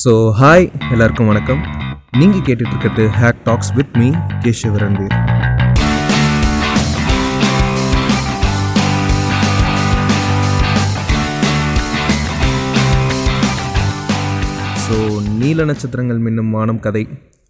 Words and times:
So 0.00 0.12
hi 0.38 0.64
எல்லாருக்கும் 0.92 1.28
வணக்கம். 1.30 1.60
நீங்கள் 2.20 2.42
கேட்டுட்ருக்கிறது 2.46 3.04
hack 3.18 3.38
talks 3.46 3.70
with 3.76 3.94
me 4.00 4.08
Keshavaranveer 4.44 5.14
so 14.84 14.96
நீல 15.40 15.64
நட்சத்திரங்கள் 15.70 16.20
மின்னும் 16.26 16.52
வானம் 16.56 16.82
கதை. 16.88 17.04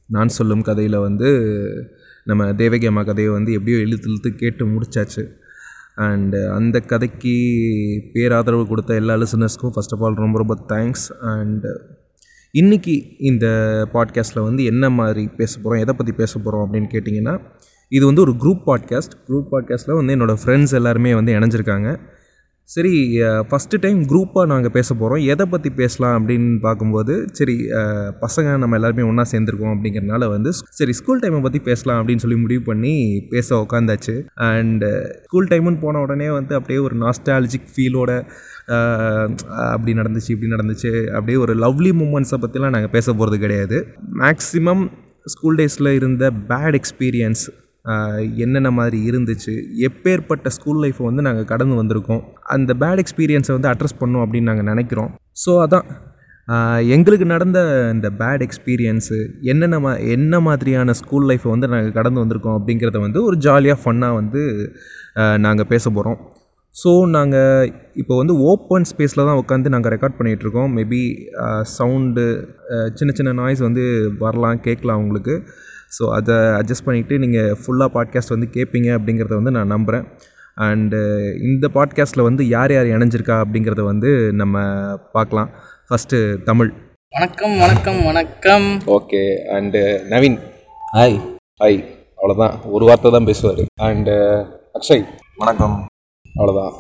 நான் 0.08 0.34
சொல்லும் 0.38 0.66
கதையில் 0.70 0.98
வந்து 1.06 1.30
நம்ம 2.30 2.52
தேவகி 2.62 2.88
அம்மா 2.92 3.04
கதையை 3.10 3.32
வந்து 3.38 3.52
எப்படியோ 3.58 3.80
இழுத்து 3.86 4.10
இழுத்து 4.12 4.32
கேட்டு 4.44 4.72
முடிச்சாச்சு. 4.76 5.24
அண்டு 6.06 6.40
அந்த 6.60 6.76
கதைக்கு 6.92 7.36
பேராதரவு 8.14 8.64
கொடுத்த 8.72 9.02
எல்லா 9.02 9.14
லிசனர்ஸ்க்கும் 9.24 9.76
ஃபஸ்ட் 9.76 9.94
ஆஃப் 9.96 10.02
ஆல் 10.06 10.24
ரொம்ப 10.24 10.38
ரொம்ப 10.42 10.56
தேங்க்ஸ் 10.72 11.06
அண்டு 11.34 11.70
இன்றைக்கி 12.60 13.16
இந்த 13.18 13.46
பாட்காஸ்ட்டில் 13.94 14.42
வந்து 14.42 14.64
என்ன 14.64 14.90
மாதிரி 14.90 15.28
பேச 15.36 15.52
போகிறோம் 15.56 15.82
எதை 15.82 15.94
பற்றி 15.94 16.12
பேச 16.12 16.38
போகிறோம் 16.38 16.62
அப்படின்னு 16.62 16.86
கேட்டிங்கன்னா 16.92 17.34
இது 17.88 18.04
வந்து 18.06 18.20
ஒரு 18.20 18.32
குரூப் 18.32 18.62
பாட்காஸ்ட் 18.66 19.16
குரூப் 19.28 19.48
பாட்காஸ்ட்டில் 19.52 19.94
வந்து 19.94 20.16
என்னோடய 20.16 20.36
ஃப்ரெண்ட்ஸ் 20.44 20.74
எல்லாருமே 20.74 21.14
வந்து 21.14 21.32
இணைஞ்சிருக்காங்க. 21.32 21.90
சரி 22.68 23.20
ஃபஸ்ட்டு 23.48 23.80
டைம் 23.80 24.00
குரூப்பாக 24.02 24.46
நாங்கள் 24.46 24.70
பேச 24.70 24.94
போகிறோம் 24.94 25.26
எதை 25.26 25.46
பற்றி 25.46 25.70
பேசலாம் 25.70 26.14
அப்படின்னு 26.14 26.60
பார்க்கும்போது 26.60 27.14
சரி 27.32 27.56
பசங்க 28.24 28.56
நம்ம 28.58 28.74
எல்லாருமே 28.74 29.02
ஒன்றா 29.02 29.24
சேர்ந்துருக்கோம் 29.32 29.74
அப்படிங்கிறனால 29.74 30.28
வந்து 30.28 30.52
சரி 30.52 30.92
ஸ்கூல் 30.92 31.20
டைமை 31.20 31.42
பற்றி 31.42 31.58
பேசலாம் 31.58 32.00
அப்படின்னு 32.00 32.16
சொல்லி 32.16 32.36
முடிவு 32.36 32.62
பண்ணி 32.62 33.26
பேச 33.30 33.66
உக்காந்தாச்சு. 33.66 34.16
அண்டு 34.36 34.90
ஸ்கூல் 35.22 35.48
டைமுன்னு 35.48 35.80
போன 35.80 36.00
உடனே 36.00 36.30
வந்து 36.30 36.54
அப்படியே 36.54 36.78
ஒரு 36.78 36.96
நாஸ்டாலஜிக் 36.96 37.72
ஃபீலோட 37.76 38.10
அப்படி 39.72 39.92
நடந்துச்சு 40.00 40.30
இப்படி 40.34 40.50
நடந்துச்சு. 40.54 40.90
அப்படியே 41.16 41.38
ஒரு 41.44 41.54
லவ்லி 41.64 41.92
மூமெண்ட்ஸை 42.00 42.38
பற்றிலாம் 42.44 42.74
நாங்கள் 42.76 42.94
பேச 42.96 43.06
போகிறது 43.12 43.38
கிடையாது. 43.44 43.78
மேக்ஸிமம் 44.22 44.84
ஸ்கூல் 45.34 45.58
டேஸில் 45.60 45.96
இருந்த 46.00 46.24
பேட் 46.50 46.78
எக்ஸ்பீரியன்ஸ் 46.80 47.44
என்னென்ன 48.44 48.70
மாதிரி 48.70 48.98
இருந்துச்சு 49.10 49.52
எப்பேற்பட்ட 49.88 50.48
ஸ்கூல் 50.56 50.80
லைஃப்பை 50.84 51.04
வந்து 51.04 51.22
நாங்கள் 51.22 51.44
கடந்து 51.44 51.74
வந்திருக்கோம் 51.82 52.22
அந்த 52.54 52.74
பேட் 52.80 53.02
எக்ஸ்பீரியன்ஸை 53.02 53.54
வந்து 53.56 53.70
அட்ரஸ் 53.72 54.00
பண்ணோம் 54.00 54.24
அப்படின்னு 54.24 54.50
நாங்கள் 54.50 54.70
நினைக்கிறோம். 54.72 55.10
ஸோ 55.44 55.52
அதான். 55.64 55.86
எங்களுக்கு 56.96 57.24
நடந்த 57.24 57.58
இந்த 57.94 58.08
பேட் 58.18 58.42
எக்ஸ்பீரியன்ஸு 58.46 59.16
என்னென்ன 59.42 59.78
மா 59.78 59.92
என்ன 60.16 60.40
மாதிரியான 60.40 60.92
ஸ்கூல் 60.92 61.26
லைஃப்பை 61.30 61.50
வந்து 61.52 61.68
நாங்கள் 61.68 61.92
கடந்து 61.92 62.22
வந்திருக்கோம் 62.24 62.56
அப்படிங்கிறத 62.58 62.98
வந்து 63.00 63.20
ஒரு 63.24 63.36
ஜாலியாக 63.36 63.78
ஃபன்னாக 63.84 64.14
வந்து 64.14 64.42
நாங்கள் 65.36 65.68
பேச 65.72 65.90
போகிறோம் 65.90 66.18
ஸோ 66.80 66.90
நாங்கள் 67.16 67.70
இப்போ 68.00 68.14
வந்து 68.20 68.34
ஓப்பன் 68.50 68.86
ஸ்பேஸில் 68.90 69.26
தான் 69.28 69.38
உட்காந்து 69.42 69.72
நாங்கள் 69.74 69.92
ரெக்கார்ட் 69.94 70.18
பண்ணிகிட்ருக்கோம் 70.18 70.72
மேபி 70.78 71.02
சவுண்டு 71.76 72.24
சின்ன 72.98 73.10
சின்ன 73.18 73.30
நாய்ஸ் 73.40 73.62
வந்து 73.68 73.84
வரலாம் 74.24 74.60
கேட்கலாம் 74.66 75.02
உங்களுக்கு. 75.04 75.34
ஸோ 75.96 76.04
அதை 76.18 76.36
அட்ஜஸ்ட் 76.58 76.86
பண்ணிவிட்டு 76.88 77.16
நீங்கள் 77.24 77.56
ஃபுல்லாக 77.62 77.94
பாட்காஸ்ட் 77.96 78.34
வந்து 78.34 78.48
கேட்பீங்க 78.56 78.90
அப்படிங்கிறத 78.98 79.34
வந்து 79.40 79.54
நான் 79.58 79.72
நம்புகிறேன் 79.74 80.06
அண்டு 80.66 81.00
இந்த 81.48 81.66
பாட்காஸ்ட்டில் 81.78 82.26
வந்து 82.28 82.42
யார் 82.54 82.74
யார் 82.76 82.92
இணைஞ்சிருக்கா 82.96 83.38
அப்படிங்கிறத 83.44 83.82
வந்து 83.92 84.10
நம்ம 84.42 84.56
பார்க்கலாம். 85.16 85.50
ஃபஸ்ட்டு 85.88 86.18
தமிழ். 86.50 86.70
வணக்கம் 87.12 87.56
வணக்கம் 87.64 88.00
வணக்கம். 88.10 88.68
Okay 88.98 89.24
and 89.58 89.82
Naveen. 90.14 90.38
Hi 90.96 91.18
hi 91.62 91.82
அவ்வளோதான் 92.18 92.56
ஒரு 92.76 92.86
வார்த்தை 92.90 93.10
தான் 93.18 93.28
பேசுவார். 93.32 93.62
அண்டு 93.90 94.16
அக்ஷய். 94.78 95.04
வணக்கம். 95.42 95.76
அவ்வளோதான் 96.38 96.72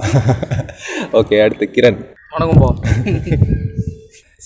ஓகே 1.18 1.36
அடுத்து 1.44 1.66
கிரண். 1.76 1.98
வணக்கம் 2.34 2.60
பா. 2.62 2.70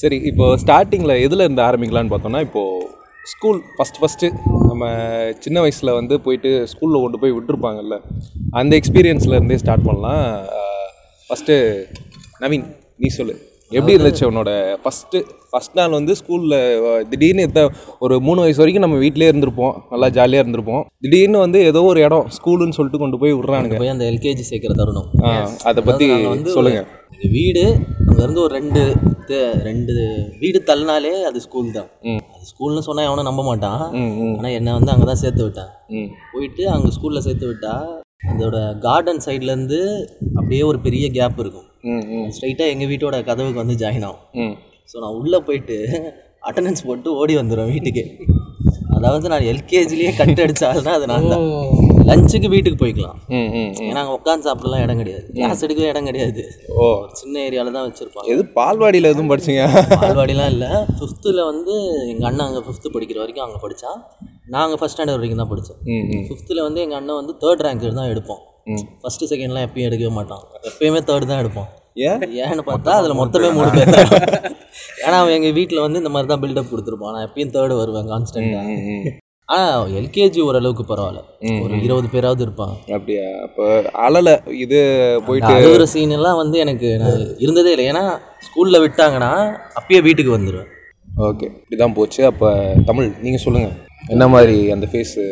சரி 0.00 0.16
இப்போ 0.30 0.56
ஸ்டார்டிங்கில் 0.56 1.14
எதில் 1.24 1.44
இருந்து 1.46 1.62
ஆரம்பிக்கலான்னு 1.62 2.12
பார்த்தோம்னா 2.12 2.40
இப்போது 2.40 2.86
ஸ்கூல் 3.24 3.58
ஃபஸ்ட் 3.76 3.98
ஃபஸ்ட்டு 4.00 4.28
நம்ம 4.68 4.84
சின்ன 5.38 5.60
வயசில் 5.60 5.96
வந்து 5.98 6.14
போயிட்டு 6.20 6.50
ஸ்கூலில் 6.72 7.02
கொண்டு 7.02 7.20
போய் 7.22 7.36
விட்டுருப்பாங்கல்ல 7.36 7.96
அந்த 8.50 8.72
எக்ஸ்பீரியன்ஸில் 8.80 9.36
இருந்தே 9.38 9.56
ஸ்டார்ட் 9.56 9.86
பண்ணலாம். 9.88 10.24
ஃபஸ்ட்டு 11.30 11.56
நவீன் 12.40 12.66
நீ 12.96 13.08
சொல்லு. 13.18 13.34
எப்படி 13.76 13.94
இருந்துச்சு 13.96 14.24
உன்னோட 14.28 14.50
ஃபஸ்ட்டு 14.82 15.18
ஃபஸ்ட் 15.50 15.76
நாள் 15.78 15.96
வந்து 15.98 16.12
ஸ்கூலில் 16.20 16.56
திடீர்னு 17.10 17.44
எத்த 17.48 17.60
ஒரு 18.04 18.14
மூணு 18.26 18.40
வயசு 18.44 18.60
வரைக்கும் 18.62 18.84
நம்ம 18.84 18.98
வீட்டிலே 19.02 19.28
இருந்திருப்போம். 19.30 19.74
நல்லா 19.92 20.08
ஜாலியாக 20.16 20.42
இருந்திருப்போம். 20.44 20.82
திடீர்னு 21.04 21.38
வந்து 21.44 21.58
ஏதோ 21.70 21.80
ஒரு 21.90 22.00
இடம் 22.06 22.26
ஸ்கூலுன்னு 22.36 22.76
சொல்லிட்டு 22.78 23.00
கொண்டு 23.02 23.20
போய் 23.22 23.36
விட்றானுங்க. 23.38 23.78
போய் 23.82 23.92
அந்த 23.94 24.04
எல்கேஜி 24.12 24.44
சேர்க்குற 24.50 24.74
தருணம். 24.80 25.08
அதை 25.70 25.82
பற்றி 25.88 26.08
சொல்லுங்கள் 26.56 26.88
வீடு 27.36 27.64
அங்கேருந்து 28.08 28.44
ஒரு 28.46 28.52
ரெண்டு 28.58 28.82
ரெண்டு 29.68 29.94
வீடு 30.42 30.58
தள்ளினாலே 30.68 31.14
அது 31.30 31.38
ஸ்கூல் 31.46 31.74
தான். 31.78 31.90
அது 32.34 32.44
ஸ்கூல்னு 32.52 32.86
சொன்னால் 32.88 33.08
எவனும் 33.08 33.28
நம்ப 33.30 33.42
மாட்டான். 33.48 33.82
ஆனால் 34.36 34.54
என்னை 34.58 34.74
வந்து 34.78 34.92
அங்கே 34.94 35.08
தான் 35.10 35.22
சேர்த்து 35.24 35.44
விட்டான் 35.46 35.72
போயிட்டு 36.34 36.64
அங்கே 36.74 36.92
ஸ்கூலில் 36.98 37.26
சேர்த்து 37.28 37.48
விட்டா 37.50 37.74
அதோட 38.30 38.58
கார்டன் 38.86 39.24
சைட்லேருந்து 39.26 39.80
அப்படியே 40.38 40.62
ஒரு 40.70 40.80
பெரிய 40.86 41.06
கேப் 41.18 41.42
இருக்கும். 41.42 41.66
ஸ்ட்ரைட்டாக 42.34 42.72
எங்கள் 42.74 42.90
வீட்டோட 42.92 43.18
கதவுக்கு 43.30 43.62
வந்து 43.62 43.76
ஜாயின் 43.82 44.06
ஆகும். 44.08 44.54
ஸோ 44.90 44.96
நான் 45.04 45.16
உள்ளே 45.20 45.38
போயிட்டு 45.48 45.76
அட்டண்டன்ஸ் 46.48 46.86
போட்டு 46.88 47.08
ஓடி 47.20 47.34
வந்துடுவேன் 47.40 47.72
வீட்டுக்கு. 47.74 48.04
அதாவது 48.96 49.26
நான் 49.32 49.46
எல்கேஜிலேயே 49.50 50.10
கட் 50.18 50.40
அடிச்சாலும் 50.44 50.94
அது 50.96 51.06
நான் 51.10 51.28
தான். 51.32 51.44
லஞ்சுக்கு 52.08 52.48
வீட்டுக்கு 52.54 52.78
போய்க்கலாம். 52.82 53.18
ஏன்னா 53.86 54.00
அங்கே 54.02 54.14
உட்காந்து 54.16 54.46
சாப்பிடலாம் 54.48 54.82
இடம் 54.84 55.00
கிடையாது. 55.02 55.26
கிளாஸ் 55.36 55.62
எடுக்கவே 55.66 55.90
இடம் 55.92 56.08
கிடையாது. 56.10 56.42
ஓ. 56.78 56.86
சின்ன 57.20 57.34
ஏரியாவில் 57.46 57.76
தான் 57.76 57.86
வச்சுருப்பாங்க. 57.88 58.28
எது 58.34 58.42
பால்வாடியில் 58.58 59.10
எதுவும் 59.12 59.30
படிச்சீங்க? 59.32 59.64
பால்வாடிலாம் 60.04 60.50
இல்லை. 60.54 60.70
ஃபிஃப்த்தில் 60.98 61.40
வந்து 61.50 61.74
எங்கள் 62.12 62.28
அண்ணன் 62.30 62.46
அங்கே 62.48 62.62
ஃபிஃப்த்து 62.68 62.94
படிக்கிற 62.96 63.20
வரைக்கும் 63.24 63.46
அங்கே 63.46 63.60
படித்தான் 63.64 64.00
நாங்கள் 64.56 64.78
ஃபஸ்ட் 64.80 64.96
ஸ்டாண்டர்ட் 64.96 65.20
வரைக்கும் 65.20 65.42
தான் 65.42 65.52
படித்தோம் 65.52 65.80
ஃபிஃப்த்தில் 66.28 66.66
வந்து 66.66 66.82
எங்கள் 66.86 67.00
அண்ணன் 67.00 67.20
வந்து 67.20 67.34
தேர்ட் 67.44 67.64
ரேங்க் 67.66 67.86
தான் 68.00 68.10
எடுப்போம் 68.12 68.42
ஃபஸ்ட்டு 69.02 69.30
செகண்ட்லாம் 69.30 69.66
எப்பயும் 69.66 69.88
எடுக்கவே 69.88 70.12
மாட்டான். 70.18 70.42
எப்பயுமே 70.70 71.00
தேர்ட் 71.08 71.30
தான் 71.30 71.42
எடுப்போம் 71.42 71.68
ஏன்? 72.08 72.20
ஏன்னு 72.42 72.62
பார்த்தா 72.68 72.90
அதில் 72.98 73.18
மொத்தமே 73.20 73.48
மூணு 73.56 73.70
பேர் 73.76 73.94
தான். 73.94 74.12
ஏன்னா 75.04 75.16
அவன் 75.22 75.34
எங்கள் 75.38 75.56
வீட்டில் 75.58 75.84
வந்து 75.84 76.00
இந்த 76.02 76.12
மாதிரி 76.14 76.28
தான் 76.32 76.42
பில்டப் 76.44 76.70
கொடுத்துருப்பான். 76.72 77.14
நான் 77.16 77.26
எப்பயும் 77.28 77.54
தேர்டு 77.56 77.80
வருவேன் 77.80 78.10
கான்ஸ்டண்ட்டாக 78.12 79.16
ஆனால் 79.54 79.92
எல்கேஜி 79.98 80.40
ஓரளவுக்கு 80.48 80.84
பரவாயில்ல. 80.90 81.20
ஒரு 81.62 81.74
இருபது 81.86 82.08
பேராவது 82.12 82.42
இருப்பாங்க 82.46 82.74
அப்படியா? 82.96 83.24
அப்போ 83.46 83.64
அழலை 84.04 84.34
இது 84.64 84.78
போயிட்டு 85.28 85.52
அழுகுற 85.54 85.86
சீன் 85.92 86.16
எல்லாம் 86.18 86.40
வந்து 86.42 86.56
எனக்கு 86.64 86.88
இருந்ததே 87.44 87.72
இல்லை. 87.74 87.86
ஏன்னா 87.92 88.04
ஸ்கூலில் 88.46 88.82
விட்டாங்கன்னா 88.84 89.32
அப்பயே 89.80 90.02
வீட்டுக்கு 90.06 90.36
வந்துடுவேன் 90.36 90.70
ஓகே. 91.28 91.46
இப்படிதான் 91.60 91.96
போச்சு. 91.96 92.20
அப்போ 92.30 92.48
தமிழ் 92.90 93.08
நீங்கள் 93.24 93.44
சொல்லுங்கள் 93.46 93.76
என்ன 94.14 94.24
மாதிரி 94.34 94.56
அந்த 94.74 94.86
ஃபேஸு 94.90 95.24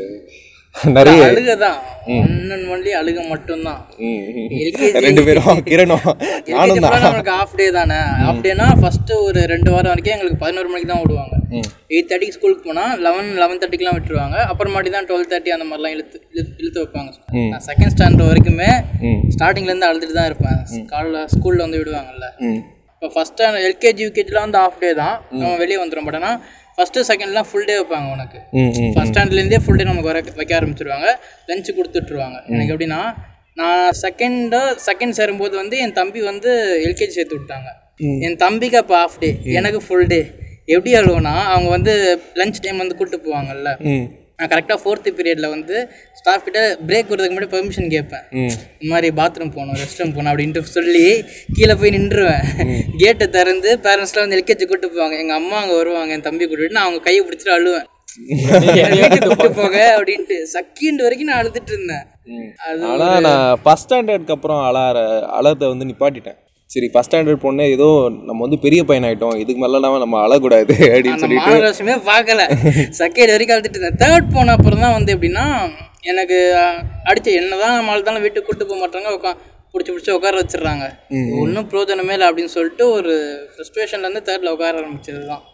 நிறைய 0.97 1.23
அழுக 1.29 1.53
தான் 1.67 1.79
ஒன் 2.17 2.63
ஒன்லி 2.75 2.91
அழுக 2.99 3.21
மட்டும்தான். 3.31 3.81
ரெண்டு 5.07 5.23
பேரும் 5.27 5.59
கிரணும். 5.71 6.07
நானும் 6.53 6.83
தான். 6.85 6.95
நம்மளுக்கு 7.05 7.33
ஆஃப் 7.41 7.57
டே 7.59 7.67
தானே? 7.77 7.99
ஆஃப் 8.29 8.41
டேனா 8.45 8.67
ஃபர்ஸ்ட் 8.81 9.13
ஒரு 9.27 9.41
ரெண்டு 9.53 9.71
வாரம் 9.75 9.93
வரைக்கும் 9.93 10.15
எங்களுக்கு 10.17 10.39
பதினோரு 10.45 10.69
மணிக்கு 10.73 10.91
தான் 10.93 11.03
விடுவாங்க 11.03 11.35
எயிட் 11.95 12.09
தேர்ட்டிக்கு 12.11 12.37
ஸ்கூலுக்கு 12.37 12.65
போனால் 12.69 12.95
லெவன் 13.07 13.29
லெவன் 13.43 13.61
தேர்ட்டிக்குலாம் 13.61 13.97
விட்டுருவாங்க. 13.99 14.37
அப்புறமாட்டி 14.53 14.91
தான் 14.97 15.09
டுவெல் 15.11 15.29
தேர்ட்டி 15.33 15.55
அந்த 15.57 15.67
மாதிரிலாம் 15.69 15.95
இழுத்து 15.97 16.19
இழுத்து 16.63 16.79
வைப்பாங்க. 16.83 17.11
நான் 17.53 17.65
செகண்ட் 17.69 17.95
ஸ்டாண்டர்ட் 17.95 18.31
வரைக்குமே. 18.31 18.71
ஸ்டார்டிங்லேருந்து 19.37 19.89
அழுதுட்டு 19.91 20.19
தான் 20.21 20.31
இருப்பேன். 20.31 20.61
காலைல 20.93 21.25
ஸ்கூலில் 21.35 21.65
வந்து 21.67 21.81
விடுவாங்கல்ல. 21.83 22.29
இப்போ 22.95 23.11
ஃபஸ்ட் 23.17 23.37
ஸ்டாண்டர்ட் 23.37 23.67
எல்கேஜி 23.69 24.03
யூகேஜிலாம் 24.07 24.47
வந்து 24.49 24.61
ஆஃப் 24.65 24.81
டே 24.85 24.93
தான். 25.03 25.17
நம்ம 25.41 25.55
வெளியே 25.65 25.81
வந்துடும் 25.83 26.09
பட் 26.09 26.19
ஆனால் 26.21 26.39
ஃபஸ்ட்டு 26.79 27.05
செகண்ட்லாம் 27.11 27.49
ஃபுல் 27.51 27.69
டே 27.69 27.77
வைப்பாங்க 27.79 28.09
உனக்கு. 28.17 28.41
ஃபஸ்ட் 28.95 29.13
ஸ்டாண்டர்ட்லேருந்தே 29.13 29.61
ஃபுல் 29.65 29.79
டே 29.81 29.87
நமக்கு 29.91 30.11
வர 30.11 30.21
வைக்க 30.41 30.53
ஆரம்பிச்சிருவாங்க. 30.61 31.09
லஞ்சு 31.49 31.73
கொடுத்துட்ருவாங்க 31.79 32.39
எனக்கு 32.55 32.73
எப்படின்னா 32.75 33.01
நான் 33.61 33.89
செகண்டோ 34.03 34.61
செகண்ட் 34.89 35.17
சேரும்போது 35.19 35.55
வந்து 35.63 35.77
என் 35.85 35.97
தம்பி 36.01 36.21
வந்து 36.31 36.51
எல்கேஜி 36.87 37.15
சேர்த்து 37.19 37.39
விட்டாங்க. 37.39 37.69
என் 38.27 38.39
தம்பிக்கு 38.45 38.79
அப்போ 38.83 38.97
ஆஃப் 39.05 39.19
டே 39.23 39.31
எனக்கு 39.61 39.81
ஃபுல் 39.87 40.09
டே 40.13 40.21
எப்படி 40.75 40.93
ஆகும்னா 41.01 41.35
அவங்க 41.53 41.69
வந்து 41.77 41.93
லஞ்ச் 42.41 42.63
டைம் 42.65 42.83
வந்து 42.83 42.97
கூப்பிட்டு 42.99 43.25
போவாங்கல்ல. 43.27 43.71
நான் 44.41 44.51
கரெக்டாக 44.51 44.79
ஃபோர்த்து 44.83 45.11
பீரியடில் 45.19 45.53
வந்து 45.55 45.77
ஸ்டாஃப் 46.19 46.45
கிட்ட 46.47 46.61
பிரேக் 46.89 47.09
வரதுக்கு 47.13 47.35
முன்னாடி 47.35 47.51
பெர்மிஷன் 47.55 47.89
கேட்பேன். 47.95 48.25
இந்த 48.81 48.91
மாதிரி 48.93 49.09
பாத்ரூம் 49.21 49.53
போகணும் 49.57 49.79
ரெஸ்ட் 49.81 50.01
ரூம் 50.01 50.13
போகணும் 50.17 50.31
அப்படின்ட்டு 50.33 50.61
சொல்லி 50.77 51.07
கீழே 51.57 51.75
போய் 51.81 51.95
நின்றுவேன். 51.97 52.45
கேட்டை 53.03 53.27
திறந்து 53.37 53.71
பேரண்ட்ஸ்லாம் 53.87 54.25
வந்து 54.27 54.39
எல்கேஜி 54.39 54.67
கூட்டு 54.73 54.89
போவாங்க. 54.95 55.17
எங்கள் 55.23 55.39
அம்மா 55.41 55.57
அங்கே 55.63 55.77
வருவாங்க 55.81 56.17
என் 56.17 56.27
தம்பி 56.29 56.47
கூட்டிட்டு 56.51 56.77
நான் 56.79 56.87
அவங்க 56.89 57.03
கையை 57.09 57.23
பிடிச்சிட்டு 57.27 57.57
அழுவேன். 57.59 57.89
கூட்டு 59.29 59.49
போங்க 59.59 59.81
அப்படின்ட்டு 59.97 60.37
செகண்ட் 60.57 61.03
வரைக்கும் 61.07 61.31
நான் 61.31 61.41
அழுதுட்டு 61.43 61.73
இருந்தேன். 61.75 62.07
ஆனால் 62.91 63.23
நான் 63.29 63.61
ஃபஸ்ட் 63.65 63.89
ஸ்டாண்டர்டுக்கு 63.89 64.37
அப்புறம் 64.37 64.63
அழற 64.69 64.99
அழறதை 65.39 65.69
வந்து 65.73 65.89
நிப்பாட்டிட்டேன். 65.91 66.39
சரி 66.71 66.89
ஃபஸ்ட் 66.93 67.09
ஸ்டாண்டர்ட் 67.09 67.43
பொண்ணு 67.45 67.67
ஏதோ 67.75 67.87
நம்ம 68.29 68.41
வந்து 68.45 68.59
பெரிய 68.65 68.81
பையன் 68.89 69.07
ஆகிட்டோம் 69.09 69.37
இதுக்கு 69.43 69.61
மேலாம் 69.63 70.03
நம்ம 70.05 70.17
அழக்கூடாது 70.25 70.75
அப்படின்னு 70.95 71.23
சொல்லிட்டு. 71.23 71.51
மாநகராட்சியுமே 71.51 71.95
பார்க்கல. 72.11 72.43
செகண்ட் 72.99 73.33
வரைக்கும் 73.35 73.57
அழுதுட்டு 73.57 73.79
இருந்தேன். 73.79 74.01
தேர்ட் 74.03 74.29
போன 74.35 74.55
அப்புறம் 74.57 74.83
தான் 74.85 74.97
வந்து 74.97 75.15
எப்படின்னா 75.17 75.45
எனக்கு 76.11 76.39
அடிச்ச 77.11 77.29
என்னதான் 77.41 77.77
நம்ம 77.79 77.93
அழுதாலும் 77.95 78.25
வீட்டுக்கு 78.27 78.49
கூட்டு 78.49 78.67
போக 78.67 78.79
மாட்டாங்க 78.83 79.15
உட்கா 79.17 79.33
பிடிச்சி 79.73 79.91
பிடிச்சி 79.93 80.13
உட்கார 80.17 80.37
வச்சிடுறாங்க. 80.43 80.85
ஒன்றும் 81.43 81.69
பிரோஜனமே 81.71 82.15
இல்லை 82.17 82.29
அப்படின்னு 82.31 82.53
சொல்லிட்டு 82.57 82.85
ஒரு 82.99 83.15
ஃப்ரஸ்ட்ரேஷன்லேருந்து 83.55 84.23
தேர்டில் 84.29 84.55
உட்கார 84.55 84.75
ஆரம்பிச்சது 84.83 85.23
தான் 85.33 85.45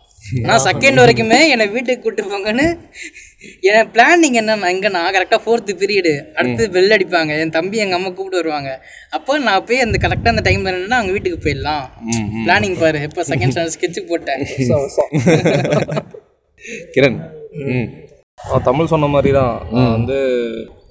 நான் 0.45 0.63
செகண்ட் 0.69 1.01
வரைக்குமே 1.01 1.39
என்னை 1.55 1.65
வீட்டுக்கு 1.73 2.05
கூட்டு 2.05 2.23
போங்கன்னு 2.31 2.67
என் 3.71 3.89
பிளானிங் 3.95 4.37
என்னன்னா 4.41 4.69
இங்கே 4.75 4.91
நான் 4.97 5.13
கரெக்டாக 5.17 5.41
ஃபோர்த்து 5.45 5.73
பீரியடு 5.81 6.13
அடுத்து 6.39 6.63
பெல் 6.77 6.95
அடிப்பாங்க. 6.97 7.33
என் 7.45 7.55
தம்பி 7.59 7.83
எங்கள் 7.85 7.99
அம்மா 7.99 8.11
கூப்பிட்டு 8.11 8.41
வருவாங்க. 8.41 8.71
அப்போ 9.17 9.39
நான் 9.49 9.67
போய் 9.71 9.85
அந்த 9.87 9.99
கரெக்டாக 10.05 10.35
அந்த 10.35 10.45
டைம் 10.49 10.63
என்னன்னா 10.73 10.99
அவங்க 11.01 11.15
வீட்டுக்கு 11.17 11.41
போயிடலாம். 11.47 11.85
பிளானிங் 12.47 12.79
பாரு 12.83 13.01
இப்போ 13.09 13.25
செகண்ட் 13.33 13.55
ஸ்டாண்டர்ட் 13.55 13.77
ஸ்கெட்சு 13.79 14.05
போட்டேன். 14.13 14.45
கிரண் 16.95 17.17
தமிழ் 18.69 18.91
சொன்ன 18.93 19.09
மாதிரி 19.15 19.31
தான் 19.39 19.55
வந்து 19.97 20.17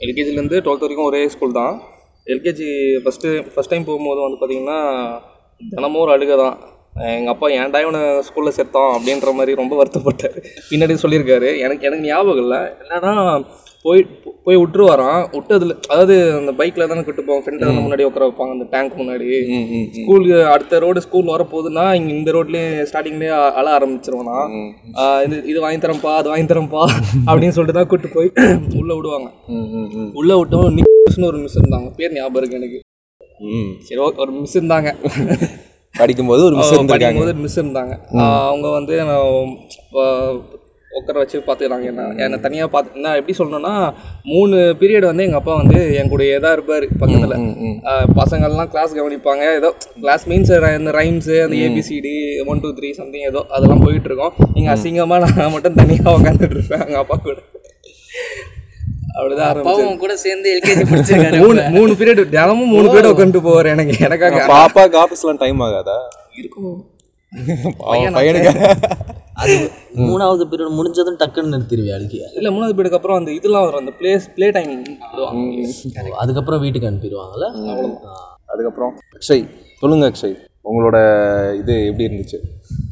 எல்கேஜிலேருந்து 0.06 0.58
டுவெல்த் 0.66 0.86
வரைக்கும் 0.86 1.10
ஒரே 1.10 1.22
ஸ்கூல் 1.34 1.58
தான். 1.60 1.74
எல்கேஜி 2.28 2.68
ஃபஸ்ட்டு 3.04 3.30
ஃபஸ்ட் 3.54 3.72
டைம் 3.72 3.88
போகும்போது 3.88 4.20
வந்து 4.26 4.38
பார்த்திங்கன்னா 4.42 4.78
தினமும் 5.62 6.04
ஒரு 6.04 6.12
அழுகை 6.16 6.36
தான் 6.44 6.56
எங்கள் 6.96 7.34
அப்பா 7.34 7.48
ஏன்டா 7.48 7.82
இவனை 7.82 8.00
ஸ்கூலில் 8.00 8.60
சேர்த்தோம் 8.60 8.94
அப்படின்ற 8.94 9.34
மாதிரி 9.34 9.56
ரொம்ப 9.56 9.84
வருத்தப்பட்டார். 9.84 10.44
பின்னாடி 10.72 10.98
சொல்லியிருக்காரு. 11.02 11.58
எனக்கு 11.58 11.86
எனக்கு 11.86 12.02
ஞாபகம் 12.02 12.38
இல்லை. 12.38 12.58
என்னன்னா 12.58 13.46
போய் 13.82 14.08
போய் 14.44 14.58
விட்டுருவாராம். 14.58 15.26
விட்டதுல 15.32 15.82
அதாவது 15.88 16.32
அந்த 16.32 16.52
பைக்கில் 16.52 16.88
தானே 16.88 17.04
கூட்டு 17.04 17.24
போவோம். 17.24 17.44
ஃப்ரெண்டு 17.44 17.64
முன்னாடி 17.64 18.02
உட்கார 18.02 18.28
வைப்பாங்க. 18.28 18.52
அந்த 18.52 18.66
டேங்க் 18.70 18.94
முன்னாடி. 18.98 19.30
ஸ்கூலுக்கு 20.04 20.46
அடுத்த 20.46 20.80
ரோடு 20.80 21.02
ஸ்கூல் 21.02 21.26
வரப்போகுதுன்னா 21.26 21.94
இங்கே 21.94 22.14
இந்த 22.14 22.32
ரோட்லேயே 22.32 22.86
ஸ்டார்டிங்லேயே 22.92 23.52
அழ 23.52 23.78
ஆரம்பிச்சிருவானா? 23.78 24.38
இது 25.24 25.44
இது 25.46 25.62
வாங்கி 25.62 25.88
தரேன்ப்பா 25.88 26.16
அது 26.16 26.30
வாங்கி 26.30 26.54
தரேன்ப்பா 26.54 26.86
அப்படின்னு 27.28 27.50
சொல்லிட்டு 27.50 27.80
தான் 27.80 27.88
கூட்டு 27.88 28.08
போய் 28.08 28.32
உள்ளே 28.80 28.96
விடுவாங்க. 28.96 29.30
உள்ளே 30.14 30.34
விட்டோம் 30.34 30.80
நிக்ஸ்னு 30.80 31.26
ஒரு 31.26 31.38
மிஸ் 31.38 31.60
இருந்தாங்க. 31.60 31.94
பேர் 31.96 32.14
ஞாபகம் 32.14 32.44
இருக்கு 32.44 32.56
எனக்கு. 32.56 32.80
ம். 33.40 33.72
சரி 33.80 34.02
ஓ- 34.02 34.14
ஒரு 34.16 34.32
மிஸ் 34.32 34.58
இருந்தாங்க. 34.58 34.96
படிக்கும்போது 36.02 36.42
ஒரு 36.50 36.56
மிஸ் 36.60 36.74
இருந்திருக்காங்க. 36.74 37.20
படிக்கும்போது 37.20 37.44
மிஸ் 37.46 37.62
இருந்தாங்க. 37.62 37.94
அவங்க 38.50 38.68
வந்து 38.80 38.94
உட்கார 40.98 41.16
வச்சு 41.22 41.38
பார்த்துக்கிறாங்க 41.46 41.86
என்ன 41.92 42.04
என்னை 42.24 42.38
தனியாக 42.44 42.70
பார்த்து 42.74 43.04
நான் 43.06 43.18
எப்படி 43.20 43.36
சொல்லணும்னா 43.38 43.72
மூணு 44.32 44.58
பீரியட் 44.82 45.08
வந்து 45.10 45.26
எங்கள் 45.28 45.40
அப்பா 45.40 45.54
வந்து 45.62 45.78
என் 46.00 46.12
கூடயே 46.12 46.36
தான் 46.44 46.54
இருப்பார் 46.58 46.86
பக்கத்தில். 47.02 47.34
பசங்கள்லாம் 48.20 48.70
கிளாஸ் 48.74 48.94
கவனிப்பாங்க. 49.00 49.46
ஏதோ 49.60 49.72
கிளாஸ் 50.04 50.26
மீன்ஸ் 50.32 50.54
இந்த 50.82 50.94
ரைம்ஸு 51.00 51.36
அந்த 51.46 51.58
ABCD 51.68 52.14
one 52.54 52.62
two 52.66 52.72
three 52.80 52.92
something 53.02 53.28
ஏதோ 53.32 53.44
அதெல்லாம் 53.56 53.84
போயிட்டு 53.86 54.10
இருக்கோம். 54.12 54.36
இங்கே 54.58 54.72
அசிங்கமாக 54.76 55.22
நான் 55.26 55.54
மட்டும் 55.56 55.80
தனியாக 55.82 56.16
உட்காந்துட்டு 56.18 56.58
இருப்பேன். 56.58 56.86
எங்கள் 56.88 57.04
அப்பா 57.04 57.18
கூட. 57.28 57.40
அப்படிதான் 59.14 59.48
ஆரம்பிச்சு 59.48 59.72
அப்பாவும் 59.72 60.00
கூட 60.00 60.14
சேர்ந்து 60.18 60.48
எல்கேஜி 60.54 60.84
படிச்சிருக்காரு 60.92 61.40
மூணு 61.44 61.64
மூணு 61.72 61.92
பீரியட் 61.94 62.22
தினமும் 62.32 62.72
மூணு 62.72 62.88
பீரியட் 62.88 63.12
உட்காந்துட்டு 63.12 63.46
போவார் 63.46 63.70
எனக்கு 63.72 63.96
எனக்காக 64.06 64.40
பாப்பாக்கு 64.52 64.98
ஆஃபீஸ்லாம் 65.02 65.40
டைம் 65.40 65.62
ஆகாதா? 65.62 65.98
இருக்கும். 66.36 66.80
பையனுக்கு. 68.16 68.52
அது 69.44 69.54
மூணாவது 70.02 70.44
பீரியட் 70.50 70.76
முடிஞ்சதும் 70.76 71.20
டக்குன்னு 71.20 71.54
நிறுத்திடுவியா 71.54 71.94
அழுகிய 71.94 72.24
இல்ல 72.34 72.50
மூணாவது 72.52 72.74
பீரியடுக்கு 72.74 73.00
அப்புறம் 73.00 73.20
அந்த 73.20 73.32
இதெல்லாம் 73.32 73.66
வரும் 73.66 73.82
அந்த 73.84 73.94
பிளேஸ் 74.00 74.26
ப்ளே 74.36 74.50
டைம் 74.52 74.74
அதுக்கப்புறம் 76.20 76.62
வீட்டுக்கு 76.62 76.90
அனுப்பிடுவாங்கல்ல? 76.90 77.48
அதுக்கப்புறம். 78.50 78.94
அக்ஷய் 79.16 79.44
சொல்லுங்க 79.82 80.06
அக்ஷய். 80.10 80.36
உங்களோட 80.70 80.98
இது 81.62 81.74
எப்படி 81.88 82.06
இருந்துச்சு? 82.08 82.38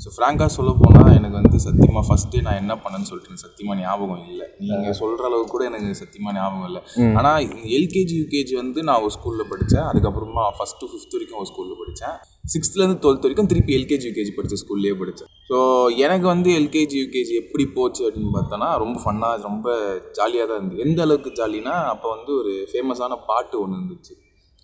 ஸோ 0.03 0.07
ஃப்ராங்காக 0.15 0.49
சொல்ல 0.55 0.71
போனால் 0.79 1.13
எனக்கு 1.17 1.37
வந்து 1.39 1.59
சத்தியமாக 1.65 2.03
ஃபஸ்ட்டே 2.07 2.39
நான் 2.47 2.59
என்ன 2.61 2.73
பண்ணேன்னு 2.83 3.07
சொல்லிட்டு 3.09 3.29
எனக்கு 3.31 3.45
சத்தியமாக 3.45 3.75
ஞாபகம் 3.83 4.23
இல்லை. 4.31 4.45
நீங்கள் 4.69 4.97
சொல்கிற 4.99 5.23
அளவுக்கு 5.29 5.53
கூட 5.53 5.63
எனக்கு 5.69 5.99
சத்தியமாக 6.01 6.33
ஞாபகம் 6.39 6.67
இல்லை. 6.69 6.81
ஆனால் 7.19 7.39
எல்கேஜி 7.77 8.15
யூகேஜி 8.21 8.55
வந்து 8.61 8.79
நான் 8.87 9.01
ஒரு 9.05 9.13
ஸ்கூலில் 9.17 9.49
படித்தேன். 9.51 9.87
அதுக்கப்புறமா 9.91 10.45
ஃபஸ்ட்டு 10.57 10.89
ஃபிஃப்த் 10.91 11.15
வரைக்கும் 11.17 11.41
ஒரு 11.41 11.49
ஸ்கூலில் 11.51 11.79
படித்தேன். 11.81 12.15
சிக்ஸ்த்லேருந்து 12.55 12.99
டுவெல்த் 13.03 13.25
வரைக்கும் 13.27 13.51
திருப்பி 13.51 13.73
எல்கேஜி 13.79 14.07
யூகேஜி 14.11 14.33
படித்த 14.39 14.61
ஸ்கூல்லேயே 14.63 14.95
படித்தேன். 15.01 15.29
ஸோ 15.49 15.57
எனக்கு 16.05 16.27
வந்து 16.33 16.51
எல்கேஜி 16.61 16.97
யூகேஜி 17.03 17.35
எப்படி 17.43 17.65
போச்சு 17.77 18.01
அப்படின்னு 18.07 18.33
பார்த்தோன்னா 18.37 18.69
ரொம்ப 18.85 18.97
ஃபன்னாக 19.03 19.45
ரொம்ப 19.49 19.75
ஜாலியாக 20.19 20.47
தான் 20.49 20.59
இருந்தது. 20.59 20.83
எந்த 20.87 21.01
அளவுக்கு 21.07 21.31
ஜாலினா 21.41 21.75
அப்போ 21.93 22.09
வந்து 22.15 22.33
ஒரு 22.41 22.53
ஃபேமஸான 22.71 23.19
பாட்டு 23.29 23.55
ஒன்று 23.65 23.77
இருந்துச்சு. 23.79 24.15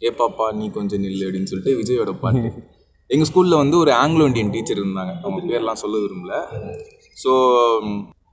ஏ 0.01 0.11
பாப்பா 0.23 0.47
நீ 0.57 0.65
கொஞ்சம் 0.79 1.03
நில்லு 1.05 1.27
அப்படின்னு 1.27 1.51
சொல்லிட்டு 1.51 1.77
விஜயோட 1.81 2.11
பாட்டு. 2.23 2.49
எங்கள் 3.13 3.27
ஸ்கூலில் 3.29 3.61
வந்து 3.63 3.75
ஒரு 3.83 3.91
ஆங்கிலோ 4.01 4.25
இந்தியன் 4.29 4.53
டீச்சர் 4.55 4.81
இருந்தாங்க. 4.83 5.13
அவங்க 5.23 5.41
பேர்லாம் 5.49 5.81
சொல்ல 5.83 5.97
விரும்பல. 6.03 6.33
ஸோ 7.23 7.31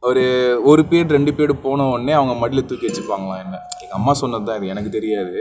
ஒரு 0.08 0.24
ஒரு 0.70 0.82
பீரியட் 0.88 1.14
ரெண்டு 1.16 1.32
பீரியட் 1.36 1.64
போன 1.66 1.86
உடனே 1.92 2.14
அவங்க 2.20 2.34
மடியில் 2.40 2.66
தூக்கி 2.70 2.88
வச்சுப்பாங்களாம் 2.88 3.42
என்ன? 3.44 3.56
எங்கள் 3.82 3.98
அம்மா 3.98 4.12
சொன்னது 4.22 4.46
தான் 4.48 4.58
இது. 4.60 4.72
எனக்கு 4.74 4.90
தெரியாது. 4.96 5.38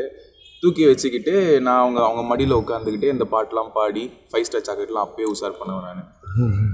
தூக்கி 0.64 0.84
வச்சுக்கிட்டு 0.90 1.34
நான் 1.66 1.82
அவங்க 1.84 2.00
அவங்க 2.08 2.22
மடியில் 2.30 2.60
உட்காந்துக்கிட்டு 2.62 3.08
இந்த 3.16 3.26
பாட்டெலாம் 3.34 3.72
பாடி 3.78 4.04
ஃபைவ் 4.32 4.46
ஸ்டார் 4.48 4.68
சாக்லேட்லாம் 4.68 5.08
அப்பயே 5.08 5.28
உஷார் 5.34 5.60
பண்ணுவேன் 5.60 5.98
நான். 6.00 6.12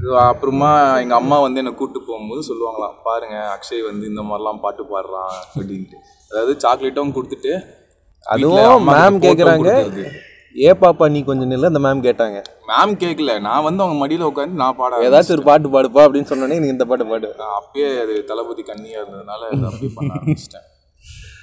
ஸோ 0.04 0.12
அப்புறமா 0.30 0.70
எங்கள் 1.04 1.20
அம்மா 1.22 1.38
வந்து 1.46 1.62
என்னை 1.62 1.74
கூப்பிட்டு 1.80 2.08
போகும்போது 2.10 2.42
சொல்லுவாங்களாம் 2.50 2.96
பாருங்க 3.08 3.38
அக்ஷய் 3.56 3.88
வந்து 3.90 4.06
இந்த 4.12 4.24
மாதிரிலாம் 4.30 4.62
பாட்டு 4.66 4.84
பாடுறான் 4.94 5.34
அப்படின்ட்டு. 5.56 5.98
அதாவது 6.32 6.54
சாக்லேட்டும் 6.66 7.16
கொடுத்துட்டு 7.18 7.54
அதுவும் 8.24 8.88
மேம் 8.90 9.24
கேட்குறாங்க. 9.26 9.72
ஏ 10.66 10.70
பாப்பா 10.82 11.06
நீ 11.14 11.20
கொஞ்சம் 11.28 11.50
நில்லு 11.52 11.70
அந்த 11.72 11.82
மேம் 11.84 12.02
கேட்டாங்க. 12.06 12.38
மேம் 12.70 12.94
கேட்கல 13.04 13.34
நான் 13.48 13.66
வந்து 13.68 13.84
அவங்க 13.84 13.98
மடியில் 14.02 14.26
உட்காந்து 14.30 14.60
நான் 14.62 14.78
பாட 14.80 14.98
ஏதாச்சும் 15.08 15.36
ஒரு 15.36 15.44
பாட்டு 15.50 15.68
பாடுப்பா 15.76 16.02
அப்படின்னு 16.06 16.30
சொன்னோன்னே 16.32 16.58
நீ 16.64 16.68
இந்த 16.76 16.86
பாட்டு 16.90 17.06
பாடு. 17.12 17.28
நான் 17.42 17.56
அப்பயே 17.60 17.90
அது 18.04 18.16
தளபதி 18.32 18.64
கண்ணியாக 18.70 19.02
இருந்ததுனால 19.02 19.42
அதை 19.52 19.64
அப்பயே 19.70 19.92
பண்ண 19.96 20.12
ஆரம்பிச்சிட்டேன். 20.18 20.66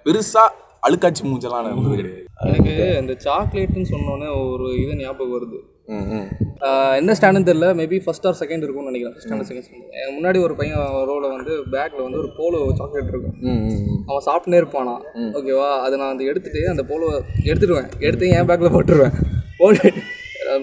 பெருசாக 0.06 0.48
அழுக்காச்சி 0.88 1.22
மூஞ்செல்லாம் 1.28 1.64
நான் 1.64 1.74
இருந்தது 1.74 1.96
கிடையாது. 2.00 2.26
எனக்கு 2.48 2.74
இந்த 3.02 3.14
சாக்லேட்னு 3.26 3.86
சொன்னோன்னே 3.94 4.28
ஒரு 4.52 4.66
இது 4.82 5.00
ஞாபகம் 5.02 5.34
வருது. 5.36 5.60
ம் 5.86 5.94
ம். 5.94 6.28
ஆஹ் 6.60 6.96
எந்த 6.96 7.12
ஸ்டாண்டுன்னு 7.12 7.54
தெரியல. 7.54 7.68
மேபி 7.68 8.00
ஃபர்ஸ்ட் 8.04 8.26
ஆர் 8.26 8.36
செகண்ட் 8.40 8.56
இருக்கும்னு 8.56 8.90
நினைக்கிறேன். 8.90 9.18
ஸ்டாண்டர்ட் 9.22 9.44
செகண்ட் 9.44 10.20
முன்னாடி 10.20 10.42
ஒரு 10.42 10.56
பையன் 10.56 10.78
ரோல 10.78 11.36
வந்து 11.36 11.52
பேக்கில் 11.52 12.02
வந்து 12.02 12.18
ஒரு 12.18 12.32
போலோ 12.36 12.72
சாக்லேட் 12.76 13.08
இருக்கும். 13.08 13.34
அவன் 14.06 14.24
சாப்பிட்டுனே 14.26 14.56
இருப்பானா? 14.56 15.18
ஓகேவா 15.32 15.78
அதை 15.78 15.98
நான் 15.98 16.08
வந்து 16.08 16.24
எடுத்துட்டு 16.24 16.68
அந்த 16.68 16.82
போலோ 16.82 17.22
எடுத்துடுவேன். 17.44 17.90
எடுத்து 17.98 18.28
என் 18.28 18.46
பேக்கில் 18.46 18.78
போட்டுருவேன். 18.78 19.12
போட்டு 19.58 19.92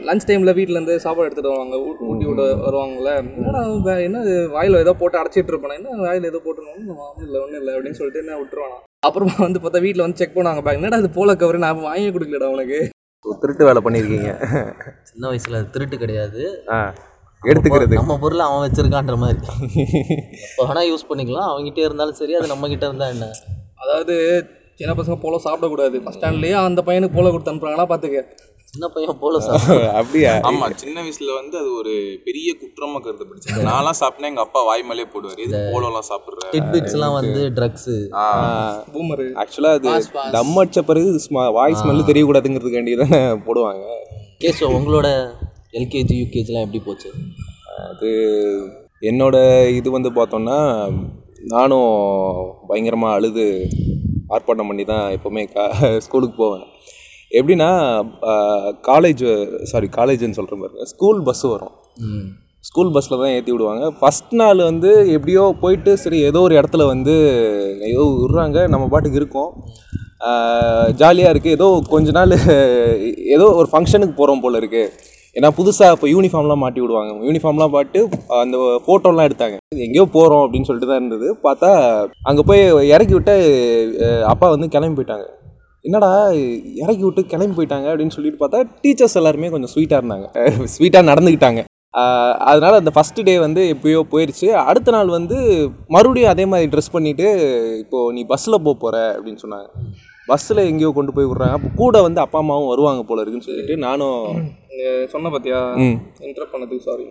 லஞ்ச் 0.06 0.22
டைமில் 0.28 0.54
வீட்டிலேருந்து 0.54 0.96
சாப்பாடு 0.96 1.30
எடுத்துகிட்டு 1.30 1.42
வருவாங்க. 1.42 1.78
ஊட்டி 1.78 2.26
விட 2.26 2.42
பே- 3.86 4.02
என்ன 4.02 4.22
இது? 4.22 4.50
வாயில் 4.50 4.76
ஏதோ 4.76 4.94
போட்டு 4.94 5.22
அடைச்சிட்டு 5.22 5.48
இருப்பானே? 5.48 5.74
என்ன 5.74 5.90
வாயில் 5.90 6.24
ஏதோ 6.24 6.42
ஒன்றும் 6.46 7.24
இல்லை 7.24 7.42
ஒன்றும் 7.42 7.60
இல்லை 7.60 7.74
அப்படின்னு 7.74 7.92
சொல்லிட்டு 7.92 8.28
என்ன 8.28 8.42
விட்டுருவானா? 8.42 8.96
அப்புறமா 9.00 9.34
வந்து 9.38 9.60
பார்த்தா 9.60 9.82
வீட்டில் 9.82 10.02
வந்து 10.02 10.18
செக் 10.18 10.38
பண்ணுவாங்க 10.38 10.62
பேக் 10.62 10.74
என்னடா 10.74 10.98
இது 10.98 11.10
போல 11.10 11.36
கவர் 11.36 11.58
நான் 11.58 11.80
வாங்கி 11.80 12.10
கொடுக்கலடா 12.10 12.44
உனக்கு. 12.44 12.90
திருட்டு 13.42 13.64
வேலை 13.70 13.82
பண்ணியிருக்கீங்க 13.86 14.32
சின்ன 15.10 15.24
வயசுல 15.32 15.60
அது 15.62 15.74
திருட்டு 15.76 15.98
கிடையாது. 16.04 16.42
ஆ 16.76 16.78
எடுத்துக்கிறது. 17.52 17.94
நம்ம 18.00 18.18
பொருளை 18.24 18.44
அவன் 18.48 18.64
வச்சிருக்கான்ற 18.66 19.16
மாதிரி. 19.24 19.40
எப்போ 20.48 20.66
வேணா 20.70 20.84
யூஸ் 20.90 21.10
பண்ணிக்கலாம். 21.10 21.50
அவங்ககிட்ட 21.52 21.82
இருந்தாலும் 21.88 22.20
சரி 22.20 22.36
அது 22.40 22.48
நம்ம 22.54 22.68
கிட்ட 22.74 22.86
இருந்தா 22.90 23.08
என்ன? 23.16 23.28
அதாவது 23.84 24.16
சின்ன 24.80 24.92
பசங்க 25.00 25.18
போலோ 25.24 25.40
சாப்பிடக்கூடாது. 25.48 25.98
பஸ் 26.06 26.16
ஸ்டாண்ட்லேயே 26.18 26.56
அந்த 26.68 26.82
பையனுக்கு 26.88 27.18
போலோ 27.18 27.32
கொடுத்து 27.34 27.52
அனுப்புறாங்கன்னா 27.54 27.88
பார்த்துக்க 27.92 28.22
சின்ன 28.74 28.88
பையன் 28.94 29.20
போல 29.24 29.40
அப்படியா? 30.00 30.30
ஆமா 30.50 30.68
சின்ன 30.82 30.96
வயசுல 31.06 31.34
வந்து 31.40 31.56
அது 31.60 31.70
ஒரு 31.80 31.92
பெரிய 32.28 32.50
குற்றமா 32.62 33.00
கருதப்படுச்சு 33.06 33.66
நான்லாம் 33.68 34.00
சாப்பிட்டேன் 34.00 34.30
எங்க 34.32 34.42
அப்பா 34.46 34.62
வாய் 34.70 34.84
மேலே 34.90 35.06
போடுவார். 35.14 35.42
எது 35.46 35.60
போலோலாம் 35.74 36.08
சாப்பிடுற? 36.10 36.48
டிட்பிட்ஸ்லாம் 36.56 37.18
வந்து 37.18 37.42
ட்ரக்ஸு 37.58 37.96
பூமரு. 38.96 39.28
ஆக்சுவலாக 39.44 39.78
அது 39.80 39.92
தம் 40.38 40.58
அடிச்ச 40.62 40.82
பிறகு 40.90 41.12
வாய்ஸ் 41.60 41.82
ஸ்மெல்லு 41.84 42.08
தெரியக்கூடாதுங்கிறதுக்காண்டி 42.10 42.96
தானே 43.04 43.22
போடுவாங்க. 43.48 43.86
ஸோ 44.60 44.66
உங்களோட 44.78 45.08
எல்கேஜி 45.80 46.18
யூகேஜிலாம் 46.22 46.66
எப்படி 46.68 46.82
போச்சு? 46.90 47.12
அது 47.92 48.10
என்னோட 49.12 49.38
இது 49.80 49.90
வந்து 49.98 50.12
பார்த்தோன்னா 50.20 50.60
நானும் 51.56 51.90
பயங்கரமாக 52.70 53.18
அழுது 53.20 53.46
ஆர்ப்பாட்டம் 54.36 54.70
பண்ணி 54.72 54.84
தான் 54.94 55.06
எப்போவுமே 55.18 55.44
கா 55.56 55.64
ஸ்கூலுக்கு 56.06 56.38
போவேன். 56.44 56.66
எப்படின்னா 57.34 57.70
காலேஜ் 58.88 59.24
சாரி 59.72 59.88
காலேஜ்னு 59.96 60.38
சொல்கிற 60.40 60.56
பாருங்க. 60.58 60.86
ஸ்கூல் 60.92 61.22
பஸ் 61.24 61.46
வரும். 61.52 61.76
ஸ்கூல் 62.64 62.92
பஸ்ஸில் 62.92 63.22
தான் 63.22 63.34
ஏற்றி 63.36 63.52
விடுவாங்க. 63.54 63.86
ஃபஸ்ட் 63.98 64.34
நாள் 64.40 64.60
வந்து 64.64 64.92
எப்படியோ 65.16 65.44
போயிட்டு 65.62 65.92
சரி 65.98 66.20
ஏதோ 66.28 66.42
ஒரு 66.48 66.54
இடத்துல 66.60 66.84
வந்து 66.92 67.16
ஏதோ 67.90 68.04
விட்றாங்க 68.20 68.60
நம்ம 68.74 68.86
பாட்டுக்கு 68.88 69.20
இருக்கோம். 69.22 69.50
ஜாலியாக 71.02 71.34
இருக்குது 71.34 71.56
ஏதோ 71.58 71.66
கொஞ்ச 71.90 72.12
நாள் 72.12 72.34
ஏதோ 73.36 73.48
ஒரு 73.60 73.68
ஃபங்க்ஷனுக்கு 73.72 74.16
போகிறோம் 74.16 74.44
போல் 74.44 74.60
இருக்குது 74.62 74.94
ஏன்னா 75.36 75.50
புதுசாக 75.58 75.96
இப்போ 75.96 76.08
யூனிஃபார்ம்லாம் 76.12 76.64
மாட்டி 76.64 76.82
விடுவாங்க. 76.82 77.12
யூனிஃபார்ம்லாம் 77.28 77.76
பாட்டு 77.76 78.00
அந்த 78.42 78.56
ஃபோட்டோலாம் 78.84 79.28
எடுத்தாங்க. 79.30 79.56
எங்கேயோ 79.86 80.06
போகிறோம் 80.16 80.44
அப்படின்னு 80.44 80.70
சொல்லிட்டு 80.70 80.90
தான் 80.90 81.02
இருந்தது. 81.02 81.28
பார்த்தா 81.46 81.70
அங்கே 82.30 82.44
போய் 82.50 82.62
இறக்கி 82.94 83.16
விட்டு 83.16 83.36
அஹ், 84.06 84.26
அப்பா 84.34 84.50
வந்து 84.54 84.68
கிளம்பி 84.76 84.98
போயிட்டாங்க. 85.00 85.26
என்னடா 85.86 86.10
இறக்கி 86.84 87.04
விட்டு 87.04 87.22
கிளம்பி 87.32 87.56
போயிட்டாங்க 87.58 87.88
அப்படின்னு 87.92 88.16
சொல்லிட்டு 88.18 88.42
பார்த்தா 88.44 88.60
டீச்சர்ஸ் 88.84 89.18
எல்லாருமே 89.22 89.50
கொஞ்சம் 89.50 89.72
ஸ்வீட்டாக 89.74 90.02
இருந்தாங்க. 90.02 90.28
ஸ்வீட்டாக 90.76 91.10
நடந்துக்கிட்டாங்க 91.12 91.62
அதனால் 92.50 92.80
அந்த 92.80 92.92
ஃபஸ்ட்டு 92.96 93.24
டே 93.24 93.34
வந்து 93.40 93.62
எப்பயோ 93.74 94.00
போயிடுச்சு 94.12 94.48
அடுத்த 94.70 94.92
நாள் 94.92 95.10
வந்து 95.10 95.38
மறுபடியும் 95.88 96.30
அதே 96.30 96.46
மாதிரி 96.46 96.72
ட்ரெஸ் 96.72 96.94
பண்ணிவிட்டு 96.94 97.28
இப்போது 97.80 98.14
நீ 98.14 98.24
பஸ்ஸில் 98.24 98.64
போக 98.64 98.76
போகிற 98.80 98.96
அப்படின்னு 99.18 99.44
சொன்னாங்க. 99.44 99.68
பஸ்ஸில் 100.28 100.68
எங்கேயோ 100.68 100.90
கொண்டு 100.92 101.12
போய் 101.16 101.30
விட்றாங்க. 101.30 101.56
அப்போ 101.58 101.70
கூட 101.76 101.96
வந்து 102.02 102.20
அப்பா 102.22 102.38
அம்மாவும் 102.40 102.70
வருவாங்க 102.70 103.02
போல 103.04 103.22
இருக்குன்னு 103.22 103.48
சொல்லிட்டு 103.48 103.76
நானும் 103.84 104.20
சொன்ன 105.12 105.30
பார்த்தியா 105.30 105.60
ம். 105.82 105.98
இன்டர் 106.28 106.52
பண்ணதுக்கு 106.52 106.86
சாரி 106.86 107.06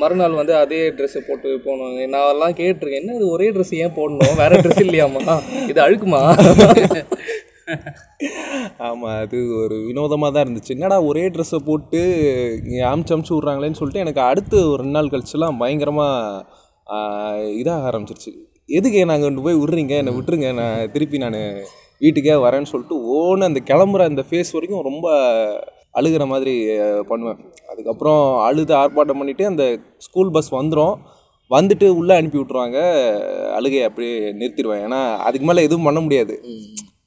மறுநாள் 0.00 0.38
வந்து 0.40 0.54
அதே 0.56 0.80
ட்ரெஸ்ஸை 0.98 1.22
போட்டு 1.28 1.48
போகணும் 1.64 1.96
நான் 2.14 2.30
எல்லாம் 2.34 2.58
கேட்டிருக்கேன் 2.60 3.02
என்ன 3.02 3.16
இது 3.18 3.26
ஒரே 3.28 3.48
ட்ரெஸ் 3.50 3.74
ஏன் 3.76 3.96
போடணும்? 3.96 4.36
வேற 4.36 4.52
ட்ரெஸ் 4.56 4.84
இல்லையாம்மா? 4.84 5.34
இது 5.68 5.80
அழுக்குமா? 5.86 6.22
ஆமாம் 8.86 9.16
அது 9.22 9.38
ஒரு 9.60 9.76
வினோதமாக 9.86 10.30
தான் 10.32 10.44
இருந்துச்சு. 10.46 10.74
என்னடா 10.76 10.98
ஒரே 11.02 11.24
ட்ரெஸ்ஸை 11.28 11.60
போட்டு 11.64 12.00
அமுச்சு 12.90 13.14
அமுச்சு 13.14 13.36
விட்றாங்களேன்னு 13.36 13.80
சொல்லிட்டு 13.80 14.04
எனக்கு 14.04 14.22
அடுத்து 14.22 14.58
ஒரு 14.72 14.80
ரெண்டு 14.82 14.96
நாள் 14.98 15.12
கழிச்சுலாம் 15.14 15.58
பயங்கரமாக 15.58 16.44
இதாக 17.60 17.88
ஆரம்பிச்சிருச்சு. 17.88 18.32
எதுக்கு 18.68 19.00
நாங்கள் 19.10 19.28
கொண்டு 19.28 19.42
போய் 19.46 19.60
விட்றீங்க? 19.62 19.94
என்னை 20.02 20.12
விட்டுருங்க. 20.14 20.48
நான் 20.60 20.90
திருப்பி 20.92 21.18
நான் 21.24 21.40
வீட்டுக்கே 22.04 22.34
வரேன்னு 22.44 22.70
சொல்லிட்டு 22.70 22.96
ஓன்னு 23.16 23.48
அந்த 23.48 23.60
கிளம்புற 23.70 24.02
அந்த 24.10 24.22
ஃபேஸ் 24.28 24.50
வரைக்கும் 24.56 24.86
ரொம்ப 24.88 25.06
அழுகிற 25.98 26.24
மாதிரி 26.32 26.54
பண்ணுவேன். 27.10 27.38
அதுக்கப்புறம் 27.72 28.22
அழுது 28.46 28.74
ஆர்ப்பாட்டம் 28.74 29.20
பண்ணிவிட்டு 29.20 29.44
அந்த 29.52 29.64
ஸ்கூல் 30.06 30.34
பஸ் 30.36 30.50
வந்துடும் 30.54 30.96
வந்துட்டு 31.50 31.86
உள்ளே 32.00 32.14
அனுப்பி 32.16 32.38
விட்ருவாங்க 32.38 32.78
அழுகையை 33.58 33.84
அப்படியே 33.88 34.14
நிறுத்திடுவேன். 34.40 34.82
ஏன்னா 34.86 35.00
அதுக்கு 35.28 35.46
மேலே 35.46 35.66
எதுவும் 35.68 35.88
பண்ண 35.88 36.00
முடியாது. 36.00 36.34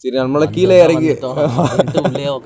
சரி 0.02 0.16
நம்மளால 0.18 0.46
கீழே 0.56 0.76
இறங்கி. 0.84 1.10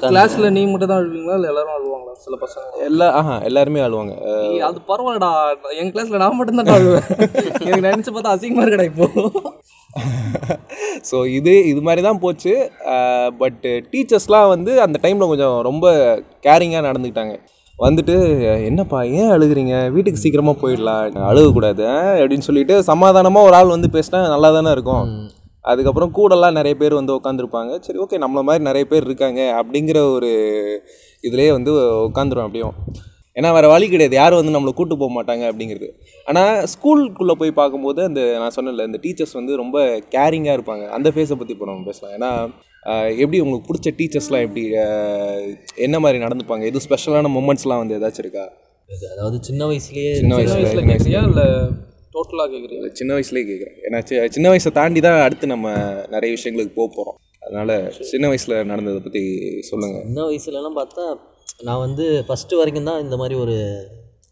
கிளாஸ்ல 0.03 0.47
நீ 0.55 0.61
மட்டும் 0.69 0.91
தான் 0.91 0.99
அழுவீங்களா? 1.01 1.35
இல்லை 1.39 1.49
எல்லாரும் 1.51 1.75
அழுவாங்களா? 1.75 2.13
சில 2.23 2.35
பசங்க? 2.43 2.63
எல்லா 2.87 3.07
ஆஹா 3.19 3.35
எல்லாருமே 3.49 3.81
அழுவாங்க. 3.87 4.13
அது 4.67 4.79
பரவாயில்லடா. 4.89 5.29
என் 5.81 5.91
கிளாஸ்ல 5.93 6.21
நான் 6.23 6.37
மட்டும் 6.39 6.59
தான் 6.61 6.71
அழுவேன். 6.77 7.05
எனக்கு 7.65 7.85
நினைச்சு 7.87 8.13
பார்த்தா 8.15 8.33
அசிங்கமா 8.35 8.63
இருக்கடா 8.65 8.87
இப்போ. 8.91 9.07
ஸோ 11.09 11.17
இது 11.37 11.53
இது 11.71 11.81
மாதிரி 11.87 12.01
தான் 12.07 12.21
போச்சு 12.23 12.53
பட் 13.41 13.59
டீச்சர்ஸ்லாம் 13.91 14.51
வந்து 14.53 14.71
அந்த 14.85 14.97
டைமில் 15.03 15.31
கொஞ்சம் 15.31 15.57
ரொம்ப 15.69 15.85
கேரிங்காக 16.45 16.85
நடந்துக்கிட்டாங்க. 16.87 17.35
வந்துட்டு 17.79 18.15
என்னப்பா 18.69 18.99
ஏன் 19.19 19.31
அழுகுறீங்க? 19.35 19.75
வீட்டுக்கு 19.95 20.23
சீக்கிரமாக 20.23 20.61
போயிடலாம். 20.63 20.99
அழுகக்கூடாது 21.31 21.83
ஆ?" 21.93 21.99
அப்படின்னு 22.19 22.47
சொல்லிட்டு 22.49 22.75
சமாதானமாக 22.91 23.47
ஒரு 23.49 23.57
ஆள் 23.59 23.75
வந்து 23.75 23.89
பேசினா 23.97 24.21
நல்லா 24.35 24.51
தானே 24.57 24.73
இருக்கும். 24.77 25.05
அதுக்கப்புறம் 25.71 26.13
கூடலாம் 26.17 26.57
நிறைய 26.59 26.75
பேர் 26.81 26.99
வந்து 26.99 27.15
உட்காந்துருப்பாங்க 27.19 27.73
சரி 27.85 27.99
ஓகே 28.03 28.17
நம்மள 28.23 28.41
மாதிரி 28.47 28.63
நிறைய 28.69 28.85
பேர் 28.91 29.07
இருக்காங்க 29.09 29.41
அப்படிங்கிற 29.61 29.99
ஒரு 30.15 30.31
இதுலேயே 31.27 31.51
வந்து 31.57 31.71
உட்காந்துருவேன் 32.07 32.47
அப்படியும். 32.47 32.75
ஏன்னா 33.37 33.49
வேறு 33.55 33.67
வழி 33.73 33.85
கிடையாது. 33.91 34.15
யாரும் 34.19 34.39
வந்து 34.39 34.53
நம்மளை 34.55 34.71
கூட்டு 34.79 34.95
போக 35.01 35.11
மாட்டாங்க 35.15 35.43
அப்படிங்கிறது. 35.51 35.87
ஆனால் 36.29 36.51
ஸ்கூலுக்குள்ளே 36.73 37.35
போய் 37.39 37.51
பார்க்கும்போது 37.59 38.01
அந்த 38.09 38.21
நான் 38.41 38.55
சொன்னேன்ல 38.57 38.85
இந்த 38.89 38.99
டீச்சர்ஸ் 39.05 39.37
வந்து 39.39 39.53
ரொம்ப 39.61 39.77
கேரிங்காக 40.15 40.57
இருப்பாங்க. 40.57 40.83
அந்த 40.97 41.09
ஃபேஸை 41.15 41.37
பற்றி 41.39 41.55
இப்போ 41.55 41.67
நம்ம 41.69 41.87
பேசலாம். 41.89 42.13
ஏன்னா 42.17 42.31
எப்படி 43.23 43.39
உங்களுக்கு 43.45 43.69
பிடிச்ச 43.69 43.91
டீச்சர்ஸ்லாம் 43.99 44.45
எப்படி 44.47 44.63
என்ன 45.87 45.99
மாதிரி 46.05 46.19
நடந்துப்பாங்க? 46.25 46.65
எதுவும் 46.71 46.85
ஸ்பெஷலான 46.87 47.31
மூமெண்ட்ஸ்லாம் 47.37 47.81
வந்து 47.83 47.97
ஏதாச்சும் 47.99 48.25
இருக்கா? 48.25 48.45
அதாவது 49.13 49.37
சின்ன 49.49 49.61
வயசுலயே 49.69 50.13
சின்ன 50.21 50.37
வயசுல 50.39 51.23
இல்லை 51.29 51.47
டோட்டலாக 52.13 52.47
கேட்குறியா 52.53 52.79
இல்ல, 52.79 52.89
சின்ன 52.99 53.11
வயசுலேயே 53.17 53.45
கேட்குறேன் 53.49 53.77
ஏன்னா 53.87 53.99
சின்ன 54.35 54.47
வயசை 54.53 54.71
தாண்டி 54.79 55.01
தான் 55.07 55.19
அடுத்து 55.25 55.53
நம்ம 55.53 55.67
நிறைய 56.15 56.31
விஷயங்களுக்கு 56.37 56.73
போக 56.79 56.87
போகிறோம் 56.97 57.17
அதனால் 57.43 57.73
சின்ன 58.11 58.25
வயசில் 58.31 58.55
நடந்ததை 58.71 58.99
பற்றி 59.05 59.23
சொல்லுங்கள் 59.69 60.05
சின்ன 60.07 60.25
வயசுலலாம் 60.29 60.77
பார்த்தா 60.79 61.05
நான் 61.67 61.83
வந்து 61.85 62.05
ஃபஸ்ட்டு 62.27 62.59
வரைக்கும் 62.59 62.89
தான் 62.89 63.01
இந்த 63.05 63.15
மாதிரி 63.21 63.35
ஒரு 63.43 63.55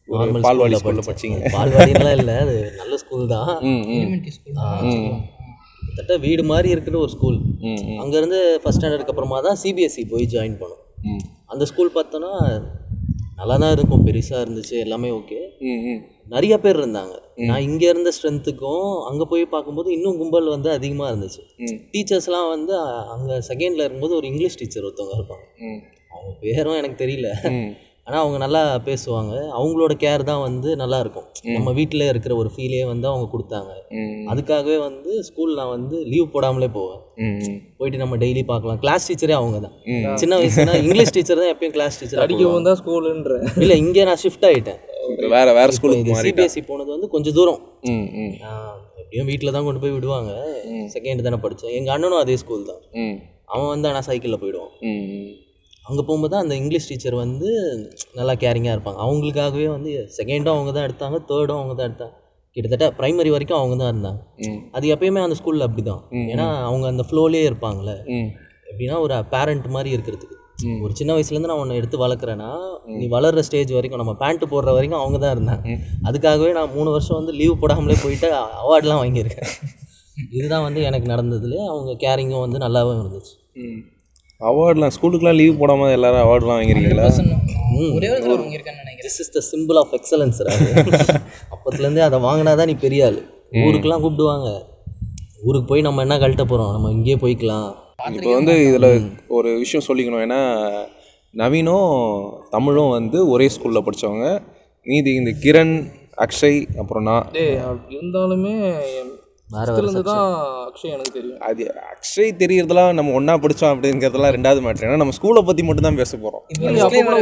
நார்மல் 0.09 0.45
பால்வாடி 0.45 0.77
ஸ்கூலில் 0.79 1.07
படிச்சீங்க. 1.07 1.37
பால்வாடிலாம் 1.55 2.15
இல்லை 2.19 2.35
அது 2.43 2.55
நல்ல 2.79 2.93
ஸ்கூல் 3.01 3.25
தான். 3.33 3.51
கிட்டத்தட்ட 5.85 6.15
வீடு 6.25 6.43
மாதிரி 6.51 6.69
இருக்கிற 6.75 6.95
ஒரு 7.03 7.11
ஸ்கூல் 7.15 7.37
அங்கேருந்து 8.03 8.39
ஃபஸ்ட் 8.61 8.79
ஸ்டாண்டர்டுக்கு 8.79 9.13
அப்புறமா 9.13 9.39
தான் 9.47 9.59
சிபிஎஸ்சி 9.63 10.03
போய் 10.13 10.25
ஜாயின் 10.33 10.57
பண்ணோம். 10.61 10.81
அந்த 11.53 11.63
ஸ்கூல் 11.71 11.95
பார்த்தோன்னா 11.97 12.31
நல்லா 13.39 13.55
தான் 13.63 13.73
இருக்கும். 13.75 14.03
பெருசாக 14.07 14.43
இருந்துச்சு. 14.45 14.75
எல்லாமே 14.85 15.11
ஓகே 15.19 15.39
நிறைய 16.33 16.53
பேர் 16.63 16.79
இருந்தாங்க. 16.81 17.13
நான் 17.49 17.65
இங்கே 17.67 17.87
இருந்த 17.93 18.09
ஸ்ட்ரென்த்துக்கும் 18.17 18.89
அங்கே 19.09 19.25
போய் 19.31 19.43
பார்க்கும்போது 19.53 19.89
இன்னும் 19.97 20.17
கும்பல் 20.17 20.53
வந்து 20.55 20.69
அதிகமாக 20.77 21.11
இருந்துச்சு. 21.11 21.41
டீச்சர்ஸ்லாம் 21.93 22.49
வந்து 22.55 22.73
அங்கே 23.15 23.37
செகண்டில் 23.49 23.85
இருக்கும்போது 23.85 24.15
ஒரு 24.19 24.27
இங்கிலீஷ் 24.31 24.59
டீச்சர் 24.61 24.87
ஒருத்தவங்க 24.89 25.17
இருப்பாங்க. 25.19 25.45
அவங்க 26.13 26.33
பேரும் 26.43 26.79
எனக்கு 26.81 26.99
தெரியல. 27.05 27.29
ஆனால் 28.11 28.23
அவங்க 28.23 28.37
நல்லா 28.43 28.61
பேசுவாங்க. 28.87 29.33
அவங்களோட 29.57 29.93
கேர் 30.01 30.23
தான் 30.29 30.41
வந்து 30.45 30.69
நல்லா 30.81 30.97
இருக்கும். 31.03 31.27
நம்ம 31.55 31.71
வீட்டில் 31.77 32.03
இருக்கிற 32.09 32.33
ஒரு 32.41 32.49
ஃபீலே 32.53 32.81
வந்து 32.89 33.05
அவங்க 33.11 33.25
கொடுத்தாங்க. 33.33 33.71
அதுக்காகவே 34.31 34.75
வந்து 34.87 35.11
ஸ்கூல் 35.27 35.51
நான் 35.59 35.71
வந்து 35.75 35.97
லீவ் 36.11 36.25
போடாமலே 36.33 36.69
போவேன். 36.77 36.99
போயிட்டு 37.79 38.01
நம்ம 38.01 38.17
டெய்லி 38.23 38.41
பார்க்கலாம். 38.49 38.79
கிளாஸ் 38.83 39.05
டீச்சரே 39.09 39.35
அவங்க 39.39 39.59
தான். 39.65 39.75
சின்ன 40.21 40.39
வயசுனா 40.41 40.73
இங்கிலீஷ் 40.83 41.13
டீச்சர் 41.17 41.41
தான் 41.41 41.51
எப்பயும் 41.53 41.75
கிளாஸ் 41.77 41.99
டீச்சர் 41.99 42.23
அடிக்கவும் 42.23 42.67
தான் 42.69 42.79
ஸ்கூலுன்ற. 42.81 43.37
இல்லை 43.63 43.77
இங்கே 43.83 44.03
நான் 44.09 44.21
ஷிஃப்ட் 44.23 44.47
ஆகிட்டேன் 44.49 44.81
வேற 45.35 45.47
வேற 45.59 45.69
ஸ்கூலுக்கு 45.77 46.17
சிபிஎஸ்சி 46.25 46.63
போனது 46.71 46.91
வந்து 46.95 47.09
கொஞ்சம் 47.13 47.37
தூரம். 47.37 47.61
எப்படியும் 49.03 49.29
வீட்டில் 49.31 49.55
தான் 49.57 49.67
கொண்டு 49.67 49.83
போய் 49.85 49.95
விடுவாங்க. 49.97 50.33
செகண்ட் 50.95 51.25
தானே 51.27 51.39
படித்தேன் 51.45 51.77
எங்கள் 51.79 51.95
அண்ணனும் 51.95 52.23
அதே 52.23 52.35
ஸ்கூல் 52.43 52.67
தான். 52.71 52.83
அவன் 53.53 53.71
வந்து 53.73 53.89
ஆனால் 53.91 54.05
சைக்கிளில் 54.09 54.41
போயிடுவான். 54.43 54.75
அங்கே 55.85 56.03
போகும்போது 56.07 56.31
தான் 56.33 56.43
அந்த 56.45 56.55
இங்கிலீஷ் 56.55 56.89
டீச்சர் 56.89 57.15
வந்து 57.15 57.49
நல்லா 58.15 58.33
கேரிங்காக 58.43 58.75
இருப்பாங்க. 58.75 58.99
அவங்களுக்காகவே 59.05 59.67
வந்து 59.67 59.91
செகண்டும் 60.17 60.55
அவங்க 60.55 60.71
தான் 60.71 60.87
எடுத்தாங்க 60.87 61.17
தேர்டும் 61.29 61.59
அவங்க 61.59 61.75
தான் 61.75 61.89
எடுத்தாங்க. 61.89 62.15
கிட்டத்தட்ட 62.57 62.87
ப்ரைமரி 62.99 63.29
வரைக்கும் 63.29 63.59
அவங்க 63.59 63.75
தான் 63.75 63.91
இருந்தாங்க. 63.93 64.19
அது 64.71 64.85
எப்பயுமே 64.95 65.21
அந்த 65.23 65.35
ஸ்கூலில் 65.39 65.67
அப்படி 65.67 65.83
தான் 65.83 66.01
ஏன்னா 66.33 66.47
அவங்க 66.61 66.85
அந்த 66.87 67.03
ஃப்ளோலேயே 67.09 67.43
இருப்பாங்கள்ல 67.49 67.93
ம். 68.15 68.29
எப்படின்னா 68.71 68.97
ஒரு 68.99 69.15
பேரண்ட் 69.33 69.67
மாதிரி 69.67 69.89
இருக்கிறதுக்கு. 69.97 70.37
ஒரு 70.81 70.93
சின்ன 70.93 71.11
வயசுலேருந்து 71.13 71.49
நான் 71.51 71.61
உன்னை 71.61 71.77
எடுத்து 71.77 71.97
வளர்க்குறேன்னா 71.97 72.49
நீ 72.95 73.05
வளர்கிற 73.07 73.41
ஸ்டேஜ் 73.41 73.71
வரைக்கும் 73.71 74.01
நம்ம 74.03 74.13
பேண்ட்டு 74.19 74.51
போடுற 74.51 74.73
வரைக்கும் 74.73 75.01
அவங்க 75.01 75.17
தான் 75.17 75.33
இருந்தாங்க. 75.35 75.63
அதுக்காகவே 76.07 76.51
நான் 76.53 76.75
மூணு 76.75 76.89
வருஷம் 76.91 77.19
வந்து 77.19 77.33
லீவ் 77.33 77.61
போடாமலே 77.61 77.97
போயிட்டு 78.03 78.29
அவார்ட்லாம் 78.61 79.01
வாங்கியிருக்கேன். 79.03 79.49
இதுதான் 80.37 80.65
வந்து 80.65 80.81
எனக்கு 80.81 81.07
நடந்ததுலேயே 81.11 81.63
அவங்க 81.67 81.91
கேரிங்கும் 82.03 82.43
வந்து 82.45 82.59
நல்லாவே 82.59 82.93
இருந்துச்சு. 82.99 83.33
அவார்ட்லாம் 84.49 84.93
ஸ்கூலுக்குலாம் 84.95 85.37
லீவ் 85.39 85.59
போடாமல் 85.61 85.93
எல்லாரும் 85.97 86.23
அவார்ட்லாம் 86.25 86.57
வாங்கிருக்கீங்களா? 86.59 87.07
ஒரே 87.97 88.07
ஒரு 88.13 88.23
வாங்கியிருக்கேன்னு 88.41 88.81
நினைக்கிறேன். 88.83 89.03
This 89.05 89.19
is 89.23 89.31
the 89.35 89.41
symbol 89.51 89.77
of 89.81 89.93
excellence 89.97 90.39
அப்பத்துலேருந்தே 91.53 92.03
அதை 92.07 92.19
வாங்கினா 92.27 92.53
தான் 92.59 92.69
நீ 92.71 92.75
பெரிய 92.85 93.05
ஆள். 93.09 93.19
ஊருக்கெல்லாம் 93.65 94.03
கூப்பிடுவாங்க. 94.05 94.49
ஊருக்கு 95.47 95.67
போய் 95.71 95.85
நம்ம 95.87 96.01
என்ன 96.05 96.17
கழட்ட 96.23 96.43
போகிறோம் 96.51 96.73
நம்ம 96.75 96.91
இங்கேயே 96.97 97.17
போய்க்கலாம். 97.23 97.69
இப்போ 98.17 98.31
வந்து 98.37 98.53
இதில் 98.67 98.89
ஒரு 99.37 99.49
விஷயம் 99.63 99.85
சொல்லிக்கணும். 99.87 100.23
ஏன்னா 100.27 100.41
நவீனும் 101.41 101.89
தமிழும் 102.55 102.93
வந்து 102.97 103.17
ஒரே 103.33 103.47
ஸ்கூலில் 103.55 103.85
படித்தவங்க 103.87 104.27
மீதி 104.87 105.11
இந்த 105.21 105.31
கிரண் 105.43 105.75
அக்ஷய் 106.25 106.59
அப்புறம் 106.81 107.05
நான். 107.09 107.27
இருந்தாலுமே 107.97 108.53
இருந்து 109.75 110.01
தான் 110.09 110.25
அக்ஷய் 110.67 110.93
எனக்கு 110.95 111.13
தெரியும். 111.17 111.39
அது 111.47 111.63
அக்ஷய் 111.91 112.29
தெரியறதெல்லாம் 112.41 112.91
நம்ம 112.97 113.13
ஒன்றா 113.17 113.33
படித்தோம் 113.43 113.73
அப்படிங்கிறதெல்லாம் 113.73 114.33
ரெண்டாவது 114.35 114.61
மேட்ரு 114.65 114.87
ஏன்னா 114.87 114.99
நம்ம 115.01 115.15
ஸ்கூலை 115.17 115.41
பற்றி 115.47 115.63
மட்டும் 115.67 115.87
தான் 115.87 115.99
பேச 116.01 116.11
போகிறோம் 116.17 116.43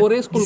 ஒரே 0.07 0.19
ஸ்கூல் 0.27 0.45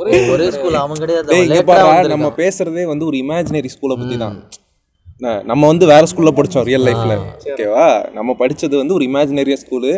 ஒரே 0.00 0.18
ஒரே 0.34 0.46
ஸ்கூல் 0.56 0.78
அவன் 0.82 1.00
கிடையாது. 1.02 2.10
நம்ம 2.14 2.30
பேசுறதே 2.42 2.86
வந்து 2.92 3.06
ஒரு 3.10 3.18
இமேஜினரி 3.24 3.70
ஸ்கூலை 3.76 3.96
பற்றி 4.00 4.18
தான். 4.24 4.36
நம்ம 5.50 5.62
வந்து 5.72 5.84
வேற 5.92 6.02
ஸ்கூல்ல 6.10 6.32
படித்தோம் 6.38 6.66
ரியல் 6.70 6.86
லைஃப்ல 6.88 7.12
ஓகேவா? 7.50 7.86
நம்ம 8.18 8.30
படிச்சது 8.42 8.74
வந்து 8.82 8.96
ஒரு 8.98 9.04
இமேஜினரி 9.10 9.54
ஸ்கூலு 9.62 9.90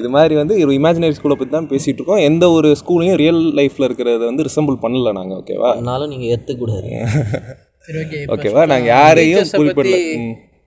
இது 0.00 0.08
மாதிரி 0.14 0.34
வந்து 0.40 0.54
ஒரு 0.66 0.74
இமேஜினரி 0.78 1.16
ஸ்கூலை 1.18 1.36
பற்றி 1.38 1.52
தான் 1.56 1.68
பேசிட்டு 1.72 1.98
இருக்கோம். 2.00 2.22
எந்த 2.28 2.44
ஒரு 2.56 2.68
ஸ்கூலையும் 2.80 3.18
ரியல் 3.22 3.42
லைஃப்ல 3.58 3.86
இருக்கிறத 3.88 4.24
வந்து 4.30 4.46
ரிசம்பிள் 4.48 4.78
பண்ணல 4.84 5.12
நாங்கள் 5.18 5.38
ஓகேவா? 5.40 5.70
அதனாலும் 5.76 6.12
நீங்கள் 6.14 6.32
ஏற்றுக்கூடாது 6.36 6.88
ஓகேவா 8.34 8.62
நாங்க 8.72 8.88
யாரையும் 8.96 9.48
குறிப்பிடல. 9.58 9.96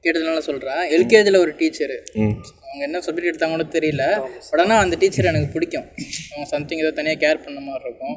கேட்டதுனால 0.06 0.40
சொல்கிறேன் 0.48 0.82
எல்கேஜியில் 0.96 1.38
ஒரு 1.44 1.52
டீச்சரு 1.60 1.98
அவங்க 2.22 2.82
என்ன 2.88 3.00
சப்ஜெக்ட் 3.06 3.30
எடுத்தாங்கன்னு 3.32 3.66
தெரியல. 3.76 4.04
பட் 4.50 4.62
ஆனால் 4.64 4.82
அந்த 4.86 4.96
டீச்சர் 5.02 5.30
எனக்கு 5.32 5.50
பிடிக்கும். 5.56 5.86
அவங்க 6.32 6.48
சம்திங் 6.54 6.82
ஏதோ 6.84 6.92
தனியாக 6.98 7.20
கேர் 7.24 7.44
பண்ண 7.46 7.60
மாதிரி 7.68 7.86
இருக்கும். 7.88 8.16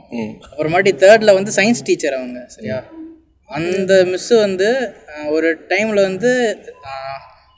அப்புறமாட்டி 0.50 0.92
தேர்டில் 1.04 1.36
வந்து 1.38 1.52
சயின்ஸ் 1.58 1.84
டீச்சர் 1.88 2.16
அவங்க 2.18 2.40
சரியா? 2.56 2.78
அந்த 3.50 3.92
மிஸ்ஸு 4.12 4.34
வந்து 4.46 4.68
ஒரு 5.36 5.50
டைமில் 5.72 6.02
வந்து 6.08 6.32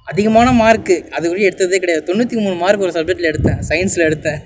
அதிகமான 0.06 0.48
மார்க்கு 0.62 0.96
அது 1.16 1.24
கூட 1.30 1.40
எடுத்ததே 1.48 1.80
கிடையாது. 1.82 2.04
தொண்ணூற்றி 2.10 2.36
மூணு 2.44 2.56
மார்க் 2.64 2.84
ஒரு 2.86 2.94
சப்ஜெக்டில் 2.98 3.30
எடுத்தேன். 3.32 3.58
சயின்ஸில் 3.70 4.06
எடுத்தேன். 4.08 4.40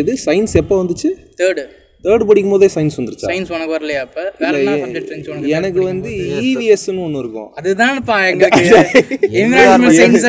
எது? 0.00 0.12
சயின்ஸ் 0.26 0.54
எப்போ 0.62 0.76
வந்துச்சு? 0.82 1.10
தேர்டு 1.40 1.64
தேர்ட் 2.04 2.24
படிக்கும் 2.28 2.54
போதே 2.54 2.68
சயின்ஸ் 2.74 2.96
வந்துருச்சா? 2.98 3.28
சயின்ஸ் 3.30 3.52
உனக்கு 3.54 3.74
வரலையா 3.76 4.00
அப்போ? 4.06 4.24
வேற 4.42 4.52
என்ன 4.60 4.74
சப்ஜெக்ட் 4.82 5.10
இருந்துச்சு 5.10 5.32
உனக்கு 5.34 5.52
எனக்கு 5.58 5.80
வந்து 5.90 6.10
இவிஎஸ்ன்னு 6.50 7.04
ஒன்று 7.06 7.22
இருக்கும். 7.24 7.50
அதுதான்ப்பா 7.60 8.16
எங்களுக்கு. 8.30 8.64
என்விரான்மெண்ட் 9.42 9.98
சயின்ஸ் 10.00 10.26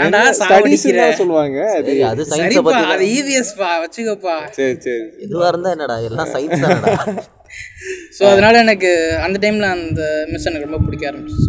ஏன்டா 0.00 0.20
ஸ்டடீஸ் 0.38 0.84
சொல்லுவாங்க? 1.20 1.60
அது 1.78 1.88
சரி, 1.90 2.02
அது 2.10 2.24
சயின்ஸை 2.32 2.74
அது 2.94 3.06
இவிஎஸ் 3.18 3.54
பா 3.60 3.70
வச்சுக்கோப்பா. 3.84 4.36
சரி 4.58 4.76
சரி. 4.86 5.00
எதுவாக 5.26 5.48
இருந்தால் 5.52 5.74
என்னடா 5.76 5.96
எல்லாம் 6.08 6.32
சயின்ஸ் 6.36 6.64
தானடா. 6.64 6.94
ஸோ 8.16 8.22
அதனால 8.32 8.54
எனக்கு 8.64 8.90
அந்த 9.26 9.36
டைமில் 9.44 9.66
அந்த 9.76 10.02
மிஸ் 10.32 10.46
எனக்கு 10.50 10.66
ரொம்ப 10.68 10.80
பிடிக்க 10.86 11.04
ஆரம்பிச்சிச்சு. 11.10 11.48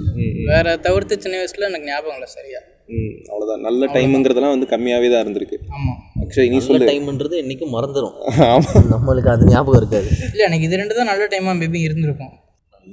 வேற 0.51 0.75
தவிர்த்து 0.85 1.23
சின்ன 1.25 1.35
வயசுல 1.41 1.67
எனக்கு 1.69 1.89
ஞாபகம் 1.91 2.17
இல்லை 2.17 2.29
சரியா. 2.37 2.61
ம் 2.95 3.13
அவ்வளோதான் 3.31 3.65
நல்ல 3.67 3.85
டைமுங்கிறதெல்லாம் 3.95 4.55
வந்து 4.55 4.71
கம்மியாகவே 4.73 5.09
தான் 5.13 5.23
இருந்திருக்கு. 5.25 5.57
ஆமாம் 5.77 5.99
அக்ஷய் 6.23 6.51
நீ 6.53 6.59
சொல்லு. 6.67 6.87
டைம்ன்றது 6.91 7.35
என்றைக்கும் 7.41 7.73
மறந்துடும் 7.75 8.15
ஆமாம் 8.53 8.87
நம்மளுக்கு 8.93 9.31
அது 9.33 9.49
ஞாபகம் 9.53 9.79
இருக்காது. 9.81 10.09
இல்லை 10.31 10.45
எனக்கு 10.49 10.67
இது 10.69 10.79
ரெண்டு 10.81 10.97
தான் 10.99 11.09
நல்ல 11.11 11.25
டைமாக 11.33 11.55
மேபி 11.61 11.81
இருந்திருக்கும். 11.87 12.33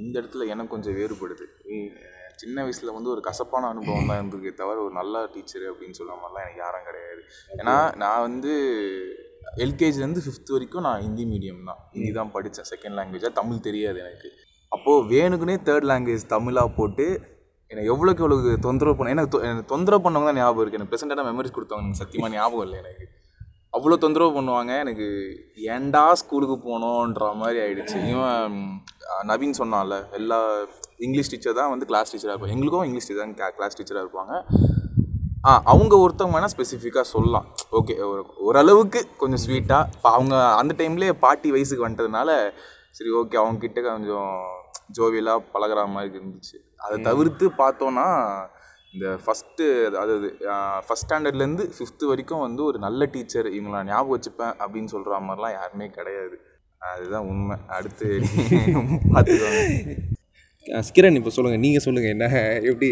இந்த 0.01 0.13
இடத்துல 0.21 0.47
எனக்கு 0.53 0.73
கொஞ்சம் 0.75 0.95
வேறுபடுது. 0.99 1.45
சின்ன 2.41 2.57
வயசில் 2.65 2.93
வந்து 2.97 3.09
ஒரு 3.13 3.21
கசப்பான 3.29 3.69
அனுபவம் 3.73 4.09
தான் 4.09 4.19
இருந்திருக்கே 4.19 4.51
தவிர 4.59 4.77
ஒரு 4.85 4.93
நல்ல 4.99 5.23
டீச்சர் 5.33 5.65
அப்படின்னு 5.71 5.97
சொல்ல 5.99 6.11
மாதிரிலாம் 6.19 6.45
எனக்கு 6.45 6.61
யாரும் 6.65 6.85
கிடையாது. 6.89 7.21
ஏன்னா 7.61 7.75
நான் 8.03 8.23
வந்து 8.27 8.51
எல்கேஜிலேருந்து 9.65 10.23
ஃபிஃப்த் 10.25 10.53
வரைக்கும் 10.55 10.85
நான் 10.87 11.01
ஹிந்தி 11.05 11.23
மீடியம் 11.31 11.67
தான். 11.69 11.81
ஹிந்தி 11.95 12.11
தான் 12.19 12.31
படித்தேன் 12.35 12.69
செகண்ட் 12.71 12.97
லாங்குவேஜாக 12.99 13.33
தமிழ் 13.39 13.65
தெரியாது 13.67 13.99
எனக்கு. 14.05 14.29
அப்போது 14.71 15.05
வேணுக்குனே 15.11 15.57
தேர்ட் 15.67 15.89
லாங்குவேஜ் 15.91 16.25
தமிழாக 16.35 16.69
போட்டு 16.79 17.07
என்னை 17.71 17.81
எவ்வளோக்கு 17.93 18.23
எவ்வளோ 18.23 18.37
தொந்தரவு 18.67 18.97
பண்ண 18.99 19.13
எனக்கு 19.15 19.63
தொந்தரவு 19.71 20.03
பண்ணவங்க 20.05 20.29
தான் 20.29 20.39
ஞாபகம் 20.41 20.61
இருக்குது 20.63 20.79
எனக்கு 20.79 20.93
ப்ரெசென்ட்டாக 20.93 21.25
மெமரிஸ் 21.29 21.55
கொடுத்தவங்க 21.57 21.87
எனக்கு 21.87 22.03
சத்தியமாக 22.03 22.31
ஞாபகம் 22.37 22.65
இல்லை 22.67 22.77
எனக்கு. 22.83 23.05
அவ்வளோ 23.75 23.95
தொந்தரவு 24.03 24.31
பண்ணுவாங்க. 24.37 24.71
எனக்கு 24.83 25.07
ஏன்டா 25.73 26.03
ஸ்கூலுக்கு 26.21 26.55
போனோன்ற 26.67 27.25
மாதிரி 27.41 27.59
ஆயிடுச்சு. 27.65 27.97
இவன் 28.13 28.55
நவீன் 29.31 29.59
சொன்னான்ல 29.61 29.97
எல்லா 30.19 30.39
இங்கிலீஷ் 31.05 31.31
டீச்சர் 31.33 31.57
தான் 31.59 31.71
வந்து 31.73 31.87
கிளாஸ் 31.91 32.11
டீச்சராக 32.11 32.33
இருப்பாங்க. 32.33 32.55
எங்களுக்கும் 32.55 32.87
இங்கிலீஷ் 32.87 33.07
டீச்சர் 33.09 33.23
தான் 33.23 33.55
கிளாஸ் 33.59 33.77
டீச்சராக 33.79 34.05
இருப்பாங்க. 34.05 34.33
ஆ 35.47 35.51
அவங்க 35.73 35.93
ஒருத்தவங்க 36.03 36.35
வேணால் 36.37 36.53
ஸ்பெசிஃபிக்காக 36.53 37.07
சொல்லலாம். 37.15 37.45
ஓகே 37.79 37.93
ஒரு 38.11 38.21
ஓரளவுக்கு 38.47 39.01
கொஞ்சம் 39.21 39.41
ஸ்வீட்டாக 39.43 39.89
இப்போ 39.95 40.09
அவங்க 40.17 40.35
அந்த 40.61 40.73
டைம்லேயே 40.81 41.13
பாட்டி 41.25 41.49
வயசுக்கு 41.55 41.85
வந்துட்டதுனால 41.85 42.29
சரி 42.97 43.11
ஓகே 43.19 43.37
அவங்க 43.41 43.59
கிட்ட 43.65 43.79
கொஞ்சம் 43.89 44.33
ஜோவியலாக 44.97 45.45
பழகுற 45.53 45.81
மாதிரி 45.95 46.11
இருந்துச்சு. 46.19 46.57
அதை 46.85 46.95
தவிர்த்து 47.09 47.45
பார்த்தோன்னா 47.61 48.07
இந்த 48.93 49.07
ஃபஸ்ட்டு 49.23 49.65
அதாவது 49.89 50.27
ஃபஸ்ட் 50.85 51.05
ஸ்டாண்டர்ட்லேருந்து 51.05 51.65
ஃபிஃப்த்து 51.75 52.09
வரைக்கும் 52.11 52.45
வந்து 52.45 52.61
ஒரு 52.63 52.77
நல்ல 52.79 53.05
டீச்சர் 53.15 53.47
இவங்களை 53.55 53.75
நான் 53.75 53.91
ஞாபகம் 53.91 54.15
வச்சுப்பேன் 54.15 54.55
அப்படின்னு 54.61 54.91
சொல்கிற 54.93 55.19
மாதிரிலாம் 55.27 55.57
யாருமே 55.57 55.87
கிடையாது. 55.97 56.37
அதுதான் 56.81 57.27
உண்மை. 57.31 57.55
அடுத்து 57.77 58.07
பார்த்துக்கோங்க. 59.13 59.63
கிரண் 60.95 61.17
இப்போ 61.19 61.31
சொல்லுங்கள் 61.35 61.63
நீங்கள் 61.63 61.83
சொல்லுங்கள் 61.85 62.13
என்ன 62.15 62.25
எப்படி 62.69 62.89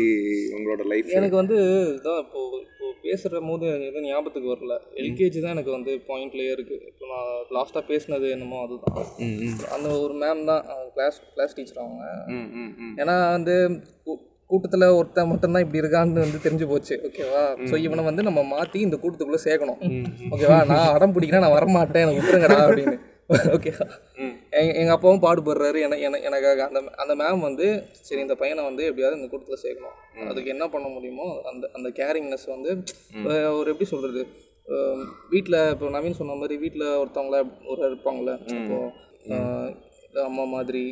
உங்களோட 0.55 0.83
லைஃப் 0.91 1.09
எனக்கு 1.19 1.37
வந்து 1.41 1.57
இதான் 1.97 2.21
இப்போ 2.23 2.41
இப்போ 2.63 2.87
பேசுகிற 3.03 3.39
போது 3.47 3.65
எனக்கு 3.69 3.89
எதுவும் 3.89 4.07
ஞாபகத்துக்கு 4.09 4.53
வரல. 4.53 4.75
எல்கேஜி 5.01 5.39
தான் 5.43 5.55
எனக்கு 5.55 5.71
வந்து 5.75 5.91
பாயிண்ட்லேயே 6.09 6.53
இருக்குது 6.55 6.85
இப்போ 6.91 7.05
நான் 7.11 7.27
லாஸ்ட்டாக 7.57 7.83
பேசினது 7.91 8.29
என்னமோ 8.35 8.61
அதுதான். 8.63 8.97
அந்த 9.75 9.89
ஒரு 10.03 10.15
மேம் 10.23 10.43
தான் 10.51 10.63
கிளாஸ் 10.95 11.19
கிளாஸ் 11.35 11.57
டீச்சர் 11.59 11.83
அவங்க. 11.85 12.05
ஏன்னா 13.03 13.17
வந்து 13.37 13.55
கூட்டத்தில் 14.49 14.93
ஒருத்தன் 14.97 15.29
மட்டும்தான் 15.29 15.63
இப்படி 15.63 15.81
இருக்கான்னு 15.81 16.23
வந்து 16.23 16.43
தெரிஞ்சு 16.43 16.65
போச்சு 16.69 16.95
ஓகேவா 17.07 17.41
ஸோ 17.69 17.75
இவனை 17.85 18.03
வந்து 18.05 18.27
நம்ம 18.27 18.41
மாற்றி 18.51 18.79
இந்த 18.85 18.97
கூட்டத்துக்குள்ளே 18.97 19.41
சேர்க்கணும். 19.45 19.79
ஓகேவா 20.31 20.57
நான் 20.69 20.93
அடம் 20.93 21.13
பிடிக்கிறேன் 21.15 21.43
நான் 21.45 21.55
வரமாட்டேன் 21.55 22.03
எனக்கு 22.03 22.19
விட்டுருங்கடா 22.19 22.59
அப்படின்னு. 22.65 22.95
ஓகேவா 23.55 23.85
எங்க 24.57 24.71
எங்கள் 24.79 24.95
அப்பாவும் 24.95 25.23
பாடுபடுறாரு 25.23 25.79
என 25.85 25.97
என- 26.05 26.21
எனக்காக 26.27 26.61
அந்த 26.67 26.79
அந்த 26.97 27.13
மேம் 27.15 27.41
வந்து 27.41 27.65
சரி 28.01 28.21
இந்த 28.21 28.35
பையனை 28.41 28.61
வந்து 28.65 28.83
எப்படியாவது 28.89 29.17
இந்த 29.19 29.27
கூட்டத்தில் 29.27 29.63
சேர்க்கணும். 29.63 29.97
அதுக்கு 30.29 30.53
என்ன 30.53 30.65
பண்ண 30.69 30.87
முடியுமோ 30.89 31.27
அந்த 31.51 31.69
அந்த 31.73 31.89
கேரிங்னஸ் 31.99 32.47
வந்து 32.53 32.69
ஒரு 33.57 33.67
எப்படி 33.73 33.87
சொல்கிறது 33.91 34.23
வீட்டில் 35.29 35.59
இப்போ 35.73 35.89
நவீன் 35.89 36.19
சொன்ன 36.19 36.37
மாதிரி 36.39 36.57
வீட்டில் 36.63 36.87
ஒருத்தவங்கள 37.01 37.37
ஒரு 37.65 37.81
இருப்பாங்களே 37.89 38.35
இப்போ 38.57 38.79
அம்மா 40.25 40.45
மாதிரி 40.51 40.83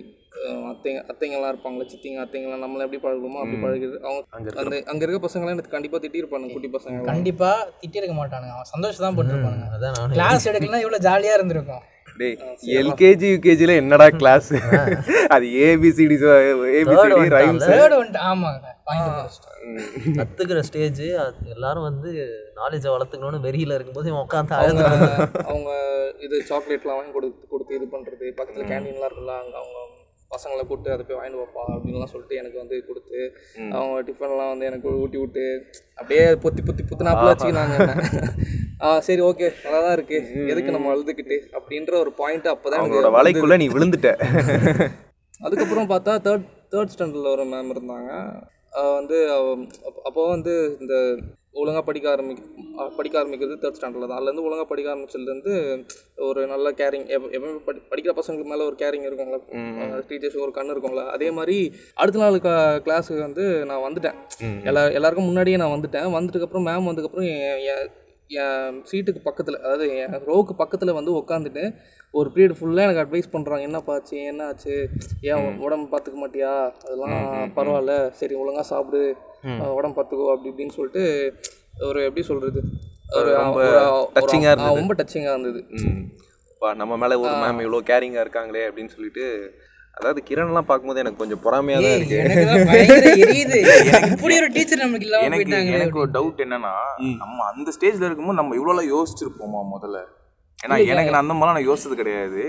அத்தைங்க 0.72 1.00
அத்தைங்கெல்லாம் 1.12 1.52
இருப்பாங்களே 1.54 1.88
சித்திங்க 1.92 2.20
அத்தைங்கெல்லாம் 2.24 2.64
நம்மளை 2.66 2.84
எப்படி 2.86 3.00
பழகுமோ 3.06 3.42
அப்படி 3.44 3.58
பழகுது 3.66 3.98
அவங்க 4.06 4.22
அந்த 4.38 4.82
அங்கே 4.92 5.04
இருக்க 5.06 5.20
பசங்களாம் 5.26 5.56
எனக்கு 5.58 5.76
கண்டிப்பாக 5.76 6.02
திட்டிருப்பானுங்க 6.04 6.56
குட்டி 6.56 6.72
பசங்க. 6.78 7.02
கண்டிப்பா 7.12 7.52
திட்டிருக்க 7.82 8.16
மாட்டானுங்க. 8.22 8.56
அவன் 8.58 8.72
சந்தோஷம் 8.76 9.06
தான் 9.08 9.18
பட்டிருப்பானுங்க. 9.20 9.68
அதான் 9.78 10.16
கிளாஸ் 10.18 10.48
எடுக்கலாம் 10.52 10.84
இவ்வளோ 10.86 11.02
ஜாலியாக 11.08 11.38
இருந்திருக்கும். 11.40 11.84
டேய் 12.20 12.36
எல்கேஜி 12.82 13.28
யூகேஜியில் 13.32 13.80
என்னடா 13.82 14.06
கிளாஸ் 14.20 14.52
அது 15.36 15.46
ஏபிசிடி 15.68 16.18
ஏபிசிடி 16.80 17.26
ரைம்ஸ் 17.38 17.66
தேர்ட் 17.72 17.96
வந்துட்டு 18.00 18.22
ஆமாங்க. 18.30 18.68
கற்றுக்கிற 20.20 20.60
ஸ்டேஜ் 20.68 21.02
எல்லாரும் 21.56 21.88
வந்து 21.90 22.10
நாலேஜை 22.60 22.90
வளர்த்துக்கணும்னு 22.96 23.46
வெறியில் 23.48 23.76
இருக்கும்போது 23.78 24.10
இவன் 24.12 24.26
உட்காந்து 24.26 24.56
அழுது 24.60 24.84
அவங்க 25.50 25.72
இது 26.26 26.36
சாக்லேட்லாம் 26.52 26.98
வாங்கி 27.00 27.14
கொடுத்து 27.18 27.52
கொடுத்து 27.54 27.78
இது 27.80 27.88
பண்ணுறது 27.96 28.26
பக்கத்தில் 28.40 28.72
கேண்டீன்லாம் 28.72 29.10
இருக்குல்ல 29.10 29.36
அங்கே 29.42 29.58
அவங்க 29.62 29.80
பசங்களை 30.36 30.64
கூப்பிட்டு 30.64 30.94
அதை 30.94 31.04
போய் 31.04 31.18
வாங்கிட்டு 31.18 31.42
வாப்பா 31.42 31.64
அப்படின்லாம் 31.74 32.12
சொல்லிட்டு 32.14 32.40
எனக்கு 32.42 32.58
வந்து 32.62 32.78
கொடுத்து 32.88 33.20
அவங்க 33.78 34.02
டிஃபன்லாம் 34.08 34.52
வந்து 34.54 34.70
எனக்கு 34.72 34.90
ஊட்டி 35.04 35.18
விட்டு 35.24 35.46
அப்படியே 36.00 36.24
பொத்தி 36.46 36.62
பொத்தி 36.68 36.84
புத்துனாப்புல 36.90 37.32
வச்சுக்கினாங்க. 37.32 37.78
ஆ 38.84 38.88
சரி 39.00 39.22
ஓகே 39.22 39.48
நல்லா 39.66 39.80
தான் 39.82 39.96
இருக்கு 39.98 40.18
எதுக்கு 40.52 40.76
நம்ம 40.76 40.92
அழுதுகிட்டு? 40.94 41.38
அப்படின்ற 41.58 41.94
ஒரு 42.00 42.12
பாயிண்ட் 42.22 42.48
அப்போ 42.48 42.70
தான் 42.70 42.82
அவங்களோட 42.82 43.12
வலைக்குள்ள 43.18 43.58
நீ 43.64 43.70
விழுந்துட்ட. 43.70 44.12
அதுக்கப்புறம் 45.46 45.90
பார்த்தா 45.90 46.14
தேர்ட் 46.26 46.46
தேர்ட் 46.74 46.94
ஸ்டாண்டர்டில் 46.94 47.34
ஒரு 47.34 47.46
மேம் 47.46 47.72
இருந்தாங்க. 47.74 48.12
வந்து 48.98 49.18
அப்போ 50.08 50.22
வந்து 50.28 50.54
இந்த 50.82 50.96
ஒழுங்காக 51.56 51.86
படிக்க 51.86 52.10
ஆரம்பிக்க 52.10 52.44
அஹ் 52.78 52.96
படிக்க 52.96 53.24
ஆரம்பிக்கிறது 53.24 53.56
தேர்ட் 53.56 53.76
ஸ்டாண்டர்டில் 53.80 54.08
தான். 54.08 54.20
அதுலேருந்து 54.20 54.42
ஒழுங்காக 54.42 54.66
படிக்க 54.66 54.96
ஆரம்பிச்சதுலேருந்து 54.96 55.54
ஒரு 56.18 56.48
நல்ல 56.48 56.72
கேரிங் 56.72 57.08
எப்பவுமே 57.16 57.58
படி 57.66 57.80
படிக்கிற 57.90 58.14
பசங்களுக்கு 58.14 58.44
மேலே 58.44 58.66
ஒரு 58.66 58.76
கேரிங் 58.78 59.06
இருக்கும்ல. 59.06 59.40
டீச்சர்ஸுக்கு 60.10 60.42
ஒரு 60.42 60.52
கண் 60.52 60.70
இருக்கும்ல. 60.70 61.08
அதே 61.08 61.32
மாதிரி 61.32 61.74
அடுத்த 61.96 62.20
நாள் 62.20 62.40
க 62.40 62.50
கிளாஸுக்கு 62.86 63.20
வந்து 63.20 63.66
நான் 63.66 63.82
வந்துட்டேன். 63.82 64.16
எல்லா 64.66 64.90
எல்லாருக்கும் 64.90 65.26
முன்னாடியே 65.26 65.58
நான் 65.58 65.80
வந்துட்டேன். 65.80 66.18
வந்துட்டுக்கப்புறம் 66.18 66.68
மேம் 66.70 66.88
வந்ததுக்கப்புறம் 66.90 67.30
என் 67.68 67.90
என் 68.28 68.84
சீட்டுக்கு 68.92 69.20
பக்கத்தில் 69.24 69.58
அதாவது 69.58 69.96
என் 69.96 70.14
ரோவுக்கு 70.14 70.52
பக்கத்தில் 70.58 70.94
வந்து 70.94 71.12
உட்காந்துட்டு 71.12 71.64
ஒரு 72.16 72.30
பீரியட் 72.36 72.58
ஃபுல்லாக 72.58 72.88
எனக்கு 72.88 73.04
அட்வைஸ் 73.04 73.34
பண்ணுறாங்க 73.34 73.68
என்னப்பா 73.68 73.94
ஆச்சு 73.96 74.18
என்ன 74.32 74.46
ஆச்சு? 74.50 74.76
ஏன் 75.30 75.60
உடம்பு 75.66 75.88
பார்த்துக்க 75.94 76.18
மாட்டியா? 76.24 76.52
அதெல்லாம் 76.86 77.16
பரவாயில்ல. 77.58 77.96
சரி 78.20 78.36
ஒழுங்காக 78.36 78.68
சாப்பிடு. 78.72 79.02
உடம்பு 79.78 79.98
பார்த்துக்கோ 79.98 80.32
அப்படி 80.34 80.52
இப்படின்னு 80.52 80.78
சொல்லிட்டு 80.78 81.04
ஒரு 81.90 82.00
எப்படி 82.08 82.24
சொல்கிறது 82.30 82.60
ஒரு 83.18 83.30
இருந்தது. 84.52 84.80
ரொம்ப 84.82 84.96
டச்சிங்காக 85.00 85.36
இருந்தது. 85.36 85.62
நம்ம 86.82 86.94
மேலே 87.02 87.16
ஒரு 87.24 87.34
மேம் 87.42 87.64
இவ்வளோ 87.66 87.82
கேரிங்காக 87.90 88.26
இருக்காங்களே 88.26 88.66
அப்படின்னு 88.68 88.94
சொல்லிட்டு 88.96 89.26
அதாவது 89.98 90.22
கிரண்லாம் 90.30 90.68
பார்க்கும்போது 90.70 91.02
எனக்கு 91.04 91.22
கொஞ்சம் 91.22 91.44
பொறாமையாக 91.44 91.84
தான் 91.84 91.98
இருக்கு. 91.98 92.18
எனக்கு 95.28 95.56
எனக்கு 95.78 96.02
ஒரு 96.04 96.12
டவுட் 96.18 96.44
என்னன்னா 96.46 96.74
நம்ம 97.22 97.46
அந்த 97.52 97.70
ஸ்டேஜ்ல 97.78 98.08
இருக்கும்போது 98.08 98.40
நம்ம 98.42 98.56
இவ்வளோலாம் 98.60 98.92
யோசிச்சிருப்போமா 98.96 99.62
முதல்ல? 99.76 100.00
ஏன்னா 100.64 100.76
எனக்கு 100.92 101.12
நான் 101.14 101.24
அந்த 101.26 101.36
மாதிரிலாம் 101.38 101.58
நான் 101.58 101.70
யோசிச்சது 101.70 101.96
கிடையாது. 102.02 102.44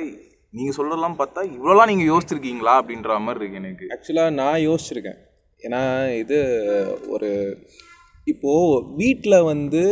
நீங்க 0.56 0.72
சொல்றதெல்லாம் 0.76 1.16
பார்த்தா 1.20 1.40
இவ்வளோலாம் 1.54 1.90
நீங்க 1.90 2.04
யோசிச்சிருக்கீங்களா 2.10 2.74
அப்படின்ற 2.80 3.18
மாதிரி 3.24 3.42
இருக்கு 3.42 3.60
எனக்கு. 3.62 3.86
ஆக்சுவலாக 3.94 4.36
நான் 4.40 4.58
யோசிச்சிருக்கேன். 4.68 5.18
ஏன்னா 5.62 5.80
இது 6.22 6.38
ஒரு 7.14 7.30
இப்போது 8.32 8.82
வீட்டில் 9.00 9.46
வந்து 9.52 9.82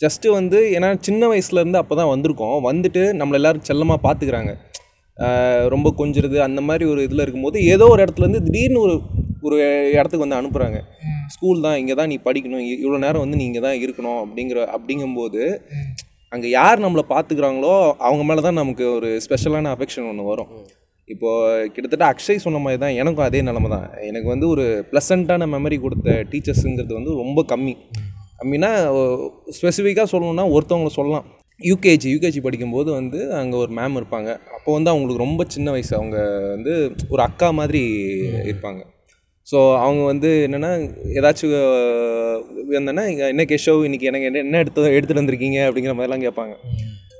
ஜஸ்ட்டு 0.00 0.34
வந்து 0.38 0.58
ஏன்னா 0.76 0.88
சின்ன 1.06 1.26
வயசுலேருந்து 1.32 1.80
அப்போ 1.80 1.94
தான் 2.00 2.12
வந்திருக்கோம். 2.14 2.56
வந்துட்டு 2.68 3.02
நம்மளை 3.20 3.38
எல்லாரும் 3.40 3.68
செல்லமாக 3.68 4.04
பார்த்துக்கிறாங்க 4.06 4.52
ரொம்ப 5.74 5.88
கொஞ்சிறது 5.98 6.38
அந்த 6.46 6.60
மாதிரி 6.68 6.84
ஒரு 6.92 7.00
இதில் 7.06 7.24
இருக்கும்போது 7.24 7.58
ஏதோ 7.74 7.86
ஒரு 7.92 8.00
இடத்துலேருந்து 8.04 8.42
திடீர்னு 8.46 8.80
ஒரு 8.86 8.94
ஒரு 9.46 9.56
இடத்துக்கு 9.96 10.24
வந்து 10.24 10.38
அனுப்புகிறாங்க 10.40 10.78
ஸ்கூல் 11.34 11.64
தான் 11.66 11.78
இங்கே 11.80 11.94
தான் 11.98 12.10
நீ 12.12 12.16
படிக்கணும். 12.26 12.64
இவ்வளோ 12.84 12.98
நேரம் 13.04 13.24
வந்து 13.24 13.38
நீ 13.40 13.44
இங்கே 13.50 13.62
தான் 13.66 13.78
இருக்கணும் 13.84 14.20
அப்படிங்கிற 14.24 14.60
அப்படிங்கும்போது 14.76 15.40
அங்கே 16.34 16.48
யார் 16.58 16.84
நம்மளை 16.84 17.04
பார்த்துக்கிறாங்களோ 17.12 17.74
அவங்க 18.06 18.22
மேலே 18.28 18.42
தான் 18.46 18.58
நமக்கு 18.60 18.84
ஒரு 18.96 19.10
ஸ்பெஷலான 19.24 19.72
அஃபெக்ஷன் 19.74 20.08
ஒன்று 20.10 20.30
வரும். 20.30 20.50
இப்போது 21.12 21.68
கிட்டத்தட்ட 21.74 22.04
அக்ஷய் 22.12 22.42
சொன்ன 22.44 22.60
மாதிரி 22.64 22.78
தான் 22.84 22.96
எனக்கும் 23.00 23.26
அதே 23.26 23.40
நிலமை 23.48 23.68
தான் 23.74 23.86
எனக்கு 24.08 24.28
வந்து 24.32 24.46
ஒரு 24.54 24.64
ப்ளசண்ட்டான 24.90 25.48
மெமரி 25.54 25.76
கொடுத்த 25.84 26.16
டீச்சர்ஸுங்கிறது 26.32 26.94
வந்து 26.98 27.12
ரொம்ப 27.22 27.44
கம்மி. 27.52 27.74
கம்மினா 28.40 28.70
ஸ்பெசிஃபிக்காக 29.58 30.08
சொல்லணும்னா 30.12 30.46
ஒருத்தவங்கள 30.54 30.92
சொல்லலாம். 30.98 31.26
யூகேஜி 31.60 32.08
யூகேஜி 32.14 32.40
படிக்கும்போது 32.46 32.90
வந்து 33.00 33.20
அங்கே 33.40 33.56
ஒரு 33.64 33.72
மேம் 33.78 33.98
இருப்பாங்க. 34.00 34.30
அப்போ 34.56 34.70
வந்து 34.76 34.90
அவங்களுக்கு 34.92 35.24
ரொம்ப 35.26 35.44
சின்ன 35.54 35.70
வயசு. 35.74 35.92
அவங்க 36.00 36.18
வந்து 36.54 36.72
ஒரு 37.14 37.22
அக்கா 37.28 37.50
மாதிரி 37.60 37.82
இருப்பாங்க. 38.50 38.82
ஸோ 39.46 39.58
அவங்க 39.84 40.02
வந்து 40.10 40.28
என்னென்னா 40.46 40.70
ஏதாச்சும் 41.18 41.52
வந்தேன்னா 42.76 43.04
என்ன 43.32 43.44
கேஷவ் 43.50 43.80
இன்னைக்கு 43.88 44.08
எனக்கு 44.10 44.28
என்ன 44.28 44.42
என்ன 44.44 44.60
எடுத்து 44.62 44.84
எடுத்துகிட்டு 44.96 45.22
வந்திருக்கீங்க 45.22 45.58
அப்படிங்கிற 45.66 45.94
மாதிரிலாம் 45.96 46.24
கேட்பாங்க. 46.26 46.54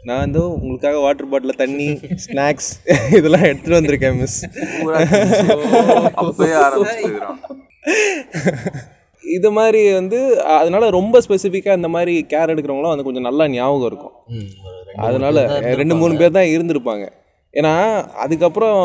நான் 0.08 0.22
வந்து 0.24 0.40
உங்களுக்காக 0.54 0.96
வாட்டர் 1.04 1.28
பாட்டிலில் 1.32 1.60
தண்ணி 1.62 1.86
ஸ்நாக்ஸ் 2.24 2.70
இதெல்லாம் 3.18 3.46
எடுத்துகிட்டு 3.50 3.78
வந்திருக்கேன் 3.78 4.16
மிஸ் 4.20 4.38
இது 9.24 9.50
மாதிரி 9.58 9.80
வந்து 9.98 10.18
அதனால 10.58 10.88
ரொம்ப 10.98 11.20
ஸ்பெசிஃபிக்காக 11.26 11.78
இந்த 11.80 11.90
மாதிரி 11.96 12.14
கேர் 12.32 12.52
எடுக்கிறவங்களும் 12.54 12.94
வந்து 12.94 13.06
கொஞ்சம் 13.08 13.28
நல்லா 13.28 13.44
ஞாபகம் 13.54 13.88
இருக்கும். 13.90 14.14
அதனால 15.06 15.36
ரெண்டு 15.80 15.94
மூணு 16.00 16.14
பேர் 16.20 16.36
தான் 16.38 16.52
இருந்திருப்பாங்க. 16.54 17.04
ஏன்னா 17.58 17.72
அதுக்கப்புறம் 18.24 18.78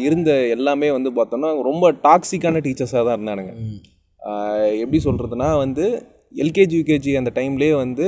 இருந்த 0.00 0.32
எல்லாமே 0.48 0.90
வந்து 0.90 1.10
பார்த்தோன்னா 1.10 1.50
ரொம்ப 1.62 1.92
டாக்ஸிக்கான 2.06 2.60
டீச்சர்ஸாக 2.66 3.04
தான் 3.06 3.16
இருந்தானுங்க. 3.16 3.52
எப்படி 4.84 4.98
சொல்கிறதுனா 5.04 5.48
வந்து 5.64 5.86
எல்கேஜி 6.36 6.76
யூகேஜி 6.76 7.12
அந்த 7.16 7.30
டைம்லேயே 7.34 7.74
வந்து 7.74 8.06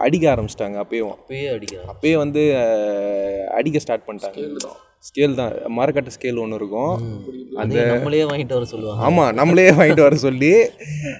அடிக்க 0.00 0.34
ஆரம்பிச்சிட்டாங்க 0.34 0.76
அப்பயும். 0.82 1.12
அப்பயே 1.16 1.48
அடிக்கிறான் 1.52 1.90
அப்பயே 1.92 2.16
வந்து 2.16 2.42
அடிக்க 3.52 3.78
ஸ்டார்ட் 3.78 4.06
பண்ணிட்டாங்க. 4.06 4.36
ஸ்கேல் 5.04 5.34
தான். 5.34 5.52
மரக்கட்டை 5.68 6.12
ஸ்கேல் 6.12 6.38
ஒன்று 6.38 6.54
இருக்கும். 6.54 6.92
அந்த 7.56 7.78
நம்மளே 7.90 8.20
வாங்கிட்டு 8.24 8.52
வர 8.52 8.64
சொல்லுவாங்க. 8.64 9.02
ஆமாம் 9.02 9.34
நம்மளே 9.34 9.70
வாங்கிட்டு 9.70 10.00
வர 10.00 10.14
சொல்லி 10.16 10.50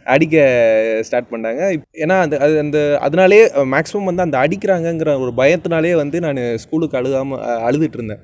அடிக்க 0.04 0.36
ஸ்டார்ட் 1.00 1.30
பண்ணாங்க 1.30 1.62
இப்- 1.72 1.88
ஏன்னா 1.98 2.20
அந்த 2.20 2.38
அது 2.38 2.58
அந்த 2.58 2.78
அதனாலே 3.00 3.40
மேக்ஸிமம் 3.72 4.04
வந்து 4.04 4.22
அந்த 4.22 4.38
அடிக்கிறாங்கங்கிற 4.38 5.20
ஒரு 5.20 5.32
பயத்தினாலே 5.36 5.94
வந்து 5.94 6.20
நான் 6.20 6.42
ஸ்கூலுக்கு 6.56 6.98
அழுகாம 6.98 7.38
அஹ், 7.42 7.60
அழுதுட்டு 7.66 7.94
இருந்தேன். 7.94 8.22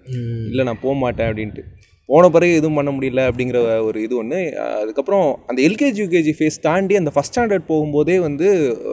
இல்லை 0.50 0.64
நான் 0.64 0.82
போக 0.82 0.94
மாட்டேன் 0.94 1.30
அப்படின்ட்டு. 1.30 1.64
போன 2.10 2.28
பிறகு 2.34 2.52
எதுவும் 2.58 2.78
பண்ண 2.78 2.90
முடியல 2.96 3.22
அப்படிங்கிற 3.30 3.58
ஒரு 3.86 3.98
இது 4.04 4.14
ஒன்று 4.20 4.38
அதுக்கப்புறம் 4.76 5.26
அந்த 5.50 5.58
எல்கேஜி 5.68 6.00
யூகேஜி 6.04 6.32
ஃபேஸ் 6.38 6.58
தாண்டி 6.66 6.96
அந்த 7.00 7.10
ஃபஸ்ட் 7.14 7.34
ஸ்டாண்டர்ட் 7.34 7.68
போகும்போதே 7.72 8.16
வந்து 8.26 8.48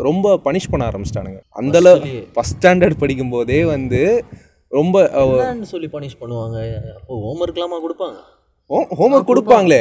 ரொம்ப 0.07 0.35
பனிஷ் 0.47 0.69
பண்ண 0.71 0.83
ஆரம்பிச்சிட்டானுங்க. 0.89 1.39
அந்தளவு 1.61 2.11
ஃபஸ்ட் 2.35 2.57
ஸ்டாண்டர்ட் 2.59 3.01
படிக்கும்போதே 3.03 3.59
வந்து 3.73 4.01
ரொம்ப 4.79 5.05
சொல்லி 5.73 5.89
பனிஷ் 5.97 6.21
பண்ணுவாங்க? 6.21 6.57
அப்போ 6.99 7.13
ஹோம்ஒர்க்லாமா 7.25 7.79
கொடுப்பாங்க. 7.85 8.17
ஹோம்ஒர்க் 8.69 9.27
கொடுப்பாங்களே. 9.27 9.79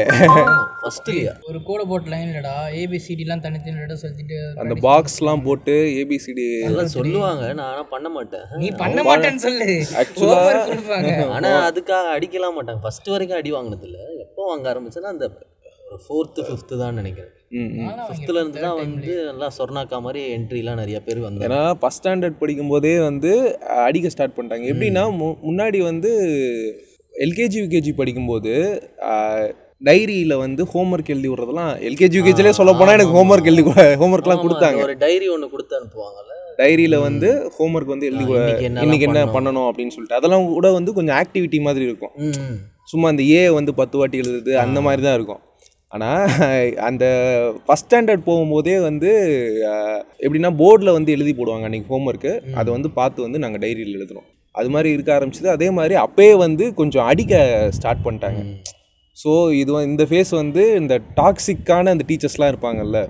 ஃபர்ஸ்ட்லயா 0.81 1.31
ஒரு 1.49 1.59
கூட 1.63 1.83
போட்ட 1.85 2.11
லைன் 2.11 2.27
இல்லடா 2.31 2.53
ஏபிசிடிலாம் 2.81 3.43
தனித்தனி 3.45 3.77
லெட்டர் 3.77 4.01
சொல்லிட்டு 4.03 4.39
அந்த 4.63 4.75
பாக்ஸ்லாம் 4.85 5.43
போட்டு 5.43 5.75
ஏபிசிடி 6.01 6.45
அதெல்லாம் 6.61 6.93
சொல்லுவாங்க 6.95 7.45
நான் 7.53 7.71
ஆனா 7.71 7.85
பண்ண 7.91 8.09
மாட்டேன். 8.09 8.45
நீ 8.57 8.69
பண்ண 8.83 8.99
மாட்டேன்னு 9.03 9.43
சொல்லு. 9.45 9.69
கொடுப்பாங்க. 10.69 11.15
ஆனா 11.37 11.51
அதுக்காக 11.69 12.13
அடிக்கலாம் 12.17 12.57
மாட்டாங்க. 12.59 12.83
ஃபர்ஸ்ட் 12.85 13.11
வரைக்கும் 13.11 13.41
அடி 13.41 13.53
வாங்கினது 13.53 13.89
இல்ல 13.89 13.99
எப்போ 14.25 14.43
வாங்க 14.45 14.67
ஆரம்பிச்சேன்னா 14.73 15.13
அந்த 15.15 15.27
ஒரு 15.89 16.01
ஃபோர்த்து 16.05 16.45
ஃபிஃப்த்து 16.47 16.77
தான் 16.79 16.99
நினைக்கிறேன். 17.01 17.33
ஃபிஃப்த்தில் 18.05 18.39
இருந்து 18.39 18.63
தான் 18.63 18.79
வந்து 18.79 19.13
நல்லா 19.27 19.49
சொர்ணாக்கா 19.59 19.99
மாதிரி 20.03 20.23
என்ட்ரிலாம் 20.37 20.81
நிறைய 20.83 20.99
பேர் 21.03 21.21
வந்தாங்க. 21.21 21.47
ஏன்னா 21.49 21.61
ஃபஸ்ட் 21.81 22.03
ஸ்டாண்டர்ட் 22.03 22.41
படிக்கும்போதே 22.41 22.95
வந்து 23.03 23.33
அடிக்க 23.85 24.09
ஸ்டார்ட் 24.11 24.37
பண்ணிட்டாங்க. 24.37 24.67
எப்படின்னா 24.73 25.05
மு- 25.19 25.39
முன்னாடி 25.47 25.81
வந்து 25.85 26.13
எல்கேஜி 27.23 27.59
யூகேஜி 27.63 27.91
படிக்கும்போது 27.99 28.53
டைரியில் 29.89 30.35
வந்து 30.43 30.63
ஹோம்ஒர்க் 30.73 31.11
எழுதி 31.15 31.29
விடுறதெல்லாம் 31.31 31.73
எல்கேஜி 31.89 32.17
யூகேஜிலே 32.19 32.53
சொல்ல 32.59 32.73
போனால் 32.79 32.97
எனக்கு 32.97 33.17
ஹோம்ஒர்க் 33.17 33.51
எழுதி 33.51 33.65
ஹோம்ஒர்க்லாம் 34.03 34.43
கொடுத்தாங்க. 34.45 34.81
ஒரு 34.87 34.95
டைரி 35.03 35.27
ஒன்று 35.35 35.53
கொடுத்து 35.55 35.75
அனுப்புவாங்கல்ல? 35.79 36.33
டைரியில் 36.61 36.97
வந்து 37.07 37.29
ஹோம்ஒர்க் 37.57 37.93
வந்து 37.95 38.09
எழுதி 38.11 38.25
இன்னைக்கு 38.85 39.07
என்ன 39.09 39.25
பண்ணணும். 39.37 39.69
அப்படின்னு 39.71 39.95
சொல்லிட்டு 39.95 40.19
அதெல்லாம் 40.21 40.47
கூட 40.57 40.71
வந்து 40.79 40.95
கொஞ்சம் 40.99 41.19
ஆக்டிவிட்டி 41.23 41.61
மாதிரி 41.67 41.85
இருக்கும். 41.89 42.15
சும்மா 42.93 43.09
அந்த 43.13 43.25
ஏ 43.39 43.43
வந்து 43.59 43.75
பத்து 43.81 43.99
வாட்டி 44.01 44.23
எழுதுது 44.23 44.55
அந்த 44.65 44.79
மாதிரி 44.87 45.03
தான் 45.07 45.19
இருக்கும். 45.19 45.43
ஆனால் 45.95 46.79
அந்த 46.89 47.05
ஃபஸ்ட் 47.67 47.89
ஸ்டாண்டர்ட் 47.89 48.29
போகும்போதே 48.29 48.77
வந்து 48.89 49.11
எப்படின்னா 50.25 50.51
போர்டில் 50.61 50.97
வந்து 50.97 51.15
எழுதி 51.17 51.35
போடுவாங்க 51.41 51.69
அன்றைக்கி 51.69 51.91
ஹோம்ஒர்க்கு 51.95 52.33
அதை 52.61 52.69
வந்து 52.77 52.91
பார்த்து 53.01 53.27
வந்து 53.27 53.43
நாங்கள் 53.45 53.63
டைரியில் 53.65 53.99
எழுதுறோம். 53.99 54.29
அது 54.55 54.69
மாதிரி 54.71 54.89
இருக்க 54.91 55.11
ஆரம்பிச்சது. 55.15 55.49
அதே 55.49 55.71
மாதிரி 55.71 55.95
அப்பயே 55.97 56.33
வந்து 56.37 56.75
கொஞ்சம் 56.75 57.07
அடிக்க 57.07 57.35
ஸ்டார்ட் 57.71 58.05
பண்ணிட்டாங்க. 58.05 58.41
ஸோ 59.17 59.31
இது 59.55 59.71
வந்து- 59.73 59.87
இந்த 59.87 60.05
ஃபேஸ் 60.05 60.33
வந்து 60.35 60.75
இந்த 60.77 60.95
டாக்ஸிக்கான 61.17 61.89
அந்த 61.89 62.05
டீச்சர்ஸ்லாம் 62.09 62.53
இருப்பாங்கல்ல 62.53 63.01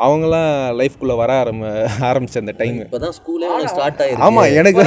அவங்களாம் 0.00 0.50
லைஃப்குள்ளே 0.78 1.16
வர 1.16 1.32
ஆரம்ப 1.32 1.66
ஆரம்பிச்ச 2.08 2.36
அந்த 2.38 2.54
டைம் 2.56 2.78
இப்போதான் 2.80 3.14
ஸ்கூலே 3.18 3.46
உனக்கு 3.52 3.68
ஸ்டார்ட் 3.68 4.00
ஆயிருக்கு. 4.00 4.24
ஆமாம் 4.26 4.50
எனக்கு 4.52 4.82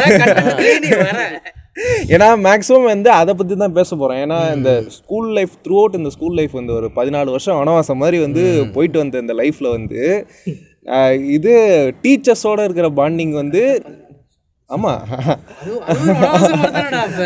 ஏன்னா 2.10 2.28
மேக்ஸிமம் 2.46 2.86
வந்து 2.86 3.10
அதை 3.12 3.34
பற்றி 3.34 3.56
தான் 3.56 3.74
பேச 3.74 3.96
போகிறேன் 3.96 4.22
ஏன்னா 4.24 4.56
இந்த 4.56 4.72
ஸ்கூல் 4.90 5.30
லைஃப் 5.32 5.54
த்ரூ 5.64 5.78
அவுட் 5.78 5.96
இந்த 5.96 6.10
ஸ்கூல் 6.10 6.34
லைஃப் 6.34 6.52
வந்து 6.52 6.74
ஒரு 6.74 6.88
பதினாலு 6.96 7.30
வருஷம் 7.30 7.60
வனவாசம் 7.60 7.96
மாதிரி 7.96 8.20
வந்து 8.20 8.44
போயிட்டு 8.74 8.98
வந்த 8.98 9.18
இந்த 9.18 9.34
லைஃப்பில் 9.34 9.70
வந்து 9.70 10.02
இது 11.30 11.54
டீச்சர்ஸோட 12.04 12.64
இருக்கிற 12.64 12.90
பாண்டிங் 12.96 13.34
வந்து 13.34 13.64
ஆமாம் 14.70 15.08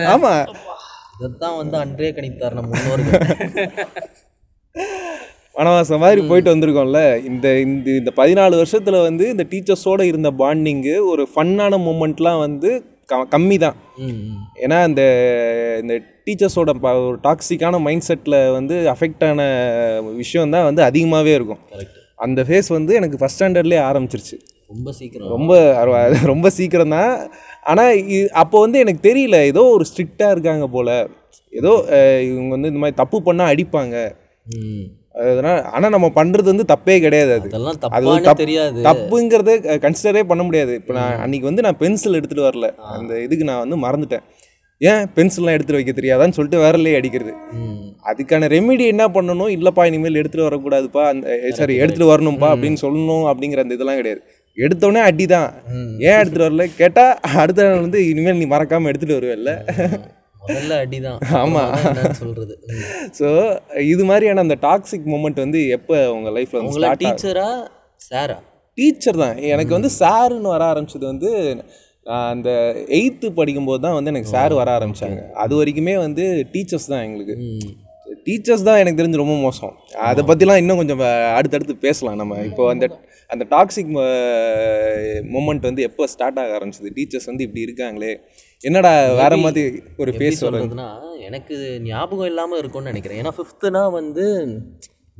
ஆமாம் 0.05 0.45
இதைத்தான் 1.19 1.57
வந்து 1.57 1.77
அன்றே 1.77 2.11
கணித்தார் 2.11 2.53
நம்ம 2.53 2.77
முன்னோர்கள். 2.77 3.21
வனவாசம் 5.55 5.99
மாதிரி 5.99 6.21
போயிட்டு 6.27 6.55
வந்திருக்கோம்ல. 6.55 7.25
இந்த 7.25 7.59
இந்த 7.59 7.89
இந்த 7.91 8.11
பதினாலு 8.15 8.55
வருஷத்தில் 8.55 9.01
வந்து 9.01 9.29
இந்த 9.29 9.45
டீச்சர்ஸோட 9.49 10.01
இருந்த 10.01 10.31
பாண்டிங்கு 10.31 11.05
ஒரு 11.05 11.27
ஃபன்னான 11.35 11.77
மூமெண்ட்லாம் 11.87 12.39
வந்து 12.39 12.85
க 13.05 13.27
கம்மி 13.31 13.59
தான். 13.59 13.75
ஏன்னா 14.61 14.87
இந்த 14.87 15.03
இந்த 15.81 16.01
டீச்சர்ஸோட 16.25 16.69
ப- 16.73 16.93
ஒரு 16.93 17.17
டாக்ஸிக்கான 17.23 17.79
மைண்ட் 17.79 18.03
செட்டில் 18.07 18.51
வந்து 18.51 18.75
அஃபெக்ட் 18.75 19.29
ஆன 19.29 19.41
விஷயம் 20.01 20.49
தான் 20.49 20.63
வந்து 20.63 20.83
அதிகமாகவே 20.83 21.33
இருக்கும். 21.33 21.59
அந்த 22.15 22.41
ஃபேஸ் 22.41 22.67
வந்து 22.67 22.93
எனக்கு 22.93 23.25
ஃபஸ்ட் 23.25 23.39
ஸ்டாண்டர்ட்லேயே 23.39 23.81
ஆரம்பிச்சிருச்சு. 23.91 24.37
ரொம்ப 24.73 24.91
சீக்கிரம். 24.99 25.29
ரொம்ப 25.35 25.53
ரொம்ப 26.31 26.49
சீக்கிரம் 26.57 26.95
தான் 26.97 27.13
ஆனால் 27.71 27.93
அப்போ 28.43 28.57
வந்து 28.65 28.77
எனக்கு 28.83 29.01
தெரியல 29.09 29.39
ஏதோ 29.51 29.63
ஒரு 29.75 29.85
ஸ்ட்ரிக்டாக 29.91 30.33
இருக்காங்க 30.35 30.67
போல். 30.75 30.95
ஏதோ 31.53 31.71
இவங்க 32.29 32.51
வந்து 32.55 32.71
இந்த 32.71 32.81
மாதிரி 32.83 32.97
தப்பு 33.01 33.17
பண்ணால் 33.27 33.51
அடிப்பாங்க. 33.53 33.95
அதனால் 35.23 35.59
ஆனால் 35.75 35.93
நம்ம 35.95 36.07
பண்ணுறது 36.19 36.47
வந்து 36.51 36.65
தப்பே 36.71 36.95
கிடையாது 37.03 37.31
அது. 37.39 37.47
அதெல்லாம் 37.97 38.39
தெரியாது. 38.43 38.79
தப்புங்கிறத 38.87 39.51
கன்சிடரே 39.83 40.23
பண்ண 40.31 40.43
முடியாது. 40.47 40.73
இப்போ 40.79 40.93
நான் 40.99 41.19
அன்னைக்கு 41.25 41.49
வந்து 41.49 41.65
நான் 41.65 41.79
பென்சில் 41.83 42.17
எடுத்துகிட்டு 42.19 42.47
வரல. 42.49 42.69
அந்த 42.95 43.13
இதுக்கு 43.25 43.47
நான் 43.49 43.63
வந்து 43.65 43.77
மறந்துட்டேன். 43.85 44.25
ஏன்? 44.81 45.03
பென்சில்லாம் 45.17 45.55
எடுத்துகிட்டு 45.55 45.81
வைக்க 45.81 45.93
தெரியாதான்னு 45.99 46.37
சொல்லிட்டு 46.37 46.61
விரல்லே 46.63 46.93
அடிக்கிறது. 46.99 47.33
அதுக்கான 48.11 48.47
ரெமெடி 48.55 48.85
என்ன 48.93 49.03
பண்ணணும்? 49.17 49.51
இல்லைப்பா 49.57 49.83
இனிமேல் 49.89 50.19
எடுத்துகிட்டு 50.21 50.49
வரக்கூடாதுப்பா. 50.49 51.03
அந்த 51.13 51.35
சாரி 51.59 51.75
எடுத்துகிட்டு 51.83 52.13
வரணும்ப்பா 52.13 52.49
அப்படின்னு 52.53 52.79
சொல்லணும் 52.85 53.27
அப்படிங்கிற 53.31 53.61
அந்த 53.65 53.77
இதெல்லாம் 53.77 54.01
கிடையாது. 54.01 54.23
எடுத்தோடனே 54.57 55.01
அடி 55.09 55.25
தான். 55.35 55.49
ஏன் 56.07 56.17
எடுத்துகிட்டு 56.19 56.47
வரல? 56.47 56.65
கேட்டால் 56.79 57.13
அடுத்த 57.43 57.63
நாள் 57.67 57.85
வந்து 57.85 58.01
இனிமேல் 58.09 58.41
நீ 58.41 58.47
மறக்காமல் 58.55 58.91
எடுத்துகிட்டு 58.91 59.19
வருவேல்ல. 59.19 59.51
முதல்ல. 60.47 60.77
அப்புறமா 61.11 61.63
தான். 61.67 61.85
என்னன்னு 61.89 62.19
சொல்றது. 62.23 62.53
ம். 62.71 62.81
ஸோ 63.19 63.27
இது 63.93 64.03
மாதிரியான 64.09 64.43
அந்த 64.45 64.57
டாக்ஸிக் 64.65 65.07
மூமெண்ட் 65.13 65.39
வந்து 65.45 65.59
எப்போ 65.77 65.95
உங்கள் 66.15 66.35
லைஃப்பில் 66.37 66.59
வந்து 66.59 66.71
உங்களை 66.71 66.89
டீச்சரா 67.03 67.47
சாரா 68.09 68.37
டீச்சர் 68.77 69.21
தான். 69.23 69.37
எனக்கு 69.53 69.73
வந்து 69.77 69.91
சாருன்னு 70.01 70.53
வர 70.55 70.63
ஆரம்பிச்சது 70.73 71.05
வந்து 71.11 71.31
அந்த 72.31 72.49
எயித்து 72.97 73.27
படிக்கும்போது 73.39 73.81
தான் 73.85 73.97
வந்து 73.97 74.11
எனக்கு 74.13 74.33
சார் 74.35 74.53
வர 74.59 74.69
ஆரம்பிச்சாங்க. 74.77 75.19
அது 75.43 75.53
வரைக்குமே 75.59 75.93
வந்து 76.05 76.23
டீச்சர்ஸ் 76.53 76.91
தான் 76.93 77.03
எங்களுக்கு. 77.07 77.35
டீச்சர்ஸ் 78.25 78.65
தான் 78.67 78.79
எனக்கு 78.81 78.99
தெரிஞ்சு 78.99 79.21
ரொம்ப 79.21 79.35
மோசம். 79.45 79.73
அதை 80.09 80.21
பற்றிலாம் 80.29 80.61
இன்னும் 80.61 80.79
கொஞ்சம் 80.81 81.01
அடுத்தடுத்து 81.37 81.75
பேசலாம் 81.85 82.19
நம்ம. 82.21 82.39
இப்போ 82.49 82.63
அந்த 82.73 82.85
அந்த 83.33 83.43
டாக்ஸிக் 83.53 83.91
மூமெண்ட் 85.35 85.67
வந்து 85.69 85.85
எப்போ 85.89 86.07
ஸ்டார்ட் 86.13 86.39
ஆக 86.41 86.57
ஆரம்பிச்சது? 86.57 86.91
டீச்சர்ஸ் 86.97 87.29
வந்து 87.31 87.45
இப்படி 87.47 87.65
இருக்காங்களே. 87.67 88.11
என்னடா 88.69 88.91
வேற 89.21 89.37
மாதிரி 89.45 89.63
ஒரு 90.03 90.11
ஃபேஸ் 90.17 90.41
சொல்றதுன்னா 90.43 90.89
எனக்கு 91.29 91.55
ஞாபகம் 91.89 92.29
இல்லாமல் 92.31 92.61
இருக்கும்னு 92.63 92.91
நினைக்கிறேன். 92.91 93.19
ஏன்னா 93.23 93.33
ஃபிஃப்த்துனா 93.39 93.83
வந்து 93.99 94.25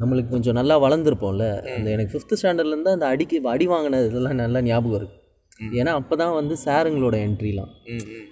நம்மளுக்கு 0.02 0.34
கொஞ்சம் 0.36 0.58
நல்லா 0.60 0.76
வளர்ந்துருப்போம்ல. 0.84 1.48
அந்த 1.76 1.90
எனக்கு 1.96 2.14
ஃபிஃப்த்து 2.14 2.40
ஸ்டாண்டர்ட்லேருந்து 2.42 2.96
அந்த 2.98 3.08
அடிக்கு 3.14 3.40
அடி 3.56 3.68
வாங்கினது 3.74 4.08
இதெல்லாம் 4.12 4.42
நல்லா 4.44 4.62
ஞாபகம் 4.70 5.00
இருக்கு. 5.00 5.18
ஏன்னா 5.80 5.92
அப்போ 6.00 6.16
தான் 6.22 6.36
வந்து 6.40 6.56
சாருங்களோட 6.66 7.16
என்ட்ரிலாம் 7.26 7.72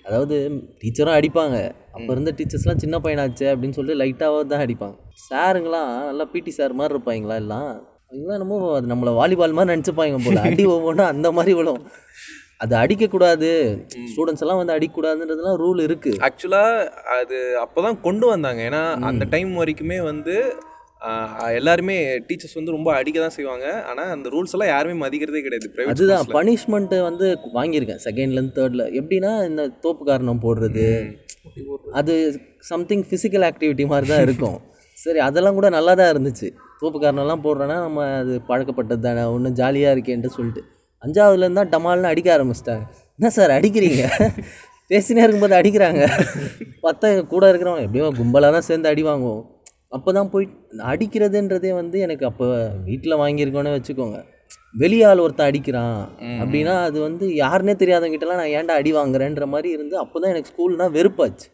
அதாவது 0.05 0.35
டீச்சரும் 0.81 1.17
அடிப்பாங்க. 1.17 1.57
அப்போ 1.95 2.09
இருந்த 2.15 2.31
டீச்சர்ஸ்லாம் 2.39 2.83
சின்ன 2.83 2.97
பையனாச்சே 3.05 3.47
அப்படின்னு 3.53 3.77
சொல்லிட்டு 3.77 4.01
லைட்டாக 4.01 4.43
தான் 4.51 4.63
அடிப்பாங்க. 4.65 4.95
சாருங்களாம் 5.29 5.91
நல்லா 6.09 6.25
பிடி 6.33 6.51
சார் 6.57 6.77
மாதிரி 6.79 6.95
இருப்பாங்களா 6.95 7.37
எல்லாம்? 7.43 7.71
அவங்களாம் 8.11 8.37
என்னமோ 8.37 8.57
அது 8.77 8.91
நம்மளை 8.93 9.11
வாலிபால் 9.19 9.57
மாதிரி 9.57 9.73
நினச்சிப்பாங்க 9.75 10.17
போல. 10.25 10.39
அடி 10.49 10.63
ஒவ்வொன்றும் 10.75 11.11
அந்த 11.13 11.27
மாதிரி 11.37 11.53
விழும். 11.59 11.81
அது 12.63 12.73
அடிக்கக்கூடாது. 12.81 13.51
ஸ்டூடெண்ட்ஸ் 14.09 14.43
எல்லாம் 14.45 14.59
வந்து 14.61 14.75
அடிக்கக்கூடாதுன்றதுலாம் 14.75 15.59
ரூல் 15.63 15.79
இருக்குது 15.87 16.19
ஆக்சுவலாக 16.27 16.89
அது 17.19 17.37
அப்போ 17.63 17.79
தான் 17.87 18.01
கொண்டு 18.07 18.25
வந்தாங்க. 18.33 18.61
ஏன்னா 18.69 18.83
அந்த 19.11 19.25
டைம் 19.35 19.53
வரைக்குமே 19.61 19.99
வந்து 20.11 20.35
எல்லாருமே 21.59 21.95
டீச்சர்ஸ் 22.27 22.57
வந்து 22.57 22.73
ரொம்ப 22.75 22.89
அடிக்க 22.97 23.17
தான் 23.23 23.35
செய்வாங்க. 23.37 23.67
ஆனால் 23.89 24.09
அந்த 24.15 24.27
ரூல்ஸ் 24.33 24.53
எல்லாம் 24.55 24.71
யாருமே 24.71 24.95
மதிக்கிறதே 25.03 25.41
கிடையாது. 25.45 25.69
அதுதான் 25.93 26.27
பனிஷ்மெண்ட்டு 26.37 26.97
வந்து 27.09 27.27
வாங்கியிருக்கேன். 27.57 28.01
செகண்ட்லேருந்து 28.07 28.55
தேர்டில் 28.57 28.85
எப்படின்னா 28.99 29.31
இந்த 29.49 29.63
தோப்பு 29.85 30.03
காரணம் 30.09 30.43
போடுறது 30.45 30.87
அது 31.99 32.13
சம்திங் 32.71 33.05
ஃபிசிக்கல் 33.07 33.45
ஆக்டிவிட்டி 33.47 33.85
மாதிரி 33.93 34.07
தான் 34.13 34.25
இருக்கும். 34.25 34.57
சரி 35.03 35.19
அதெல்லாம் 35.27 35.57
கூட 35.57 35.67
நல்லா 35.75 35.93
தான் 35.99 36.11
இருந்துச்சு. 36.13 36.47
தோப்பு 36.81 36.97
காரணம்லாம் 37.03 37.43
போடுறோன்னா 37.45 37.77
நம்ம 37.85 38.03
அது 38.19 38.33
பழக்கப்பட்டது 38.49 39.03
தானே 39.07 39.23
ஒன்றும் 39.35 39.55
ஜாலியாக 39.61 39.95
இருக்கேன்ட்டு 39.95 40.31
சொல்லிட்டு. 40.35 40.61
அஞ்சாவதுலேருந்து 41.03 41.59
தான் 41.61 41.71
டமால்னு 41.73 42.11
அடிக்க 42.11 42.29
ஆரம்பிச்சிட்டாங்க. 42.35 42.83
என்ன 43.19 43.31
சார் 43.37 43.53
அடிக்கிறீங்க? 43.57 44.03
பேசினே 44.91 45.23
இருக்கும்போது 45.25 45.57
அடிக்கிறாங்க. 45.61 46.03
பார்த்தா 46.85 47.09
கூட 47.33 47.43
இருக்கிறவங்க 47.51 47.87
எப்படியும் 47.87 48.19
கும்பலாக 48.19 48.55
தான் 48.57 48.67
சேர்ந்து 48.69 48.91
அடி 48.91 49.03
வாங்குவோம். 49.09 49.41
அப்போ 49.95 50.09
தான் 50.17 50.29
போய் 50.33 50.45
அடிக்கிறதுன்றதே 50.91 51.71
வந்து 51.79 51.97
எனக்கு 52.05 52.25
அப்போ 52.29 52.45
வீட்டில் 52.89 53.19
வாங்கியிருக்கோன்னே 53.21 53.73
வச்சுக்கோங்க. 53.75 54.19
வெளியாள் 54.81 55.21
ஒருத்தன் 55.23 55.49
அடிக்கிறான் 55.49 55.97
அப்படின்னா 56.41 56.73
அது 56.87 56.97
வந்து 57.07 57.25
யாருன்னே 57.41 57.73
தெரியாதவங்கிட்டலாம் 57.81 58.39
நான் 58.41 58.53
ஏன்டா 58.57 58.75
அடி 58.81 58.91
வாங்குறேன்ற 58.97 59.45
மாதிரி 59.53 59.69
இருந்து 59.75 59.95
அப்போ 60.03 60.17
தான் 60.21 60.31
எனக்கு 60.33 60.51
ஸ்கூல்னா 60.51 60.87
வெறுப்பாச்சு. 60.97 61.47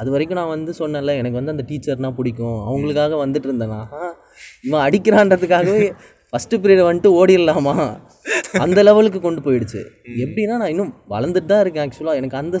அது 0.00 0.08
வரைக்கும் 0.14 0.38
நான் 0.40 0.54
வந்து 0.56 0.72
சொன்னேன்ல 0.80 1.14
எனக்கு 1.20 1.38
வந்து 1.38 1.54
அந்த 1.54 1.64
டீச்சர்னா 1.70 2.10
பிடிக்கும். 2.18 2.58
அவங்களுக்காக 2.68 3.16
வந்துட்டு 3.24 3.48
இருந்தேனா. 3.50 3.80
இவன் 4.66 4.84
அடிக்கிறான்றதுக்காகவே 4.86 5.88
ஃபஸ்ட்டு 6.32 6.58
பீரியட் 6.62 6.88
வந்துட்டு 6.88 7.10
ஓடிடலாமா? 7.20 7.74
அந்த 8.64 8.80
லெவலுக்கு 8.86 9.20
கொண்டு 9.24 9.40
போயிடுச்சு. 9.44 9.80
எப்படின்னா 10.24 10.54
நான் 10.60 10.72
இன்னும் 10.72 10.90
வளர்ந்துட்டு 11.12 11.48
தான் 11.52 11.62
இருக்கேன் 11.64 11.84
ஆக்சுவலாக 11.84 12.20
எனக்கு 12.20 12.36
அந்த 12.40 12.56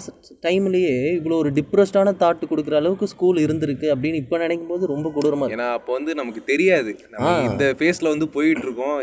டைம்லேயே 0.46 0.94
இவ்வளோ 1.18 1.36
ஒரு 1.42 1.50
டிப்ரெஸ்டான 1.58 2.14
தாட்டு 2.22 2.44
கொடுக்குற 2.52 2.76
அளவுக்கு 2.80 3.06
ஸ்கூல் 3.12 3.38
இருந்திருக்கு 3.44 3.86
அப்படின்னு 3.94 4.20
இப்போ 4.22 4.38
நினைக்கும் 4.42 4.72
போது 4.72 4.90
ரொம்ப 4.92 5.10
கொடூரமாக 5.16 5.54
ஏன்னா 5.56 5.68
அப்போ 5.78 5.92
வந்து 5.98 6.14
நமக்கு 6.20 6.42
தெரியாது. 6.50 6.92
இந்த 7.48 7.66
ஃபேஸில் 7.80 8.10
வந்து 8.12 8.28
போயிட்டு 8.36 8.64
இருக்கோம் 8.66 8.96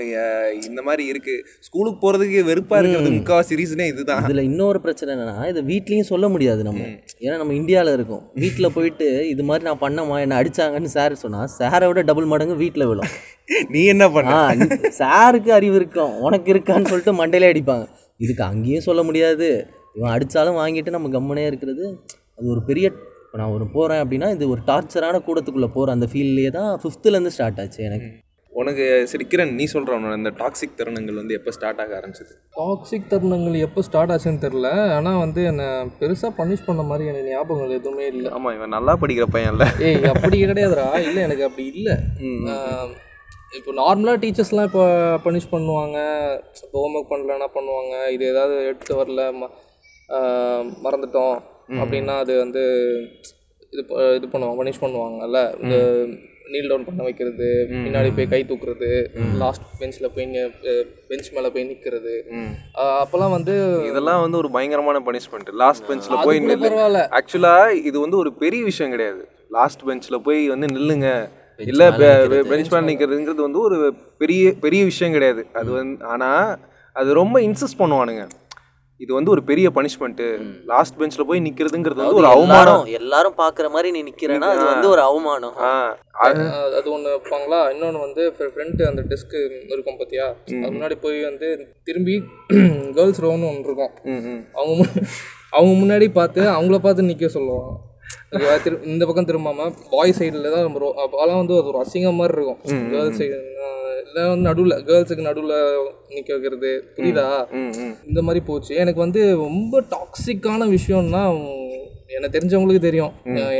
இந்த 0.70 0.84
மாதிரி 0.90 1.06
இருக்கு. 1.14 1.36
ஸ்கூலுக்கு 1.68 2.02
போகிறதுக்கு 2.04 2.42
வெறுப்பாக 2.50 2.82
இருக்கிறது 2.82 3.14
முக்கால்வாசி 3.20 3.60
ரீசனே 3.62 3.88
இதுதான். 3.94 4.26
இதில் 4.30 4.48
இன்னொரு 4.50 4.82
பிரச்சனை 4.88 5.12
என்னன்னா 5.18 5.38
இதை 5.54 5.64
வீட்லேயும் 5.72 6.12
சொல்ல 6.14 6.28
முடியாது 6.36 6.64
நம்ம. 6.70 6.84
ஏன்னா 7.26 7.38
நம்ம 7.44 7.56
இந்தியாவில் 7.62 7.96
இருக்கோம். 7.98 8.26
வீட்டில் 8.44 8.74
போயிட்டு 8.78 9.10
இது 9.34 9.46
மாதிரி 9.52 9.70
நான் 9.72 9.84
பண்ணமா 9.86 10.18
என்னை 10.26 10.42
அடிச்சாங்கன்னு 10.42 10.96
சார் 10.98 11.22
சொன்னால் 11.26 11.52
சாரை 11.60 11.88
விட 11.92 12.04
டபுள் 12.12 12.32
மடங்கு 12.36 12.62
வீட்டில் 12.66 12.90
விழும். 12.92 13.12
நீ 13.74 13.82
என்ன 13.94 14.06
பண்ண? 14.16 14.34
சாருக்கு 15.00 15.52
அறிவு 15.58 15.76
இருக்கும். 15.80 16.14
உனக்கு 16.28 16.52
இருக்கான்னு 16.54 16.90
சொல்லிட்டு 16.92 17.14
மண்டையிலே 17.22 17.52
அடிப்பாங்க. 17.54 17.86
இதுக்கு 18.26 18.44
அங்கேயும் 18.52 18.88
சொல்ல 18.90 19.02
முடியாது. 19.10 19.48
இவன் 19.98 20.14
அடித்தாலும் 20.16 20.60
வாங்கிட்டு 20.62 20.96
நம்ம 20.96 21.12
கம்மனே 21.18 21.46
இருக்கிறது. 21.52 21.86
அது 22.38 22.48
ஒரு 22.56 22.64
பெரிய 22.70 22.88
இப்போ 23.26 23.38
நான் 23.42 23.54
ஒரு 23.56 23.66
போகிறேன் 23.76 24.02
அப்படின்னா 24.04 24.28
இது 24.36 24.46
ஒரு 24.54 24.62
டார்ச்சரான 24.70 25.22
கூடத்துக்குள்ளே 25.28 25.70
போகிற 25.76 25.96
அந்த 25.98 26.08
ஃபீல்ட்லேயே 26.12 26.52
தான் 26.58 26.72
ஃபிஃப்த்துலேருந்து 26.82 27.34
ஸ்டார்ட் 27.36 27.60
ஆச்சு 27.64 27.82
எனக்கு. 27.88 28.10
உனக்கு 28.54 28.86
சரி 29.12 29.26
கிரண் 29.32 29.52
நீ 29.58 29.66
சொல்கிற 29.72 29.98
இந்த 30.20 30.32
டாக்ஸிக் 30.40 30.78
தருணங்கள் 30.78 31.20
வந்து 31.22 31.36
எப்போ 31.40 31.52
ஸ்டார்ட் 31.58 31.82
ஆக 31.84 31.92
ஆரம்பிச்சது? 32.00 32.34
டாக்ஸிக் 32.60 33.10
தருணங்கள் 33.12 33.58
எப்போ 33.66 33.82
ஸ்டார்ட் 33.88 34.14
ஆச்சுன்னு 34.14 34.44
தெரில 34.46 34.70
ஆனால் 34.98 35.20
வந்து 35.24 35.42
என்னை 35.52 35.68
பெருசாக 36.00 36.32
பனிஷ் 36.40 36.68
பண்ண 36.70 36.84
மாதிரி 36.92 37.10
எனக்கு 37.12 37.34
ஞாபகங்கள் 37.34 37.78
எதுவுமே 37.80 38.06
இல்லை. 38.14 38.30
ஆமாம் 38.38 38.56
இவன் 38.58 38.76
நல்லா 38.78 38.96
படிக்கிற 39.04 39.28
பையன்ல. 39.36 39.68
ஏய் 39.90 40.12
அப்படி 40.14 40.40
கிடையாதுடா. 40.46 40.88
இல்லை 41.08 41.22
எனக்கு 41.28 41.48
அப்படி 41.50 41.68
இல்லை. 41.76 41.98
இப்போ 43.54 43.72
நார்மலாக 43.74 44.22
டீச்சர்ஸ்லாம் 44.24 44.64
இப்போ 44.64 44.84
பனிஷ் 45.24 45.52
பண்ணுவாங்க. 45.52 45.98
இப்போ 46.64 46.78
ஹோம்ஒர்க் 46.80 47.12
பண்ணலன்னா 47.12 47.48
பண்ணுவாங்க. 47.54 48.12
இது 48.12 48.26
ஏதாவது 48.26 48.66
எடுத்து 48.66 48.96
வரல 48.96 49.22
ம- 49.34 49.52
மறந்துட்டோம் 50.84 51.38
அப்படின்னா 51.80 52.18
அது 52.18 52.38
வந்து 52.38 52.64
இது 53.70 53.82
இது 54.16 54.28
பண்ணுவாங்க 54.28 54.64
பனிஷ் 54.64 54.82
பண்ணுவாங்கல்ல. 54.82 55.40
இந்த 55.64 55.76
நீல் 56.50 56.68
டவுன் 56.68 56.86
பண்ண 56.86 57.04
வைக்கிறது 57.04 57.48
பின்னாடி 57.72 58.16
போய் 58.16 58.28
கை 58.28 58.46
தூக்குறது 58.46 58.90
லாஸ்ட் 59.38 59.62
பெஞ்சில் 59.80 60.12
போய் 60.12 60.28
பெஞ்ச் 61.08 61.34
மேலே 61.34 61.50
போய் 61.50 61.64
நிற்கிறது 61.64 62.14
அப்போல்லாம் 62.98 63.30
வந்து 63.30 63.56
இதெல்லாம் 63.88 64.22
வந்து 64.22 64.38
ஒரு 64.38 64.52
பயங்கரமான 64.52 65.00
பனிஷ்மெண்ட் 65.00 65.54
லாஸ்ட் 65.54 65.88
பெஞ்சில் 65.88 66.16
போய் 66.20 66.40
பரவாயில்ல. 66.68 67.02
ஆக்சுவலாக 67.12 67.84
இது 67.84 68.00
வந்து 68.00 68.18
ஒரு 68.18 68.34
பெரிய 68.34 68.64
விஷயம் 68.64 68.92
கிடையாது. 68.92 69.24
லாஸ்ட் 69.50 69.84
பெஞ்சில் 69.84 70.22
போய் 70.22 70.50
வந்து 70.50 70.66
நில்லுங்க. 70.68 71.10
இல்லை 71.72 71.86
பெஞ்ச் 72.50 72.72
மேலே 72.74 72.88
நிற்கிறதுங்கிறது 72.90 73.48
வந்து 73.48 73.62
ஒரு 73.68 73.78
பெரிய 74.24 74.54
பெரிய 74.66 74.82
விஷயம் 74.90 75.16
கிடையாது. 75.16 75.44
அது 75.60 75.70
வந்து 75.80 76.06
ஆனால் 76.14 76.50
அது 76.96 77.10
ரொம்ப 77.22 77.38
இன்சிஸ்ட் 77.48 77.80
பண்ணுவானுங்க. 77.80 78.26
இது 79.04 79.12
வந்து 79.16 79.32
ஒரு 79.34 79.42
பெரிய 79.50 79.68
பனிஷ்மெண்ட்டு 79.76 80.28
லாஸ்ட் 80.70 80.96
பெஞ்சில் 81.00 81.28
போய் 81.30 81.44
நிற்கிறதுங்கிறது 81.48 82.02
வந்து 82.04 82.20
ஒரு 82.22 82.30
அவமானம். 82.36 82.86
எல்லாரும் 83.00 83.36
பார்க்குற 83.42 83.68
மாதிரி 83.74 83.90
நீ 83.96 84.00
நிற்கிறேன்னா 84.08 84.48
அது 84.54 84.64
வந்து 84.72 84.88
ஒரு 84.94 85.02
அவமானம். 85.10 85.58
அது 86.26 86.44
அது 86.80 86.88
ஒன்று 86.96 87.12
வைப்பாங்களா? 87.16 87.60
இன்னொன்று 87.74 88.00
வந்து 88.06 88.24
ஃப்ரண்ட்டு 88.38 88.88
அந்த 88.90 89.04
டெஸ்க்கு 89.12 89.42
இருக்கும் 89.74 90.00
பார்த்தியா 90.00 90.28
அது 90.62 90.74
முன்னாடி 90.78 90.98
போய் 91.06 91.20
வந்து 91.30 91.50
திரும்பி 91.90 92.16
கேர்ள்ஸ் 92.98 93.24
ரோன்னு 93.26 93.50
ஒன்று 93.52 93.70
இருக்கும். 93.72 93.94
அவங்க 94.62 94.84
அவங்க 95.58 95.74
முன்னாடி 95.84 96.08
பார்த்து 96.20 96.42
அவங்கள 96.56 96.80
பார்த்து 96.88 97.10
நிற்க 97.12 97.30
சொல்லுவாங்க. 97.38 97.70
ஓகேவா? 97.72 97.87
திரு 98.32 98.76
இந்த 98.92 99.04
பக்கம் 99.08 99.28
திரும்பாம 99.28 99.66
பாய் 99.92 100.16
சைடில் 100.18 100.48
தான் 100.54 100.66
நம்ம 100.66 100.80
ரோ 100.84 100.88
அப்போலாம் 101.04 101.40
வந்து 101.42 101.58
அது 101.60 101.70
ஒரு 101.72 101.80
அசிங்கம் 101.84 102.18
மாதிரி 102.20 102.34
இருக்கும். 102.38 102.60
கேர்ள்ஸ் 102.92 103.20
சைடு 103.20 103.38
இல்லை 104.08 104.24
வந்து 104.32 104.46
நடுவில் 104.48 104.76
கேர்ள்ஸுக்கு 104.88 105.28
நடுவில் 105.28 105.56
நிற்க 106.16 106.30
வைக்கிறது 106.34 106.72
புரியுதா? 106.98 107.26
இந்த 108.10 108.22
மாதிரி 108.28 108.42
போச்சு. 108.50 108.74
எனக்கு 108.84 109.00
வந்து 109.06 109.22
ரொம்ப 109.46 109.82
டாக்ஸிக்கான 109.94 110.68
விஷயம்னா 110.76 111.24
எனக்கு 112.18 112.36
தெரிஞ்சவங்களுக்கு 112.36 112.84
தெரியும். 112.88 113.14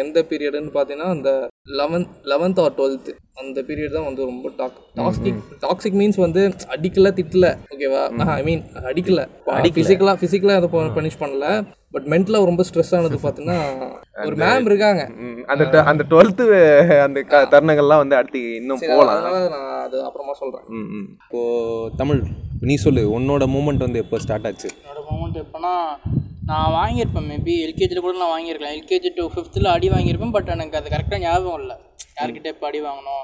எந்த 0.04 0.20
பீரியடுன்னு 0.30 0.72
பார்த்தீங்கன்னா 0.76 1.10
அந்த 1.16 1.32
லெவன்த் 1.80 2.12
லெவன்த் 2.32 2.62
ஆர் 2.66 2.78
டுவெல்த்து 2.78 3.14
அந்த 3.42 3.62
பீரியட் 3.70 3.98
தான் 3.98 4.08
வந்து 4.10 4.30
ரொம்ப 4.32 4.52
டாக் 4.60 4.78
டாக்ஸிக் 5.00 5.42
டாக்ஸிக் 5.66 5.98
மீன்ஸ் 6.02 6.20
வந்து 6.26 6.44
அடிக்கல 6.76 7.10
திட்டல 7.20 7.48
ஓகேவா 7.74 8.04
ஐ 8.38 8.44
மீன் 8.50 8.64
அடிக்கல. 8.92 9.24
ஃபிசிக்கலாக 9.78 10.18
ஃபிசிக்கலாக 10.22 10.60
அதை 10.62 10.70
பனிஷ் 11.00 11.22
பண்ணல. 11.24 11.48
பட் 11.94 12.08
மென்டலாக 12.12 12.48
ரொம்ப 12.50 12.64
ஸ்ட்ரெஸ் 12.68 12.94
ஆனது 12.96 13.18
பார்த்தீங்கன்னா 13.24 13.60
ஒரு 14.24 14.36
மேம் 14.38 14.68
இருக்காங்க. 14.70 15.02
ம், 15.22 15.38
அந்த 15.52 15.82
அந்த 15.92 16.04
டுவெல்த்து 16.10 16.46
அந்த 17.06 17.20
க 17.24 17.42
தருணங்கள்லாம் 17.52 18.02
வந்து 18.04 18.16
அடுத்து 18.16 18.40
இன்னும் 18.58 18.82
போகலாம். 18.84 19.14
அதனால 19.16 19.38
நான் 19.56 19.70
அது 19.84 19.98
அப்புறமா 20.04 20.34
சொல்கிறேன் 20.34 20.66
ம் 20.76 20.88
ம். 20.96 21.08
இப்போ 21.22 21.42
தமிழ் 21.98 22.22
நீ 22.64 22.76
சொல்லு 22.78 23.04
உன்னோட 23.16 23.46
மூமெண்ட் 23.54 23.86
வந்து 23.86 24.02
எப்போ 24.04 24.20
ஸ்டார்ட் 24.20 24.48
ஆச்சு? 24.48 24.70
என்னோட 24.80 25.02
மூமெண்ட் 25.10 25.40
எப்போனா 25.44 25.74
நான் 26.50 26.74
வாங்கியிருப்பேன் 26.76 27.30
மேபி 27.32 27.54
எல்கேஜியில் 27.66 28.04
கூட 28.04 28.16
நான் 28.18 28.34
வாங்கியிருக்கலாம். 28.34 28.76
எல்கேஜி 28.78 29.10
டு 29.16 29.24
ஃபிஃப்த்தில் 29.34 29.74
அடி 29.74 29.90
வாங்கியிருப்பேன் 29.90 30.36
பட் 30.36 30.52
எனக்கு 30.54 30.80
அது 30.80 30.90
கரெக்டாக 30.90 31.22
ஞாபகம் 31.24 31.60
இல்லை. 31.62 31.76
யார்கிட்ட 32.18 32.48
எப்போ 32.48 32.68
அடி 32.68 32.80
வாங்கணும்? 32.84 33.24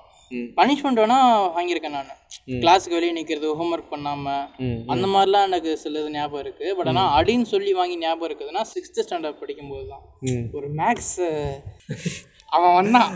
பனிஷ்மெண்ட் 0.57 1.01
வேணால் 1.01 1.25
வாங்கியிருக்கேன் 1.55 1.95
நான். 1.97 2.11
கிளாஸுக்கு 2.57 2.97
வெளியே 2.97 3.13
நிற்கிறது 3.17 3.49
ஹோம்ஒர்க் 3.59 3.91
பண்ணாமல் 3.91 4.43
அந்த 4.87 5.05
மாதிரிலாம் 5.11 5.47
எனக்கு 5.49 5.71
சிலது 5.83 6.11
ஞாபகம் 6.13 6.43
இருக்குது 6.43 6.73
பட் 6.73 6.89
ஆனால் 6.93 7.11
அடின்னு 7.17 7.51
சொல்லி 7.51 7.73
வாங்கி 7.73 7.97
ஞாபகம் 7.99 8.29
இருக்குதுன்னா 8.29 8.63
சிக்ஸ்த்து 8.71 9.05
ஸ்டாண்டர்ட் 9.05 9.41
படிக்கும்போது 9.41 9.85
தான் 9.87 10.03
ஒரு 10.53 10.69
மேக்ஸ் 10.81 11.15
அவன் 12.55 12.73
வந்தான் 12.79 13.11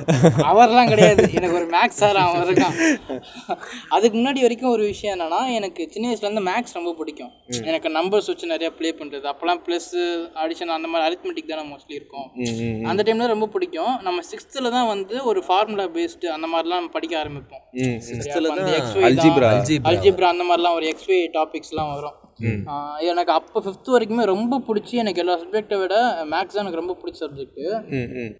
அவர்லாம் 0.49 0.89
கிடையாது. 0.91 1.23
எனக்கு 1.37 1.57
ஒரு 1.59 1.67
மேக்ஸ் 1.73 1.99
சார் 2.01 2.17
அவன் 2.23 2.43
இருக்கான். 2.47 2.75
அதுக்கு 3.95 4.15
முன்னாடி 4.19 4.41
வரைக்கும் 4.45 4.73
ஒரு 4.75 4.83
விஷயம் 4.91 5.13
என்னன்னா 5.15 5.41
எனக்கு 5.57 5.81
சின்ன 5.93 6.05
வயசுலேருந்து 6.11 6.43
மேக்ஸ் 6.49 6.77
ரொம்ப 6.79 6.93
பிடிக்கும். 6.99 7.31
எனக்கு 7.71 7.89
நம்பர்ஸ் 7.97 8.29
வச்சு 8.31 8.51
நிறைய 8.53 8.69
ப்ளே 8.77 8.91
பண்ணுறது 8.99 9.27
அப்போல்லாம் 9.33 9.61
ப்ளஸ் 9.67 9.89
அடிஷன் 10.43 10.75
அந்த 10.77 10.87
மாதிரி 10.93 11.07
அரித்மெட்டிக் 11.07 11.51
தானே 11.51 11.65
மோஸ்ட்லி 11.71 11.97
இருக்கும். 11.99 12.27
அந்த 12.91 13.03
டைமில் 13.07 13.33
ரொம்ப 13.35 13.47
பிடிக்கும். 13.55 13.93
நம்ம 14.07 14.21
சிக்ஸ்த்தில் 14.31 14.73
தான் 14.77 14.87
வந்து 14.93 15.15
ஒரு 15.31 15.43
ஃபார்முலா 15.47 15.87
பேஸ்டு 15.97 16.33
அந்த 16.37 16.49
மாதிரிலாம் 16.53 16.79
நம்ம 16.81 16.93
படிக்க 16.97 17.15
ஆரம்பிப்போம். 17.23 17.63
Algebra. 19.09 19.49
அல்ஜிப்ரா 19.89 20.27
அந்த 20.33 20.43
மாதிரிலாம் 20.49 20.77
ஒரு 20.79 20.87
எக்ஸ்வே 20.93 21.19
டாபிக்ஸ்லாம் 21.37 21.93
வரும். 21.95 22.15
எனக்கு 23.09 23.31
அப்போ 23.31 23.61
ஃபிஃப்த் 23.65 23.91
வரைக்குமே 23.93 24.23
ரொம்ப 24.25 24.61
பிடிச்சி 24.67 24.91
எனக்கு 24.91 25.19
எல்லா 25.19 25.35
சப்ஜெக்டை 25.39 25.79
விட 25.79 25.95
மேக்ஸ் 26.23 26.53
தான் 26.53 26.63
எனக்கு 26.63 26.81
ரொம்ப 26.81 26.95
பிடிச்ச 27.01 27.17
சப்ஜெக்ட் 27.23 27.61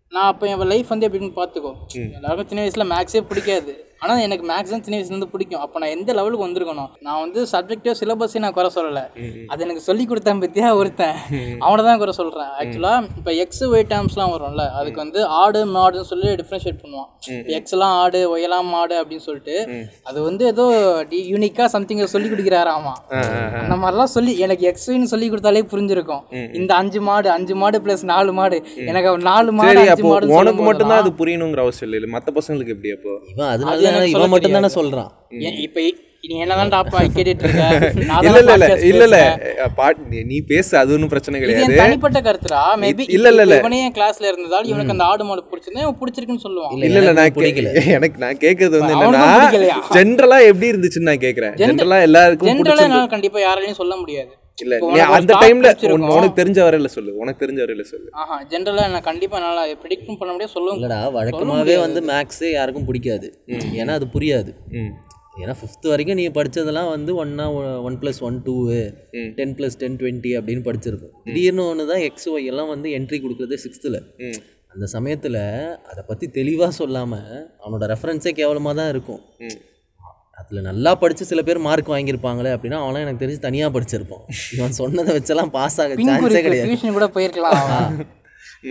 நான் 0.10 0.26
அப்போ 0.26 0.48
என் 0.48 0.66
லைஃப் 0.66 0.88
வந்து 0.88 1.08
எப்படின்னு 1.08 1.34
பார்த்துக்கோ. 1.42 1.74
எல்லாருக்கும் 2.18 2.48
சின்ன 2.48 2.62
வயசில் 2.62 2.92
மேக்ஸே 2.92 3.22
பிடிக்காது. 3.32 3.74
ஆனால் 4.04 4.22
எனக்கு 4.26 4.44
மேக்ஸ் 4.52 4.74
தான் 4.74 4.84
சின்ன 4.86 4.98
வயசுலேருந்து 4.98 5.30
பிடிக்கும். 5.34 5.62
அப்போ 5.66 5.78
நான் 5.82 5.94
எந்த 5.98 6.10
லெவலுக்கு 6.18 6.46
வந்திருக்கணும் 6.46 6.90
நான் 7.06 7.20
வந்து 7.24 7.40
சப்ஜெக்டோ 7.54 7.94
சிலபஸையும் 8.00 8.46
நான் 8.46 8.56
குறை 8.58 8.70
சொல்லலை. 8.78 9.04
அது 9.52 9.64
எனக்கு 9.66 9.84
சொல்லி 9.90 10.04
கொடுத்தேன் 10.12 10.42
பற்றியா 10.44 10.70
ஒருத்தன். 10.80 11.18
அவனை 11.66 11.82
தான் 11.90 12.02
குறை 12.02 12.14
சொல்கிறேன் 12.20 12.52
ஆக்சுவலாக 12.62 13.08
இப்போ 13.20 13.32
எக்ஸ் 13.44 13.64
ஒய் 13.72 13.86
டேர்ம்ஸ்லாம் 13.94 14.34
வரும்ல 14.36 14.66
அதுக்கு 14.80 15.02
வந்து 15.04 15.22
ஆடு 15.42 15.62
மாடுன்னு 15.76 16.10
சொல்லி 16.12 16.32
டிஃப்ரென்ஷியேட் 16.42 16.80
பண்ணுவான். 16.84 17.10
எக்ஸ்லாம் 17.60 17.96
ஆடு 18.04 18.22
ஒயலாம் 18.34 18.70
மாடு 18.76 18.96
அப்படின்னு 19.02 19.26
சொல்லிட்டு 19.30 19.56
அது 20.10 20.18
வந்து 20.28 20.46
ஏதோ 20.54 20.66
யூனிக்காக 21.34 21.70
சம்திங் 21.76 22.04
சொல்லி 22.16 22.30
கொடுக்குறாராமா 22.34 22.94
அந்த 23.64 23.76
மாதிரிலாம் 23.82 24.14
சொல்லி 24.18 24.34
எனக்கு 24.48 24.64
எக்ஸ்ன்னு 24.72 25.12
சொல்லி 25.14 25.28
கொடுத்தாலே 25.32 25.64
புரிஞ்சிருக்கும். 25.74 26.24
இந்த 26.60 26.72
அஞ்சு 26.82 27.00
மாடு 27.10 27.28
அஞ்சு 27.38 27.56
மாடு 27.64 27.78
ப்ளஸ் 27.86 28.06
நாலு 28.14 28.32
மாடு 28.40 28.58
எனக்கு 28.92 29.10
நாலு 29.32 29.52
மாடு 29.58 29.70
சரி 29.70 29.84
அஞ்சு 29.94 30.08
மாடுன்னு 30.12 30.38
உனக்கு 30.42 30.64
மட்டும்தான் 30.70 31.02
அது 31.04 31.12
புரியணுங்கிற 31.22 31.64
அவசியம் 31.68 31.90
இல்லை 31.90 32.12
மற்ற 32.16 32.32
பசங்களுக்கு 32.40 32.76
எப்படி 32.76 32.92
அப்போ? 32.98 33.14
இவன் 33.34 33.52
அதனால 33.54 33.87
எனக்கு 33.88 34.04
இவன் 34.04 34.15
சொல்ல 34.15 34.28
மட்டும் 34.28 34.58
தானே 34.58 34.69
ஏன் 35.41 35.58
இப்ப 35.60 35.80
நீ 36.23 36.36
என்னதான் 36.39 36.71
டாப்பா 36.71 37.00
கேட்டுட்டு 37.08 37.43
இருக்க? 37.43 37.65
இல்ல 38.28 38.38
இல்ல 38.39 38.54
இல்ல 38.54 38.67
இல்ல 38.88 39.04
இல்ல. 39.04 39.17
நீ 40.23 40.39
பேசு 40.41 40.78
அது 40.78 40.93
ஒன்றும் 40.93 41.10
பிரச்சனை 41.10 41.39
கிடையாது. 41.39 41.76
தனிப்பட்ட 41.76 42.19
கருத்துடா. 42.21 42.62
மேபி 42.76 43.04
இல்ல, 43.08 43.28
இல்ல, 43.30 43.41
இல்ல. 43.41 43.58
இவனே 43.58 43.80
என் 43.84 43.93
கிளாஸ்ல 43.93 44.28
இருந்ததால் 44.28 44.65
இவனுக்கு 44.65 44.91
அந்த 44.91 45.04
ஆடு 45.04 45.23
மாடு 45.23 45.43
பிடிச்சிருந்தா 45.52 45.82
இவன் 45.82 46.00
பிடிச்சிருக்குன்னு 46.02 46.43
சொல்லுவான். 46.43 46.73
இல்ல, 46.73 46.86
இல்ல 46.86 47.00
இல்ல 47.00 47.12
எனக்கு 47.12 47.21
நான் 47.21 47.30
கே- 47.30 47.39
பிடிக்கல. 47.39 47.93
எனக்கு 47.93 48.17
நான் 48.17 48.38
கேக்குறது 48.38 48.80
வந்து 48.80 48.95
என்னன்னா? 48.95 49.23
ஜென்ரலா 49.91 50.39
எப்படி 50.47 50.71
இருந்துச்சுன்னு 50.71 51.10
நான் 51.12 51.17
கேக்குறேன். 51.17 51.56
ஜென்ரலா 51.56 52.02
எல்லாருக்கும் 52.02 52.50
ஜென்ரலா 52.52 52.84
என்னால 52.84 53.08
கண்டிப்பா 53.08 53.39
யாராலையும் 53.39 53.80
சொல்ல 53.84 53.95
முடியாது. 53.95 54.34
இல்ல 54.63 54.76
நீ 54.93 55.00
அந்த 55.17 55.34
டைம்ல. 55.43 55.67
உனக்கு 56.17 56.38
தெரிஞ்ச 56.39 56.60
வரையில 56.67 56.89
சொல்லு 56.96 57.12
உனக்கு 57.24 57.41
தெரிஞ்ச 57.43 57.60
வரையில 57.63 57.84
சொல்லு. 57.91 58.08
ஆஹா 58.22 58.38
ஜென்ரலா 58.52 58.86
நான் 58.93 59.08
கண்டிப்பா 59.10 59.38
என்னால 59.39 59.65
ப்ரிடிக்டும் 59.84 60.20
பண்ண 60.22 60.32
முடியாது 60.36 60.54
சொல்லவும் 60.56 60.80
இல்லடா 60.80 61.00
முடியாது. 61.52 61.76
வந்து 61.86 62.02
மேக்ஸே 62.12 62.50
யாருக்கும் 62.58 62.88
பிடிக்காது. 62.89 63.30
ஏன்னா 63.82 63.96
அது 64.00 64.08
புரியாது. 64.15 64.54
ஏன்னா 65.43 65.54
ஃபிஃப்த் 65.60 65.88
வரைக்கும் 65.91 66.17
நீ 66.20 66.24
படிச்சதெல்லாம் 66.38 66.91
வந்து 66.96 67.12
ஒன்னா 67.24 67.46
one 67.88 67.98
plus 68.04 68.22
one 68.28 68.38
two 68.48 68.56
ten 69.39 69.56
plus 69.58 69.80
ten 69.82 69.98
twenty 70.02 70.32
அப்படின்னு 70.39 70.63
படிச்சிருக்கும். 70.70 71.13
திடீர்னு 71.26 71.65
ஒன்று 71.72 71.89
தான் 71.93 72.04
எக்ஸ் 72.10 72.30
ஒய் 72.36 72.50
எல்லாம் 72.52 72.72
வந்து 72.74 72.89
என்ட்ரி 73.00 73.20
கொடுக்குறது 73.26 73.63
சிக்ஸ்த்தில் 73.65 74.00
அந்த 74.74 74.86
சமயத்தில் 74.96 75.41
அதை 75.91 76.02
பற்றி 76.10 76.26
தெளிவாக 76.39 76.74
சொல்லாமல் 76.82 77.30
அவனோட 77.62 77.86
ரெஃபரன்ஸே 77.93 78.34
கேவலமாக 78.39 78.76
தான் 78.80 78.91
இருக்கும். 78.93 79.22
அதில் 80.50 80.68
நல்லா 80.70 80.92
படித்து 81.00 81.24
சில 81.30 81.42
பேர் 81.48 81.66
மார்க் 81.68 81.94
வாங்கியிருப்பாங்களே 81.94 82.52
அப்படின்னா 82.56 82.78
அவன்லாம் 82.84 83.06
எனக்கு 83.06 83.24
தெரிஞ்சு 83.24 83.46
தனியாக 83.48 83.72
படிச்சிருப்பான். 83.78 84.22
இவன் 84.58 84.78
சொன்னதை 84.82 85.14
வச்செல்லாம் 85.18 85.52
பாஸ் 85.58 85.80
ஆக 85.86 85.96
சான்ஸே 86.10 86.44
கிடையாது. 86.46 86.94
கூட 87.00 87.08
போயிருக்கலாம். 87.16 87.58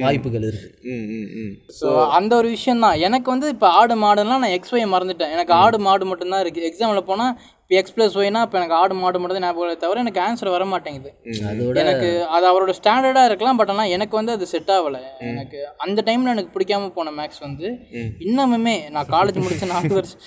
வாய்ப்புகள் 0.04 0.46
இருக்கு. 0.46 0.68
ஸோ 1.80 1.88
அந்த 2.16 2.32
ஒரு 2.38 2.48
விஷயம் 2.54 2.80
தான் 2.84 3.02
எனக்கு 3.06 3.28
வந்து 3.32 3.48
இப்போ 3.54 3.68
ஆடு 3.80 3.94
மாடுலாம் 4.04 4.42
நான் 4.44 4.54
எக்ஸ் 4.56 4.72
ஒய் 4.76 4.92
மறந்துட்டேன். 4.94 5.34
எனக்கு 5.36 5.52
ஆடு 5.64 5.78
மாடு 5.86 6.08
மட்டும்தான் 6.10 6.42
இருக்குது 6.44 6.66
எக்ஸாமில் 6.70 7.06
போனால் 7.10 7.34
இப்போ 7.62 7.76
எக்ஸ் 7.80 7.94
ப்ளஸ் 7.96 8.16
ஒய்னா 8.20 8.40
இப்போ 8.46 8.56
எனக்கு 8.60 8.76
ஆடு 8.80 8.94
மாடு 9.02 9.20
மட்டும் 9.20 9.38
தான் 9.38 9.46
ஞாபகம் 9.48 9.84
தவிர 9.84 10.02
எனக்கு 10.04 10.20
ஆன்சர் 10.24 10.52
வர 10.56 10.64
மாட்டேங்குது. 10.72 11.10
அதோட 11.50 11.76
எனக்கு 11.84 12.08
அது 12.36 12.44
அவரோட 12.50 12.74
ஸ்டாண்டர்டாக 12.80 13.30
இருக்கலாம் 13.30 13.60
பட் 13.60 13.72
ஆனால் 13.74 13.92
எனக்கு 13.96 14.14
வந்து 14.20 14.34
அது 14.36 14.50
செட் 14.54 14.72
ஆகலை. 14.76 15.02
எனக்கு 15.30 15.60
அந்த 15.86 16.02
டைமில் 16.08 16.34
எனக்கு 16.34 16.54
பிடிக்காம 16.56 16.90
போன 16.98 17.14
மேக்ஸ் 17.20 17.42
வந்து 17.46 17.68
இன்னமுமே 18.28 18.76
நான் 18.96 19.12
காலேஜ் 19.16 19.42
முடிச்ச 19.46 19.70
நாலு 19.74 19.94
வருஷம் 20.00 20.22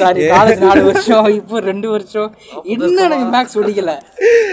சாரி 0.00 0.20
காலேஜ் 0.32 0.62
நாலு 0.64 0.80
வருஷம் 0.88 1.26
இப்போ 1.38 1.56
ரெண்டு 1.68 1.88
வருஷம். 1.92 2.30
இன்னும் 2.72 2.96
எனக்கு 3.06 3.26
மேக்ஸ் 3.34 3.56
பிடிக்கல. 3.58 3.92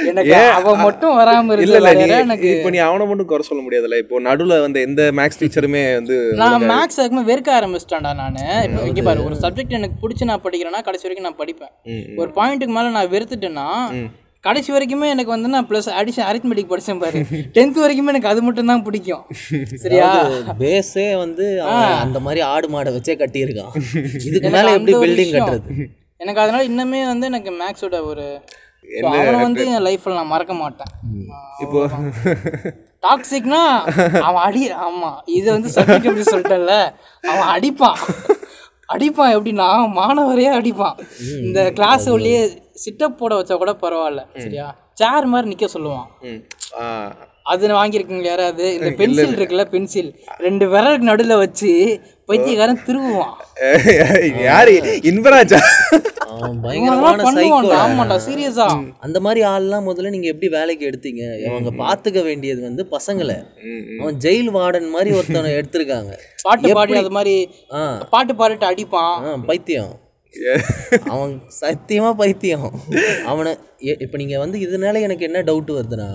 எனக்கு 0.09 0.35
அவன் 0.57 0.83
மட்டும் 0.87 1.15
வராமல் 1.19 1.63
இல்ல 1.65 1.91
எனக்கு 2.25 2.47
இப்போ 2.55 2.69
நீ 2.75 2.79
அவனை 2.87 3.07
மட்டும் 3.11 3.29
குறை 3.31 3.45
சொல்ல 3.49 3.61
முடியாதுல்ல? 3.65 3.99
இப்போ 4.03 4.21
நடுவுல 4.27 4.59
வந்து 4.65 4.81
எந்த 4.87 5.01
மேக்ஸ் 5.19 5.41
டீச்சருமே 5.41 5.83
வந்து 5.99 6.17
நான் 6.43 6.67
மேக்ஸ் 6.73 6.99
அதுக்குமே 7.01 7.25
வெறுக்க 7.31 7.51
ஆரம்பிச்சிட்டேன்டா 7.59 8.13
நான். 8.21 8.37
இப்போ 8.67 8.85
இங்கே 8.91 9.05
பாரு 9.09 9.25
ஒரு 9.29 9.37
சப்ஜெக்ட் 9.45 9.77
எனக்கு 9.79 10.01
பிடிச்சி 10.03 10.29
நான் 10.31 10.45
படிக்கிறேன்னா 10.45 10.83
கடைசி 10.89 11.05
வரைக்கும் 11.07 11.29
நான் 11.29 11.41
படிப்பேன். 11.43 11.73
ஒரு 12.21 12.31
பாயிண்ட்டுக்கு 12.39 12.77
மேலே 12.79 12.91
நான் 12.99 13.13
வெறுத்துட்டேன்னா 13.15 13.67
கடைசி 14.47 14.69
வரைக்குமே 14.75 15.07
எனக்கு 15.15 15.35
வந்து 15.35 15.51
நான் 15.55 15.67
ப்ளஸ் 15.69 15.89
அடிஷன் 15.99 16.27
அரித்மெட்டிக் 16.29 16.71
படித்தேன் 16.71 17.01
பாரு. 17.03 17.21
டென்த் 17.57 17.79
வரைக்குமே 17.83 18.11
எனக்கு 18.13 18.31
அது 18.33 18.41
மட்டும் 18.47 18.71
தான் 18.71 18.85
பிடிக்கும். 18.87 19.23
சரியா? 19.83 20.09
பேஸே 20.63 21.07
வந்து 21.23 21.47
அந்த 22.03 22.19
மாதிரி 22.27 22.43
ஆடு 22.53 22.69
மாடை 22.75 22.93
வச்சே 22.97 23.15
கட்டியிருக்கான். 23.23 23.73
இதுக்கு 24.29 24.51
மேலே 24.57 24.75
எப்படி 24.77 24.95
பில்டிங். 25.03 25.33
கட்டுறது? 25.37 25.87
எனக்கு 26.23 26.41
அதனால 26.43 26.63
இன்னுமே 26.71 27.01
வந்து 27.11 27.25
எனக்கு 27.31 27.51
மேக்ஸோட 27.61 27.97
ஒரு 28.11 28.25
அவனை 29.07 29.37
வந்து 29.45 29.63
என் 29.71 29.85
லைஃப்பில் 29.87 30.17
நான் 30.17 30.33
மறக்க 30.33 30.53
மாட்டேன். 30.61 30.91
இப்போ 31.63 31.79
டாக்ஸிக்னா 33.05 33.59
அவன் 34.27 34.43
அடி 34.47 34.61
ஆமா. 34.85 35.09
இது 35.37 35.47
வந்து 35.55 35.69
சப்ஜெக்ட் 35.75 36.07
எப்படி 36.09 36.25
சொல்லிட்டேன்ல? 36.33 36.75
அவன் 37.31 37.49
அடிப்பான். 37.55 37.99
அடிப்பான் 38.93 39.33
எப்படின்னா 39.35 39.67
மாணவரையே 39.99 40.51
அடிப்பான். 40.59 40.97
இந்த 41.47 41.61
கிளாஸ் 41.77 42.07
உள்ளே 42.15 42.37
சிட்டப் 42.83 43.17
போட 43.21 43.31
வச்சா 43.39 43.55
கூட 43.63 43.71
பரவாயில்ல. 43.83 44.23
சரியா? 44.43 44.67
சேர் 45.01 45.31
மாதிரி 45.31 45.51
நிக்க 45.53 45.65
சொல்லுவான். 45.73 46.07
அது 47.51 47.67
வாங்கியிருக்கீங்க 47.79 48.27
யாராவது? 48.31 48.63
இந்த 48.77 48.89
பென்சில் 49.01 49.35
இருக்குல்ல 49.37 49.63
பென்சில். 49.73 50.09
ரெண்டு 50.45 50.65
விரலுக்கு 50.71 51.09
நடுவில் 51.09 51.41
வச்சு 51.41 51.69
பைத்தியக்காரன் 52.29 52.81
திருவுவான். 52.87 53.35
யாரு? 54.47 54.73
இன்பராஜா 55.11 55.59
ஆமாண்டா 57.83 58.17
சீரியஸா 58.25 58.65
அந்த 59.05 59.17
மாதிரி 59.25 59.41
ஆள்லாம் 59.51 59.87
முதல்ல 59.89 60.11
நீங்க 60.15 60.27
எப்படி 60.33 60.49
வேலைக்கு 60.57 60.89
எடுத்தீங்க? 60.89 61.23
அவங்க 61.51 61.71
பாத்துக்க 61.83 62.21
வேண்டியது 62.29 62.61
வந்து 62.67 62.85
பசங்களை. 62.95 63.37
அவன் 64.01 64.19
ஜெயில் 64.25 64.51
வார்டன் 64.57 64.89
மாதிரி 64.95 65.15
ஒருத்தனை 65.19 65.51
எடுத்திருக்காங்க. 65.59 66.13
பாட்டு 66.47 66.75
பாடி 66.79 66.99
அது 67.03 67.13
மாதிரி 67.19 67.35
பாட்டு 68.15 68.35
பாடிட்டு 68.41 68.69
அடிப்பான். 68.71 69.15
பைத்தியம். 69.51 69.93
அவன் 71.13 71.33
சத்தியமா 71.59 72.09
பைத்தியம். 72.21 72.67
அவனை 73.31 73.51
இப்ப 74.05 74.17
நீங்க 74.21 74.35
வந்து 74.43 74.57
இதனால 74.65 75.01
எனக்கு 75.07 75.27
என்ன 75.29 75.39
டவுட் 75.49 75.71
வருதுன்னா 75.77 76.09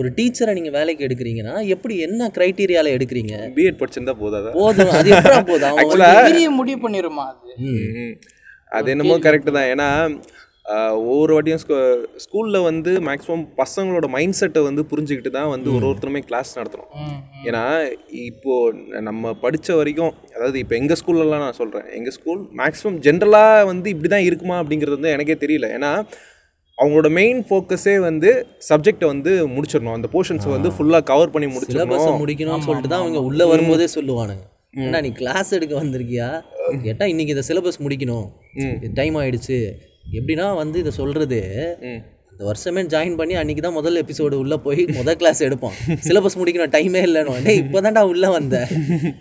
ஒரு 0.00 0.08
டீச்சரை 0.18 0.54
நீங்க 0.58 0.70
வேலைக்கு 0.78 1.06
எடுக்கிறீங்கன்னா 1.08 1.54
எப்படி 1.74 1.94
என்ன 2.06 2.30
கிரைட்டீரியால 2.36 2.92
எடுக்கிறீங்க? 2.96 3.34
பிஎட் 3.56 3.80
படிச்சிருந்தா 3.82 4.16
போதாதா? 4.24 4.52
போதும் 4.60 4.92
அது 4.98 5.10
எப்படா 5.18 5.40
போதும்? 5.52 5.78
அவன் 5.84 6.58
முடிவு 6.60 6.80
பண்ணிருமா 6.86 7.26
அது. 7.32 7.54
அது 8.72 8.90
என்னமோ 8.94 9.18
கரெக்டு 9.26 9.50
தான். 9.56 9.70
ஏன்னா 9.74 9.88
ஒவ்வொரு 10.76 11.32
வாட்டியும் 11.34 11.62
ஸ்கூலில் 12.24 12.64
வந்து 12.68 12.90
மேக்ஸிமம் 13.08 13.44
பசங்களோட 13.60 14.06
மைண்ட் 14.14 14.38
செட்டை 14.38 14.62
வந்து 14.68 14.82
புரிஞ்சுக்கிட்டு 14.90 15.30
தான் 15.36 15.50
வந்து 15.52 15.68
ஒரு 15.76 15.84
ஒருத்தருமே 15.90 16.20
கிளாஸ் 16.30 16.50
நடத்துகிறோம் 16.58 16.90
ஏன்னா 17.48 17.62
இப்போது 18.28 19.02
நம்ம 19.08 19.32
படித்த 19.44 19.76
வரைக்கும் 19.78 20.12
அதாவது 20.34 20.58
இப்போ 20.64 20.76
எங்கள் 20.80 20.98
ஸ்கூல்லலாம் 21.00 21.44
நான் 21.46 21.58
சொல்கிறேன் 21.60 21.86
எங்கள் 21.98 22.16
ஸ்கூல் 22.18 22.42
மேக்ஸிமம் 22.60 22.98
ஜென்ரலாக 23.06 23.62
வந்து 23.70 23.88
இப்படி 23.94 24.10
தான் 24.14 24.26
இருக்குமா 24.28 24.58
அப்படிங்கிறது 24.62 24.98
வந்து 24.98 25.14
எனக்கே 25.16 25.38
தெரியல. 25.44 25.68
ஏன்னா 25.78 25.92
அவங்களோட 26.78 27.08
மெயின் 27.20 27.40
ஃபோக்கஸே 27.46 27.96
வந்து 28.08 28.30
சப்ஜெக்டை 28.68 29.06
வந்து 29.14 29.32
முடிச்சிடணும். 29.54 29.96
அந்த 29.98 30.08
போர்ஷன்ஸை 30.12 30.50
வந்து 30.56 30.70
ஃபுல்லாக 30.76 31.08
கவர் 31.12 31.34
பண்ணி 31.34 31.48
முடிச்சிடணும். 31.54 32.20
முடிக்கணும்னு 32.22 32.66
சொல்லிட்டு 32.68 32.92
தான் 32.94 33.02
அவங்க 33.04 33.20
உள்ள 33.30 33.42
வரும்போதே 33.52 33.88
சொல்லுவானுங்க. 33.96 34.44
ஏன்னா 34.84 34.98
நீ 35.04 35.10
கிளாஸ் 35.20 35.50
எடுக்க 35.56 35.74
வந்திருக்கியா? 35.82 36.28
கேட்டா 36.86 37.04
இன்னைக்கு 37.12 37.34
இந்த 37.34 37.44
சிலபஸ் 37.50 37.84
முடிக்கணும். 37.84 38.26
டைம் 38.98 39.16
ஆயிடுச்சு. 39.20 39.58
எப்படின்னா 40.16 40.46
வந்து 40.62 40.78
இதை 40.84 40.92
சொல்றது 41.00 41.40
அந்த 42.32 42.48
வருஷமே 42.48 42.82
ஜாயின் 42.92 43.16
பண்ணி 43.18 43.34
அன்னைக்கு 43.38 43.62
தான் 43.64 43.76
முதல் 43.76 43.98
எபிசோடு 44.00 44.34
உள்ள 44.42 44.54
போய் 44.64 44.82
முதல் 44.98 45.16
கிளாஸ் 45.20 45.40
எடுப்பான் 45.46 45.74
சிலபஸ் 46.06 46.36
முடிக்கணும் 46.40 46.72
டைமே 46.74 47.00
இல்லைன்னு 47.06 47.40
டேய் 47.46 47.58
இப்போதான்டா 47.62 48.02
உள்ள 48.10 48.26
வந்த. 48.34 48.56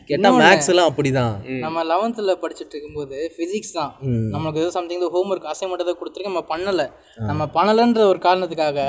கேட்டா 0.09 0.31
மேக்ஸ் 0.41 0.69
எல்லாம் 0.73 0.89
அப்படிதான். 0.89 1.33
நம்ம 1.63 1.85
லெவன்த்தில் 1.91 2.31
படிச்சுட்டு 2.43 2.75
இருக்கும்போது 2.75 3.17
ஃபிசிக்ஸ் 3.35 3.73
தான். 3.79 3.91
நம்மளுக்கு 4.33 4.61
ஏதோ 4.63 4.69
சம்திங் 4.77 5.07
ஹோம் 5.15 5.31
ஒர்க் 5.35 5.49
அசைன்மெண்ட் 5.53 5.85
ஏதோ 5.87 5.95
கொடுத்துருக்கு 6.01 6.31
நம்ம 6.31 6.45
பண்ணலை. 6.53 6.87
நம்ம 7.31 7.49
பண்ணலைன்ற 7.57 8.03
ஒரு 8.13 8.21
காரணத்துக்காக 8.27 8.79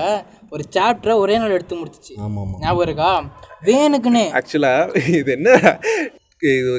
ஒரு 0.55 0.65
சாப்டரை 0.77 1.17
ஒரே 1.25 1.39
நாள் 1.43 1.57
எடுத்து 1.59 1.81
முடிச்சிச்சு. 1.83 2.15
ஞாபகம் 2.65 2.87
இருக்கா? 2.89 3.11
வேணுக்குன்னே. 3.71 4.27
ஆக்சுவலாக 4.41 5.07
இது 5.21 5.33
என்ன? 5.39 5.51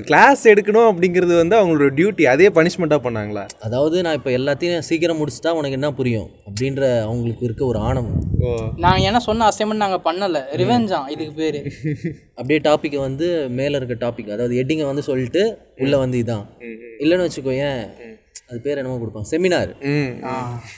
கிளாஸ் 0.05 0.47
எடுக்கணும் 0.47 0.87
அப்படிங்கிறது 0.89 1.35
வந்து 1.35 1.55
அவங்களோட 1.55 1.89
டியூட்டி 1.93 2.23
அதே 2.23 2.49
பனிஷ்மெண்ட்டாக 2.49 3.01
பண்ணாங்களா? 3.03 3.45
அதாவது 3.59 4.01
நான் 4.01 4.13
இப்போ 4.13 4.29
எல்லாத்தையும் 4.29 4.79
சீக்கிரம் 4.79 5.19
முடிச்சிட்டா 5.19 5.49
உனக்கு 5.49 5.71
என்ன 5.71 5.91
புரியும்? 5.91 6.29
அப்படின்ற 6.47 7.01
அவங்களுக்கு 7.01 7.45
இருக்க 7.45 7.65
ஒரு 7.65 7.79
ஆணவம். 7.79 8.21
நான் 8.75 8.97
என்ன 8.97 9.19
சொன்ன 9.19 9.49
அசைன்மெண்ட் 9.49 9.83
நாங்கள் 9.85 10.03
பண்ணலை. 10.05 10.41
ரிவெஞ்சான் 10.55 11.09
இதுக்கு 11.09 11.33
பேர். 11.33 11.59
அப்படியே 12.37 12.59
டாப்பிக்கை 12.59 12.99
வந்து 12.99 13.49
மேலே 13.49 13.75
இருக்க 13.75 14.07
டாபிக் 14.07 14.29
அதாவது 14.29 14.55
ஹெட்டிங்கை 14.55 14.85
வந்து 14.85 15.01
சொல்லிட்டு 15.01 15.57
உள்ளே 15.77 15.97
வந்து 15.97 16.23
இதான். 16.23 16.45
இல்லைன்னு 16.99 17.27
வச்சுக்கோயேன். 17.27 17.83
அது 18.49 18.59
பேர் 18.65 18.79
என்னமோ 18.81 18.99
கொடுப்பாங்க 19.01 19.29
செமினார் 19.31 19.71
ம். 19.91 20.13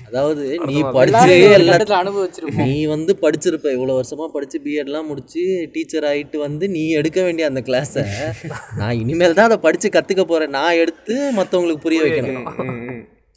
அதாவது 0.08 0.42
நீ 0.70 0.76
படிச்சு 0.98 1.36
எல்லா 1.58 1.76
இடத்துல 1.76 2.00
அனுபவிச்சிருப்போம். 2.04 2.66
நீ 2.70 2.74
வந்து 2.94 3.14
படிச்சிருப்ப. 3.24 3.68
இவ்வளோ 3.78 3.96
வருஷமா 4.00 4.26
படிச்சு 4.36 4.58
பிஎட்லாம் 4.66 5.08
முடிச்சு 5.12 5.44
டீச்சர் 5.76 6.08
ஆயிட்டு 6.10 6.38
வந்து 6.46 6.68
நீ 6.76 6.84
எடுக்க 7.02 7.20
வேண்டிய 7.28 7.48
அந்த 7.52 7.64
கிளாஸை 7.70 8.04
நான் 8.82 9.00
இனிமேல் 9.04 9.38
தான் 9.40 9.50
அதை 9.50 9.60
படிச்சு 9.68 9.90
கற்றுக்க 9.98 10.26
போறேன். 10.32 10.54
நான் 10.58 10.80
எடுத்து 10.84 11.16
மற்றவங்களுக்கு 11.40 11.86
புரிய 11.88 12.02
வைக்கணும். 12.06 12.50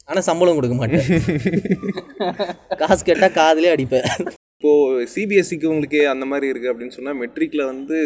ஆனால் 0.09 0.27
சம்பளம் 0.29 0.57
கொடுக்க 0.59 0.75
மாட்டேன். 0.79 1.07
காசு 2.81 3.01
கேட்டால் 3.07 3.37
காதுலயே 3.39 3.73
அடிப்பேன். 3.75 4.09
இப்போது 4.57 5.07
சிபிஎஸ்சிக்கு 5.13 5.71
உங்களுக்கு 5.71 6.01
அந்த 6.11 6.25
மாதிரி 6.33 6.49
இருக்குது 6.51 6.71
அப்படின்னு 6.73 6.97
சொன்னால் 6.97 7.19
மெட்ரிக்கில் 7.23 7.69
வந்து 7.71 7.97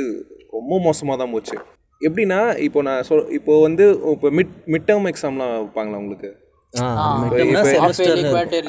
ரொம்ப 0.58 0.80
மோசமாக 0.88 1.18
தான் 1.22 1.34
போச்சு. 1.36 1.58
எப்படின்னா 2.02 2.38
இப்போ 2.66 2.80
நான் 2.88 3.06
சொல் 3.08 3.26
இப்போ 3.38 3.54
வந்து 3.62 3.86
இப்போ 4.14 4.30
மிட் 4.38 4.54
மிட் 4.74 4.88
டேர்ம் 4.90 5.10
எக்ஸாம்லாம் 5.12 5.54
வைப்பாங்களா 5.58 6.00
உங்களுக்கு? 6.04 6.30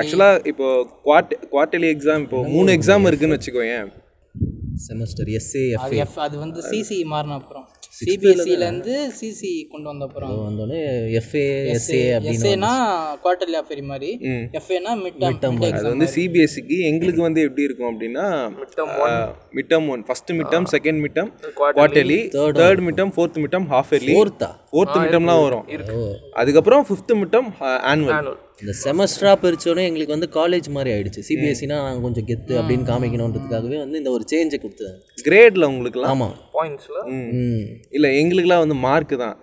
ஆக்சுவலாக 0.00 0.40
இப்போ 0.50 0.66
குவார்ட் 1.06 1.34
குவார்டர்லி 1.52 1.88
எக்ஸாம் 1.94 2.22
இப்போ 2.26 2.38
மூணு 2.54 2.68
எக்ஸாம் 2.76 3.08
இருக்குன்னு 3.08 3.36
வச்சுக்கோயேன். 3.38 3.88
செமஸ்டர் 4.86 5.30
எஸ்ஏ 5.38 5.62
அது 5.84 5.96
எஃப் 6.04 6.18
அது 6.26 6.36
வந்து 6.44 6.60
சிசி 6.70 6.98
மாறின 7.12 7.36
அப்புறம். 7.40 7.66
சிபிஎஸ்சிலேருந்து 7.92 8.94
சிசி 9.16 9.50
கொண்டு 9.70 9.86
வந்த 9.90 10.04
அப்புறம் 10.06 10.32
வந்தோடனே 10.40 10.80
எஃப்ஏ 11.20 11.42
எஸ்ஏ 11.72 11.98
எஸ்ஏனா 12.32 12.70
குவார்டர்லி 13.22 13.56
அஃபேரி 13.60 13.84
மாதிரி. 13.90 14.10
எஃப்ஏனா 14.58 14.92
மிட் 15.00 15.18
டேர்ம் 15.22 15.58
அது 15.70 15.88
வந்து 15.88 16.08
சிபிஎஸ்சிக்கு 16.14 16.76
எங்களுக்கு 16.90 17.22
வந்து 17.26 17.42
எப்படி 17.46 17.66
இருக்கும் 17.68 17.90
அப்படின்னா 17.90 18.26
mid 19.52 19.70
term 19.72 19.88
one 19.94 20.04
first 20.08 20.32
mid 20.38 20.52
term 20.52 20.68
second 20.74 21.00
mid 21.04 21.16
term 21.18 21.32
quarterly 21.58 22.20
third 22.58 22.82
mid 22.86 22.98
term 23.00 23.14
fourth 23.16 23.40
mid 23.42 23.54
term 23.54 23.68
half 23.74 23.92
yearly 23.94 24.14
ஃபோர்த்தா 24.16 24.50
fourth 24.72 24.96
mid 24.96 25.12
டேர்ம்லாம் 25.12 25.42
வரும். 25.44 25.64
அதுக்கப்புறம் 26.40 26.82
ஃபிஃப்த் 26.88 27.12
மிட் 27.20 27.32
டேர்ம் 27.34 27.50
ஆனுவல் 27.90 28.28
இந்த 28.62 28.72
செமஸ்டராக 28.82 29.36
பிரிச்சோடனே 29.42 29.84
எங்களுக்கு 29.88 30.14
வந்து 30.16 30.28
காலேஜ் 30.36 30.68
மாதிரி 30.76 30.90
ஆயிடுச்சு. 30.94 31.20
சிபிஎஸ்சினா 31.28 31.76
நாங்கள் 31.80 32.04
கொஞ்சம் 32.06 32.26
கெத்து 32.30 32.54
அப்படின்னு 32.60 32.86
காமிக்கணுன்றதுக்காகவே 32.90 33.78
வந்து 33.84 34.00
இந்த 34.02 34.10
ஒரு 34.16 34.24
சேஞ்சை 34.32 34.58
கொடுத்தாங்க 34.64 35.22
கிரேடில் 35.26 35.70
உங்களுக்குலாம் 35.70 36.12
ஆமாம் 36.14 36.34
பாயிண்ட்ஸில் 36.56 37.00
ம். 37.12 37.62
இல்லை 37.96 38.10
எங்களுக்குலாம் 38.20 38.64
வந்து 38.64 38.78
மார்க்கு 38.86 39.18
தான். 39.24 39.36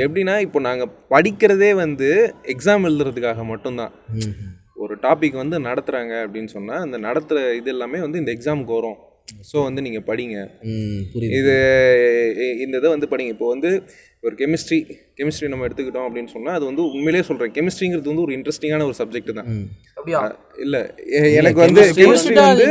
எப்படின்னா 0.00 0.34
இப்போ 0.46 0.58
நாங்கள் 0.66 0.92
படிக்கிறதே 1.12 1.70
வந்து 1.80 2.08
எக்ஸாம் 2.52 2.86
எழுதுறதுக்காக 2.90 3.44
மட்டும்தான். 3.52 3.94
ஒரு 4.84 4.94
டாபிக் 5.02 5.36
வந்து 5.40 5.56
நடத்துகிறாங்க 5.66 6.14
அப்படின்னு 6.24 6.50
சொன்னால் 6.54 6.84
அந்த 6.86 6.96
நடத்துகிற 7.06 7.42
இது 7.60 7.70
எல்லாமே 7.74 7.98
வந்து 8.00 8.20
இந்த 8.22 8.30
எக்ஸாமுக்கு 8.34 8.76
வரும். 8.78 8.98
ஸோ 9.48 9.56
வந்து 9.66 9.80
நீங்கள் 9.86 10.06
படிங்க. 10.08 10.36
இது 11.38 11.52
இந்த 12.64 12.74
இதை 12.80 12.88
வந்து 12.94 13.08
படிங்க. 13.12 13.32
இப்போ 13.36 13.48
வந்து 13.52 13.70
ஒரு 14.26 14.34
கெமிஸ்ட்ரி 14.40 14.78
கெமிஸ்ட்ரி 15.18 15.48
நம்ம 15.52 15.64
எடுத்துக்கிட்டோம் 15.68 16.06
அப்படின்னு 16.08 16.30
சொன்னால் 16.34 16.56
அது 16.58 16.64
வந்து 16.70 16.82
உண்மையிலேயே 16.96 17.24
சொல்கிறேன் 17.28 17.52
கெமிஸ்ட்ரிங்கிறது 17.56 18.10
வந்து 18.12 18.24
ஒரு 18.26 18.34
இன்ட்ரெஸ்டிங்கான 18.36 18.84
ஒரு 18.90 18.96
சப்ஜெக்ட் 19.00 19.32
தான். 19.38 19.48
அப்படியா? 19.98 20.20
இல்லை 20.64 20.80
எனக்கு 21.40 21.60
வந்து 21.66 21.82
கெமிஸ்ட்ரி 22.00 22.36
வந்து 22.42 22.68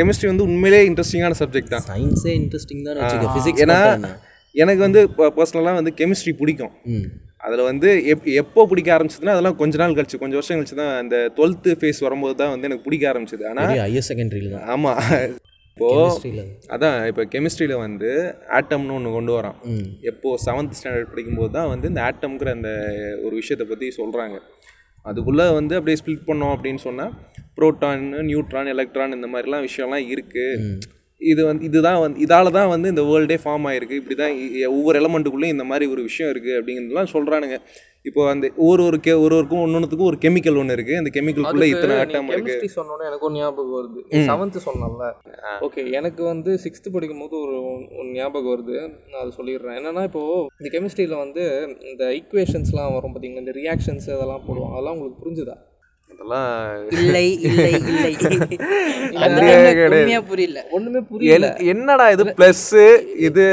கெமிஸ்ட்ரி 0.00 0.28
வந்து 0.32 0.46
உண்மையிலேயே 0.50 0.86
இன்ட்ரெஸ்டிங்கான 0.90 1.38
சப்ஜெக்ட் 1.42 1.74
தான். 1.76 1.86
சயின்ஸே 1.92 2.34
இன்ட்ரெஸ்டிங் 2.40 2.82
தான் 2.88 3.32
ஃபிசிக்ஸ் 3.36 3.62
ஏன்னா 3.66 3.78
எனக்கு 4.54 4.82
வந்து 4.86 5.00
பர்சனலாக 5.38 5.78
வந்து 5.80 5.94
கெமிஸ்ட்ரி 6.02 6.34
பிடிக்கும். 6.42 6.74
அதில் 7.46 7.66
வந்து 7.70 7.88
எப் 8.12 8.28
எப்போ 8.42 8.60
பிடிக்க 8.70 8.88
ஆரம்பிச்சதுன்னா 8.94 9.34
அதெல்லாம் 9.34 9.58
கொஞ்ச 9.62 9.74
நாள் 9.82 9.96
கழிச்சு 9.96 10.20
கொஞ்சம் 10.22 10.38
வருஷம் 10.40 10.58
கழிச்சு 10.58 10.78
தான் 10.80 10.94
அந்த 11.00 11.16
டுவெல்த்து 11.36 11.72
ஃபேஸ் 11.80 12.00
வரும்போது 12.06 12.34
தான் 12.40 12.52
வந்து 12.54 12.68
எனக்கு 12.68 12.86
பிடிக்க 12.86 13.04
ஆரம்பிச்சது. 13.10 13.44
ஆனால் 13.50 13.74
ஹையர் 13.82 14.08
செகண்டரியில் 14.08 14.54
தான். 14.56 14.66
ஆமாம் 14.74 14.98
இப்போ 15.76 15.88
Chemistry-ல. 15.92 16.42
அதான் 16.74 16.98
இப்போ 17.08 17.22
கெமிஸ்ட்ரியில் 17.32 17.74
வந்து 17.78 18.10
ஆட்டம்னு 18.58 18.94
ஒன்று 18.94 19.10
கொண்டு 19.12 19.32
வரான். 19.34 19.56
ம். 19.72 19.82
எப்போ 20.02 20.28
செவன்த் 20.44 20.76
ஸ்டாண்டர்ட் 20.78 21.10
படிக்கும்போது 21.10 21.50
தான் 21.50 21.68
வந்து 21.68 21.86
இந்த 21.88 22.00
ஆட்டம்ங்கிற 22.02 22.50
அந்த 22.54 22.70
ஒரு 23.24 23.34
விஷயத்தை 23.36 23.66
பற்றி 23.66 23.88
சொல்கிறாங்க 23.98 24.36
அதுக்குள்ளே 25.06 25.46
வந்து 25.52 25.74
அப்படியே 25.78 25.98
ஸ்ப்ளிட் 26.00 26.26
பண்ணோம் 26.26 26.52
அப்படின்னு 26.54 26.80
சொன்னால் 26.84 27.12
புரோட்டான் 27.56 28.00
நியூட்ரான் 28.28 28.72
எலக்ட்ரான் 28.72 29.16
இந்த 29.18 29.28
மாதிரிலாம் 29.32 29.66
விஷயம்லாம் 29.66 30.08
இருக்குது 30.12 30.70
இது 31.20 31.42
வந்து 31.48 31.64
இதுதான் 31.68 32.00
வந்து 32.04 32.18
இதால 32.24 32.50
தான் 32.56 32.70
வந்து 32.72 32.88
இந்த 32.92 33.02
வேர்ல்டே 33.10 33.36
ஃபார்ம் 33.42 33.66
ஆயிருக்கு. 33.68 33.98
இப்படி 34.00 34.16
தான் 34.20 34.32
ஒவ்வொரு 34.76 34.96
எலமெண்ட்டுக்குள்ளேயும் 35.00 35.54
இந்த 35.56 35.64
மாதிரி 35.70 35.84
ஒரு 35.92 36.02
விஷயம் 36.08 36.30
இருக்குது 36.32 36.56
அப்படிங்கிறதுலாம் 36.58 37.12
சொல்கிறானுங்க 37.12 37.56
இப்போ 38.08 38.22
அந்த 38.32 38.46
ஒரு 38.66 38.82
ஒரு 38.88 38.98
கே 39.04 39.12
ஒரு 39.22 39.34
ஒருக்கும் 39.36 39.62
ஒன்னொன்றுத்துக்கும் 39.62 40.10
ஒரு 40.10 40.18
கெமிக்கல் 40.24 40.58
ஒன்று 40.60 40.74
இருக்குது 40.76 40.98
அந்த 41.00 41.10
கெமிக்கலுக்குள்ளே 41.16 41.68
இத்தனை 41.72 41.94
ஆட்டம் 42.02 42.28
இருக்குது 42.34 42.68
சொன்னோன்னே 42.76 43.06
எனக்கு 43.08 43.26
ஒரு 43.28 43.36
ஞாபகம் 43.38 43.76
வருது. 43.78 44.00
செவன்த்து 44.28 44.60
சொன்னேன்ல 44.66 45.06
ஓகே 45.66 45.84
எனக்கு 46.00 46.22
வந்து 46.32 46.52
சிக்ஸ்த்து 46.64 46.94
படிக்கும் 46.96 47.22
போது 47.24 47.36
ஒரு 47.44 47.56
ஒரு 48.00 48.08
ஞாபகம் 48.18 48.52
வருது. 48.54 48.76
நான் 49.10 49.22
அதை 49.22 49.32
சொல்லிடுறேன். 49.38 49.78
என்னன்னா 49.80 50.04
இப்போ 50.10 50.22
இந்த 50.60 50.70
கெமிஸ்ட்ரியில் 50.76 51.22
வந்து 51.24 51.44
இந்த 51.92 52.04
ஈக்குவேஷன்ஸ்லாம் 52.18 52.94
வரும் 52.98 53.14
பார்த்தீங்கன்னா 53.14 53.44
இந்த 53.46 53.56
ரியாக்ஷன்ஸ் 53.60 54.08
அதெல்லாம் 54.16 54.46
போடுவாங்க. 54.48 54.74
அதெல்லாம் 54.76 54.96
உங்களுக்கு 54.98 55.22
புரிஞ்சுதா? 55.24 55.56
இல்லை 56.90 57.40
இல்லை 57.42 57.72
இல்லை. 59.12 59.28
உண்மையா 59.88 60.20
புரியல. 60.20 60.66
ஒன்றுமே 60.70 61.00
புரியல. 61.00 61.56
என்- 61.58 61.66
என்னடா 61.66 62.10
இது 62.10 62.24
ப்ளஸ்ஸு 62.24 62.84
இது 63.16 63.44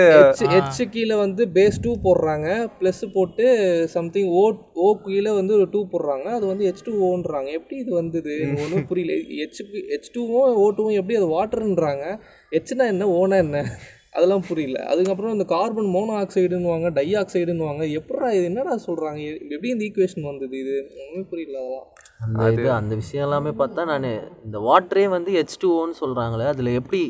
ஹெச் 0.45 0.89
கீழே 0.89 1.15
வந்து 1.15 1.47
பேஸ் 1.53 1.79
டூ 1.81 1.95
போடுறாங்க. 2.03 2.47
ப்ளஸ் 2.79 3.13
போட்டு 3.13 3.45
சம்திங் 3.87 4.27
ஓ 4.27 4.53
ஓ 4.73 4.97
கீழே 5.01 5.31
வந்து 5.31 5.53
ஒரு 5.53 5.67
டூ 5.71 5.87
போடுறாங்க. 5.91 6.23
அது 6.23 6.45
வந்து 6.45 6.65
ஹெச் 6.65 6.83
டூ 6.83 7.15
ஓன்றாங்க 7.15 7.51
எப்படி 7.51 7.81
இது 7.81 7.93
வந்தது? 7.93 8.47
ஒன்றும் 8.63 8.85
புரியல. 8.85 9.13
ஹெச் 9.13 9.61
ஹெச் 9.89 10.17
டூவும் 10.17 10.53
ஓ 10.55 10.71
டூவும் 10.71 10.91
எப்படி 10.91 11.15
அது 11.15 11.27
வாட்டர்ன்றாங்க 11.27 12.19
ஹெச்னா 12.51 12.87
என்ன? 12.87 13.07
ஓனா 13.07 13.35
என்ன? 13.35 13.65
அதெல்லாம் 14.11 14.43
புரியல. 14.47 14.83
அதுக்கப்புறம் 14.83 15.31
இந்த 15.31 15.43
கார்பன் 15.43 15.85
மோனோ 15.85 16.13
ஆக்சைடுன்னுவாங்க 16.13 16.93
டை 16.93 17.13
ஆக்சைடுன்னுவாங்க 17.13 17.99
எப்படா 17.99 18.31
இது? 18.31 18.43
என்னடா 18.43 18.79
சொல்கிறாங்க 18.87 19.21
எப்படி 19.49 19.69
இந்த 19.69 19.85
ஈக்குவேஷன் 19.85 20.21
வந்தது 20.21 20.59
இது? 20.59 20.91
ஒன்றுமே 20.99 21.27
புரியல 21.29 21.57
அதெல்லாம். 21.59 21.87
அந்த 22.23 22.43
இது 22.55 22.67
அந்த 22.79 22.93
விஷயம் 23.01 23.25
எல்லாமே 23.27 23.51
பார்த்தா 23.61 23.83
நான் 23.91 24.07
இந்த 24.45 24.57
வாட்டரே 24.67 25.05
வந்து 25.15 25.31
ஹெச் 25.37 25.59
டூஓன்னு 25.63 26.01
சொல்கிறாங்களே 26.01 26.47
அதில் 26.53 26.77
எப்படி 26.79 27.01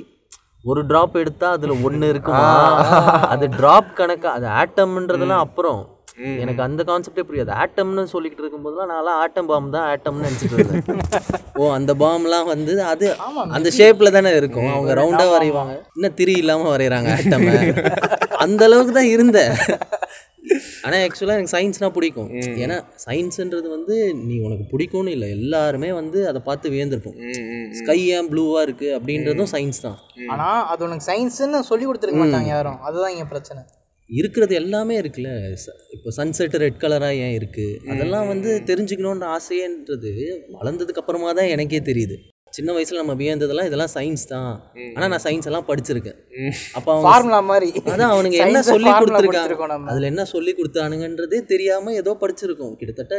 ஒரு 0.66 0.82
ட்ராப் 0.90 1.16
எடுத்தால் 1.22 1.56
அதில் 1.58 1.82
ஒன்று 1.88 2.10
இருக்குமா? 2.14 2.50
அது 3.34 3.46
ட்ராப் 3.58 3.90
கணக்கா 3.98 4.30
அது 4.38 4.48
ஆட்டம்ன்றதெல்லாம் 4.62 5.44
அப்புறம். 5.48 5.82
எனக்கு 6.44 6.62
அந்த 6.66 6.82
கான்செப்டே 6.88 7.24
புரியாது. 7.28 7.52
ஆட்டம்னு 7.62 8.04
சொல்லிக்கிட்டு 8.12 8.44
இருக்கும்போதெல்லாம் 8.44 8.92
நான்லாம் 8.94 9.20
ஆட்டம் 9.24 9.50
பாம் 9.52 9.72
தான் 9.76 9.88
ஆட்டம்னு 9.94 10.26
நினச்சிட்டு 10.26 10.58
இருந்தேன். 10.58 10.84
ஓ 11.60 11.70
அந்த 11.78 11.92
பாம்லாம் 12.02 12.48
வந்து 12.52 12.74
அது 12.92 13.08
அந்த 13.58 13.70
ஷேப்பில் 13.78 14.16
தானே 14.18 14.32
இருக்கும். 14.40 14.70
அவங்க 14.76 14.94
ரவுண்டாக 15.00 15.32
வரைவாங்க. 15.36 15.74
இன்னும் 15.98 16.18
திரி 16.20 16.36
இல்லாமல் 16.44 16.74
வரைகிறாங்க 16.74 17.10
ஆட்டம் 17.18 17.48
அந்த 18.46 18.62
அளவுக்கு 18.68 18.94
தான் 19.00 19.12
இருந்தேன். 19.16 19.54
ஆனால் 20.82 21.08
ஆக்சுவலாக 21.08 21.48
எனக்கு 21.48 21.58
சயின்ஸ்னால் 21.58 21.92
பிடிக்கும். 21.92 22.30
ஏன்னா 22.34 22.84
சயின்ஸுன்றது 23.06 23.70
வந்து 23.70 24.14
நீ 24.14 24.40
உனக்கு 24.40 24.78
பிடிக்கும்னு 24.78 25.08
இல்லை. 25.08 25.30
எல்லாருமே 25.30 25.92
வந்து 25.92 26.28
அதை 26.28 26.42
பார்த்து 26.46 26.70
வியந்திருப்போம் 26.70 27.16
ஸ்கை 27.72 28.08
ஏன் 28.08 28.30
ப்ளூவாக 28.32 28.68
இருக்குது 28.68 29.00
அப்படின்றதும் 29.00 29.46
சயின்ஸ் 29.52 29.82
தான். 29.82 29.98
ஆனா 30.28 30.68
அது 30.68 30.84
உனக்கு 30.84 31.12
சயின்ஸ்ன்னு 31.12 31.60
சொல்லி 31.60 31.86
கொடுத்துருக்க 31.86 32.16
மாட்டாங்க 32.16 32.48
யாரும். 32.48 32.80
அதுதான் 32.80 33.12
இங்க 33.12 33.26
பிரச்சனை. 33.26 33.64
இருக்கிறது 34.08 34.56
எல்லாமே 34.56 35.00
இருக்குல்ல. 35.00 35.54
ச- 35.54 35.80
இப்போ 35.92 36.26
சன்செட் 36.26 36.56
ரெட் 36.56 36.80
கலராக 36.80 37.12
ஏன் 37.12 37.38
இருக்குது 37.38 37.78
அதெல்லாம் 37.88 38.28
வந்து 38.28 38.62
தெரிஞ்சுக்கணுன்ற 38.66 39.38
ஆசையன்றது 39.38 40.40
வளர்ந்ததுக்கு 40.62 41.00
அப்புறமா 41.00 41.32
தான் 41.32 41.46
எனக்கே 41.46 41.80
தெரியுது. 41.80 42.16
சின்ன 42.54 42.72
வயசுல 42.74 43.02
நம்ம 43.02 43.14
வியந்ததெல்லாம் 43.20 43.68
இதெல்லாம் 43.70 43.92
சயின்ஸ் 43.96 44.24
தான். 44.32 44.50
ஆனா 44.96 45.06
நான் 45.08 45.24
சயின்ஸ் 45.26 45.48
எல்லாம் 45.50 45.68
படிச்சிருக்கேன். 45.70 46.18
அப்போ 46.74 46.92
ஃபார்முலா 47.06 47.40
மாதிரி. 47.52 47.70
அதான் 47.94 48.14
அவனுங்க 48.14 48.38
என்ன 48.46 48.62
சொல்லி 48.70 48.92
கொடுத்துருக்காங்க. 48.94 49.90
அதுல 49.92 50.10
என்ன 50.12 50.26
சொல்லி 50.26 50.54
கொடுத்தானுங்கன்றதே 50.54 51.40
தெரியாம 51.54 51.94
ஏதோ 52.02 52.14
படிச்சிருக்கோம். 52.24 52.74
கிட்டத்தட்ட 52.80 53.16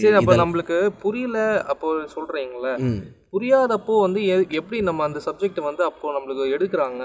சரி 0.00 0.14
அப்போ 0.20 0.36
நம்மளுக்கு 0.42 0.78
புரியல 1.04 1.38
அப்போ 1.74 1.88
சொல்கிறீங்களே 2.16 2.74
ம். 2.88 3.00
புரியாதப்போ 3.32 3.94
வந்து 4.04 4.20
எப்படி 4.58 4.78
நம்ம 4.86 5.02
அந்த 5.08 5.18
சப்ஜெக்ட் 5.26 5.58
வந்து 5.66 5.82
அப்போ 5.88 6.12
நம்மளுக்கு 6.14 6.44
எடுக்கிறாங்க? 6.56 7.02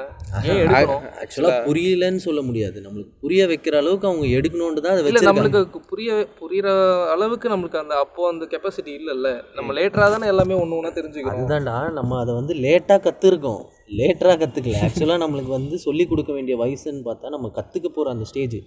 ஆக்சுவலாக 1.24 1.58
புரியலன்னு 1.68 2.22
சொல்ல 2.26 2.42
முடியாது. 2.48 2.78
நம்மளுக்கு 2.86 3.14
புரிய 3.24 3.42
வைக்கிற 3.52 3.76
அளவுக்கு 3.82 4.10
அவங்க 4.10 4.28
எடுக்கணும்னு 4.38 4.84
தான் 4.86 4.94
அதை 4.94 5.28
நம்மளுக்கு 5.30 5.82
புரிய 5.92 6.10
புரியுற 6.40 6.70
அளவுக்கு 7.16 7.50
நம்மளுக்கு 7.54 7.82
அந்த 7.84 7.96
அப்போ 8.06 8.30
அந்த 8.32 8.48
கெப்பாசிட்டி 8.54 8.92
இல்லைல்ல. 9.00 9.32
நம்ம 9.58 9.76
லேட்டரா 9.80 10.08
தானே 10.16 10.32
எல்லாமே 10.34 10.58
ஒன்று 10.64 10.80
ஒன்றா 10.80 10.94
தெரிஞ்சுக்கிறோம். 11.00 11.38
அதுதான்டா. 11.44 11.78
நம்ம 12.00 12.20
அதை 12.24 12.34
வந்து 12.40 12.56
லேட்டாக 12.66 13.00
கற்றுருக்கோம் 13.08 13.62
லேட்டராக 14.00 14.38
கற்றுக்கல 14.44 14.82
ஆக்சுவலாக 14.86 15.24
நம்மளுக்கு 15.26 15.54
வந்து 15.60 15.78
சொல்லி 15.88 16.06
கொடுக்க 16.14 16.32
வேண்டிய 16.40 16.58
வயசுன்னு 16.64 17.06
பார்த்தா 17.10 17.36
நம்ம 17.36 17.52
கற்றுக்க 17.60 17.88
போகிற 17.90 18.14
அந்த 18.16 18.28
ஸ்டேஜ் 18.32 18.58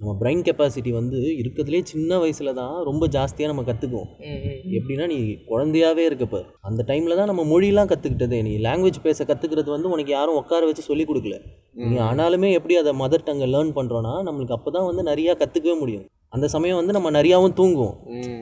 நம்ம 0.00 0.12
பிரெயின் 0.20 0.42
கெப்பாசிட்டி 0.46 0.90
வந்து 0.96 1.18
இருக்கிறதுலே 1.40 1.78
சின்ன 1.90 2.16
வயசில் 2.22 2.50
தான் 2.58 2.72
ரொம்ப 2.88 3.04
ஜாஸ்தியாக 3.14 3.50
நம்ம 3.50 3.62
கற்றுக்குவோம் 3.68 4.08
எப்படின்னா 4.78 5.04
நீ 5.12 5.16
குழந்தையாவே 5.50 6.02
இருக்கப்ப 6.08 6.38
அந்த 6.68 6.80
டைமில் 6.90 7.16
தான் 7.20 7.30
நம்ம 7.30 7.44
மொழிலாம் 7.52 7.88
கற்றுக்கிட்டதே 7.92 8.38
நீ 8.46 8.52
லாங்குவேஜ் 8.66 8.98
பேச 9.06 9.24
கற்றுக்கிறது 9.30 9.70
வந்து 9.74 9.92
உனக்கு 9.94 10.12
யாரும் 10.16 10.38
உட்கார 10.40 10.66
வச்சு 10.70 10.82
சொல்லி 10.88 11.04
கொடுக்கல. 11.10 11.36
நீ 11.90 11.96
ஆனாலுமே 12.08 12.48
எப்படி 12.58 12.76
அதை 12.80 12.92
மதர் 13.02 13.24
டங்கை 13.28 13.46
லேர்ன் 13.52 13.72
பண்ணுறோன்னா 13.78 14.12
நம்மளுக்கு 14.26 14.56
அப்போ 14.56 14.72
தான் 14.76 14.86
வந்து 14.88 15.04
நிறையா 15.10 15.34
கற்றுக்கவே 15.42 15.76
முடியும். 15.82 16.04
அந்த 16.36 16.46
சமயம் 16.54 16.78
வந்து 16.80 16.96
நம்ம 16.96 17.12
நிறையாவும் 17.18 17.54
தூங்குவோம். 17.60 17.96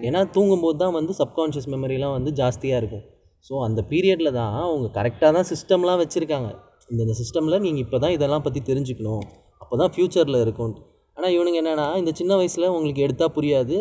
ஏன்னா 0.09 0.23
தூங்கும்போது 0.37 0.77
தான் 0.83 0.95
வந்து 0.99 1.15
சப்கான்ஷியஸ் 1.21 1.69
மெமரிலாம் 1.75 2.15
வந்து 2.17 2.33
ஜாஸ்தியாக 2.41 2.81
இருக்கும். 2.83 3.05
ஸோ 3.43 3.55
அந்த 3.67 3.81
பீரியடில் 3.93 4.33
தான் 4.39 4.57
அவங்க 4.67 4.89
கரெக்டாக 4.99 5.31
தான் 5.39 5.49
சிஸ்டம்லாம் 5.53 6.01
வச்சுருக்காங்க. 6.03 6.51
இந்த 6.95 7.15
சிஸ்டமில் 7.21 7.63
நீங்கள் 7.67 7.85
இப்போ 7.87 8.01
தான் 8.07 8.17
இதெல்லாம் 8.17 8.45
பற்றி 8.49 8.63
தெரிஞ்சுக்கணும். 8.71 9.25
அப்போ 9.63 9.75
தான் 9.83 9.93
ஃப்யூச்சரில் 9.95 10.41
இருக்கும். 10.45 10.75
ஆனால் 11.17 11.33
இவனுங்க 11.37 11.59
என்னென்னா 11.63 11.89
இந்த 12.03 12.13
சின்ன 12.21 12.33
வயசில் 12.41 12.73
உங்களுக்கு 12.77 13.05
எடுத்தால் 13.07 13.35
புரியாது. 13.37 13.77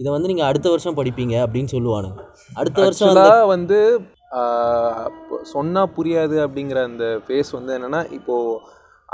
இதை 0.00 0.08
வந்து 0.14 0.30
நீங்கள் 0.30 0.48
அடுத்த 0.50 0.68
வருஷம் 0.72 0.98
படிப்பீங்க 0.98 1.34
அப்படின்னு 1.44 1.70
சொல்லுவானுங்க. 1.76 2.20
அடுத்த 2.60 2.78
வருஷம் 2.86 3.50
வந்து 3.56 3.78
சொன்னால் 5.52 5.92
புரியாது 5.96 6.36
அப்படிங்கிற 6.44 6.78
அந்த 6.90 7.04
ஃபேஸ் 7.24 7.50
வந்து 7.58 7.72
என்னன்னா 7.78 8.00
இப்போ 8.18 8.34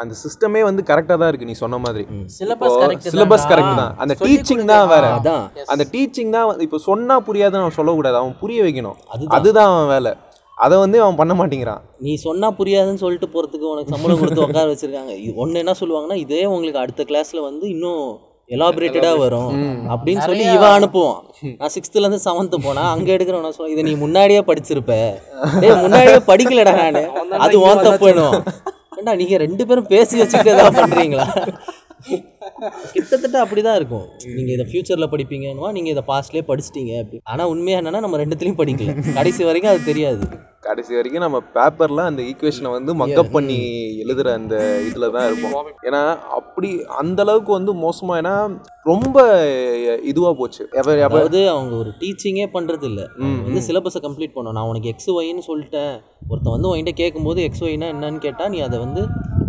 அந்த 0.02 0.14
சிஸ்டமே 0.22 0.60
வந்து 0.68 0.82
கரெக்டாக 0.90 1.18
தான் 1.20 1.30
இருக்கு 1.30 1.48
நீ 1.48 1.54
சொன்ன 1.62 1.78
மாதிரி. 1.84 2.04
சிலபஸ் 2.36 2.76
கரெக்ட் 2.82 3.08
சிலபஸ் 3.14 3.48
கரெக்ட் 3.50 3.80
தான். 3.80 3.92
அந்த 4.02 4.14
டீச்சிங் 4.26 4.64
தான் 4.72 4.86
வேற. 4.92 5.06
அதான். 5.18 5.44
அந்த 5.72 5.84
டீச்சிங் 5.94 6.30
தான் 6.36 6.62
இப்போ 6.66 6.78
சொன்னா 6.88 7.16
புரியாதுன்னு 7.28 7.64
அவன் 7.64 7.78
சொல்லக்கூடாது. 7.80 8.16
அவன் 8.20 8.36
புரிய 8.42 8.60
வைக்கணும். 8.66 8.98
அதுதான் 9.38 9.70
அவன் 9.72 9.90
வேலை. 9.94 10.12
அதை 10.59 10.76
வந்து 10.82 10.98
அவன் 11.05 11.18
பண்ண 11.20 11.32
மாட்டேங்கிறான். 11.38 11.82
நீ 12.05 12.12
சொன்னால் 12.24 12.57
புரியாதுன்னு 12.59 13.03
சொல்லிட்டு 13.05 13.28
போகிறதுக்கு 13.34 13.70
உனக்கு 13.72 13.94
சம்பளம் 13.94 14.20
கொடுத்து 14.20 14.42
உட்கார 14.46 14.66
வச்சுருக்காங்க. 14.72 15.12
ஒன்று 15.42 15.62
என்ன 15.62 15.74
சொல்லுவாங்கன்னா 15.80 16.18
இதே 16.24 16.42
உங்களுக்கு 16.55 16.82
அடுத்த 16.82 17.05
கிளாஸில் 17.11 17.46
வந்து 17.48 17.64
இன்னும் 17.74 18.05
எலாபரேட்டடாக 18.50 19.18
வரும் 19.24 19.50
அப்படின்னு 19.92 20.22
சொல்லி 20.28 20.44
இவன் 20.57 20.74
அனுப்புவான். 20.78 21.20
நான் 21.61 21.72
சிக்ஸ்த்துலேருந்து 21.76 22.24
செவன்த்து 22.26 22.59
போனால் 22.66 22.90
அங்கே 22.94 23.14
எடுக்கிறவன் 23.16 23.57
சொல்ல 23.59 23.72
இதை 23.74 23.84
நீ 23.88 23.94
முன்னாடியே 24.05 24.42
படிச்சிருப்ப. 24.50 24.94
டேய் 25.62 25.80
முன்னாடியே 25.84 26.18
படிக்கலடா 26.30 26.74
நான். 26.80 27.00
அது 27.46 27.57
உன் 27.66 27.84
தப்புணும் 27.88 28.36
ஏண்டா 28.98 29.14
நீங்கள் 29.22 29.42
ரெண்டு 29.44 29.62
பேரும் 29.68 29.90
பேசி 29.94 30.14
வச்சுக்கிட்டு 30.20 30.55
ஏதாவது 30.57 30.80
பண்ணுறீங்களா 30.82 31.26
கிட்டத்தட்ட 32.94 33.36
அப்படிதான் 33.44 33.78
இருக்கும். 33.80 34.06
நீங்க 34.36 34.50
இதை 34.56 34.66
ஃபியூச்சர்ல 34.70 35.08
படிப்பீங்கன்னா 35.14 35.72
நீங்க 35.78 35.90
இதை 35.94 36.04
பாஸ்ட்லயே 36.12 36.44
படிச்சிட்டீங்க 36.50 36.94
அப்படி. 37.02 37.20
ஆனா 37.32 37.42
உண்மையா 37.52 37.80
என்னன்னா 37.80 38.04
நம்ம 38.06 38.22
ரெண்டுத்துலயும் 38.22 38.62
படிக்கல. 38.62 38.94
கடைசி 39.18 39.42
வரைக்கும் 39.50 39.72
அது 39.74 39.90
தெரியாது. 39.90 40.24
கடைசி 40.66 40.92
வரைக்கும் 40.96 41.24
நம்ம 41.24 41.38
பேப்பரில் 41.54 42.02
அந்த 42.08 42.20
ஈக்குவேஷனை 42.30 42.70
வந்து 42.74 42.92
மக்கப் 43.00 43.32
பண்ணி 43.36 43.56
எழுதுகிற 44.02 44.28
அந்த 44.40 44.56
இதில் 44.88 45.12
தான் 45.14 45.26
இருப்போம். 45.28 45.70
ஏன்னா 45.86 46.02
அப்படி 46.38 46.68
அந்த 47.00 47.18
அளவுக்கு 47.24 47.52
வந்து 47.56 47.72
மோசமாக 47.84 48.20
ஏன்னா 48.22 48.34
ரொம்ப 48.90 49.24
இதுவாக 50.10 50.34
போச்சு. 50.40 50.62
அதாவது 50.78 51.40
அவங்க 51.54 51.74
ஒரு 51.82 51.92
டீச்சிங்கே 52.02 52.46
பண்றது 52.56 52.86
இல்ல 52.90 53.00
வந்து 53.46 53.62
சிலபஸை 53.68 54.02
கம்ப்ளீட் 54.06 54.36
பண்ணணும். 54.36 54.58
நான் 54.58 54.70
உனக்கு 54.72 54.92
எக்ஸ் 54.92 55.12
ஒய்ன்னு 55.18 55.44
சொல்லிட்டேன். 55.50 55.94
ஒருத்தன் 56.30 56.56
வந்து 56.56 56.70
உன்கிட்ட 56.70 56.94
கேட்கும்போது 57.02 57.42
எக்ஸ் 57.48 57.64
ஒய்னா 57.68 57.88
என்னன்னு 57.94 58.22
கேட்டா 58.28 58.46
நீ 58.54 58.60
அதை 58.68 58.78
வந்து 58.86 59.04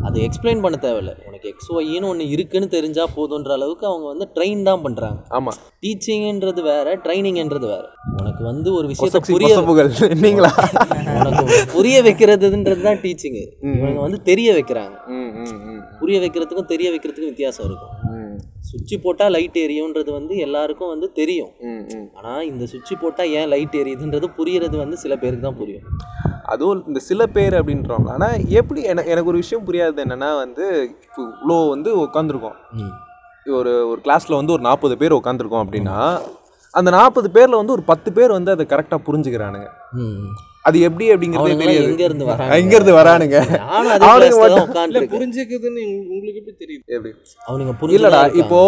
அதை 0.08 0.18
எக்ஸ்பிளைன் 0.28 0.64
பண்ண 0.64 0.78
தேவையில்ல. 0.86 1.12
உனக்கு 1.28 1.50
எக்ஸ் 1.52 1.70
ஒய்ன்னு 1.78 2.10
ஒன்று 2.12 2.26
இருக்குன்னு 2.36 2.68
தெரிஞ்சா 2.74 3.03
போதுன்ற 3.16 3.52
அளவுக்கு 3.58 3.86
அவங்க 3.88 4.06
வந்து 4.14 4.26
ட்ரெயின் 4.36 4.64
தான் 4.70 4.84
பண்றாங்க. 4.86 5.20
ஆமாம் 5.38 5.58
டீச்சிங்ன்றது 5.84 6.62
வேற 6.72 6.96
ட்ரைனிங்ன்றது 7.06 7.68
வேற. 7.74 7.86
உனக்கு 8.22 8.44
வந்து 8.44 8.70
ஒரு 8.74 8.88
விஷயத்தை 8.94 9.22
புரிய 9.34 9.54
நீங்களா 10.26 10.52
உனக்கு 11.20 11.44
புரிய 11.76 11.98
வைக்கிறதுன்றது 12.08 12.82
தான் 12.90 13.02
டீச்சிங் 13.04 13.40
இவங்க 13.40 14.00
வந்து 14.08 14.22
தெரிய 14.32 14.50
வைக்கிறாங்க. 14.60 14.96
புரிய 16.02 16.18
வைக்கிறதுக்கும் 16.24 16.72
தெரிய 16.74 16.88
வைக்கிறதுக்கும் 16.94 17.32
வித்தியாசம் 17.34 17.68
இருக்கும். 17.70 17.94
சுவிட்ச் 18.74 18.94
போட்டால் 19.04 19.34
லைட் 19.36 19.58
எரியும்ன்றது 19.64 20.12
வந்து 20.16 20.34
எல்லாருக்கும் 20.46 20.92
வந்து 20.94 21.08
தெரியும். 21.20 21.52
ஆனால் 22.18 22.44
இந்த 22.52 22.64
சுவிட்ச் 22.72 22.94
போட்டால் 23.02 23.32
ஏன் 23.40 23.50
லைட் 23.52 23.76
எரியுதுன்றது 23.82 24.28
புரியறது 24.38 24.76
வந்து 24.84 24.98
சில 25.04 25.16
பேருக்கு 25.24 25.46
தான் 25.48 25.60
புரியும். 25.60 25.86
அதுவும் 26.54 26.80
இந்த 26.90 27.00
சில 27.10 27.22
பேர் 27.36 27.56
அப்படின்றவங்க. 27.60 28.10
ஆனால் 28.16 28.38
எப்படி 28.60 28.80
எனக்கு 28.92 29.12
எனக்கு 29.14 29.32
ஒரு 29.34 29.42
விஷயம் 29.44 29.66
புரியாது. 29.68 29.98
என்னன்னா 30.06 30.30
வந்து 30.44 30.66
இப்போ 31.06 31.22
இவ்வளோ 31.28 31.58
வந்து 31.74 31.92
உட்காந்துருக்கோம் 32.06 32.58
ஒரு 33.46 33.72
ஒரு 33.92 34.00
கிளாஸில் 34.06 34.40
வந்து 34.40 34.56
ஒரு 34.56 34.64
நாற்பது 34.70 34.98
பேர் 35.02 35.20
உட்காந்துருக்கோம் 35.20 35.64
அப்படின்னா 35.66 35.98
அந்த 36.74 36.90
நாற்பது 36.98 37.28
பேரில் 37.38 37.60
வந்து 37.60 37.76
ஒரு 37.78 37.84
பத்து 37.92 38.10
பேர் 38.18 38.38
வந்து 38.38 38.54
அதை 38.56 38.66
கரெக்டாக 38.74 39.06
புரிஞ்சுக்கிறானுங்க. 39.08 39.68
ம். 40.02 40.28
அது 40.66 40.78
எப்படி 40.88 41.06
அப்படிங்கிறதே 41.14 41.56
தெரியாது. 41.62 41.88
எங்க 41.88 42.04
இருந்து 42.04 42.26
வராங்க? 42.26 42.58
எங்க 42.58 42.74
இருந்து 42.76 42.94
வரானுங்க. 42.98 43.38
அவனுங்க 43.70 44.38
மட்டும் 44.42 45.10
புரிஞ்சுக்குதுன்னு 45.14 45.82
உங்களுக்கு 46.10 46.40
எப்படி 46.42 46.56
தெரியுது? 46.62 46.84
எப்படி? 46.96 47.12
அவனுங்க 47.48 47.74
இல்லடா 47.90 48.22
புரிஞ்சு 48.22 48.40
இப்போ 48.42 48.60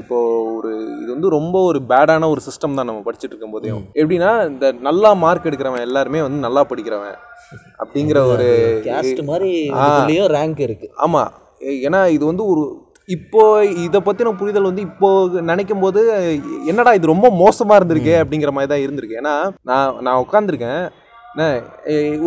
இப்போ 0.00 0.18
ஒரு 0.54 0.70
இது 1.02 1.10
வந்து 1.12 1.28
ரொம்ப 1.28 1.56
ஒரு 1.62 1.80
பேடான 1.90 2.28
ஒரு 2.28 2.42
சிஸ்டம் 2.46 2.76
தான் 2.78 2.88
நம்ம 2.90 3.02
படிச்சுட்டு 3.06 3.32
இருக்கும் 3.32 3.56
போதையும் 3.56 3.82
எப்படின்னா 3.94 4.30
இந்த 4.46 4.68
நல்லா 4.80 5.12
மார்க் 5.24 5.48
எடுக்கிறவன் 5.50 5.86
எல்லாருமே 5.88 6.22
வந்து 6.22 6.40
நல்லா 6.46 6.64
படிக்கிறவன் 6.70 7.18
அப்படிங்கிற 7.82 8.18
ஒரு 8.32 8.46
மாதிரி 9.28 9.52
ரேங்க் 10.36 10.60
இருக்கு. 10.60 10.88
ஆமா. 11.04 11.22
ஏன்னா 11.86 12.00
இது 12.08 12.24
வந்து 12.26 12.44
ஒரு 12.46 12.62
இப்போ 13.06 13.64
இதை 13.64 14.00
பற்றின 14.04 14.36
புரிதல் 14.36 14.62
வந்து 14.62 14.82
இப்போ 14.82 15.28
நினைக்கும் 15.40 15.80
போது 15.80 16.00
என்னடா 16.64 16.92
இது 16.92 17.06
ரொம்ப 17.06 17.30
மோசமாக 17.30 17.84
இருந்திருக்கே 17.84 18.16
அப்படிங்கிற 18.22 18.50
மாதிரி 18.56 18.70
தான் 18.72 18.84
இருந்திருக்கு. 18.86 19.18
ஏன்னா 19.20 19.34
நான் 19.62 19.96
நான் 20.00 20.24
உட்காந்துருக்கேன் 20.24 20.82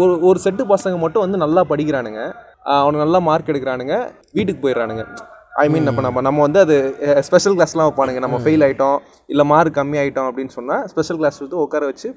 ஒரு 0.02 0.22
ஒரு 0.22 0.40
செட்டு 0.44 0.64
பசங்க 0.74 0.98
மட்டும் 0.98 1.24
வந்து 1.26 1.38
நல்லா 1.38 1.64
படிக்கிறானுங்க. 1.70 2.22
ஆஹ் 2.66 2.82
அவனுங்க 2.84 3.04
நல்லா 3.06 3.20
மார்க் 3.20 3.48
எடுக்கிறானுங்க. 3.48 3.96
வீட்டுக்கு 4.32 4.70
போயிடுறானுங்க. 4.70 5.06
ஐ 5.64 5.70
மீன் 5.70 5.88
இப்போ 5.88 6.02
நம்ம 6.02 6.22
நம்ம 6.22 6.42
வந்து 6.42 6.60
அது 6.60 6.76
ஸ்பெஷல் 7.28 7.58
கிளாஸ்லாம் 7.58 7.88
வைப்பானுங்க. 7.90 8.20
நம்ம 8.26 8.38
ஃபெயில் 8.44 8.66
ஆகிட்டோம் 8.68 8.98
இல்லை 9.28 9.46
மார்க் 9.46 9.78
கம்மி 9.78 9.98
ஆகிட்டோம் 10.04 10.30
அப்படின்னு 10.30 10.56
சொன்னால் 10.58 10.88
ஸ்பெஷல் 10.88 11.18
கிளாஸ் 11.18 11.40
வந்து 11.40 11.60
உட்கார 11.66 11.86
வச்சு 11.86 12.10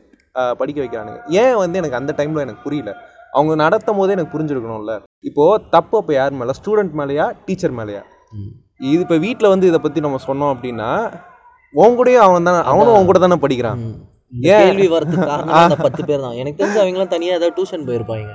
படிக்க 0.61 0.79
வைக்கிறானுங்க. 0.83 1.21
ஏன் 1.43 1.55
வந்து 1.55 1.79
எனக்கு 1.79 1.99
அந்த 2.01 2.15
டைமில் 2.17 2.45
எனக்கு 2.47 2.63
புரியல. 2.63 2.93
அவங்க 3.33 3.55
நடத்தும் 3.55 3.97
போதே 3.97 4.13
எனக்கு 4.13 4.39
புரிஞ்சிருக்கணும்ல. 4.39 4.93
இப்போது 5.21 5.65
தப்பு 5.71 5.99
அப்போ 5.99 6.13
யார் 6.13 6.33
மேலே? 6.33 6.51
ஸ்டூடெண்ட் 6.61 6.95
மேலேயா 7.01 7.33
டீச்சர் 7.47 7.75
மேலேயா? 7.75 8.03
இது 8.91 9.01
இப்போ 9.05 9.16
வீட்டில் 9.27 9.53
வந்து 9.55 9.68
இதை 9.70 9.79
பற்றி 9.85 10.01
நம்ம 10.07 10.20
சொன்னோம் 10.29 10.53
அப்படின்னா 10.55 10.91
உன் 11.74 11.97
கூடயும் 11.99 12.24
அவன் 12.27 12.49
தானே 12.49 12.61
அவனும் 12.72 12.97
உன் 12.97 13.09
கூட 13.09 13.18
தானே 13.24 13.37
படிக்கிறான். 13.45 13.81
ஏன்? 14.33 14.61
கேள்வி 14.62 14.87
வரதுக்கு 14.95 15.77
பத்து 15.87 16.03
பேர் 16.09 16.24
தான். 16.27 16.37
எனக்கு 16.43 16.61
தெரிஞ்சு 16.61 16.81
அவங்களாம் 16.83 17.12
தனியாக 17.14 17.39
ஏதாவது 17.39 17.57
டியூஷன் 17.59 17.87
போயிருப்பாங்க. 17.89 18.31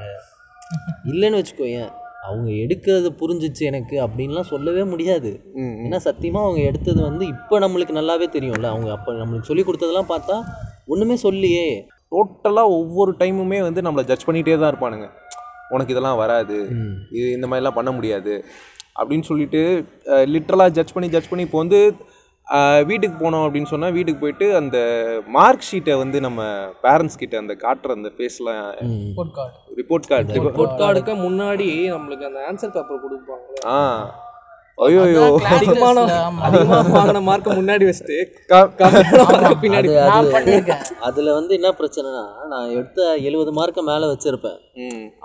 இல்லைன்னு 1.11 1.39
வச்சுக்கோயேன் 1.39 1.89
அவங்க 2.27 2.49
எடுக்கிறது 2.63 3.09
புரிஞ்சிச்சு 3.21 3.63
எனக்கு 3.69 3.95
அப்படின்லாம் 4.05 4.49
சொல்லவே 4.51 4.83
முடியாது. 4.91 5.31
ஏன்னா 5.85 5.99
சத்தியமாக 6.07 6.45
அவங்க 6.47 6.61
எடுத்தது 6.71 6.99
வந்து 7.09 7.23
இப்போ 7.35 7.55
நம்மளுக்கு 7.63 7.97
நல்லாவே 7.99 8.27
தெரியும்ல. 8.35 8.67
அவங்க 8.73 8.89
அப்போ 8.97 9.13
நம்மளுக்கு 9.21 9.49
சொல்லி 9.51 9.65
கொடுத்ததெல்லாம் 9.69 10.11
பார்த்தா 10.13 10.37
ஒன்றுமே 10.93 11.17
சொல்லியே. 11.25 11.65
டோட்டலாக 12.13 12.75
ஒவ்வொரு 12.79 13.11
டைமுமே 13.21 13.59
வந்து 13.67 13.81
நம்மளை 13.87 14.05
ஜட்ஜ் 14.11 14.27
பண்ணிகிட்டே 14.27 14.59
தான் 14.61 14.71
இருப்பானுங்க. 14.73 15.07
உனக்கு 15.75 15.93
இதெல்லாம் 15.93 16.21
வராது. 16.21 16.57
இது 17.17 17.27
இந்த 17.37 17.45
மாதிரிலாம் 17.49 17.77
பண்ண 17.79 17.91
முடியாது. 17.97 18.33
அப்படின்னு 18.95 19.27
சொல்லிட்டு 19.27 19.61
லிட்ரலாக 20.33 20.73
ஜட்ஜ் 20.73 20.93
பண்ணி 20.93 21.09
ஜட்ஜ் 21.09 21.29
பண்ணி 21.29 21.45
இப்போ 21.45 21.59
வந்து 21.59 21.79
வீட்டுக்கு 22.87 23.15
போனோம் 23.17 23.43
அப்படின்னு 23.45 23.71
சொன்னால் 23.71 23.93
வீட்டுக்கு 23.93 24.21
போயிட்டு 24.21 24.47
அந்த 24.55 24.77
மார்க் 25.29 25.67
ஷீட்டை 25.67 25.95
வந்து 25.99 26.17
நம்ம 26.21 26.41
பேரண்ட்ஸ் 26.83 27.19
கிட்ட 27.19 27.35
அந்த 27.37 27.53
காட்டுற 27.61 27.95
அந்த 27.97 28.09
ஃபேஸ்லாம் 28.15 28.63
report 28.89 29.31
card 29.37 29.55
report 29.79 30.09
card 30.09 30.35
report 30.39 30.75
கார்டுக்கு 30.81 31.15
முன்னாடி 31.23 31.67
நம்மளுக்கு 31.93 32.27
அந்த 32.29 32.41
ஆன்சர் 32.47 32.75
பேப்பர் 32.75 33.03
கொடுப்பாங்க 33.05 33.63
ஆ. 33.69 33.79
ஐயோ 34.77 35.01
அதிகமான 35.53 36.03
வாங்கின 36.93 37.21
மார்க்கை 37.27 37.49
முன்னாடி 37.57 37.83
வச்சுட்டு 37.89 38.17
பின்னாடி 39.63 39.89
அதில் 41.07 41.29
வந்து 41.37 41.51
என்ன 41.57 41.69
பிரச்சனைனா 41.79 42.23
நான் 42.53 42.71
எடுத்த 42.77 42.99
எழுபது 43.27 43.51
மார்க்கை 43.59 43.81
மேலே 43.89 44.05
வச்சிருப்பேன். 44.11 44.59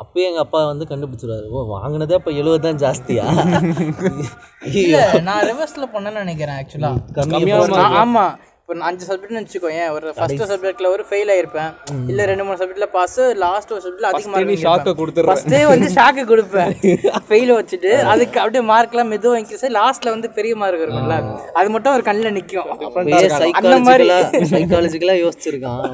அப்பயே 0.02 0.26
எங்கள் 0.30 0.44
அப்பா 0.44 0.60
வந்து 0.72 0.88
கண்டுபிடிச்சிருவாரு. 0.90 1.46
ஓ 1.50 1.64
வாங்கினதே 1.74 2.18
அப்போ 2.18 2.32
எழுபது 2.40 2.60
தான் 2.66 2.80
ஜாஸ்தியா? 2.84 3.24
இல்ல 4.82 4.98
நான் 5.28 5.46
ரிவர்ஸ்ல 5.50 5.86
பண்ணேன்னு 5.94 6.24
நினைக்கிறேன் 6.24 6.58
ஆக்சுவலா 6.60 6.92
கம்மியாக 7.18 7.80
ஆமா. 8.02 8.26
இப்போ 8.68 8.76
நான் 8.78 8.88
அஞ்சு 8.90 9.04
சப்ஜெக்ட்னு 9.08 9.40
வச்சுக்கோங்க 9.42 9.82
ஒரு 9.96 10.06
ஃபர்ஸ்ட் 10.14 10.40
சப்ஜெக்ட்ல 10.52 10.86
ஒரு 10.94 11.02
ஃபெயில் 11.08 11.28
ஆயிருப்பேன். 11.34 11.68
இல்ல 12.10 12.22
ரெண்டு 12.30 12.44
மூணு 12.46 12.56
சப்ஜெக்ட்ல 12.60 12.86
பாஸ் 12.94 13.14
லாஸ்ட் 13.42 13.72
ஒரு 13.74 13.82
சப்ஜெக்ட்ல 13.84 14.08
அதிகமா 14.10 14.40
நீ 14.48 14.56
ஷாக்கை 14.64 14.92
கொடுத்துட்ற. 15.00 15.26
ஃபர்ஸ்டே 15.28 15.60
வந்து 15.72 15.88
ஷாக்கு 15.96 16.22
கொடுப்பேன். 16.30 16.72
ஃபெயில் 17.28 17.52
வச்சுட்டு 17.58 17.90
அதுக்கு 18.12 18.40
அப்படியே 18.42 18.62
மார்க்லாம் 18.72 19.10
மெதுவாக 19.14 19.40
இன்க்ரீஸ் 19.42 19.64
லாஸ்ட்ல 19.78 20.14
வந்து 20.14 20.30
பெரிய 20.38 20.56
மார்க் 20.62 20.82
இருக்கும்ல. 20.86 21.18
அது 21.60 21.70
மட்டும் 21.74 21.94
ஒரு 21.98 22.04
கண்ணில் 22.08 22.36
நிற்கும் 22.38 22.72
அந்த 23.60 23.76
மாதிரி. 23.88 24.08
சைக்காலஜிக்கலாக 24.54 25.22
யோசிச்சிருக்கான் 25.24 25.84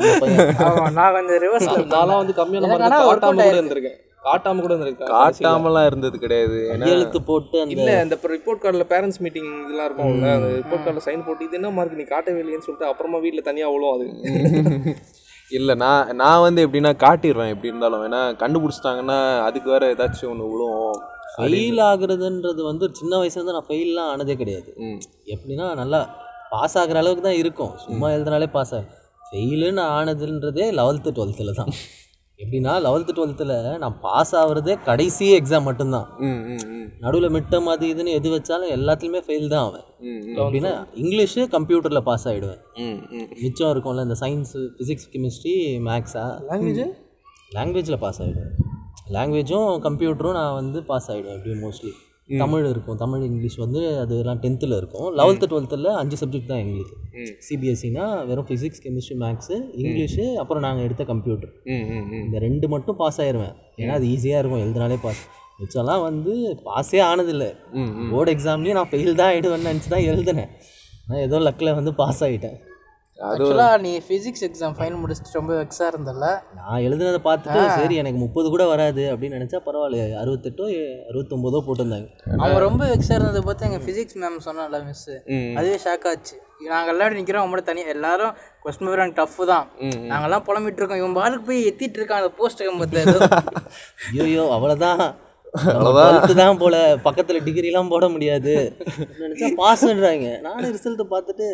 நான் 1.00 1.12
கொஞ்சம் 1.18 1.42
ரிவர்ஸ்ல 1.46 1.76
நான்லாம் 1.96 2.22
வந்து 2.22 2.36
கம்மியான 2.40 2.70
மார்க் 2.72 2.88
ஆயிருக்கு. 3.26 3.60
இருந்திருக்கேன். 3.60 3.98
காட்டாம 4.26 4.60
கூட 4.64 4.72
இருந்திருக்கேன் 4.74 5.10
காட்டாமலாம் 5.14 5.86
இருந்தது 5.90 6.16
கிடையாது. 6.24 6.58
ஏன்னா 6.72 6.88
எழுத்து 6.94 7.18
போட்டு 7.30 7.56
அந்த 7.62 7.74
இல்ல 7.76 7.90
இந்த 8.04 8.16
ரிப்போர்ட் 8.34 8.62
கார்டில் 8.64 8.86
பேரண்ட்ஸ் 8.92 9.20
மீட்டிங் 9.24 9.48
இதெல்லாம் 9.64 9.88
இருக்கும்ல 9.88 10.28
அந்த 10.36 10.50
ரிப்போர்ட் 10.60 10.84
கார்டில் 10.84 11.06
சைன் 11.08 11.24
போட்டு 11.28 11.46
இது 11.48 11.58
என்ன 11.60 11.70
மார்க் 11.78 11.98
நீ 12.00 12.06
காட்டவே 12.12 12.40
இல்லையேன்னு 12.42 12.66
சொல்லிட்டு 12.68 12.90
அப்புறமா 12.90 13.20
வீட்டில் 13.24 13.48
தனியாக 13.50 13.70
அவ்வளோ 13.72 13.90
அது. 13.96 14.06
இல்லை 15.56 15.74
நான் 15.82 16.10
நான் 16.20 16.42
வந்து 16.44 16.60
எப்படின்னா 16.66 16.90
காட்டிடுவேன் 17.04 17.50
எப்படி 17.54 17.70
இருந்தாலும். 17.70 18.04
ஏன்னா 18.08 18.20
கண்டுபிடிச்சிட்டாங்கன்னா 18.42 19.16
அதுக்கு 19.46 19.68
வேற 19.74 19.84
ஏதாச்சும் 19.94 20.30
ஒன்று 20.32 20.46
விழுவும் 20.52 21.00
ஃபெயில் 21.32 21.80
ஆகுறதுன்றது 21.88 22.62
வந்து 22.68 22.84
சின்ன 22.98 23.12
வயசுலேருந்து 23.22 23.56
நான் 23.56 23.68
ஃபெயில்லாம் 23.68 24.10
ஆனதே 24.12 24.34
கிடையாது. 24.42 24.70
எப்படின்னா 25.34 25.66
நல்லா 25.80 26.00
பாஸ் 26.54 26.76
ஆகுற 26.82 27.00
அளவுக்கு 27.02 27.24
தான் 27.28 27.40
இருக்கும். 27.42 27.74
சும்மா 27.84 28.08
எழுதினாலே 28.16 28.48
பாஸ் 28.56 28.72
ஆகும் 28.78 28.90
ஃபெயிலுன்னு 29.28 29.84
ஆனதுன்றதே 29.98 30.66
லெவல்த்து 30.78 31.14
டுவெல்த்தில் 31.18 31.58
தான். 31.60 31.72
எப்படின்னா 32.40 32.72
லெவல்த்து 32.84 33.12
டுவெல்த்தில் 33.16 33.52
நான் 33.82 33.96
பாஸ் 34.02 34.32
ஆகுறதே 34.38 34.74
கடைசி 34.86 35.26
எக்ஸாம் 35.36 35.66
மட்டும்தான். 35.68 36.06
ம் 36.22 36.40
ம் 36.48 36.62
ம். 36.72 36.86
நடுவில் 37.02 37.34
மிட்டம் 37.34 37.68
அது 37.68 37.84
இதுன்னு 37.92 38.16
எது 38.18 38.28
வச்சாலும் 38.32 38.72
எல்லாத்துலேயுமே 38.76 39.20
ஃபெயில் 39.26 39.46
தான் 39.48 39.66
அவன். 39.66 39.84
எப்படின்னா 40.36 40.72
இங்கிலீஷு 41.02 41.42
கம்ப்யூட்டரில் 41.52 42.06
பாஸ் 42.08 42.26
ஆகிடுவேன் 42.30 42.62
மிச்சம் 43.42 43.72
இருக்கும்ல 43.72 44.06
இந்த 44.06 44.16
சயின்ஸு 44.22 44.62
ஃபிசிக்ஸ் 44.76 45.08
கெமிஸ்ட்ரி 45.12 45.54
மேக்ஸா 45.86 46.24
லாங்குவேஜ் 46.48 46.82
லாங்குவேஜில் 47.52 48.00
பாஸ் 48.00 48.20
ஆகிடுவேன் 48.22 48.52
லாங்குவேஜும் 49.12 49.70
கம்ப்யூட்டரும் 49.86 50.38
நான் 50.38 50.58
வந்து 50.58 50.80
பாஸ் 50.90 51.08
ஆகிடுவேன் 51.10 51.36
எப்படியும் 51.38 51.62
மோஸ்ட்லி 51.64 51.92
தமிழ் 52.40 52.66
இருக்கும். 52.70 52.98
தமிழ் 53.02 53.24
இங்கிலீஷ் 53.28 53.56
வந்து 53.62 53.80
அதெல்லாம் 54.02 54.40
டென்த்தில் 54.44 54.74
இருக்கும். 54.78 55.08
லெவல்த்து 55.18 55.48
டுவெல்த்தில் 55.50 55.88
அஞ்சு 56.00 56.16
சப்ஜெக்ட் 56.22 56.50
தான் 56.52 56.62
எங்களுக்கு. 56.64 56.96
சிபிஎஸ்சினா 57.46 58.06
வெறும் 58.30 58.48
ஃபிசிக்ஸ் 58.48 58.82
கெமிஸ்ட்ரி 58.84 59.16
மேக்ஸு 59.24 59.56
இங்கிலீஷு 59.82 60.24
அப்புறம் 60.42 60.64
நாங்கள் 60.66 60.86
எடுத்த 60.88 61.04
கம்ப்யூட்டர் 61.12 61.52
இந்த 62.24 62.38
ரெண்டு 62.46 62.68
மட்டும் 62.74 62.98
பாஸ் 63.02 63.20
ஆயிடுவேன் 63.24 63.54
ஏன்னா 63.82 63.94
அது 64.00 64.08
ஈஸியாக 64.14 64.42
இருக்கும். 64.42 64.64
எழுதினாலே 64.66 64.98
பாஸ் 65.06 65.22
மிச்சம்லாம் 65.60 66.04
வந்து 66.08 66.32
பாஸே 66.68 67.00
ஆனதில்லை. 67.10 67.50
போர்டு 68.12 68.32
எக்ஸாம்லேயும் 68.36 68.78
நான் 68.80 68.92
ஃபெயில் 68.92 69.18
தான் 69.20 69.30
ஆகிடுவேன்னு 69.32 69.68
நினச்சி 69.70 69.90
தான் 69.94 70.06
எழுதினேன். 70.12 70.52
ஆனால் 71.06 71.24
ஏதோ 71.26 71.38
லக்கில் 71.48 71.76
வந்து 71.78 71.92
பாஸ் 72.00 72.22
ஆகிட்டேன் 72.26 72.58
ஆக்சுவலாக 73.18 73.74
நீ 73.84 73.90
ஃபிசிக்ஸ் 74.04 74.44
எக்ஸாம் 74.46 74.74
ஃபைனல் 74.76 75.00
முடிச்சுட்டு 75.00 75.38
ரொம்ப 75.38 75.52
வெக்ஸாக 75.60 75.88
இருந்தல்ல? 75.92 76.26
நான் 76.58 76.84
எழுதுனதை 76.86 77.18
பார்த்துட்டு 77.26 77.60
சரி 77.78 77.94
எனக்கு 78.02 78.18
முப்பது 78.22 78.46
கூட 78.54 78.64
வராது 78.70 79.02
அப்படின்னு 79.12 79.36
நினச்சா 79.38 79.58
பரவாயில்ல 79.66 80.04
அறுபத்தெட்டோ 80.22 80.66
அறுபத்தொம்போதோ 81.10 81.60
போட்டிருந்தாங்க. 81.66 82.08
அவன் 82.44 82.64
ரொம்ப 82.66 82.82
வெக்ஸாக 82.92 83.16
இருந்ததை 83.18 83.42
பார்த்து 83.48 83.66
எங்கள் 83.68 83.84
ஃபிசிக்ஸ் 83.86 84.18
மேம் 84.22 84.38
சொன்னால 84.46 84.80
மிஸ் 84.88 85.04
அதுவே 85.58 85.76
ஷாக் 85.84 86.06
ஆச்சு. 86.12 86.36
நாங்கள் 86.72 86.92
எல்லாரும் 86.94 87.18
நிற்கிறோம் 87.18 87.44
அவங்களோட 87.44 87.64
தனியாக 87.68 87.94
எல்லாரும் 87.96 88.32
கொஸ்டின் 88.64 88.86
பேப்பர் 88.86 89.04
எனக்கு 89.04 89.20
டஃப் 89.20 89.38
தான். 89.52 89.66
நாங்கெல்லாம் 90.12 90.46
புலம்பிட்டு 90.48 90.80
இருக்கோம். 90.82 91.02
இவன் 91.02 91.18
பாலுக்கு 91.20 91.46
போய் 91.50 91.68
எத்திட்டு 91.70 92.00
இருக்கான் 92.00 92.22
அந்த 92.22 92.32
போஸ்ட் 92.40 92.64
பார்த்து 92.80 93.04
ஐயோ 94.26 94.46
அவ்வளோதான் 94.56 95.02
அவ்வளோதான் 95.76 96.42
தான் 96.42 96.60
போல. 96.64 96.76
பக்கத்தில் 97.06 97.44
டிகிரிலாம் 97.46 97.92
போட 97.94 98.04
முடியாது. 98.16 98.54
நினச்சா 99.22 99.50
பாஸ்ன்றாங்க 99.62 100.28
நானும் 100.48 100.74
ரிசல்ட்டை 100.76 101.06
பார்த்துட்டு 101.14 101.48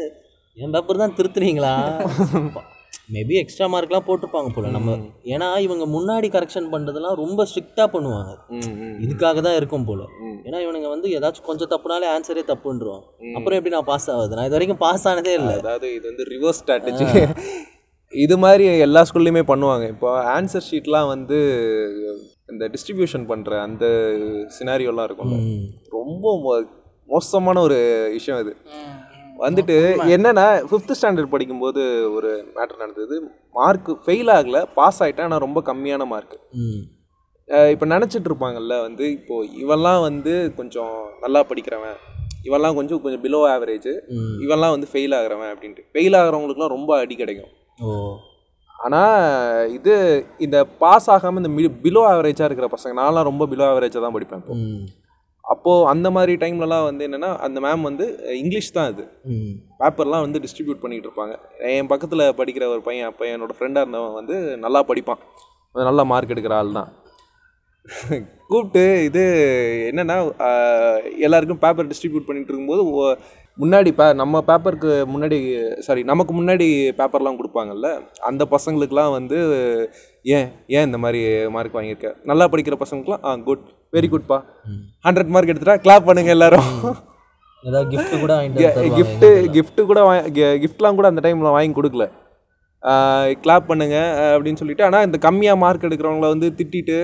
என் 0.59 0.71
பேப்பர் 0.71 0.97
தான் 0.97 1.15
திருத்துனீங்களா? 1.17 1.73
மேபி 3.13 3.33
எக்ஸ்ட்ரா 3.33 3.67
மார்க்லாம் 3.67 4.07
போட்டிருப்பாங்க 4.07 4.49
போல 4.55 4.69
நம்ம. 4.69 4.95
ஏன்னா 5.25 5.59
இவங்க 5.59 5.85
முன்னாடி 5.87 6.25
கரெக்ஷன் 6.25 6.69
பண்ணுறதெல்லாம் 6.73 7.15
ரொம்ப 7.15 7.45
ஸ்ட்ரிக்டாக 7.45 7.89
பண்ணுவாங்க. 7.93 8.37
இதுக்காக 9.03 9.41
தான் 9.41 9.57
இருக்கும் 9.57 9.85
போல. 9.85 10.03
ஏன்னா 10.45 10.59
இவனுங்க 10.67 10.89
வந்து 10.89 11.09
ஏதாச்சும் 11.09 11.43
கொஞ்சம் 11.43 11.69
தப்புனாலே 11.71 12.07
ஆன்சரே 12.17 12.41
தப்புன்றோம் 12.41 13.03
அப்புறம் 13.35 13.59
எப்படி 13.59 13.69
நான் 13.69 13.85
பாஸ் 13.85 14.11
ஆகுது 14.11 14.29
நான் 14.29 14.45
இது 14.45 14.51
வரைக்கும் 14.51 14.79
பாஸ் 14.79 15.09
ஆனதே 15.09 15.33
இல்லை. 15.33 15.55
அதாவது 15.55 15.95
இது 15.95 16.09
வந்து 16.09 16.25
ரிவர்ஸ் 16.25 16.61
ஸ்ட்ராட்டஜி 16.67 17.29
இது 18.11 18.39
மாதிரி 18.39 18.79
எல்லா 18.79 19.05
ஸ்கூல்லையுமே 19.15 19.43
பண்ணுவாங்க. 19.43 19.89
இப்போ 19.89 20.41
ஆன்சர் 20.41 20.63
ஷீட்லாம் 20.71 21.07
வந்து 21.07 21.39
இந்த 22.51 22.69
டிஸ்ட்ரிபியூஷன் 22.69 23.27
பண்ணுற 23.29 23.61
அந்த 23.61 23.87
சினாரியோலாம் 24.59 25.09
இருக்கும்ல. 25.09 25.37
ரொம்ப 25.91 26.41
மோ- 26.45 26.77
மோசமான 27.07 27.61
ஒரு 27.61 28.09
விஷயம் 28.13 28.41
இது. 28.41 28.57
வந்துட்டு 29.39 29.75
என்னன்னா 30.15 30.45
ஃபிஃப்த் 30.69 30.95
ஸ்டாண்டர்ட் 30.99 31.33
படிக்கும்போது 31.35 31.83
ஒரு 32.17 32.31
மேட்டர் 32.57 32.83
நடந்தது. 32.83 33.17
மார்க் 33.59 33.91
ஃபெயில் 34.05 34.31
ஆகல 34.37 34.61
பாஸ் 34.79 35.01
ஆகிட்டேன் 35.05 35.29
ஆனால் 35.29 35.45
ரொம்ப 35.47 35.61
கம்மியான 35.69 36.07
மார்க் 36.13 36.37
இப்போ 37.73 37.87
நினச்சிட்டு 37.95 38.29
இருப்பாங்கல்ல 38.31 38.75
வந்து 38.87 39.05
இப்போ 39.19 39.35
இவெல்லாம் 39.63 40.01
வந்து 40.09 40.33
கொஞ்சம் 40.59 40.95
நல்லா 41.23 41.41
படிக்கிறவன். 41.51 41.99
இவெல்லாம் 42.49 42.77
கொஞ்சம் 42.79 43.01
கொஞ்சம் 43.05 43.23
பிலோ 43.25 43.41
ஆவரேஜ் 43.53 43.89
இவெல்லாம் 44.45 44.75
வந்து 44.75 44.89
ஃபெயில் 44.91 45.15
ஆகுறவன் 45.19 45.53
அப்படின்ட்டு. 45.55 45.85
ஃபெயில் 45.95 46.17
ஆகுறவங்களுக்குலாம் 46.21 46.75
ரொம்ப 46.77 46.91
அடி 47.03 47.15
கிடைக்கும். 47.17 47.53
ஓ. 47.85 47.89
ஆனால் 48.77 49.17
இது 49.77 49.95
இந்த 50.39 50.59
பாஸ் 50.83 51.09
ஆகாமல் 51.15 51.43
இந்த 51.43 51.51
பிலோ 51.85 52.03
ஆவரேஜாக 52.13 52.49
இருக்கிற 52.49 52.69
பசங்க 52.75 52.95
நான்லாம் 53.01 53.29
ரொம்ப 53.31 53.47
பிலோ 53.53 53.65
ஆவரேஜாக 53.71 54.03
தான் 54.05 54.17
படிப்பேன் 54.17 54.43
இப்போ. 54.43 54.55
அப்போது 55.49 55.87
அந்த 55.93 56.09
மாதிரி 56.15 56.33
டைம்லலாம் 56.37 56.87
வந்து 56.89 57.03
என்னென்னா 57.09 57.31
அந்த 57.47 57.59
மேம் 57.61 57.89
வந்து 57.89 58.07
இங்கிலீஷ் 58.41 58.73
தான் 58.73 58.89
அது 58.91 59.05
பேப்பர்லாம் 59.81 60.25
வந்து 60.25 60.43
டிஸ்ட்ரிபியூட் 60.45 60.83
பண்ணிகிட்டு 60.83 61.09
இருப்பாங்க. 61.09 61.35
என் 61.71 61.91
பக்கத்தில் 61.93 62.37
படிக்கிற 62.39 62.67
ஒரு 62.69 62.83
பையன் 62.83 63.09
அப்போ 63.11 63.27
என்னோட 63.29 63.55
ஃப்ரெண்டாக 63.57 63.85
இருந்தவன் 63.85 64.19
வந்து 64.21 64.37
நல்லா 64.65 64.83
படிப்பான். 64.89 65.23
நல்லா 65.75 66.05
மார்க் 66.13 66.35
எடுக்கிற 66.35 66.57
ஆள் 66.59 66.79
தான். 66.79 66.91
கூப்பிட்டு 68.51 68.83
இது 69.05 69.23
என்னென்னா 69.91 70.17
எல்லாருக்கும் 71.21 71.61
பேப்பர் 71.63 71.91
டிஸ்ட்ரிபியூட் 71.91 72.27
பண்ணிட்டு 72.27 72.51
இருக்கும்போது 72.51 72.83
ஒ- 72.95 73.17
முன்னாடி 73.59 73.91
பே 73.93 74.07
நம்ம 74.15 74.43
பேப்பருக்கு 74.49 74.91
முன்னாடி 75.13 75.39
சாரி 75.81 76.03
நமக்கு 76.05 76.33
முன்னாடி 76.35 76.67
பேப்பர்லாம் 76.99 77.39
கொடுப்பாங்கல்ல 77.41 77.89
அந்த 78.29 78.45
பசங்களுக்குலாம் 78.53 79.13
வந்து 79.13 79.39
ஏன் 80.27 80.49
ஏன் 80.77 80.87
இந்த 80.89 80.99
மாதிரி 80.99 81.21
மார்க் 81.51 81.79
வாங்கியிருக்க? 81.79 82.11
நல்லா 82.25 82.49
படிக்கிற 82.49 82.77
பசங்களுக்குலாம் 82.83 83.25
ஆ 83.25 83.37
குட் 83.49 83.65
வெரி 83.97 84.09
குட்பா 84.15 84.39
ஹண்ட்ரட் 85.07 85.33
மார்க் 85.35 85.53
எடுத்துட்டா 85.53 85.77
கிளாப் 85.85 86.09
பண்ணுங்க 86.09 86.31
எல்லாரும். 86.37 86.69
ஏதாவது 87.65 87.87
gift 87.93 88.13
கூட 88.25 88.35
கிஃப்ட்டு 88.99 89.29
கிஃப்ட்டு 89.55 89.87
கூட 89.91 90.01
கிஃப்ட்லாம் 90.65 90.99
கூட 90.99 91.07
அந்த 91.13 91.23
டைமில் 91.25 91.57
வாங்கி 91.57 91.77
கொடுக்கல. 91.79 92.05
கிளாப் 93.45 93.71
பண்ணுங்க 93.71 93.97
அப்படின்னு 94.35 94.61
சொல்லிட்டு. 94.61 94.85
ஆனால் 94.89 95.07
இந்த 95.09 95.19
கம்மியாக 95.25 95.63
மார்க் 95.63 95.87
எடுக்கிறவங்கள 95.89 96.29
வந்து 96.35 96.49
திட்டிட்டு. 96.59 96.99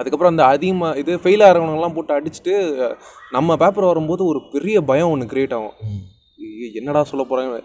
அதுக்கப்புறம் 0.00 0.32
அந்த 0.34 0.44
அதிகமாக 0.54 1.00
இது 1.02 1.12
ஃபெயில் 1.22 1.42
ஆகிறவங்கலாம் 1.46 1.96
போட்டு 1.96 2.12
அடிச்சுட்டு 2.18 2.54
நம்ம 3.36 3.56
பேப்பர் 3.62 3.90
வரும்போது 3.90 4.22
ஒரு 4.32 4.40
பெரிய 4.52 4.76
பயம் 4.90 5.12
ஒன்று 5.14 5.30
கிரியேட் 5.32 5.56
ஆகும். 5.58 5.76
என்னடா 6.80 7.02
சொல்ல 7.10 7.24
போகிறாங்க 7.30 7.58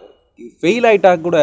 ஃபெயில் 0.62 0.88
ஆகிட்டா 0.92 1.12
கூட 1.28 1.38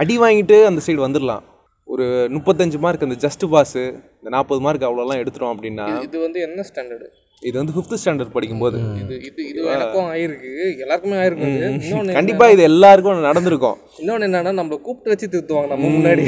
அடி 0.00 0.16
வாங்கிட்டு 0.22 0.56
அந்த 0.70 0.80
சைடு 0.86 1.00
வந்துடலாம் 1.04 1.44
ஒரு 1.88 2.04
முப்பத்தஞ்சு 2.04 2.78
மார்க் 2.78 3.02
அந்த 3.02 3.16
ஜஸ்ட் 3.26 3.44
பாஸு 3.52 3.82
இந்த 4.18 4.30
நாற்பது 4.34 4.60
மார்க் 4.60 4.82
அவ்வளோலாம் 4.82 5.20
எடுத்துட்டோம் 5.22 5.52
அப்படின்னா 5.54 6.02
இது 6.02 6.18
வந்து 6.20 6.40
என்ன 6.40 6.64
ஸ்டாண்டர்டு 6.68 7.06
இது 7.40 7.64
வந்து 7.64 7.72
ஃபிஃப்த் 7.72 7.98
ஸ்டாண்டர்ட் 8.04 8.30
படிக்கும்போது. 8.30 8.78
இது 9.02 9.14
இது 9.24 9.48
இது 9.48 9.64
எனக்கும் 9.64 10.06
ஆயிருக்கு 10.12 10.78
எல்லாருக்குமே 10.78 11.16
ஆயிருக்கு 11.16 11.48
இது. 11.56 11.68
இன்னொன்னு 11.88 12.12
கண்டிப்பாக 12.12 12.52
இது 12.52 12.62
எல்லாருக்கும் 12.62 13.20
நடந்திருக்கும். 13.20 13.76
இன்னொன்னு 13.98 14.26
என்னன்னா 14.28 14.52
நம்மள 14.60 14.80
கூப்பிட்டு 14.80 15.10
வச்சு 15.10 15.28
திருத்துவாங்க 15.34 15.66
நம்ம 15.66 15.88
முன்னாடி. 15.88 16.24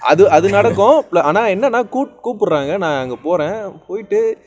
அது 0.00 0.30
அது 0.30 0.50
நடக்கும். 0.50 1.04
Pl- 1.12 1.20
ஆனா 1.20 1.46
என்னன்னா 1.46 1.88
கூப் 1.88 2.14
கூப்பிடுறாங்க. 2.24 2.78
நான் 2.78 3.02
அங்க 3.02 3.16
போறேன். 3.22 3.56
போயிட்டு 3.86 4.38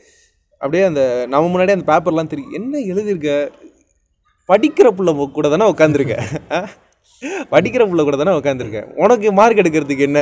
அப்படியே 0.58 0.82
அந்த 0.84 1.26
நம்ம 1.28 1.48
முன்னாடியே 1.48 1.76
அந்த 1.78 1.86
பேப்பர்லாம் 1.92 2.26
திரி 2.26 2.44
என்ன 2.52 2.78
எழுதியிருக்க? 2.78 3.30
படிக்கிற 4.48 4.88
புள்ள 4.96 5.30
கூட 5.30 5.48
தானே 5.48 5.66
உட்காந்துருக்க 5.70 6.14
படிக்கிற 7.52 7.82
புள்ள 7.88 8.02
கூட 8.06 8.16
தானே 8.20 8.32
உட்காந்துருக்க 8.38 8.80
உனக்கு 9.02 9.28
மார்க் 9.38 9.60
எடுக்கிறதுக்கு 9.62 10.06
என்ன? 10.08 10.20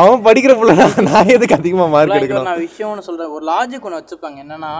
அவன் 0.00 0.24
படிக்கிற 0.26 0.52
புள்ள 0.58 0.72
நான் 1.08 1.32
எதுக்கு 1.36 1.56
அதிகமா 1.58 1.86
மார்க் 1.94 2.16
எடுக்கணும்? 2.18 2.48
நான் 2.50 2.62
விஷயம் 2.66 2.90
ஒன்று 2.92 3.06
சொல்கிறேன் 3.08 3.32
ஒரு 3.36 3.44
லாஜிக் 3.52 3.86
ஒன்று 3.88 4.00
வச்சுப்பாங்க. 4.00 4.38
என்னன்னா 4.44 4.72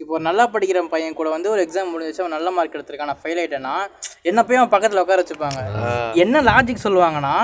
இப்போ 0.00 0.12
ஒரு 0.18 0.24
நல்லா 0.28 0.46
படிக்கிற 0.54 0.82
பையன் 0.94 1.18
கூட 1.20 1.30
வந்து 1.36 1.52
ஒரு 1.54 1.62
எக்ஸாம் 1.66 1.92
முடிஞ்சிச்சு 1.92 2.24
அவன் 2.24 2.36
நல்ல 2.36 2.50
மார்க் 2.56 2.76
எடுத்திருக்கான். 2.78 3.12
நான் 3.12 3.22
ஃபெயில் 3.24 3.40
ஆயிட்டேன்னா 3.42 3.76
என்ன 4.30 4.40
போய் 4.48 4.60
அவன் 4.62 4.74
பக்கத்தில் 4.74 5.02
உட்கார 5.04 5.22
வச்சுப்பாங்க. 5.24 5.60
என்ன 6.24 6.42
லாஜிக் 6.50 6.84
சொல்லுவாங்கன்னா 6.86 7.36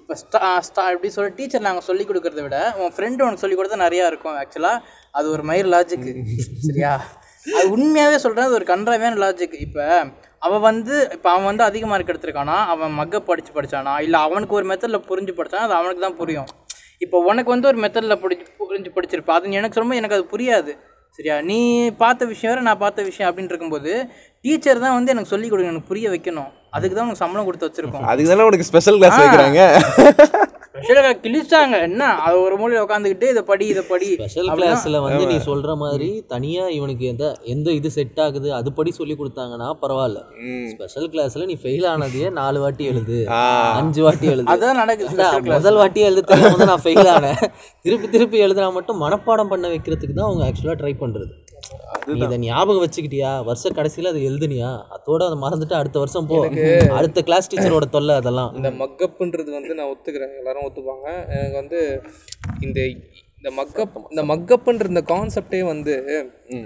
இப்போ 0.00 0.14
ஸ்டா 0.22 0.40
ஸ்டா 0.68 0.82
இப்படி 0.94 1.10
சொல்லி 1.16 1.30
டீச்சர் 1.36 1.66
நாங்கள் 1.66 1.86
சொல்லி 1.88 2.04
கொடுக்கறத 2.08 2.42
விட 2.46 2.58
உன் 2.80 2.94
ஃப்ரெண்டு 2.96 3.22
உனக்கு 3.26 3.42
சொல்லி 3.44 3.56
கொடுத்தா 3.58 3.84
நிறையா 3.86 4.06
இருக்கும். 4.10 4.36
ஆக்சுவலாக 4.42 4.82
அது 5.18 5.26
ஒரு 5.34 5.42
மயிர் 5.50 5.70
லாஜிக் 5.74 6.08
சரியா? 6.68 6.92
அது 7.56 7.66
உண்மையாகவே 7.76 8.18
சொல்கிறேன் 8.24 8.46
அது 8.48 8.58
ஒரு 8.58 8.66
கன்றாவியான 8.72 9.18
லாஜிக் 9.22 9.56
இப்போ 9.64 9.86
அவன் 10.46 10.64
வந்து 10.70 10.94
இப்போ 11.16 11.28
அவன் 11.34 11.48
வந்து 11.50 11.64
அதிக 11.68 11.84
மார்க் 11.90 12.10
எடுத்திருக்கானா? 12.12 12.56
அவன் 12.72 12.92
மக்க 13.00 13.20
படித்து 13.28 13.52
படிச்சானா? 13.58 13.92
இல்லை 14.06 14.18
அவனுக்கு 14.26 14.56
ஒரு 14.58 14.66
மெத்தடில் 14.70 15.06
புரிஞ்சு 15.10 15.32
படிச்சானா? 15.38 15.66
அது 15.68 15.76
அவனுக்கு 15.80 16.02
தான் 16.06 16.18
புரியும். 16.22 16.48
இப்போ 17.04 17.16
உனக்கு 17.30 17.52
வந்து 17.54 17.68
ஒரு 17.70 17.78
மெத்தடில் 17.84 18.20
பிடிச்சி 18.24 18.44
புரிஞ்சு 18.60 18.90
படிச்சிருப்பா. 18.96 19.36
அது 19.38 19.56
எனக்கு 19.60 19.76
சொல்லும்போது 19.76 20.00
எனக்கு 20.02 20.18
அது 20.18 20.26
புரியாது. 20.34 20.72
சரியா? 21.18 21.36
நீ 21.50 21.58
பார்த்த 22.02 22.26
விஷயம் 22.32 22.52
வேறு 22.52 22.66
நான் 22.68 22.82
பார்த்த 22.84 23.02
விஷயம் 23.10 23.28
அப்படின்னு 23.28 23.52
இருக்கும்போது 23.52 23.92
டீச்சர் 24.46 24.84
தான் 24.84 24.96
வந்து 24.98 25.12
எனக்கு 25.14 25.32
சொல்லிக் 25.32 25.52
கொடுங்க 25.52 25.72
எனக்கு 25.72 25.90
புரிய 25.90 26.06
வைக்கணும். 26.14 26.50
அதுக்கு 26.76 26.94
தான் 26.96 27.06
உனக்கு 27.06 27.22
சம்பளம் 27.24 27.46
கொடுத்து 27.48 27.68
வச்சிருக்கோம். 27.68 28.06
அதுக்கு 28.12 28.30
தானே 28.32 28.46
உனக்கு 28.50 28.68
ஸ்பெஷல் 28.70 28.98
கிளாஸ் 29.00 29.20
வைக்கிறாங்க? 29.22 29.62
ஸ்பெஷலாக 30.84 31.12
கிழிச்சாங்க. 31.24 31.74
என்ன? 31.86 32.04
அது 32.24 32.36
ஒரு 32.46 32.54
மூலையில் 32.60 32.82
உட்காந்துக்கிட்டு 32.84 33.26
இதை 33.32 33.42
படி 33.50 33.64
இதை 33.72 33.82
படி. 33.90 34.08
ஸ்பெஷல் 34.18 34.48
கிளாஸில் 34.56 34.98
வந்து 35.04 35.22
நீ 35.30 35.36
சொல்ற 35.46 35.70
மாதிரி 35.82 36.08
தனியா 36.32 36.64
இவனுக்கு 36.76 37.04
எந்த 37.12 37.24
எந்த 37.54 37.68
இது 37.78 37.90
செட் 37.96 38.20
ஆகுது 38.24 38.48
அதுபடி 38.58 38.90
சொல்லி 38.98 39.14
கொடுத்தாங்கன்னா 39.20 39.68
பரவாயில்ல. 39.82 40.20
ஸ்பெஷல் 40.72 41.08
கிளாஸ்ல 41.14 41.46
நீ 41.50 41.56
ஃபெயில் 41.62 41.86
ஆனதையே 41.92 42.30
நாலு 42.40 42.60
வாட்டி 42.64 42.84
எழுது. 42.92 43.18
அஞ்சு 43.80 44.02
வாட்டி 44.06 44.28
எழுது. 44.34 44.48
அதான் 44.54 44.80
நடக்குது 44.82 45.48
முதல் 45.54 45.80
வாட்டி 45.82 46.02
எழுத 46.10 46.38
நான் 46.72 46.84
ஃபெயில் 46.86 47.10
ஆனேன். 47.14 47.40
திருப்பி 47.86 48.08
திருப்பி 48.16 48.44
எழுதுனா 48.46 48.70
மட்டும் 48.78 49.02
மனப்பாடம் 49.06 49.52
பண்ண 49.54 49.66
வைக்கிறதுக்கு 49.74 50.18
தான் 50.20 50.28
அவங்க 50.30 50.44
ஆக்சுவலாக 50.50 50.78
ட்ரை 50.82 50.94
பண்றது. 51.04 51.32
நீ 52.06 52.18
இதை 52.18 52.38
ஞாபகம் 52.38 52.82
வச்சுக்கிட்டியா? 52.84 53.44
வருஷ 53.44 53.70
கடைசியில் 53.70 54.10
அதை 54.10 54.20
எழுதுனியா? 54.28 54.70
அதோட 54.96 55.22
அதை 55.26 55.36
மறந்துட்டு 55.44 55.72
அடுத்த 55.72 55.98
வருஷம் 55.98 56.26
போ. 56.26 56.48
அடுத்த 56.90 57.22
கிளாஸ் 57.22 57.54
டீச்சரோட 57.54 57.86
தொல்லை 57.90 58.14
அதெல்லாம். 58.14 58.54
இந்த 58.54 58.70
மக்கப்புன்றது 58.70 59.50
வந்து 59.50 59.74
நான் 59.74 59.90
ஒத்துக்கிறேன். 59.94 60.36
எல்லாரும் 60.36 60.66
ஒத்துப்பாங்க. 60.68 61.08
எனக்கு 61.28 61.54
வந்து 61.54 62.02
இந்த 62.60 62.80
இந்த 63.44 63.54
மக்கப் 63.58 63.96
இந்த 64.12 64.22
மக்கப்புன்ற 64.30 64.84
இந்த 64.90 65.00
கான்செப்டே 65.10 65.58
வந்து 65.70 65.94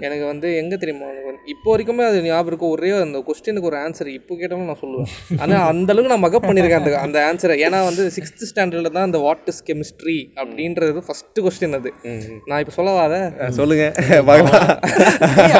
எனக்கு 0.05 0.25
வந்து 0.29 0.47
எங்கே 0.59 0.77
தெரியுமா? 0.81 1.07
இப்போ 1.53 1.67
வரைக்குமே 1.71 2.03
அது 2.09 2.17
ஞாபகம் 2.27 2.49
இருக்கும் 2.49 2.71
ஒரே 2.75 2.89
அந்த 3.05 3.19
கொஸ்டினுக்கு 3.27 3.67
ஒரு 3.69 3.77
ஆன்சர் 3.85 4.09
இப்போ 4.15 4.33
கேட்டாலும் 4.41 4.69
நான் 4.71 4.79
சொல்லுவேன். 4.83 5.09
ஆனால் 5.43 5.63
அந்த 5.71 5.89
அளவுக்கு 5.93 6.11
நான் 6.13 6.23
மக்கப் 6.25 6.45
பண்ணியிருக்கேன் 6.47 6.81
அந்த 6.81 6.91
அந்த 7.05 7.17
ஆன்சரை 7.29 7.55
ஏன்னா 7.65 7.79
வந்து 7.87 8.03
சிக்ஸ்த் 8.17 8.45
ஸ்டாண்டர்டில் 8.51 8.93
தான் 8.97 9.07
அந்த 9.07 9.19
வாட் 9.25 9.49
இஸ் 9.53 9.61
கெமிஸ்ட்ரி 9.69 10.17
அப்படின்றது 10.41 11.03
ஃபஸ்ட்டு 11.07 11.43
கொஸ்டின் 11.47 11.77
அது. 11.79 11.91
நான் 12.51 12.61
இப்போ 12.63 12.75
சொல்லவாத 12.77 13.17
சொல்லுங்க. 13.59 13.87
பார்க்கலாம். 14.29 14.71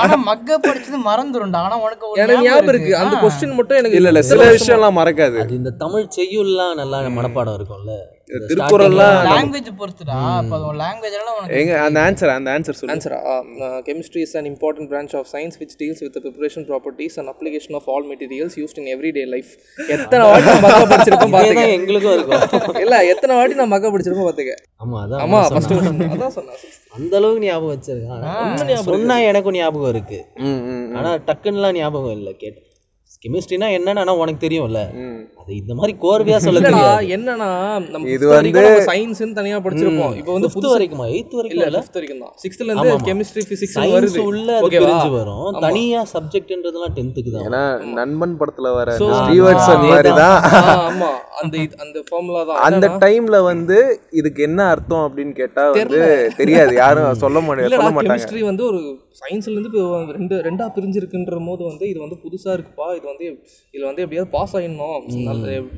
ஆனா 0.04 0.18
மக்க 0.32 0.60
படிச்சது 0.68 1.02
மறந்துடும்டா 1.10 1.64
ஆனா 1.68 1.80
உனக்கு 1.88 2.14
எனக்கு 2.26 2.48
ஞாபகம் 2.48 2.72
இருக்கு. 2.76 2.94
அந்த. 3.02 3.18
கொஸ்டின் 3.26 3.58
மட்டும் 3.60 3.80
எனக்கு 3.82 4.00
இல்ல 4.02 4.14
இல்ல 4.14 4.24
சில 4.32 4.48
விஷயம்லாம் 4.58 4.98
மறக்காது. 5.02 5.42
இந்த 5.60 5.76
தமிழ் 5.84 6.08
செய்யுள்லாம் 6.20 6.80
நல்லா 6.82 7.02
மனப்பாடம் 7.20 7.58
இருக்கும்ல. 7.60 7.98
திருக்குறள்லாம் 8.50 9.16
லாங்குவேஜ் 9.30 9.70
பொறுத்துடா. 9.80 10.16
அப்போ 10.40 10.58
அது 10.58 11.56
எங்க 11.60 11.74
அந்த 11.86 12.00
ஆன்சர் 12.08 12.32
அந்த 12.36 12.50
ஆன்சர் 12.56 12.78
சொல்லு. 12.80 12.92
ஆன்சரா 12.94 13.20
chemistry 13.88 14.22
is 14.26 14.36
an 14.40 14.50
important 14.52 14.90
branch 14.94 15.14
of 15.20 15.30
science 15.34 15.58
which 15.62 15.74
deals 15.82 16.00
with 16.06 16.14
the 16.18 16.22
preparation 16.26 16.64
properties 16.72 17.16
and 17.22 17.28
application 17.34 17.74
of 17.80 17.88
all 17.94 18.04
materials 18.14 18.56
used 18.64 18.78
in 18.82 18.88
everyday 18.96 19.26
life. 19.34 19.52
எத்தனை 19.96 20.24
வாட்டி 20.32 20.54
மக்க 20.68 20.84
படிச்சிருக்கோம் 20.94 21.36
பாத்துக்க 21.38 21.66
எங்களுக்கும் 21.80 22.16
இருக்கும். 22.18 22.78
இல்ல 22.86 23.02
எத்தனை 23.14 23.36
வாட்டி 23.40 23.60
நான் 23.62 23.74
மக்க 23.76 23.94
படிச்சிருக்கோம் 23.96 24.30
பாத்துக்க 24.30 24.56
ஆமா 24.84 24.98
அதான் 25.06 25.22
ஆமா 25.26 25.42
நான் 25.42 25.52
ஃபர்ஸ்ட் 25.56 25.76
சொன்னேன். 25.76 26.16
அதான் 26.16 26.36
சொன்னேன் 26.38 26.64
அந்த 26.98 27.14
அளவுக்கு 27.20 27.46
ஞாபகம் 27.50 27.74
வச்சிருக்கேன். 27.76 28.88
சொன்னா 28.92 29.18
எனக்கும் 29.32 29.60
ஞாபகம் 29.62 29.94
இருக்கு. 29.96 30.22
ஆனா 31.00 31.12
டக்குன்னுலாம் 31.30 31.78
ஞாபகம் 31.82 32.18
இல்லை 32.20 32.34
கேட்டேன். 32.44 32.66
கெமிஸ்ட்ரினா 33.24 33.68
என்னன்னு 33.78 34.02
ஆனா 34.04 34.14
உனக்கு 34.24 34.44
தெரியும்ல. 34.44 34.82
அது 35.42 35.56
இந்த 35.56 35.74
மாதிரி 35.74 35.98
கோர்வையா 36.02 36.36
சொல்ல 36.38 36.60
என்னன்னா 37.02 37.90
நம்ம 37.90 38.10
இது 38.10 38.28
வந்து 38.28 38.60
வந்து- 38.60 38.90
சயின்ஸ்னு 38.90 39.34
தனியா 39.34 39.58
படிச்சிருப்போம். 39.58 40.16
இப்போ 40.16 40.32
வந்து 40.32 40.48
ஃபிஃப்த் 40.48 40.74
வரைக்குமா? 40.74 41.06
எயித் 41.10 41.36
வரைக்கும் 41.36 41.50
இல்ல 41.50 41.66
ஃபிஃப்த் 41.68 41.94
வரைக்கும் 41.94 42.20
தான். 42.20 42.34
சிக்ஸ்த்ல 42.44 42.64
இருந்து. 42.64 42.96
கெமிஸ்ட்ரி 42.96 43.42
பிசிக்ஸ் 43.50 43.80
சயின்ஸ் 43.80 44.10
வருது. 44.10 44.18
உள்ள 44.18 44.60
பிரிஞ்சு 44.62 45.12
வரும். 45.12 45.58
தனியா 45.60 46.06
சப்ஜெக்ட்ன்றதெல்லாம் 46.14 46.96
டென்த்துக்கு 46.96 47.32
தான். 47.32 47.46
ஏன்னா 47.46 47.92
நண்பன் 47.92 48.38
படத்துல 48.40 48.74
வர 48.74 48.98
அதேதான். 48.98 49.88
மாதிரி 49.88 50.10
தான். 50.10 50.44
ஆ, 50.44 50.90
ஆமா. 50.90 51.42
அந்த 51.42 51.58
அந்த 51.78 52.04
ஃபார்முலா 52.10 52.44
தான். 52.44 52.72
அந்த 52.72 52.88
டைம்ல 52.88 53.44
வந்து 53.44 54.00
இதுக்கு 54.12 54.44
என்ன 54.44 54.68
அர்த்தம் 54.68 55.14
அப்படின்னு 55.14 55.32
கேட்டா 55.32 55.72
வந்து 55.72 56.32
தெரியாது. 56.38 56.76
யாரும் 56.76 57.14
சொல்ல 57.14 57.42
மாட்டாங்க 57.42 57.44
இல்லடா 57.44 57.82
சொல்ல 57.82 57.90
மாட்டாங்க. 57.90 58.06
கெமிஸ்ட்ரி 58.06 58.44
வந்து 58.44 58.66
ஒரு 58.66 58.78
சயின்ஸ்ல 59.20 59.50
இருந்து 59.50 59.70
இப்போ 59.74 60.06
ரெண்டு 60.06 60.36
ரெண்டா 60.36 60.68
பிரிஞ்சிருக்குன்ற 60.76 61.46
போது 61.46 61.64
வந்து 61.64 61.90
இது 61.90 62.00
வந்து 62.00 62.16
புதுசா 62.16 62.48
இருக்குப்பா. 62.48 62.96
இது 62.96 63.06
வந்து 63.06 63.44
இதுல 63.74 63.86
வந்து 63.86 64.02
எப்படியாவது 64.02 64.28
பாஸ் 64.28 64.58
ஆயிடணும். 64.58 65.02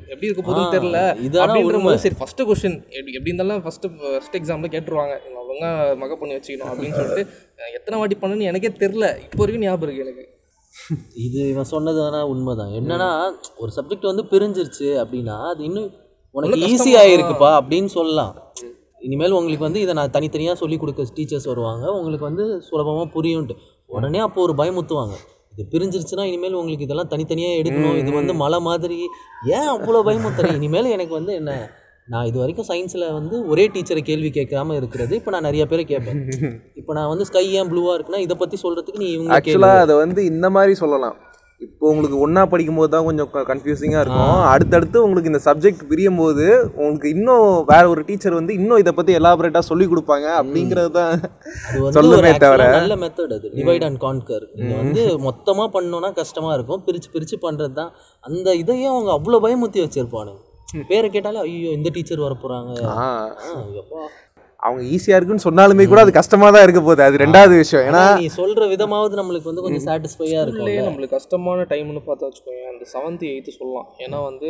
எப்படி 0.07 0.28
இருக்க 0.28 0.51
ஆ, 0.51 0.72
தெரியல 0.72 1.20
இது 1.20 1.39
அப்படின்ற. 1.39 1.84
போது 1.84 1.97
சரி 1.97 2.16
ஃபர்ஸ்ட் 2.18 2.41
கொஸ்டின் 2.41 2.76
எப்படி 2.76 3.14
எப்படி 3.14 3.34
இருந்தாலும் 3.34 3.62
ஃபர்ஸ்ட் 3.62 3.86
ஃபர்ஸ்ட் 3.99 4.38
எக்ஸாம்ல 4.38 4.70
கேட்டுருவாங்க. 4.72 5.18
அவங்க 5.36 5.95
மக 5.95 6.16
பண்ணி 6.16 6.36
வச்சுக்கணும் 6.36 6.70
அப்படின்னு 6.72 6.93
சொல்லிட்டு 6.93 7.28
எத்தனை 7.74 7.99
வாட்டி 7.99 8.18
பண்ணுன்னு 8.22 8.41
எனக்கே 8.41 8.68
தெரியல. 8.68 9.18
இப்போ 9.18 9.38
வரைக்கும் 9.38 9.59
ஞாபகம் 9.59 9.89
இருக்கு 9.89 10.12
எனக்கு. 10.12 10.39
இது 11.16 11.49
இவன் 11.49 11.64
சொன்னது 11.64 12.01
வேணா 12.01 12.22
உண்மைதான். 12.22 12.70
என்னன்னா 12.70 13.32
ஒரு 13.57 13.72
சப்ஜெக்ட் 13.76 14.05
வந்து 14.05 14.24
பிரிஞ்சிருச்சு 14.24 15.05
அப்படின்னா 15.05 15.49
அது 15.49 15.64
இன்னும் 15.64 15.91
உனக்கு 16.32 16.59
இன்னும் 16.59 16.86
ஈஸி 16.86 16.89
கஷ்டமா- 16.89 17.01
ஆயிருக்குப்பா 17.01 17.62
அப்படின்னு 17.62 17.86
சொல்லலாம். 17.86 18.36
இனிமேல் 18.99 19.32
உங்களுக்கு 19.32 19.64
வந்து 19.64 19.82
இதை 19.82 19.93
நான் 19.93 20.12
தனித்தனியாக 20.12 20.57
சொல்லி 20.57 20.78
கொடுக்க 20.78 21.03
டீச்சர்ஸ் 21.16 21.47
வருவாங்க. 21.47 21.91
உங்களுக்கு 21.91 22.26
வந்து 22.26 22.62
சுலபமாக 22.62 23.22
புரியும்ட்டு 23.22 23.55
உடனே 23.86 24.20
அப்போ 24.20 24.41
ஒரு 24.41 24.53
பயமுத்துவாங்க. 24.53 25.14
இது 25.54 25.64
பிரிஞ்சிருச்சுன்னா 25.74 26.26
இனிமேல் 26.32 26.58
உங்களுக்கு 26.62 26.88
இதெல்லாம் 26.88 27.12
தனித்தனியாக 27.14 27.60
எடுக்கணும். 27.62 27.97
இது 28.02 28.12
வந்து 28.20 28.34
மலை 28.43 28.60
மாதிரி. 28.70 28.99
ஏன் 29.58 29.70
அவ்வளோ 29.76 30.02
பயமுத்துறேன் 30.08 30.58
இனிமேல் 30.60 30.93
எனக்கு 30.97 31.14
வந்து 31.20 31.34
என்ன 31.41 31.54
நான் 32.12 32.28
இது 32.30 32.38
வரைக்கும் 32.41 32.68
சயின்ஸில் 32.70 33.06
வந்து 33.18 33.36
ஒரே 33.52 33.66
டீச்சரை 33.74 34.02
கேள்வி 34.08 34.30
கேட்காம 34.38 34.76
இருக்கிறது. 34.80 35.14
இப்போ 35.20 35.32
நான் 35.34 35.47
நிறைய 35.47 35.64
பேரை 35.72 35.84
கேட்பேன். 35.91 36.22
இப்போ 36.80 36.91
நான் 36.97 37.12
வந்து 37.12 37.28
ஸ்கை 37.30 37.45
ஏன் 37.60 37.70
ப்ளூவாக 37.72 37.95
இருக்குன்னா 37.97 38.24
இதை 38.28 38.38
பற்றி 38.41 38.58
சொல்கிறதுக்கு 38.64 39.04
நீ 39.04 39.10
இவங்க 39.18 39.36
ஆக்சுவலாக 39.38 39.84
அதை 39.86 39.95
வந்து 40.04 40.24
இந்த 40.32 40.49
மாதிரி 40.58 40.76
சொல்லலாம். 40.84 41.18
இப்போ 41.66 41.86
உங்களுக்கு 41.91 42.18
ஒன்றா 42.26 42.43
படிக்கும்போது 42.51 42.91
தான் 42.93 43.05
கொஞ்சம் 43.07 43.30
கன்ஃபியூசிங்காக 43.49 44.03
இருக்கும். 44.03 44.38
அடுத்தடுத்து 44.51 44.97
உங்களுக்கு 45.05 45.32
இந்த 45.32 45.41
சப்ஜெக்ட் 45.47 45.84
பிரியும் 45.91 46.20
போது 46.22 46.45
உங்களுக்கு 46.78 47.09
இன்னும் 47.16 47.47
வேற 47.72 47.84
ஒரு 47.93 48.01
டீச்சர் 48.07 48.38
வந்து 48.39 48.53
இன்னும் 48.59 48.82
இதை 48.84 48.91
பற்றி 48.99 49.18
எலாபரேட்டாக 49.20 49.66
சொல்லி 49.70 49.86
கொடுப்பாங்க 49.91 50.28
அப்படிங்கிறது 50.39 50.91
தான் 50.99 51.14
சொல்லுமே 51.97 52.32
தவிர. 52.45 52.70
நல்ல 52.78 52.95
மெத்தட் 53.03 53.36
அது. 53.38 53.49
டிவைட் 53.59 53.86
அண்ட் 53.88 54.01
கான்கர் 54.05 54.45
நீங்க 54.59 54.76
வந்து 54.84 55.03
மொத்தமா 55.28 55.68
பண்ணோம்னா 55.76 56.12
கஷ்டமா 56.22 56.53
இருக்கும். 56.57 56.84
பிரிச்சு 56.88 57.12
பிரிச்சு 57.18 57.39
பண்றது 57.45 57.76
தான். 57.82 57.91
அந்த 58.30 58.55
இதையும் 58.64 58.93
அவங்க 58.95 59.12
அவ்வளோ 59.18 59.39
பயமுத்தி 59.45 59.82
வச்சிருப்பானுங்க. 59.86 60.41
பேரை 60.89 61.07
கேட்டாலே 61.14 61.39
ஐயோ 61.45 61.72
இந்த 61.78 61.89
டீச்சர் 61.95 62.26
வர 62.26 62.36
எப்பா. 63.82 64.03
அவங்க 64.66 64.82
ஈஸியாக 64.93 65.18
இருக்குன்னு 65.18 65.45
சொன்னாலுமே 65.47 65.86
கூட 65.91 66.01
அது 66.05 66.12
கஷ்டமாக 66.20 66.51
தான் 66.55 66.66
இருக்க 66.66 66.82
போகுது. 66.82 67.01
அது 67.07 67.24
ரெண்டாவது 67.26 67.55
விஷயம். 67.64 67.86
ஏன்னா 67.89 68.03
நீ 68.22 68.28
சொல்ற 68.41 68.68
விதமாவது 68.74 69.16
நம்மளுக்கு 69.20 69.49
வந்து 69.51 69.64
கொஞ்சம் 69.66 69.86
சாட்டிஸ்ஃபையா 69.88 70.41
ஸ்கூல்லேயே 70.43 70.76
இருக்கும் 70.78 70.89
நம்மளுக்கு 70.89 71.18
கஷ்டமான 71.18 71.66
டைம்னு 71.74 72.03
பார்த்தா 72.09 72.28
வச்சுக்கோங்க 72.30 72.70
அந்த 72.74 72.86
செவன்த் 72.93 73.26
எயித்து 73.32 73.57
சொல்லலாம். 73.59 73.89
ஏன்னா 74.05 74.20
வந்து 74.30 74.49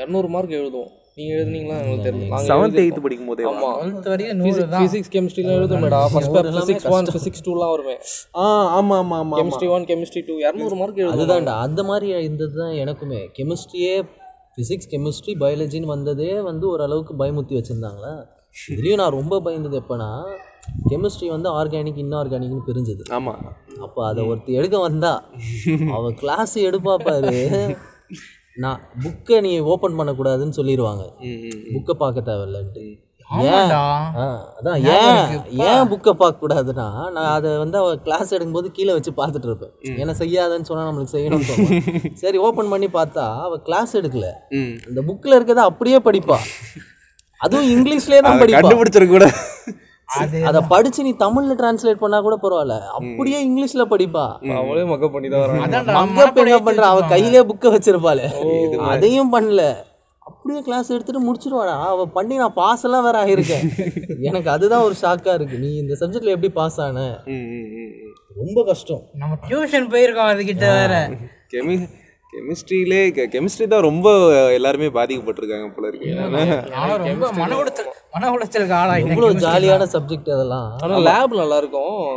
இரநூறு 0.00 0.28
மார்க் 0.34 0.56
எழுதுவோம். 0.60 0.92
நீங்கள் 1.18 1.36
எழுதுனீங்களா 1.36 1.76
எங்களுக்கு 1.82 2.06
தெரியல. 2.08 2.40
செவன்த் 2.50 2.80
எயித்து 2.82 3.02
படிக்கும் 3.04 3.30
போதே 3.30 3.44
ஆமாம் 3.50 3.76
டுவெல்த் 3.78 4.10
வரைக்கும் 4.12 4.40
நூறு 4.42 4.64
ஃபிசிக்ஸ் 4.74 5.12
கெமிஸ்ட்ரிலாம் 5.14 5.58
எழுதுமேடா 5.60 6.00
ஃபர்ஸ்ட் 6.14 6.34
பேர் 6.34 6.48
ஃபிசிக்ஸ் 6.56 6.88
ஒன் 6.96 7.08
ஃபிசிக்ஸ் 7.14 7.44
டூலாம் 7.46 7.72
வருவேன் 7.74 8.00
ஆ 8.42 8.44
ஆமாம் 8.78 8.98
ஆமாம் 8.98 9.18
ஆமாம் 9.22 9.38
கெமிஸ்ட்ரி 9.40 9.68
ஒன் 9.76 9.86
கெமிஸ்ட்ரி 9.92 10.22
டூ 10.28 10.36
இரநூறு 10.44 10.76
மார்க் 10.82 11.00
எழுதும் 11.02 11.16
அதுதான்டா. 11.16 11.54
அந்த 11.66 11.82
மாதிரி 11.90 12.08
இருந்தது 12.26 12.54
தான் 12.62 12.74
எனக்குமே. 12.84 13.22
கெமிஸ்ட்ரியே 13.38 13.94
ஃபிசிக்ஸ் 14.56 14.90
கெமிஸ்ட்ரி 14.92 15.34
பயாலஜின்னு 15.44 15.94
வந்ததே 15.96 16.32
வந்து 16.50 16.66
ஓரளவுக்கு 16.74 17.14
பயமுத்தி 17.22 17.56
வச்சுருந்தாங்களா? 17.58 18.14
இதுலேயும் 18.74 18.96
நான் 18.96 19.16
ரொம்ப 19.20 19.40
பயந்தது 19.40 19.76
எப்போனா 19.82 20.08
கெமிஸ்ட்ரி 20.90 21.28
வந்து 21.28 21.48
ஆர்கானிக் 21.50 22.02
இன்ஆர்கானிக்னு 22.04 22.66
பிரிஞ்சது. 22.68 23.02
ஆமாம் 23.10 23.42
அப்போ 23.80 24.00
அதை 24.06 24.24
ஒருத்தி 24.24 24.52
எடுக்க 24.52 24.78
வந்தா 24.78 25.12
அவ 25.96 26.10
கிளாஸ் 26.12 26.54
எடுப்பா 26.68 26.94
பாரு. 27.06 27.34
நான் 28.56 28.80
புக்கை 29.04 29.40
நீ 29.40 29.58
ஓப்பன் 29.72 29.98
பண்ணக்கூடாதுன்னு 29.98 30.58
சொல்லிடுவாங்க 30.58 31.04
புக்கை 31.74 31.94
பார்க்க 31.94 32.28
தேவையில்லன்ட்டு. 32.30 32.84
ஏன்? 33.44 33.70
ஆ, 34.20 34.24
அதான் 34.58 34.80
ஏன்? 34.90 35.20
ஏன் 35.68 35.88
புக்கை 35.92 36.12
பார்க்க 36.12 36.42
கூடாதுன்னா 36.42 36.86
நான் 37.14 37.32
அதை 37.36 37.56
வந்து 37.56 37.78
அவ 37.78 37.96
கிளாஸ் 37.96 38.34
எடுக்கும்போது 38.34 38.70
கீழே 38.70 38.92
வச்சு 38.92 39.12
பார்த்துட்டு 39.12 39.48
இருப்பேன். 39.50 39.72
ஏன்னா 40.02 40.14
செய்யாதன்னு 40.22 40.68
சொன்னா 40.70 40.84
நம்மளுக்கு 40.88 41.14
செய்யணும்னு 41.16 41.48
தோணும் 41.48 42.16
சரி 42.22 42.38
ஓப்பன் 42.38 42.68
பண்ணி 42.68 42.88
பார்த்தா 42.98 43.24
அவ 43.46 43.58
கிளாஸ் 43.58 43.96
எடுக்கல. 43.96 44.28
அந்த 44.88 45.00
புக்கில் 45.08 45.36
இருக்கிறத 45.38 45.64
அப்படியே 45.70 45.98
படிப்பா. 45.98 46.38
அதுவும் 47.40 47.70
இங்கிலீஷ்லயே 47.74 48.20
தான் 48.26 48.40
படிப்பா. 48.42 48.60
கண்டுபிடிச்சிருக்க 48.60 49.14
கூட. 49.16 49.26
அதை 50.48 50.60
படிச்சு 50.72 51.00
நீ 51.06 51.12
தமிழ்ல 51.22 51.54
டிரான்ஸ்லேட் 51.60 52.02
பண்ணா 52.02 52.18
கூட 52.26 52.36
பரவாயில்ல. 52.42 52.74
அப்படியே 52.98 53.38
இங்கிலீஷ்ல 53.46 53.84
படிப்பா. 53.92 54.24
அவளே 54.60 54.84
மக்கப் 54.92 55.14
பண்ணி 55.14 55.28
தான் 55.34 55.56
என்ன 56.44 56.60
பண்றா. 56.68 56.88
அவ 56.94 57.02
கையிலே 57.14 57.42
புக்க 57.50 57.74
வச்சிருப்பாளே. 57.74 58.26
அதையும் 58.92 59.32
பண்ணல. 59.34 59.62
அப்படியே 60.28 60.60
கிளாஸ் 60.68 60.92
எடுத்துட்டு 60.94 61.20
முடிச்சிருவாடா. 61.26 61.74
அவ 61.90 62.06
பண்ணி 62.16 62.34
நான் 62.42 62.56
பாஸ் 62.60 62.84
எல்லாம் 62.86 63.04
வேற 63.08 63.16
ஆயிருக்கேன் 63.24 63.66
எனக்கு 64.28 64.48
அதுதான் 64.54 64.84
ஒரு 64.86 64.94
ஷாக்கா 65.02 65.34
இருக்கு. 65.38 65.56
நீ 65.64 65.70
இந்த 65.82 65.94
சப்ஜெக்ட்ல 66.00 66.34
எப்படி 66.36 66.52
பாஸ் 66.60 66.80
ஆன? 66.86 67.04
ரொம்ப 68.40 68.62
கஷ்டம். 68.70 69.02
நம்ம 69.22 69.38
டியூஷன் 69.48 69.88
போயிருக்கோம் 69.92 70.32
அதுகிட்ட 70.32 70.66
வேற. 70.80 70.94
கெமி 71.54 71.76
கெமிஸ்ட்ரியிலே 72.32 73.00
கெமிஸ்ட்ரி 73.34 73.66
தான் 73.72 73.84
ரொம்ப 73.88 74.06
எல்லாருமே 74.58 74.88
பாதிக்கப்பட்டிருக்காங்க 74.96 75.68
போல 75.74 75.90
இருக்கு. 75.90 76.08
ரொம்ப 77.10 77.28
மன 77.40 77.56
உளைச்சல் 77.60 77.90
மன 78.14 78.30
உளைச்சலுக்கு 78.36 78.76
ஆளாயிட்டேன் 78.80 79.14
இவ்வளவு 79.16 79.42
ஜாலியான 79.46 79.88
சப்ஜெக்ட் 79.94 80.32
அதெல்லாம் 80.36 80.68
ஆனால் 80.82 81.06
லேப் 81.10 81.40
நல்லா 81.42 81.58
இருக்கும். 81.62 82.08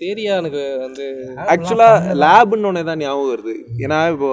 தேரியா 0.00 0.32
எனக்கு 0.40 0.62
வந்து 0.84 1.04
ஆக்சுவலாக 1.52 2.14
லேபுன்னு 2.22 2.68
ஒன்று 2.68 2.82
தான் 2.88 3.00
ஞாபகம் 3.02 3.30
வருது. 3.32 3.54
ஏன்னா 3.84 3.98
இப்போ 4.12 4.30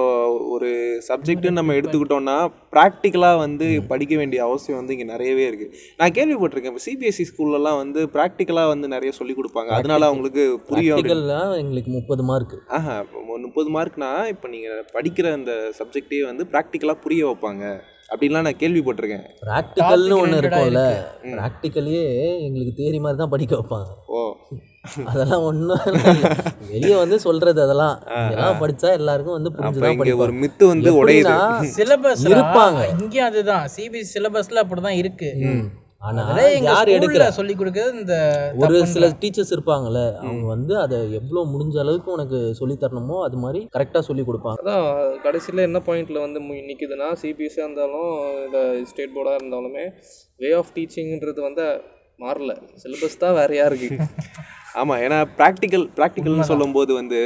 ஒரு 0.54 0.68
சப்ஜெக்ட்டுன்னு 1.08 1.58
நம்ம 1.60 1.74
எடுத்துக்கிட்டோம்னா 1.78 2.36
ப்ராக்டிக்கலாக 2.74 3.42
வந்து 3.42 3.66
படிக்க 3.90 4.14
வேண்டிய 4.16 4.40
அவசியம் 4.48 4.80
வந்து 4.80 4.94
இங்கே 4.96 5.08
நிறையவே 5.12 5.44
இருக்குது 5.50 5.78
நான் 6.00 6.14
கேள்விப்பட்டிருக்கேன் 6.18 6.72
இப்போ 6.74 6.84
சிபிஎஸ்சி 6.86 7.26
ஸ்கூல்லலாம் 7.30 7.80
வந்து 7.82 8.02
ப்ராக்டிக்கலாக 8.16 8.72
வந்து 8.74 8.88
நிறைய 8.88 9.12
சொல்லி 9.20 9.34
கொடுப்பாங்க. 9.34 9.70
அதனால 9.78 10.08
அவங்களுக்கு 10.10 10.44
புரியும் 10.70 11.00
எங்களுக்கு 11.62 11.92
முப்பது 11.98 12.24
மார்க் 12.30 12.56
ஆஹா 12.78 12.96
இப்போ 13.04 13.38
முப்பது 13.46 13.70
மார்க்னா 13.76 14.12
இப்போ 14.34 14.48
நீங்கள் 14.48 14.84
படிக்கிற 14.96 15.32
அந்த 15.32 15.54
சப்ஜெக்டே 15.80 16.22
வந்து 16.30 16.44
ப்ராக்டிக்கலாக 16.52 17.02
புரிய 17.06 17.24
வைப்பாங்க. 17.30 17.64
அப்படின்லாம் 18.10 18.46
நான் 18.46 18.60
கேள்விப்பட்டிருக்கேன். 18.62 19.26
ப்ராக்டிக்கல்னு 19.44 20.16
ஒன்று 20.22 20.40
இருக்கும்ல. 20.42 20.82
ப்ராக்டிக்கலையே 21.34 22.04
எங்களுக்கு 22.46 22.74
தேரி 22.80 23.00
மாதிரி 23.06 23.20
தான் 23.22 23.34
படிக்க 23.34 23.54
வைப்பாங்க. 23.60 23.90
ஓ. 24.08 24.20
அதெல்லாம் 25.10 25.44
ஒன்றும் 25.44 25.84
வெளியே 26.72 26.96
வந்து 27.02 27.16
சொல்றது 27.20 27.60
அதெல்லாம். 27.62 27.94
இதெல்லாம் 28.26 28.58
படிச்சா 28.62 28.88
எல்லாருக்கும் 28.98 29.36
வந்து 29.36 29.52
புரிஞ்சுதான் 29.54 29.92
இங்கே 29.94 30.02
ஒரு 30.02 30.32
படிப்பாங்க. 30.32 30.40
மித்து 30.42 30.64
வந்து 30.72 30.90
உடையுது. 31.00 31.34
சிலபஸ் 31.76 32.24
இருப்பாங்க. 32.32 32.80
இங்கேயும் 32.94 33.28
அதுதான். 33.28 33.64
சிபிஎஸ்சி 33.76 34.12
சிலபஸ்ல 34.14 34.62
அப்படிதான் 34.64 35.00
இருக்கு. 35.02 35.30
ஆனா 36.00 36.22
யார் 36.66 36.88
எடுக்கிற 36.94 37.26
சொல்லி 37.36 37.54
கொடுக்கிறது 37.54 38.00
இந்த 38.00 38.16
ஒரு 38.64 38.78
சில 38.86 39.06
டீச்சர்ஸ் 39.22 39.52
இருப்பாங்கல்ல 39.54 40.00
அவங்க 40.20 40.44
வந்து 40.46 40.74
அதை 40.82 40.96
எவ்வளோ 41.18 41.44
முடிஞ்ச 41.52 41.76
அளவுக்கு 41.78 42.10
உனக்கு 42.12 42.38
சொல்லி 42.54 42.74
தரணுமோ 42.74 43.16
அது 43.26 43.36
மாதிரி 43.36 43.60
கரெக்டாக 43.76 44.02
சொல்லி 44.08 44.22
கொடுப்பாங்க. 44.22 44.58
அதான் 44.62 44.88
கடைசியில் 45.24 45.66
என்ன 45.68 45.80
பாயிண்ட்ல 45.86 46.20
வந்து 46.26 46.40
நிக்குதுன்னா 46.68 47.08
சிபிஎஸ்சியாக 47.22 47.66
இருந்தாலும் 47.66 48.10
இந்த 48.44 48.60
ஸ்டேட் 48.90 49.16
போர்டாக 49.16 49.40
இருந்தாலுமே 49.40 49.86
வே 50.40 50.50
ஆஃப் 50.52 50.74
டீச்சிங்ன்றது 50.76 51.42
வந்து 51.48 51.66
மாறல. 52.18 52.52
சிலபஸ் 52.82 53.22
தான் 53.24 53.36
வேறையா 53.40 53.66
இருக்கு 53.66 53.90
ஆமாம் 54.74 55.00
ஏன்னா 55.04 55.18
ப்ராக்டிக்கல் 55.38 55.84
ப்ராக்டிக்கல்னு 55.98 56.46
சொல்லும்போது 56.50 56.92
வந்து 56.98 57.18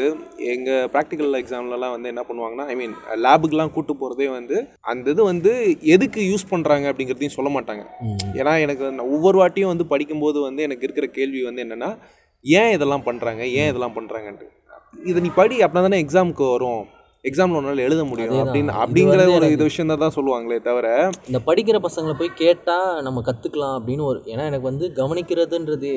எங்கள் 0.54 0.88
ப்ராக்டிக்கல் 0.94 1.38
எக்ஸாம்லலாம் 1.38 1.94
வந்து 1.94 2.10
என்ன 2.12 2.22
பண்ணுவாங்கன்னா 2.28 2.66
ஐ 2.72 2.74
மீன் 2.80 2.94
லேபுக்கெலாம் 3.24 3.72
கூட்டு 3.76 3.94
போகிறதே 3.94 4.28
வந்து 4.28 4.56
அந்த 4.92 5.10
இது 5.14 5.22
வந்து 5.30 5.52
எதுக்கு 5.94 6.22
யூஸ் 6.30 6.44
பண்ணுறாங்க 6.52 6.86
அப்படிங்கிறதையும் 6.90 7.36
சொல்ல 7.36 7.50
மாட்டாங்க. 7.56 7.84
ஏன்னா 8.40 8.52
எனக்கு 8.64 8.84
ஒவ்வொரு 9.14 9.38
வாட்டியும் 9.42 9.72
வந்து 9.72 9.86
படிக்கும்போது 9.94 10.40
வந்து 10.48 10.62
எனக்கு 10.68 10.86
இருக்கிற 10.88 11.08
கேள்வி 11.18 11.42
வந்து 11.48 11.64
என்னென்னா 11.66 11.90
ஏன் 12.44 12.72
இதெல்லாம் 12.76 13.06
பண்ணுறாங்க 13.08 13.42
ஏன் 13.60 13.70
இதெல்லாம் 13.70 13.96
பண்ணுறாங்கன்ட்டு 13.98 14.48
இதை 15.10 15.18
நீ 15.24 15.32
படி 15.40 15.56
அப்படின்னா 15.62 15.86
தானே 15.88 16.02
எக்ஸாமுக்கு 16.04 16.44
வரும். 16.54 16.84
எக்ஸாமில் 17.28 17.58
உன்னால் 17.60 17.84
எழுத 17.86 18.02
முடியும். 18.04 18.34
அப்படின்னு 18.42 18.74
அப்படிங்கிற 18.82 19.24
ஒரு 19.36 19.48
இது 19.54 19.68
விஷயம் 19.68 19.92
தான் 19.94 20.14
சொல்லுவாங்களே 20.16 20.58
தவிர 20.68 20.86
இந்த 21.28 21.40
படிக்கிற 21.48 21.78
பசங்களை 21.86 22.14
போய் 22.20 22.38
கேட்டால் 22.42 23.02
நம்ம 23.06 23.22
கற்றுக்கலாம் 23.28 23.76
அப்படின்னு 23.78 24.04
ஒரு 24.10 24.20
ஏன்னா 24.32 24.46
எனக்கு 24.50 24.70
வந்து 24.70 24.86
கவனிக்கிறதுன்றதே 25.00 25.94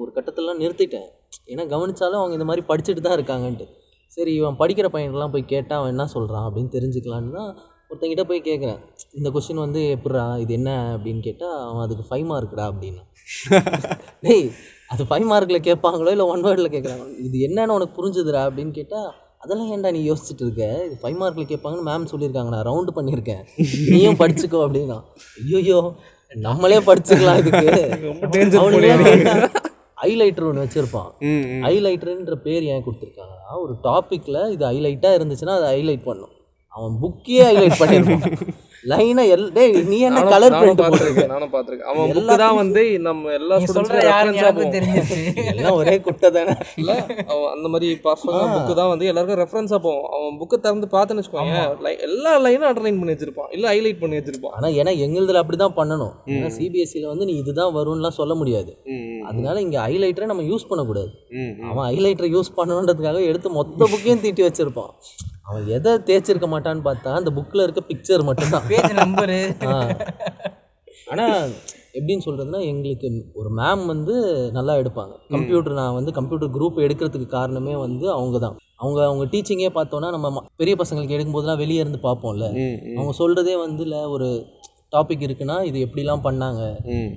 ஒரு 0.00 0.10
கட்டத்திலலாம் 0.16 0.62
நிறுத்திட்டேன். 0.62 1.08
ஏன்னா 1.52 1.64
கவனிச்சாலும் 1.74 2.20
அவங்க 2.20 2.36
இந்த 2.38 2.48
மாதிரி 2.50 2.64
படிச்சுட்டு 2.68 3.04
தான் 3.06 3.16
இருக்காங்கன்ட்டு. 3.18 3.68
சரி 4.12 4.32
இவன் 4.34 4.58
படிக்கிற 4.62 4.86
பையன்லாம் 4.94 5.34
போய் 5.34 5.52
கேட்டால் 5.52 5.78
அவன் 5.78 5.92
என்ன 5.94 6.04
சொல்கிறான் 6.06 6.46
அப்படின்னு 6.48 6.74
தெரிஞ்சுக்கலான்னு 6.76 7.36
தான் 7.38 7.52
ஒருத்தங்கிட்ட 7.90 8.24
போய் 8.28 8.46
கேட்குறேன் 8.48 8.80
இந்த 9.14 9.28
கொஸ்டின் 9.30 9.64
வந்து 9.64 9.80
எப்படிடா 9.88 10.24
இது 10.42 10.52
என்ன 10.54 10.70
அப்படின்னு 10.94 11.20
கேட்டால் 11.20 11.56
அவன் 11.64 11.84
அதுக்கு 11.84 12.04
ஃபைவ் 12.10 12.26
மார்க்குடா 12.30 12.66
அப்படின்னா. 12.70 13.02
டேய் 14.24 14.46
அது 14.88 15.02
ஃபைவ் 15.10 15.26
மார்க்கில் 15.30 15.66
கேட்பாங்களோ 15.66 16.12
இல்லை 16.16 16.26
ஒன் 16.26 16.44
வேர்டில் 16.46 16.72
கேட்குறாங்க 16.74 17.04
இது 17.18 17.36
என்னன்னு 17.48 17.74
உனக்கு 17.74 17.96
புரிஞ்சுதுடா 17.98 18.42
அப்படின்னு 18.48 18.72
கேட்டால் 18.72 19.10
அதெல்லாம் 19.42 19.70
ஏன்டா 19.74 19.90
நீ 19.96 20.00
யோசிச்சுட்டு 20.08 20.44
இருக்க? 20.46 20.64
இது 20.86 20.96
ஃபைவ் 21.02 21.16
மார்க்கில் 21.20 21.48
கேட்பாங்கன்னு 21.52 21.86
மேம் 21.88 22.10
சொல்லியிருக்காங்க. 22.12 22.50
நான் 22.54 22.66
ரவுண்டு 22.68 22.92
பண்ணியிருக்கேன். 22.98 23.42
நீயும் 23.94 24.18
படிச்சுக்கோ 24.22 24.60
அப்படின்னா. 24.66 24.98
ஐயோ 25.60 25.78
நம்மளே 26.46 26.78
படிச்சுக்கலாம் 26.88 27.40
இதுக்கு. 27.42 27.66
ஹைலைட்டர் 30.02 30.46
ஒன்று 30.50 30.64
வச்சுருப்பான். 30.64 31.10
ஹைலைட்டருன்ற 31.66 32.36
பேர் 32.46 32.68
ஏன் 32.74 32.84
கொடுத்துருக்காங்கன்னா 32.86 33.52
ஒரு 33.64 33.74
டாப்பிக்கில் 33.88 34.40
இது 34.54 34.64
ஹைலைட்டாக 34.70 35.18
இருந்துச்சுன்னா 35.18 35.56
அதை 35.58 35.68
ஹைலைட் 35.74 36.08
பண்ணும். 36.08 36.32
அவன் 36.76 36.94
புக்கே 37.02 37.40
ஹைலைட் 37.48 37.80
பண்ணியிருப்பான் 37.82 38.24
லைனை 38.84 39.24
எல் 39.32 39.52
டேய் 39.52 39.72
நீ 39.82 39.98
என்ன 39.98 40.14
நானும் 40.14 40.30
கலர் 40.30 40.52
பிரிண்ட் 40.52 40.80
பார்த்துருக்கேன் 40.82 41.26
நானும் 41.26 41.52
பார்த்துருக்கேன். 41.52 41.88
அவன் 41.90 42.06
புக்கு 42.08 42.36
தான் 42.36 42.56
வந்து 42.56 42.98
நம்ம 42.98 43.32
எல்லா 43.32 43.54
எனக்கும் 44.04 44.14
போகும். 44.54 44.74
தெரிஞ்சிருச்சு 44.74 45.18
எல்லாம் 45.46 45.74
ஒரே 45.74 46.00
குட்டை 46.00 46.30
தானே. 46.30 46.54
இல்ல 46.76 46.92
அவன் 47.26 47.50
அந்த 47.52 47.68
மாதிரி 47.68 48.00
பர்சனல் 48.04 48.18
புக்கு 48.54 48.74
தான் 48.74 48.88
வந்து 48.88 49.06
எல்லாருக்கும் 49.06 49.40
ரெஃபரன்ஸாக 49.42 49.78
போகும். 49.78 50.04
அவன் 50.10 50.38
புக்கை 50.40 50.60
திறந்து 50.60 50.86
பார்த்துன்னு 50.92 51.22
வச்சுக்கோங்க 51.22 51.56
லை- 51.82 52.00
எல்லா 52.00 52.40
லைனும் 52.40 52.68
அண்டர்லைன் 52.70 52.98
பண்ணி 52.98 53.12
வச்சிருப்பான். 53.12 53.50
இல்லை 53.50 53.68
ஹைலைட் 53.72 54.00
பண்ணி 54.00 54.16
வச்சிருப்பான். 54.16 54.50
ஆனால் 54.50 54.72
ஏன்னா 54.72 54.98
எங்களுதில் 54.98 55.34
அப்படி 55.34 55.56
தான் 55.56 55.76
பண்ணணும் 55.76 56.12
ஏன்னா 56.26 56.50
சிபிஎஸ்சியில் 56.58 57.06
வந்து 57.06 57.24
நீ 57.24 57.32
இதுதான் 57.36 57.74
வரும்லாம் 57.74 58.18
சொல்ல 58.20 58.34
முடியாது. 58.34 58.72
அதனால 59.24 59.60
இங்கே 59.60 59.78
ஹைலைட்டரை 59.78 60.24
நம்ம 60.24 60.42
யூஸ் 60.42 60.68
பண்ணக்கூடாது. 60.68 61.10
அவன் 61.70 61.94
ஹைலைட்டரை 61.94 62.30
யூஸ் 62.36 62.56
பண்ணணுன்றதுக்காக 62.56 63.24
எடுத்து 63.24 63.50
மொத்த 63.50 63.84
புக்கையும் 63.84 64.20
தீட்டி 64.20 64.42
வச்சிருப்பான். 64.42 64.92
அவன் 65.46 65.68
எதை 65.76 65.92
தேய்ச்சிருக்க 66.08 66.48
மாட்டான்னு 66.54 66.82
பார்த்தா 66.88 67.12
அந்த 67.20 67.30
புக்கில் 67.36 67.64
இருக்க 67.66 67.82
பிக்சர் 67.90 68.26
மட்டும்தான். 68.28 68.66
பேஜ் 68.70 68.92
நம்பரு 69.02 69.38
ஆனால் 71.12 71.38
எப்படின்னு 71.98 72.24
சொல்கிறதுனா 72.26 72.60
எங்களுக்கு 72.72 73.08
ஒரு 73.40 73.48
மேம் 73.58 73.82
வந்து 73.92 74.14
நல்லா 74.58 74.74
எடுப்பாங்க. 74.82 75.14
கம்ப்யூட்டர் 75.34 75.78
நான் 75.80 75.96
வந்து 75.98 76.12
கம்ப்யூட்டர் 76.18 76.54
குரூப் 76.56 76.78
எடுக்கிறதுக்கு 76.84 77.28
காரணமே 77.38 77.74
வந்து 77.86 78.06
அவங்க 78.16 78.36
தான் 78.44 78.54
அவங்க 78.82 79.00
அவங்க 79.08 79.24
டீச்சிங்கே 79.32 79.70
பார்த்தோன்னா 79.78 80.08
நம்ம 80.16 80.42
பெரிய 80.60 80.76
பசங்களுக்கு 80.82 81.16
எடுக்கும்போதெல்லாம் 81.16 81.62
வெளியே 81.64 81.82
இருந்து 81.84 82.00
பார்ப்போம்ல. 82.06 82.46
அவங்க 82.96 83.12
சொல்கிறதே 83.20 83.56
வந்து 83.66 83.84
இல்லை 83.86 84.00
ஒரு 84.14 84.28
டாபிக் 84.94 85.24
இருக்குன்னா 85.26 85.54
இது 85.68 85.78
எப்படிலாம் 85.86 86.22
பண்ணாங்க? 86.26 86.62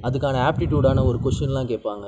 அதுக்கான 0.08 0.42
ஆப்டிடியூடான 0.48 1.04
ஒரு 1.10 1.18
கொஷின்லாம் 1.26 1.70
கேட்பாங்க. 1.72 2.06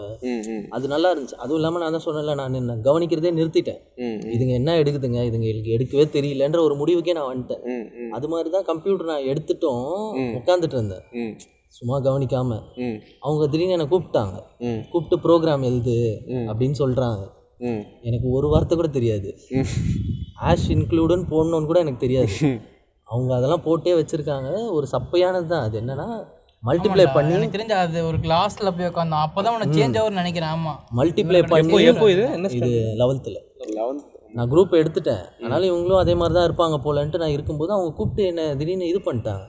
அது 0.75 0.85
நல்லா 0.93 1.09
இருந்துச்சு. 1.13 1.37
அதுவும் 1.43 1.59
இல்லாமல் 1.59 1.83
நான் 1.83 1.95
தான் 1.95 2.05
சொன்னேன்ல 2.07 2.35
நான் 2.41 2.57
என்ன 2.61 2.77
கவனிக்கிறதே 2.87 3.31
நிறுத்திட்டேன். 3.39 3.81
இதுங்க 4.35 4.53
என்ன 4.61 4.75
எடுக்குதுங்க? 4.81 5.19
இதுங்க 5.29 5.47
எனக்கு 5.53 5.73
எடுக்கவே 5.77 6.05
தெரியலன்ற 6.15 6.61
ஒரு 6.67 6.77
முடிவுக்கே 6.81 7.15
நான் 7.19 7.29
வந்துட்டேன். 7.33 7.63
அது 8.17 8.27
மாதிரி 8.33 8.51
தான் 8.55 8.67
கம்ப்யூட்டர் 8.71 9.11
நான் 9.13 9.27
எடுத்துட்டும் 9.33 9.85
உட்காந்துட்டு 10.39 10.77
இருந்தேன். 10.79 11.05
சும்மா 11.77 11.97
கவனிக்காம. 12.07 12.51
அவங்க 13.25 13.43
திடீர்னு 13.51 13.75
என்னை 13.77 13.89
கூப்பிட்டாங்க. 13.93 14.37
கூப்பிட்டு 14.91 15.17
ப்ரோக்ராம் 15.25 15.65
எழுது 15.71 15.97
அப்படின்னு 16.49 16.77
சொல்கிறாங்க 16.83 17.23
எனக்கு 18.07 18.27
ஒரு 18.37 18.47
வார்த்தை 18.53 18.73
கூட 18.77 18.89
தெரியாது. 18.97 19.29
ஆஷ் 20.49 20.67
இன்க்ளூடுன்னு 20.77 21.27
போடணும்னு 21.33 21.69
கூட 21.69 21.79
எனக்கு 21.85 22.03
தெரியாது. 22.07 22.33
அவங்க 23.09 23.31
அதெல்லாம் 23.37 23.63
போட்டே 23.67 23.93
வச்சுருக்காங்க. 23.99 24.49
ஒரு 24.77 24.85
சப்பையானது 24.95 25.47
தான். 25.53 25.65
அது 25.67 25.75
என்னன்னா 25.81 26.07
மல்டிப்ளை 26.63 27.03
பண்ணி 27.15 27.33
எனக்கு 27.37 27.55
தெரிஞ்சு 27.55 27.75
அது 27.81 27.97
ஒரு 28.09 28.17
கிளாஸ்ல 28.23 28.69
போய் 28.77 28.89
உட்காந்தோம் 28.91 29.23
அப்பதான் 29.25 29.55
உனக்கு 29.57 29.77
சேஞ்ச் 29.79 29.97
ஆகும்னு 29.99 30.21
நினைக்கிறேன். 30.21 30.53
ஆமா. 30.55 30.73
மல்டிப்ளை 30.99 31.41
பண்ணி 31.51 31.83
எப்போ 31.91 32.07
இது? 32.13 32.23
என்ன 32.37 32.53
இது 32.59 32.71
லெவல்த்தில் 33.01 33.39
நான் 34.37 34.49
குரூப் 34.53 34.73
எடுத்துட்டேன். 34.79 35.21
அதனால 35.41 35.67
இவங்களும் 35.69 36.01
அதே 36.03 36.13
மாதிரி 36.19 36.35
தான் 36.37 36.47
இருப்பாங்க 36.47 36.77
போலன்ட்டு 36.85 37.21
நான் 37.21 37.35
இருக்கும்போது 37.35 37.71
அவங்க 37.75 37.91
கூப்பிட்டு 37.99 38.23
என்ன 38.31 38.41
திடீர்னு 38.59 38.89
இது 38.93 38.99
பண்ணிட்டாங்க. 39.07 39.45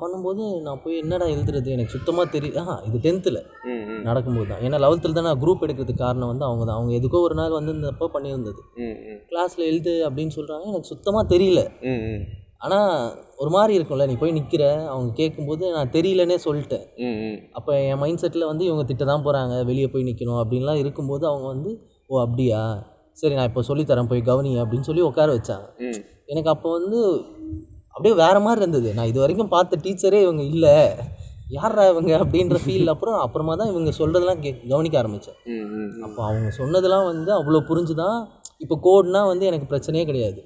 பண்ணும்போது 0.00 0.42
நான் 0.66 0.80
போய் 0.84 1.00
என்னடா 1.02 1.26
எழுதுறது? 1.34 1.68
எனக்கு 1.76 1.94
சுத்தமாக 1.96 2.26
தெரியும் 2.34 2.68
ஆ 2.72 2.76
இது 2.88 2.98
டென்த்தில் 3.06 3.40
நடக்கும்போது 4.08 4.48
தான். 4.52 4.62
ஏன்னா 4.66 4.80
லெவல்த்தில் 4.84 5.16
தான் 5.18 5.28
நான் 5.28 5.40
குரூப் 5.42 5.64
எடுக்கிறதுக்கு 5.66 6.04
காரணம் 6.04 6.30
வந்து 6.32 6.46
அவங்க 6.48 6.64
தான். 6.68 6.78
அவங்க 6.78 6.92
எதுக்கோ 6.98 7.20
ஒரு 7.26 7.36
நாள் 7.40 7.56
வந்து 7.58 7.72
இருந்தப்போ 7.74 8.08
பண்ணியிருந்தது 8.16 8.62
கிளாஸில் 9.30 9.68
எழுது 9.70 9.94
அப்படின்னு 10.08 10.36
சொல்கிறாங்க 10.38 10.66
எனக்கு 10.72 10.92
சுத்தமாக 10.92 11.26
தெரியல. 11.34 11.62
ஆனால் 12.60 12.90
ஒரு 13.42 13.50
மாதிரி 13.54 13.72
இருக்கும்ல 13.78 14.04
நீ 14.10 14.14
போய் 14.20 14.34
நிற்கிற 14.36 14.64
அவங்க 14.92 15.10
கேட்கும்போது 15.20 15.64
நான் 15.76 15.92
தெரியலனே 15.96 16.36
சொல்லிட்டேன். 16.44 16.84
அப்போ 17.58 17.72
என் 17.88 18.00
மைண்ட் 18.02 18.22
செட்டில் 18.22 18.48
வந்து 18.50 18.64
இவங்க 18.64 18.84
திட்ட 18.90 19.04
தான் 19.10 19.24
போகிறாங்க 19.26 19.56
வெளியே 19.70 19.88
போய் 19.94 20.06
நிற்கணும் 20.08 20.40
அப்படின்லாம் 20.42 20.80
இருக்கும்போது 20.82 21.24
அவங்க 21.30 21.46
வந்து 21.54 21.72
ஓ 22.10 22.20
அப்படியா? 22.24 22.60
சரி 23.20 23.34
நான் 23.38 23.48
இப்போ 23.50 23.62
சொல்லித்தரேன் 23.68 24.10
போய் 24.12 24.28
கவனி 24.30 24.50
அப்படின்னு 24.62 24.88
சொல்லி 24.88 25.02
உட்கார 25.08 25.28
வச்சாங்க. 25.36 25.66
எனக்கு 26.32 26.50
அப்போ 26.54 26.68
வந்து 26.78 26.98
அப்படியே 27.94 28.14
வேற 28.22 28.36
மாதிரி 28.46 28.60
இருந்தது. 28.62 28.88
நான் 28.96 29.10
இது 29.10 29.18
வரைக்கும் 29.22 29.52
பார்த்த 29.54 29.78
டீச்சரே 29.84 30.20
இவங்க 30.26 30.42
இல்லை. 30.52 30.74
யாரா 31.56 31.82
இவங்க 31.90 32.12
அப்படின்ற 32.22 32.56
ஃபீல் 32.62 32.92
அப்புறம் 32.92 33.18
அப்புறமா 33.24 33.52
தான் 33.60 33.70
இவங்க 33.72 33.90
சொல்கிறதெல்லாம் 33.98 34.40
கே 34.44 34.50
கவனிக்க 34.72 34.96
ஆரம்பித்தேன் 35.00 35.38
அப்போ 36.06 36.20
அவங்க 36.28 36.48
சொன்னதெல்லாம் 36.60 37.06
வந்து 37.10 37.30
அவ்வளோ 37.38 37.60
புரிஞ்சுதான் 37.70 38.18
இப்போ 38.64 38.76
கோட்னா 38.86 39.20
வந்து 39.32 39.44
எனக்கு 39.50 39.68
பிரச்சனையே 39.72 40.04
கிடையாது. 40.10 40.40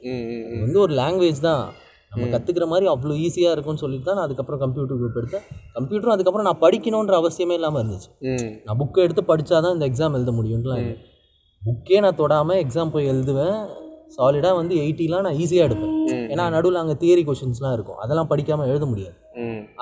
வந்து 0.64 0.78
ஒரு 0.84 0.92
லாங்குவேஜ் 1.00 1.40
தான். 1.48 1.64
நம்ம 2.12 2.28
கற்றுக்கிற 2.34 2.66
மாதிரி 2.72 2.86
அவ்வளோ 2.92 3.16
ஈஸியாக 3.26 3.54
இருக்கும்னு 3.56 3.82
சொல்லிட்டு 3.82 4.06
தான் 4.08 4.18
நான் 4.18 4.26
அதுக்கப்புறம் 4.28 4.60
கம்ப்யூட்டர் 4.62 4.98
குரூப் 5.00 5.18
எடுத்தேன். 5.20 5.44
கம்ப்யூட்டரும் 5.76 6.14
அதுக்கப்புறம் 6.14 6.48
நான் 6.48 6.62
படிக்கணுன்ற 6.64 7.14
அவசியமே 7.22 7.56
இல்லாமல் 7.58 7.80
இருந்துச்சு. 7.82 8.10
நான் 8.66 8.78
புக்கை 8.80 9.04
எடுத்து 9.06 9.22
படித்தா 9.30 9.60
தான் 9.66 9.76
இந்த 9.76 9.86
எக்ஸாம் 9.90 10.16
எழுத 10.18 10.32
முடியும்லாம் 10.38 10.88
புக்கே 11.62 12.00
நான் 12.06 12.18
தொடாமல் 12.22 12.60
எக்ஸாம் 12.64 12.92
போய் 12.96 13.10
எழுதுவேன். 13.12 13.56
சாலிடாக 14.14 14.54
வந்து 14.60 14.74
எயிட்டிலாம் 14.82 15.24
நான் 15.26 15.38
ஈஸியாக 15.42 15.66
எடுப்பேன். 15.68 15.94
ஏன்னா 16.32 16.44
நடுவில் 16.54 16.80
அங்கே 16.82 16.96
தியரி 17.02 17.22
கொஷின்ஸ்லாம் 17.28 17.74
இருக்கும். 17.76 17.98
அதெல்லாம் 18.04 18.30
படிக்காமல் 18.32 18.70
எழுத 18.72 18.84
முடியாது. 18.92 19.16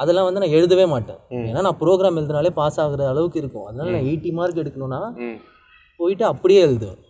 அதெல்லாம் 0.03 0.27
வந்து 0.29 0.43
நான் 0.43 0.55
எழுதவே 0.59 0.87
மாட்டேன். 0.95 1.21
ஏன்னா 1.49 1.61
நான் 1.67 1.79
ப்ரோக்ராம் 1.83 2.19
எழுதினாலே 2.21 2.51
பாஸ் 2.61 2.79
ஆகுற 2.85 3.07
அளவுக்கு 3.13 3.41
இருக்கும். 3.43 3.67
அதனால 3.69 3.89
நான் 3.97 4.09
எயிட்டி 4.11 4.33
மார்க் 4.39 4.63
எடுக்கணும்னா 4.65 5.01
போயிட்டு 6.01 6.25
அப்படியே 6.33 6.61
எழுதுவேன். 6.69 7.01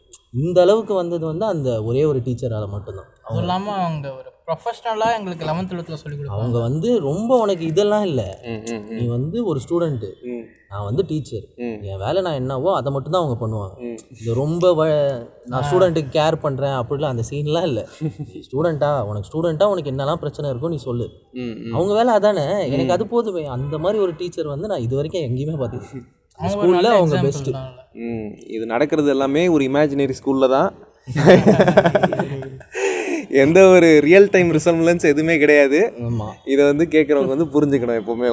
இந்த 0.45 0.59
அளவுக்கு 0.67 0.95
வந்தது 1.03 1.25
வந்து 1.33 1.45
அந்த 1.55 1.71
ஒரே 1.89 2.03
ஒரு 2.11 2.21
டீச்சரால் 2.27 2.73
மட்டும்தான். 2.77 3.11
அதுவும் 3.27 3.45
இல்லாம 3.45 3.73
அவங்க 3.85 4.09
ஒரு 4.19 4.31
ப்ரொஃபஷனலாக 4.49 5.17
எங்களுக்கு 5.19 5.47
லெவன்த் 5.49 5.71
டுவெல்த்தில் 5.71 6.01
சொல்லி 6.03 6.17
கொடுப்பாங்க. 6.17 6.37
அவங்க 6.37 6.59
வந்து 6.59 6.89
ரொம்ப 7.01 7.31
உனக்கு 7.39 7.65
இதெல்லாம் 7.67 8.07
இல்லை. 8.11 8.29
நீ 8.91 9.05
வந்து 9.17 9.39
ஒரு 9.51 9.59
ஸ்டூடெண்ட்டு 9.65 10.11
நான் 10.73 10.87
வந்து 10.87 11.03
டீச்சர் 11.07 11.45
என் 11.91 12.01
வேலை 12.03 12.21
நான் 12.23 12.39
என்னவோ 12.41 12.71
அதை 12.79 12.89
மட்டும் 12.93 13.15
தான் 13.15 13.23
அவங்க 13.23 13.37
பண்ணுவாங்க. 13.43 13.75
இது 14.21 14.33
ரொம்ப 14.35 14.73
வ 14.75 14.83
நான் 15.47 15.65
ஸ்டூடெண்ட்டுக்கு 15.69 16.11
கேர் 16.19 16.37
பண்ணுறேன் 16.43 16.77
அப்படிலாம் 16.81 17.15
அந்த 17.15 17.25
சீன்லாம் 17.31 17.69
இல்லை. 17.71 17.85
ஸ்டூடெண்ட்டா 18.47 18.91
உனக்கு 19.11 19.31
ஸ்டூடெண்ட்டா 19.31 19.69
உனக்கு 19.73 19.93
என்னெல்லாம் 19.93 20.23
பிரச்சனை 20.25 20.51
இருக்கோ 20.53 20.71
நீ 20.71 20.81
சொல்லு. 20.89 21.07
அவங்க 21.75 21.93
வேலை 21.95 22.15
அதானே? 22.15 22.47
எனக்கு 22.69 22.97
அது 22.97 23.07
போதுமே. 23.07 23.45
அந்த 23.57 23.79
மாதிரி 23.79 24.01
ஒரு 24.05 24.15
டீச்சர் 24.17 24.55
வந்து 24.55 24.71
நான் 24.73 24.87
இது 24.87 24.97
வரைக்கும் 25.01 25.27
எங்கேயுமே 25.29 25.57
பார்த்தது 25.63 25.89
ஸ்கூலில் 26.39 26.97
அவங்க 26.97 27.17
பெஸ்ட்டு 27.23 27.53
இது 28.49 28.65
நடக்கிறது 28.67 29.11
எல்லாமே 29.11 29.45
ஒரு 29.49 29.65
இமேஜினரி 29.71 30.17
ஸ்கூலில் 30.21 30.55
தான். 30.57 30.69
எந்த 33.31 33.69
ஒரு 33.69 34.01
ரியல் 34.01 34.29
டைம் 34.31 34.51
ரிசல்மென்ஸ் 34.53 35.07
எதுவுமே 35.07 35.39
கிடையாது. 35.39 35.93
ஆமாம் 36.05 36.37
இதை 36.45 36.65
வந்து 36.65 36.85
கேட்குறவங்க 36.91 37.35
வந்து 37.37 37.49
புரிஞ்சுக்கணும் 37.55 38.01
எப்போவுமே. 38.01 38.29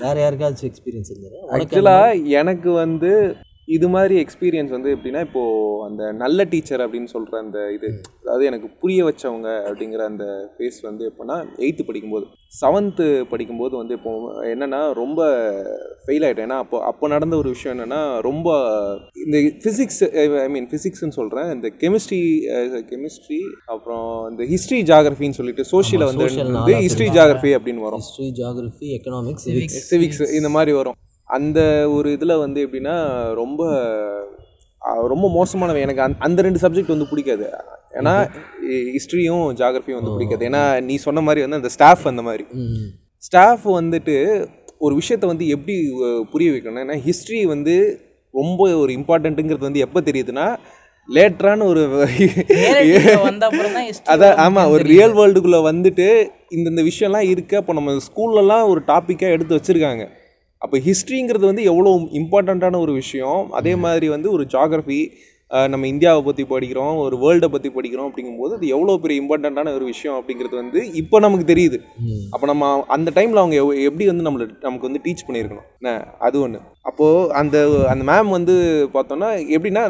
வேறு 0.00 0.20
யாருக்காச்சும் 0.20 0.70
எக்ஸ்பீரியன்ஸ் 0.70 1.12
உனக்கு 1.12 1.76
ஆக்சுவலாக 1.76 2.24
எனக்கு 2.24 2.70
வந்து 2.72 3.36
இது 3.68 3.88
மாதிரி 3.88 4.14
எக்ஸ்பீரியன்ஸ் 4.22 4.72
வந்து 4.74 4.90
எப்படின்னா 4.96 5.20
இப்போது 5.20 5.84
அந்த 5.86 6.12
நல்ல 6.12 6.44
டீச்சர் 6.44 6.82
அப்படின்னு 6.84 7.04
சொல்கிற 7.04 7.38
அந்த 7.38 7.58
இது 7.72 7.88
அதாவது 8.22 8.44
எனக்கு 8.44 8.68
புரிய 8.82 9.04
வச்சவங்க 9.04 9.48
அப்படிங்கிற 9.68 10.02
அந்த 10.10 10.24
ஃபேஸ் 10.54 10.78
வந்து 10.82 11.04
எப்போனா 11.10 11.36
எயித்து 11.64 11.82
படிக்கும்போது. 11.88 12.26
செவன்த்து 12.60 13.06
படிக்கும்போது 13.30 13.74
வந்து 13.76 13.94
இப்போ 13.94 14.12
என்னென்னா 14.52 14.80
ரொம்ப 14.92 15.20
ஃபெயில் 16.04 16.26
ஆகிட்டேன் 16.26 16.46
ஏன்னா 16.48 16.58
அப்போ 16.64 16.76
அப்போ 16.82 17.08
நடந்த 17.08 17.36
ஒரு 17.36 17.48
விஷயம் 17.48 17.74
என்னென்னா 17.76 18.00
ரொம்ப 18.20 18.48
இந்த 19.24 19.38
ஃபிசிக்ஸ் 19.64 20.00
ஐ 20.44 20.48
மீன் 20.56 20.68
ஃபிசிக்ஸ்னு 20.72 21.16
சொல்கிறேன் 21.18 21.50
இந்த 21.56 21.70
கெமிஸ்ட்ரி 21.82 22.22
கெமிஸ்ட்ரி 22.92 23.40
அப்புறம் 23.66 24.30
இந்த 24.30 24.44
ஹிஸ்ட்ரி 24.52 24.80
ஜாகிரஃபின்னு 24.92 25.38
சொல்லிட்டு 25.40 25.64
சோஷியலில் 25.72 26.08
வந்து 26.10 26.28
ஹிஸ்ட்ரி. 26.84 27.08
ஜாகிரஃபி 27.18 27.52
அப்படின்னு 27.58 27.84
வரும். 27.88 28.04
ஹிஸ்ட்ரி 28.04 28.28
ஜியாகிரஃபி 28.40 28.88
எக்கனாமிக்ஸ் 28.98 29.48
சிவிக்ஸ் 29.90 30.22
இந்த 30.38 30.48
மாதிரி 30.48 30.72
வரும். 30.72 30.96
அந்த 31.28 31.88
ஒரு 31.88 32.08
இதில் 32.12 32.40
வந்து 32.44 32.58
எப்படின்னா 32.66 32.96
ரொம்ப 33.34 33.62
ரொம்ப 35.12 35.26
மோசமானவன் 35.28 35.84
எனக்கு 35.86 36.02
அந்த 36.02 36.18
அந்த 36.20 36.42
ரெண்டு 36.42 36.60
சப்ஜெக்ட் 36.62 36.94
வந்து 36.94 37.10
பிடிக்காது. 37.12 37.46
ஏன்னா 37.98 38.12
ஹிஸ்ட்ரியும் 38.94 39.44
ஜாகிரஃபியும் 39.60 39.98
வந்து 40.00 40.14
பிடிக்காது. 40.14 40.44
ஏன்னா 40.50 40.62
நீ 40.80 40.96
சொன்ன 40.96 41.20
மாதிரி 41.20 41.44
வந்து 41.44 41.56
அந்த 41.56 41.68
ஸ்டாஃப் 41.68 42.06
அந்த 42.06 42.22
மாதிரி. 42.22 42.44
ஸ்டாஃப் 43.22 43.66
வந்துட்டு 43.80 44.16
ஒரு 44.78 44.94
விஷயத்தை 44.94 45.28
வந்து 45.28 45.44
எப்படி 45.48 45.76
புரிய 46.32 46.50
வைக்கணும் 46.52 46.82
ஏன்னா 46.84 46.96
ஹிஸ்ட்ரி 47.06 47.44
வந்து 47.44 47.74
ரொம்ப 48.34 48.62
ஒரு 48.82 48.90
இம்பார்ட்டண்ட்டுங்கிறது 48.98 49.68
வந்து 49.68 49.84
எப்போ 49.86 50.00
தெரியுதுன்னா 50.00 50.46
லேட்டரான 51.08 51.64
ஒரு 51.64 51.82
அதான் 54.12 54.36
ஆமாம் 54.44 54.70
ஒரு 54.70 54.82
ரியல் 54.92 55.12
வேர்ல்டுக்குள்ளே 55.12 55.60
வந்துட்டு 55.70 56.06
இந்தந்த 56.56 56.82
விஷயம்லாம் 56.90 57.28
இருக்குது 57.32 57.60
அப்போ 57.60 57.72
நம்ம 57.72 57.96
ஸ்கூல்லலாம் 58.08 58.68
ஒரு 58.68 58.82
டாப்பிக்காக 58.86 59.36
எடுத்து 59.36 59.58
வச்சுருக்காங்க. 59.58 60.04
அப்போ 60.66 60.76
ஹிஸ்ட்ரிங்கிறது 60.88 61.44
வந்து 61.50 61.64
எவ்வளோ 61.72 61.94
இம்பார்ட்டண்ட்டான 62.20 62.80
ஒரு 62.84 62.92
விஷயம். 63.02 63.40
அதே 63.60 63.72
மாதிரி 63.86 64.08
வந்து 64.16 64.28
ஒரு 64.36 64.44
ஜாகிரஃபி 64.56 65.00
நம்ம 65.72 65.86
இந்தியாவை 65.90 66.20
பற்றி 66.26 66.44
படிக்கிறோம் 66.52 66.94
ஒரு 67.02 67.16
வேர்ல்டை 67.22 67.48
பற்றி 67.50 67.68
படிக்கிறோம் 67.74 68.08
அப்படிங்கும்போது 68.08 68.52
அது 68.56 68.72
எவ்வளோ 68.76 68.96
பெரிய 69.02 69.22
இம்பார்ட்டண்ட்டான 69.22 69.72
ஒரு 69.76 69.84
விஷயம் 69.90 70.16
அப்படிங்கிறது 70.18 70.56
வந்து 70.60 70.80
இப்போ 71.00 71.16
நமக்கு 71.24 71.44
தெரியுது. 71.52 71.78
அப்போ 72.34 72.46
நம்ம 72.50 72.70
அந்த 72.96 73.12
டைமில் 73.18 73.40
அவங்க 73.42 73.56
எப்படி 73.88 74.06
வந்து 74.10 74.26
நம்மளை 74.28 74.46
நமக்கு 74.66 74.88
வந்து 74.88 75.02
டீச் 75.04 75.24
பண்ணியிருக்கணும். 75.26 75.66
என்ன? 75.80 75.92
அது 76.28 76.36
ஒன்று 76.44 76.60
அப்போது 76.90 77.30
அந்த 77.40 77.56
அந்த 77.92 78.04
மேம் 78.10 78.36
வந்து 78.38 78.56
பார்த்தோன்னா 78.96 79.28
எப்படின்னா 79.56 79.84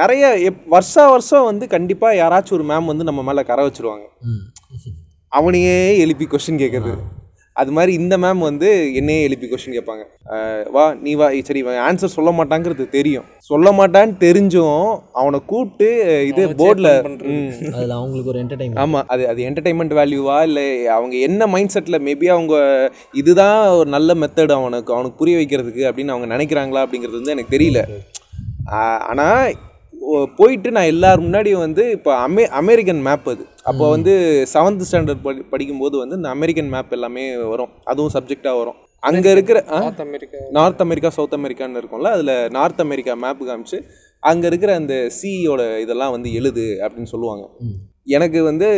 நிறைய 0.00 0.34
எப் 0.50 0.62
வருஷா 0.76 1.04
வருஷம் 1.14 1.48
வந்து 1.50 1.66
கண்டிப்பாக 1.74 2.20
யாராச்சும் 2.22 2.58
ஒரு 2.60 2.66
மேம் 2.72 2.92
வந்து 2.92 3.08
நம்ம 3.10 3.24
மேலே 3.30 3.44
கரை 3.50 3.66
வச்சிருவாங்க. 3.68 4.06
அவனையே 5.32 5.76
எழுப்பி 6.04 6.28
கொஸ்டின் 6.32 6.62
கேட்குறது 6.64 6.94
அது 7.60 7.70
மாதிரி 7.76 7.92
இந்த 8.00 8.14
மேம் 8.22 8.42
வந்து 8.48 8.68
என்னையே 8.98 9.24
எழுப்பி 9.26 9.46
கொஸ்டின் 9.48 9.74
கேட்பாங்க. 9.76 10.04
வா 10.74 10.84
நீ 11.04 11.12
வா 11.20 11.26
சரி 11.48 11.60
இவன் 11.62 11.80
ஆன்சர் 11.88 12.12
சொல்ல 12.14 12.30
மாட்டாங்கிறது 12.38 12.84
தெரியும். 12.96 13.26
சொல்ல 13.50 13.70
மாட்டான்னு 13.78 14.14
தெரிஞ்சும் 14.24 14.84
அவனை 15.20 15.38
கூப்பிட்டு 15.52 15.88
இது 16.30 16.42
போர்டில் 16.60 16.90
அதில் 17.76 17.96
அவங்களுக்கு 17.98 18.32
ஒரு 18.34 18.40
என்டர்டைன்மெண்ட் 18.44 18.82
ஆமாம் 18.84 19.06
அது 19.14 19.24
அது 19.32 19.42
என்டர்டைன்மெண்ட் 19.48 19.94
வேல்யூவா 20.00 20.38
இல்லை 20.48 20.66
அவங்க 20.96 21.14
என்ன 21.28 21.48
மைண்ட் 21.54 21.74
செட்டில் 21.74 22.04
மேபி 22.08 22.28
அவங்க 22.36 22.54
இதுதான் 23.22 23.58
ஒரு 23.80 23.90
நல்ல 23.96 24.14
மெத்தட் 24.22 24.56
அவனுக்கு 24.58 24.94
அவனுக்கு 24.96 25.20
புரிய 25.22 25.36
வைக்கிறதுக்கு 25.40 25.84
அப்படின்னு 25.90 26.14
அவங்க 26.16 26.28
நினைக்கிறாங்களா 26.36 26.84
அப்படிங்கிறது 26.86 27.20
வந்து 27.20 27.36
எனக்கு 27.36 27.56
தெரியல. 27.56 27.82
ஆனால் 29.10 29.44
போயிட்டு 30.38 30.68
நான் 30.76 30.90
எல்லார் 30.92 31.24
முன்னாடியும் 31.24 31.64
வந்து 31.64 31.82
இப்போ 31.96 32.12
அமெ 32.26 32.44
அமெரிக்கன் 32.60 33.02
மேப் 33.06 33.28
அது. 33.32 33.44
அப்போ 33.70 33.84
வந்து 33.94 34.12
செவன்த் 34.52 34.86
ஸ்டாண்டர்ட் 34.88 35.22
படி 35.26 35.40
படிக்கும்போது 35.52 35.96
வந்து 35.98 36.18
இந்த 36.20 36.30
அமெரிக்கன் 36.36 36.70
மேப் 36.74 36.94
எல்லாமே 36.96 37.24
வரும். 37.52 37.72
அதுவும் 37.84 38.14
சப்ஜெக்டாக 38.16 38.56
வரும். 38.60 38.78
அங்கே 39.02 39.30
இருக்கிற? 39.36 39.58
North 39.70 40.02
America 40.06 40.38
North 40.56 40.82
America 40.84 41.10
South 41.16 41.36
அமெரிக்கான்னு 41.38 41.80
இருக்கும்ல 41.80 42.10
அதில் 42.16 42.34
நார்த் 42.50 42.82
அமெரிக்கா 42.86 43.14
மேப் 43.24 43.42
காமிச்சு 43.48 43.78
அங்கே 44.22 44.46
இருக்கிற 44.50 44.72
அந்த 44.74 44.94
சியோட 45.18 45.62
இதெல்லாம் 45.84 46.14
வந்து 46.16 46.30
எழுது 46.40 46.66
அப்படின்னு 46.84 47.12
சொல்லுவாங்க. 47.14 47.44
எனக்கு 48.16 48.42
வந்து 48.50 48.68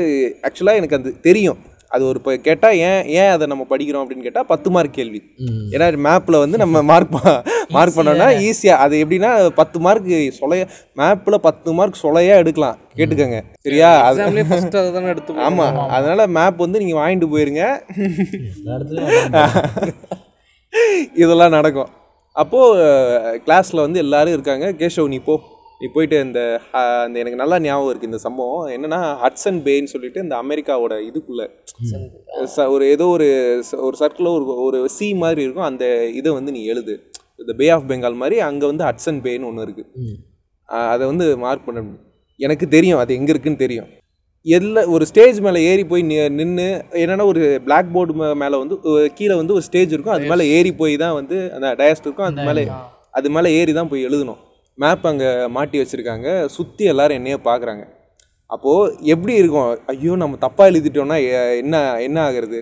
ஆக்சுவலாக 0.49 0.81
எனக்கு 0.81 0.99
அது 0.99 1.13
தெரியும். 1.29 1.61
அது 1.91 2.05
ஒரு 2.11 2.19
இப்போ 2.21 2.33
கேட்டால் 2.47 2.77
ஏன் 2.87 3.03
ஏன் 3.21 3.33
அதை 3.35 3.45
நம்ம 3.47 3.65
படிக்கிறோம் 3.71 4.03
அப்படின்னு 4.05 4.27
கேட்டால் 4.27 4.49
பத்து 4.53 4.69
மார்க் 4.71 4.97
கேள்வி. 4.99 5.21
ஏன்னா 5.75 5.87
மேப்பில் 6.07 6.43
வந்து 6.45 6.59
நம்ம 6.63 6.83
மார்க் 6.83 7.15
மார்க் 7.69 7.99
பண்ணோன்னா 7.99 8.51
ஈஸியாக 8.51 8.69
அது 8.69 9.05
எப்படின்னா 9.05 9.49
பத்து 9.49 9.81
மார்க் 9.81 10.35
சொலைய 10.41 10.69
மேப்பில் 10.95 11.41
பத்து 11.41 11.73
மார்க் 11.73 11.97
சொலையாக 12.03 12.37
எடுக்கலாம். 12.37 12.79
கேட்டுக்கோங்க. 12.97 13.43
சரியா? 13.61 14.01
அது 14.01 14.23
ஆமாம் 15.37 15.77
அதனால் 15.89 16.29
மேப் 16.29 16.57
வந்து 16.57 16.79
நீங்கள் 16.79 16.99
வாங்கிட்டு 16.99 17.21
போயிருங்க. 17.21 17.81
இதெல்லாம் 21.15 21.51
நடக்கும். 21.51 21.89
அப்போது 22.33 22.83
கிளாஸில் 23.47 23.77
வந்து 23.77 23.99
எல்லாரும் 23.99 24.33
இருக்காங்க. 24.33 24.73
கேஷவ் 24.73 25.09
நீ 25.09 25.19
போ. 25.19 25.41
நீ 25.81 25.91
போயிட்டு 25.93 26.21
இந்த 26.21 26.61
அந்த 26.73 27.19
எனக்கு 27.19 27.37
நல்லா 27.37 27.61
ஞாபகம் 27.61 27.99
இருக்குது 27.99 28.03
இந்த 28.03 28.19
சம்பவம். 28.19 28.73
என்னன்னா 28.73 29.17
ஹட்சன் 29.23 29.63
பேன்னு 29.63 29.85
சொல்லிட்டு 29.85 30.21
இந்த 30.23 30.37
அமெரிக்காவோட 30.37 31.11
இதுக்குள்ளே. 31.15 31.49
ச- 32.57 32.69
ஒரு 32.69 32.91
ஏதோ 32.91 33.07
ஒரு 33.07 33.63
ஒரு 33.77 33.97
சர்க்கிளில் 34.01 34.35
ஒரு 34.35 34.63
ஒரு 34.63 34.89
சி 34.89 35.15
மாதிரி 35.15 35.43
இருக்கும். 35.43 35.65
அந்த 35.65 36.07
இதை 36.07 36.33
வந்து 36.33 36.53
நீ 36.53 36.65
எழுது. 36.65 37.11
இந்த 37.43 37.53
பே 37.61 37.67
ஆஃப் 37.75 37.89
பெங்கால் 37.91 38.21
மாதிரி 38.23 38.37
அங்கே 38.49 38.67
வந்து 38.71 38.85
ஹட்சன் 38.89 39.21
பேன்னு 39.27 39.49
ஒன்று 39.51 39.67
இருக்குது 39.67 40.17
அதை 40.93 41.05
வந்து 41.11 41.27
மார்க் 41.45 41.67
பண்ண 41.69 41.83
எனக்கு 42.41 42.67
தெரியும் 42.77 43.01
அது 43.03 43.13
எங்கே 43.19 43.33
இருக்குன்னு 43.33 43.63
தெரியும். 43.65 43.89
எல்லா 44.47 44.81
ஒரு 44.95 45.05
ஸ்டேஜ் 45.11 45.39
மேலே 45.45 45.61
ஏறி 45.71 45.85
போய் 45.91 46.03
நின்று 46.39 46.67
என்னன்னா 47.03 47.25
ஒரு 47.33 47.43
பிளாக் 47.67 47.93
போர்டு 47.95 48.15
மேலே 48.43 48.57
வந்து 48.63 48.77
கீழே 49.19 49.35
வந்து 49.41 49.55
ஒரு 49.59 49.65
ஸ்டேஜ் 49.69 49.93
இருக்கும். 49.95 50.15
அது 50.17 50.25
மேலே 50.33 50.45
ஏறி 50.57 50.73
போய் 50.81 50.95
தான் 51.03 51.15
வந்து 51.19 51.37
அந்த 51.57 51.69
டயஸ்ட் 51.81 52.07
இருக்கும். 52.09 52.29
அது 52.31 52.47
மேலே 52.49 52.65
அது 53.19 53.29
மேலே 53.37 53.51
ஏறி 53.59 53.75
தான் 53.79 53.91
போய் 53.93 54.07
எழுதணும். 54.09 54.41
மேப் 54.79 55.07
அங்கே 55.11 55.29
மாட்டி 55.57 55.77
வச்சுருக்காங்க. 55.81 56.29
சுற்றி 56.57 56.85
எல்லாரும் 56.93 57.19
என்னையே 57.21 57.39
பார்க்குறாங்க 57.51 57.85
அப்போது 58.55 59.11
எப்படி 59.15 59.35
இருக்கும்? 59.43 59.69
ஐயோ 59.93 60.17
நம்ம 60.23 60.39
தப்பாக 60.47 60.71
எழுதிட்டோம்னா 60.73 61.17
என்ன 61.63 61.77
என்ன 62.07 62.19
ஆகுறது? 62.29 62.59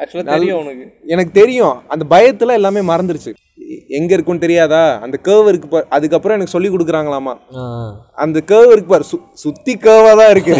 ஆக்சுவலாக 0.00 0.28
தெரியும் 0.34 0.60
உனக்கு. 0.62 0.84
எனக்கு 1.14 1.32
தெரியும். 1.40 1.74
அந்த 1.94 2.04
பயத்தில் 2.14 2.58
எல்லாமே 2.60 2.82
மறந்துருச்சு. 2.92 3.32
எங்கே 3.98 4.14
இருக்குன்னு 4.16 4.44
தெரியாதா? 4.44 4.82
அந்த 5.04 5.16
கேர்வ் 5.26 5.50
இருக்கு 5.52 5.68
பார் 5.74 5.86
அதுக்கப்புறம் 5.96 6.36
எனக்கு 6.38 6.54
சொல்லி 6.54 6.70
கொடுக்குறாங்களாமா. 6.74 7.34
அந்த 8.24 8.38
கேர்வ் 8.50 8.74
இருக்கு 8.74 8.92
பாரு 8.94 9.06
சு 9.12 9.18
சுற்றி 9.44 9.74
கேர்வாக 9.86 10.16
தான் 10.20 10.32
இருக்கு. 10.34 10.54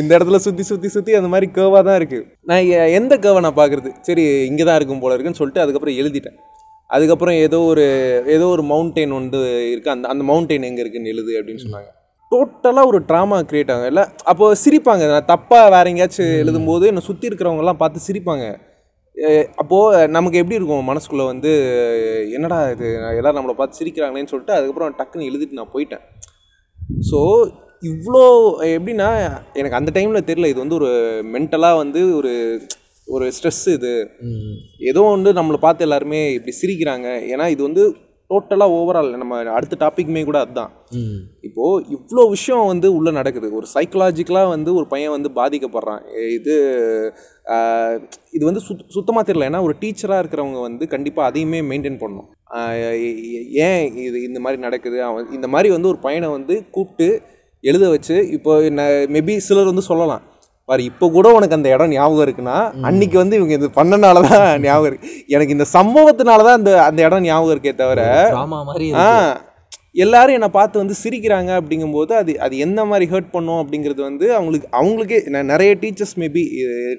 இந்த 0.00 0.10
இடத்துல 0.16 0.38
சுற்றி 0.46 0.64
சுற்றி 0.70 0.88
சுற்றி 0.96 1.12
அந்த 1.20 1.28
மாதிரி 1.32 1.46
கேர்வாக 1.56 1.82
தான் 1.88 1.98
இருக்கு. 2.00 2.20
நான் 2.50 2.68
எந்த 2.98 3.14
கேர்வை 3.24 3.40
நான் 3.46 3.58
பார்க்குறது? 3.60 3.92
சரி 4.08 4.24
இங்கே 4.50 4.66
தான் 4.68 4.78
இருக்கும் 4.80 5.02
போல 5.04 5.14
இருக்குன்னு 5.16 5.40
சொல்லிட்டு 5.40 5.64
அதுக்கப்புறம் 5.64 5.98
எழுதிட்டேன். 6.02 6.38
அதுக்கப்புறம் 6.90 7.36
ஏதோ 7.46 7.58
ஒரு 7.70 7.84
ஏதோ 8.34 8.48
ஒரு 8.54 8.64
மவுண்டெயின் 8.72 9.14
ஒன்று 9.18 9.38
இருக்குது 9.72 9.94
அந்த 9.94 10.06
அந்த 10.12 10.24
மவுண்டெயின் 10.30 10.68
எங்கே 10.68 10.82
இருக்குன்னு 10.84 11.12
எழுது 11.14 11.32
அப்படின்னு 11.38 11.62
சொன்னாங்க. 11.64 11.90
டோட்டலாக 12.32 12.90
ஒரு 12.90 12.98
ட்ராமா 13.08 13.36
கிரியேட் 13.50 13.72
ஆகும். 13.72 13.90
இல்லை 13.92 14.04
அப்போ 14.30 14.44
சிரிப்பாங்க. 14.62 15.04
நான் 15.12 15.28
தப்பாக 15.32 15.72
வேற 15.74 15.84
எங்கேயாச்சும் 15.92 16.30
எழுதும்போது 16.42 16.84
என்னை 16.90 17.02
சுற்றி 17.08 17.28
இருக்கிறவங்கலாம் 17.30 17.80
பார்த்து 17.82 18.06
சிரிப்பாங்க. 18.06 18.46
அப்போது 19.60 20.08
நமக்கு 20.16 20.40
எப்படி 20.40 20.58
இருக்கும் 20.58 20.88
மனசுக்குள்ளே 20.90 21.26
வந்து 21.32 21.50
என்னடா 22.36 22.58
இது 22.74 22.86
எல்லாரும் 23.18 23.38
நம்மளை 23.38 23.54
பார்த்து 23.58 23.80
சிரிக்கிறாங்களேன்னு 23.80 24.32
சொல்லிட்டு 24.32 24.56
அதுக்கப்புறம் 24.56 24.96
டக்குன்னு 24.98 25.28
எழுதிட்டு 25.30 25.58
நான் 25.60 25.74
போயிட்டேன். 25.76 26.02
ஸோ 27.10 27.20
இவ்வளோ 27.92 28.24
எப்படின்னா 28.76 29.08
எனக்கு 29.60 29.78
அந்த 29.78 29.90
டைமில் 29.96 30.26
தெரியல 30.30 30.50
இது 30.52 30.64
வந்து 30.64 30.78
ஒரு 30.80 30.90
மென்டலாக 31.34 31.80
வந்து 31.82 32.02
ஒரு 32.18 32.32
ஒரு 33.14 33.26
ஸ்ட்ரெஸ் 33.36 33.64
இது. 33.74 33.92
ஏதோ 34.90 35.02
ஒன்று 35.14 35.38
நம்மளை 35.38 35.58
பார்த்து 35.64 35.86
எல்லாருமே 35.86 36.20
இப்படி 36.36 36.54
சிரிக்கிறாங்க. 36.60 37.08
ஏன்னா 37.32 37.44
இது 37.54 37.62
வந்து 37.68 37.84
டோட்டலாக 38.30 38.74
ஓவரால் 38.78 39.10
நம்ம 39.22 39.36
அடுத்த 39.56 39.74
டாபிக்மே 39.82 40.22
கூட 40.28 40.38
அதுதான் 40.44 40.72
இப்போது 41.46 41.84
இவ்வளோ 41.96 42.22
விஷயம் 42.34 42.70
வந்து 42.70 42.88
உள்ளே 42.96 43.10
நடக்குது. 43.18 43.48
ஒரு 43.58 43.66
சைக்கலாஜிக்கலாக 43.74 44.52
வந்து 44.54 44.70
ஒரு 44.78 44.86
பையன் 44.92 45.14
வந்து 45.16 45.30
பாதிக்கப்படுறான். 45.38 46.02
இது 46.38 46.54
இது 48.36 48.42
வந்து 48.48 48.62
சுத் 48.68 48.84
சுத்தமாக 48.96 49.24
தெரியல. 49.28 49.48
ஏன்னா 49.50 49.62
ஒரு 49.68 49.74
டீச்சராக 49.82 50.22
இருக்கிறவங்க 50.22 50.60
வந்து 50.68 50.86
கண்டிப்பாக 50.94 51.30
அதையுமே 51.30 51.60
மெயின்டைன் 51.70 52.00
பண்ணணும். 52.02 52.28
ஏன் 53.68 53.84
இது 54.08 54.18
இந்த 54.28 54.40
மாதிரி 54.46 54.60
நடக்குது? 54.66 54.98
அவன் 55.08 55.32
இந்த 55.38 55.48
மாதிரி 55.54 55.70
வந்து 55.76 55.90
ஒரு 55.92 56.00
பையனை 56.06 56.30
வந்து 56.36 56.56
கூப்பிட்டு 56.76 57.08
எழுத 57.64 57.84
வச்சு 57.94 58.16
இப்போ 58.36 58.52
மேபி 59.14 59.36
சிலர் 59.48 59.70
வந்து 59.72 59.88
சொல்லலாம். 59.90 60.24
பாரு 60.68 60.82
இப்போ 60.90 61.06
கூட 61.14 61.26
உனக்கு 61.34 61.56
அந்த 61.56 61.68
இடம் 61.72 61.92
ஞாபகம் 61.92 62.24
இருக்குன்னா 62.26 62.54
அன்னைக்கு 62.88 63.16
வந்து 63.20 63.36
இவங்க 63.38 63.54
இது 63.58 63.68
பண்ணனால 63.76 64.22
தான் 64.26 64.46
ஞாபகம் 64.64 64.88
இருக்கு. 64.90 65.08
எனக்கு 65.34 65.54
இந்த 65.56 65.66
சம்பவத்தினால 65.74 66.46
தான் 66.46 66.58
அந்த 66.60 66.72
அந்த 66.86 67.00
இடம் 67.06 67.26
ஞாபகம் 67.26 67.54
இருக்கே 67.54 67.72
தவிர 67.76 68.00
ஆ 69.00 69.04
எல்லாரும் 70.04 70.36
என்னை 70.38 70.50
பார்த்து 70.56 70.82
வந்து 70.82 70.94
சிரிக்கிறாங்க 71.02 71.50
அப்படிங்கும்போது 71.58 72.12
அது 72.18 72.32
அது 72.44 72.54
எந்த 72.64 72.80
மாதிரி 72.88 73.06
ஹர்ட் 73.12 73.30
பண்ணும் 73.32 73.60
அப்படிங்கிறது 73.62 74.02
வந்து 74.08 74.26
அவங்களுக்கு 74.36 74.68
அவங்களுக்கே 74.78 75.18
நெ- 75.34 75.46
நிறைய 75.52 75.70
டீச்சர்ஸ் 75.82 76.16
மேபி 76.22 76.42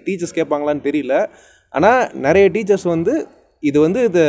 டீச்சர்ஸ் 0.05 0.37
கேட்பாங்களான்னு 0.37 0.85
தெரியல. 0.87 1.13
ஆனால் 1.73 1.99
நிறைய 2.25 2.45
டீச்சர்ஸ் 2.55 2.87
வந்து 2.89 3.13
இது 3.63 3.77
வந்து 3.83 3.99
இது 4.09 4.23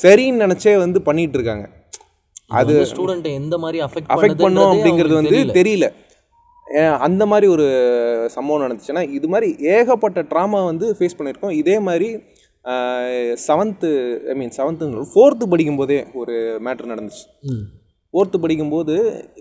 சரின்னு 0.00 0.42
நினச்சே 0.44 0.72
வந்து 0.80 1.00
பண்ணிட்டு 1.06 1.36
இருக்காங்க. 1.38 1.66
அது 2.52 2.72
ஸ்டூடெண்ட்டை 2.90 3.32
எந்த 3.40 3.54
மாதிரி 3.58 3.78
அஃபெக்ட் 3.86 4.10
பண்ணும் 4.44 4.70
அப்படிங்கிறது 4.72 5.14
வந்து 5.20 5.30
தெரியல. 5.58 5.86
அந்த 7.06 7.22
மாதிரி 7.30 7.46
ஒரு 7.54 7.66
சம்பவம் 8.34 8.64
நடந்துச்சுன்னா 8.64 9.02
இது 9.18 9.26
மாதிரி 9.32 9.48
ஏகப்பட்ட 9.74 10.22
ட்ராமா 10.30 10.60
வந்து 10.70 10.86
ஃபேஸ் 10.98 11.16
பண்ணியிருக்கோம். 11.18 11.56
இதே 11.62 11.76
மாதிரி 11.88 12.08
seventh 13.46 13.90
I 14.32 14.34
mean 14.40 14.54
seventh 14.56 15.04
fourth 15.12 15.44
படிக்கும்போதே 15.52 15.98
ஒரு 16.20 16.34
மேட்ரு 16.66 16.92
நடந்துச்சு. 16.92 17.24
ஃபோர்த்து 18.12 18.36
படிக்கும்போது 18.42 18.94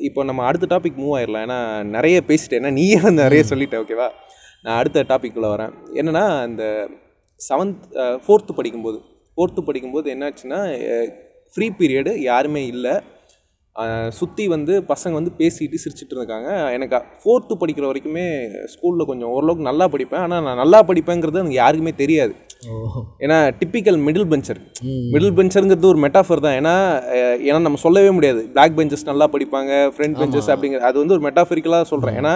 இப்போ 0.07 0.23
நம்ம 0.30 0.43
அடுத்த 0.49 0.67
டாபிக் 0.76 1.01
மூவ் 1.01 1.15
ஆயிடலாம் 1.17 1.45
ஏன்னா 1.47 1.59
நிறைய 1.95 2.17
பேசிட்டேன். 2.30 2.59
ஏன்னா 2.61 2.71
நீயே 2.80 2.99
நிறைய 3.23 3.43
சொல்லிட்ட 3.51 3.82
ஓகேவா 3.84 4.07
நான் 4.63 4.78
அடுத்த 4.82 5.05
டாபிக்குள்ளே 5.11 5.49
வரேன். 5.55 5.73
என்னென்னா 5.99 6.26
அந்த 6.47 6.63
செவன்த் 7.49 7.84
ஃபோர்த்து 8.26 8.53
படிக்கும்போது 8.59 8.99
ஃபோர்த்து 9.36 9.61
படிக்கும்போது 9.69 10.07
என்னாச்சுன்னா 10.15 10.59
ஃப்ரீ 11.53 11.67
பீரியடு 11.80 12.11
யாருமே 12.30 12.63
இல்லை. 12.73 12.93
சுற்றி 14.17 14.43
வந்து 14.53 14.73
பசங்க 14.89 15.13
வந்து 15.19 15.32
பேசிட்டு 15.39 15.82
சிரிச்சிட்டு 15.84 16.15
இருக்காங்க. 16.17 16.49
எனக்கு 16.76 16.97
ஃபோர்த்து 17.21 17.53
படிக்கிற 17.61 17.86
வரைக்குமே 17.89 18.26
ஸ்கூலில் 18.73 19.07
கொஞ்சம் 19.09 19.32
ஓரளவுக்கு 19.36 19.67
நல்லா 19.69 19.86
படிப்பேன். 19.93 20.23
ஆனால் 20.26 20.43
நான் 20.47 20.61
நல்லா 20.63 20.80
படிப்பேங்கிறது 20.89 21.41
எனக்கு 21.43 21.61
யாருக்குமே 21.61 21.93
தெரியாது. 22.01 22.34
ஏன்னா 23.23 23.38
டிப்பிக்கல் 23.61 23.99
மிடில் 24.05 24.30
பெஞ்சர் 24.34 24.61
மிடில் 25.13 25.36
பெஞ்சருங்கிறது 25.39 25.91
ஒரு 25.93 25.99
மெட்டாஃபர் 26.05 26.43
தான். 26.45 26.55
ஏன்னா 26.59 26.76
ஏன்னா 27.47 27.59
நம்ம 27.65 27.82
சொல்லவே 27.86 28.11
முடியாது. 28.17 28.43
பிளாக் 28.53 28.78
பெஞ்சஸ் 28.78 29.09
நல்லா 29.11 29.28
படிப்பாங்க 29.34 29.71
ஃப்ரண்ட் 29.95 30.17
பெஞ்சஸ் 30.21 30.49
அப்படிங்கிற 30.53 30.88
அது 30.91 30.97
வந்து 31.03 31.15
ஒரு 31.17 31.26
மெட்டாஃபரிக்கலாக 31.28 31.89
சொல்கிறேன் 31.91 32.19
ஏன்னா 32.21 32.34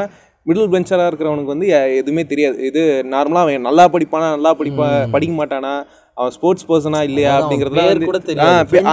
மிடில் 0.50 0.72
பெஞ்சராக 0.74 1.10
இருக்கிறவனுக்கு 1.10 1.54
வந்து 1.54 1.68
எதுவுமே 2.02 2.24
தெரியாது. 2.34 2.58
இது 2.70 2.82
நார்மலாக 3.14 3.46
அவன் 3.46 3.68
நல்லா 3.70 3.86
படிப்பானா 3.96 4.28
நல்லா 4.36 4.52
படிப்பா 4.60 4.88
படிக்க 5.16 5.34
மாட்டானா 5.40 5.74
அவன் 6.20 6.32
ஸ்போர்ட்ஸ் 6.32 6.66
பர்சனா 6.72 7.04
இல்லையா 7.04 7.40
வந்து- 7.50 8.06
கூட 8.06 8.18
தெரியும் 8.20 8.46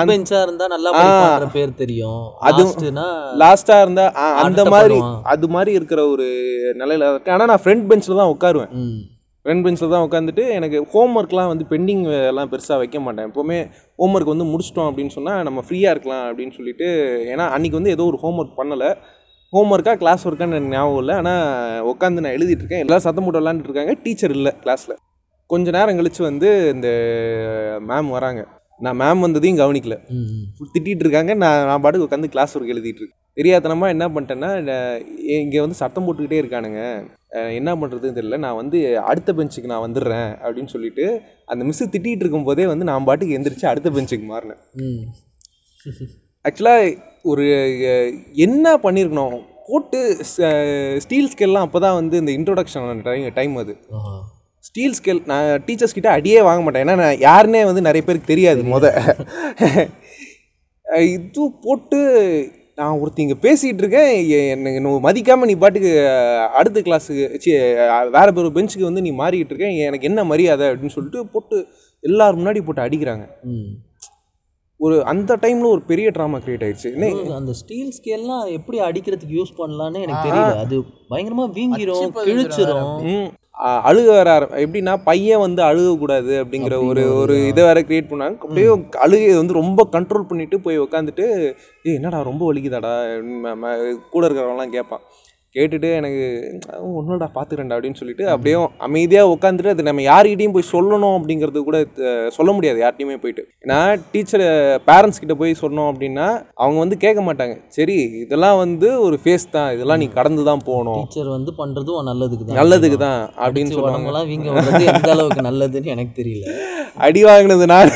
பெஞ்சா 0.08 0.42
இருந்தா 0.42 0.66
நல்லா 0.66 0.90
பேர் 1.52 1.74
தெரியும். 1.74 2.30
லாஸ்ட்னா 2.64 3.06
லாஸ்ட்டாக 3.38 3.82
இருந்தால் 3.82 4.12
அந்த 4.12 4.64
மாதிரி. 4.64 4.94
அது 5.22 5.48
மாதிரி 5.48 5.72
இருக்கிற 5.72 6.06
ஒரு 6.06 6.24
நிலையில 6.78 7.10
இருக்கேன். 7.10 7.34
ஆனால் 7.34 7.46
நான் 7.46 7.60
ஃப்ரண்ட் 7.64 7.86
பெஞ்சில் 7.86 8.16
தான் 8.16 8.36
உட்காருவேன். 8.36 8.68
ஃப்ரண்ட் 9.44 9.62
பெஞ்சில் 9.62 9.88
தான் 9.88 10.08
உட்காந்துட்டு 10.10 10.48
எனக்கு 10.48 10.86
ஹோம்ஒர்க்லாம் 10.94 11.46
வந்து 11.46 11.64
பெண்டிங் 11.70 12.26
எல்லாம் 12.26 12.50
பெருசாக 12.50 12.76
வைக்க 12.76 13.00
மாட்டேன். 13.00 13.32
எப்போவுமே 13.32 13.70
ஹோம்ஒர்க் 13.98 14.36
வந்து 14.36 14.44
முடிச்சிட்டோம் 14.44 14.90
அப்படின்னு 14.90 15.08
சொன்னால் 15.08 15.42
நம்ம 15.42 15.62
ஃப்ரீயாக 15.68 15.90
இருக்கலாம் 15.90 16.38
அப்படின்னு 16.38 16.54
சொல்லிட்டு 16.56 16.84
ஏன்னா 17.36 17.40
அன்றைக்கி 17.40 17.70
வந்து 17.70 17.90
ஏதோ 17.90 18.04
ஒரு 18.04 18.18
ஹோம்ஒர்க் 18.22 18.60
பண்ணலை. 18.60 18.94
ஹோம்ஒர்க்காக 19.52 19.94
கிளாஸ் 19.94 20.28
ஒர்க்கான்னு 20.28 20.50
எனக்கு 20.50 20.68
ஞாபகம் 20.68 20.98
இல்லை. 20.98 21.14
ஆனால் 21.14 21.82
உட்காந்து 21.86 22.20
நான் 22.20 22.32
எழுதிட்டு 22.32 22.50
இருக்கேன். 22.50 22.78
எல்லாம் 22.78 22.98
சத்தம் 22.98 23.24
போட்டு 23.24 23.40
விளாண்டுட்டு 23.40 23.68
இருக்காங்க. 23.68 23.96
டீச்சர் 24.02 24.30
இல்லை 24.30 24.52
கிளாஸில் 24.64 24.96
கொஞ்ச 25.52 25.72
நேரம் 25.76 25.98
கழிச்சு 25.98 26.22
வந்து 26.28 26.48
இந்த 26.74 26.88
மேம் 27.88 28.08
வராங்க. 28.16 28.40
நான் 28.84 28.98
மேம் 29.02 29.22
வந்ததையும் 29.24 29.60
கவனிக்கல. 29.60 29.96
திட்டிகிட்டு 30.72 31.04
இருக்காங்க 31.04 31.34
நான் 31.42 31.66
நான் 31.68 31.82
பாட்டுக்கு 31.82 32.06
உட்காந்து 32.06 32.32
கிளாஸ் 32.34 32.54
ஒர்க் 32.56 32.72
எழுதிட்டு 32.74 33.00
இருக்கேன் 33.02 33.22
தெரியாதனமாக 33.38 33.94
என்ன 33.94 34.04
பண்ணிட்டேன்னா 34.14 34.50
இங்கே 35.44 35.62
வந்து 35.64 35.78
சத்தம் 35.80 36.04
போட்டுக்கிட்டே 36.06 36.40
இருக்கானுங்க. 36.42 36.82
என்ன 37.60 37.70
பண்ணுறதுன்னு 37.80 38.18
தெரியல. 38.18 38.36
நான் 38.44 38.58
வந்து 38.60 38.78
அடுத்த 39.10 39.32
பெஞ்சுக்கு 39.38 39.72
நான் 39.72 39.84
வந்துடுறேன் 39.86 40.30
அப்படின்னு 40.42 40.72
சொல்லிட்டு 40.74 41.06
அந்த 41.52 41.62
மிஸ்ஸு 41.68 41.90
திட்டிகிட்டு 41.94 42.24
இருக்கும்போதே 42.24 42.66
வந்து 42.72 42.88
நான் 42.90 43.08
பாட்டுக்கு 43.08 43.36
எந்திரிச்சு 43.38 43.66
அடுத்த 43.72 43.90
பெஞ்சுக்கு 43.96 44.28
மாறினேன். 44.32 44.62
ஆக்சுவலாக 46.44 46.94
ஒரு 47.32 47.44
என்ன 48.46 48.76
பண்ணியிருக்கணும்? 48.86 49.36
போட்டு 49.68 50.00
ஸ்டீல் 51.04 51.30
ஸ்கேல்லாம் 51.34 51.66
அப்போ 51.66 51.78
தான் 51.86 51.98
வந்து 52.00 52.16
இந்த 52.22 52.32
இன்ட்ரோடக்ஷன் 52.38 53.32
டைம் 53.40 53.56
அது. 53.64 53.74
ஸ்டீல் 54.66 54.96
ஸ்கேல் 54.98 55.22
நான் 55.30 55.48
டீச்சர்ஸ் 55.66 55.96
கிட்ட 55.96 56.10
அடியே 56.16 56.40
வாங்க 56.48 56.62
மாட்டேன். 56.64 56.84
ஏன்னா 56.86 56.96
நான் 57.02 57.22
யாருன்னே 57.28 57.62
வந்து 57.70 57.86
நிறைய 57.88 58.02
பேருக்கு 58.06 58.32
தெரியாது 58.34 58.62
முத. 58.74 58.86
இது 61.16 61.44
போட்டு 61.64 61.98
நான் 62.80 62.98
ஒருத்தி 63.02 63.22
இங்கே 63.24 63.36
பேசிகிட்டு 63.44 63.82
இருக்கேன். 63.82 64.10
என்னை 64.54 64.70
என்னை 64.78 64.90
மதிக்காமல் 65.06 65.48
நீ 65.50 65.54
பாட்டுக்கு 65.62 65.92
அடுத்த 66.58 66.80
கிளாஸுக்கு 66.80 67.26
சி 67.44 67.52
வேற 68.16 68.26
ஒரு 68.42 68.50
பெஞ்சுக்கு 68.56 68.88
வந்து 68.88 69.04
நீ 69.06 69.12
மாறிக்கிட்டு 69.22 69.52
இருக்கேன். 69.54 69.76
எனக்கு 69.88 70.08
என்ன 70.10 70.24
மரியாதை 70.32 70.66
அப்படின்னு 70.70 70.96
சொல்லிட்டு 70.96 71.22
போட்டு 71.34 71.58
எல்லாரும் 72.04 72.40
முன்னாடி 72.40 72.62
போட்டு 72.66 72.84
அடிக்கிறாங்க. 72.86 73.24
ம். 73.52 73.70
ஒரு 74.80 74.96
அந்த 75.10 75.32
டைமில் 75.42 75.72
ஒரு 75.74 75.82
பெரிய 75.90 76.08
ட்ராமா 76.16 76.38
கிரியேட் 76.44 76.64
ஆயிடுச்சு. 76.66 76.90
அந்த 77.38 77.52
ஸ்டீல் 77.60 77.92
ஸ்கேல்லாம் 77.98 78.44
எப்படி 78.56 78.78
அடிக்கிறதுக்கு 78.88 79.38
யூஸ் 79.40 79.52
பண்ணலான்னு 79.60 80.02
எனக்கு 80.06 80.26
தெரியல. 80.28 80.56
அது 80.64 80.76
பயங்கரமா 81.12 81.46
வீங்கிரும் 81.58 82.12
கிழிச்சிரும். 82.28 82.92
அழுக 83.58 84.06
வர 84.06 84.30
எப்படின்னா 84.64 84.96
பையன் 85.04 85.38
வந்து 85.38 85.62
அழுகக்கூடாது 85.62 86.32
அப்படிங்கிற 86.42 86.88
ஒரு 86.88 87.16
ஒரு 87.16 87.46
இதை 87.46 87.64
வேற 87.64 87.80
கிரியேட் 87.80 88.10
பண்ணாங்க. 88.10 88.36
அப்படியே 88.38 88.66
அழுகையை 88.98 89.36
வந்து 89.36 89.52
ரொம்ப 89.52 89.88
கண்ட்ரோல் 89.92 90.28
பண்ணிட்டு 90.28 90.60
போய் 90.60 90.80
உட்காந்துட்டு 90.80 91.26
ஏய் 91.82 91.94
என்னடா 91.94 92.22
ரொம்ப 92.22 92.52
வலிக்குதாடா? 92.52 92.92
கூட 94.10 94.26
இருக்கிறவங்களாம் 94.26 94.74
கேட்பான். 94.76 95.02
கேட்டுட்டு 95.56 95.88
எனக்கு 96.00 96.24
ஒன்றுடா 96.98 97.28
பார்த்துக்கிறேன்டா 97.36 97.76
அப்படின்னு 97.76 98.00
சொல்லிட்டு 98.00 98.24
அப்படியே 98.34 98.56
அமைதியாக 98.86 99.32
உட்காந்துட்டு 99.34 99.72
அது 99.74 99.88
நம்ம 99.88 100.02
யார்கிட்டயும் 100.10 100.56
போய் 100.56 100.70
சொல்லணும் 100.74 101.16
அப்படிங்கிறது 101.18 101.62
கூட 101.68 101.78
சொல்ல 102.36 102.50
முடியாது 102.56 102.78
யார்கிட்டயுமே 102.84 103.18
போயிட்டு. 103.24 103.44
ஏன்னா 103.64 103.78
டீச்சர் 104.12 104.44
பேரண்ட்ஸ் 104.88 105.22
கிட்ட 105.22 105.36
போய் 105.42 105.60
சொன்னோம் 105.62 105.90
அப்படின்னா 105.92 106.26
அவங்க 106.62 106.78
வந்து 106.84 106.98
கேட்க 107.04 107.22
மாட்டாங்க. 107.28 107.56
சரி 107.76 107.98
இதெல்லாம் 108.24 108.58
வந்து 108.64 108.90
ஒரு 109.06 109.18
ஃபேஸ் 109.22 109.46
தான் 109.56 109.70
இதெல்லாம் 109.76 110.02
நீ 110.02 110.08
கடந்து 110.18 110.44
தான் 110.50 110.64
போகணும். 110.68 111.00
டீச்சர் 111.02 111.30
வந்து 111.36 111.54
பண்றதும் 111.60 112.08
நல்லதுக்கு 112.10 112.44
தான். 112.46 112.58
நல்லதுக்கு 112.60 113.00
தான் 113.06 113.20
அப்படின்னு 113.44 113.74
சொல்லுவாங்க 113.76 114.22
எந்த 114.94 115.10
அளவுக்கு 115.16 115.48
நல்லதுன்னு 115.50 115.94
எனக்கு 115.96 116.14
தெரியல. 116.20 116.46
அடி 117.06 117.22
வாங்கினது 117.30 117.66
நான். 117.74 117.92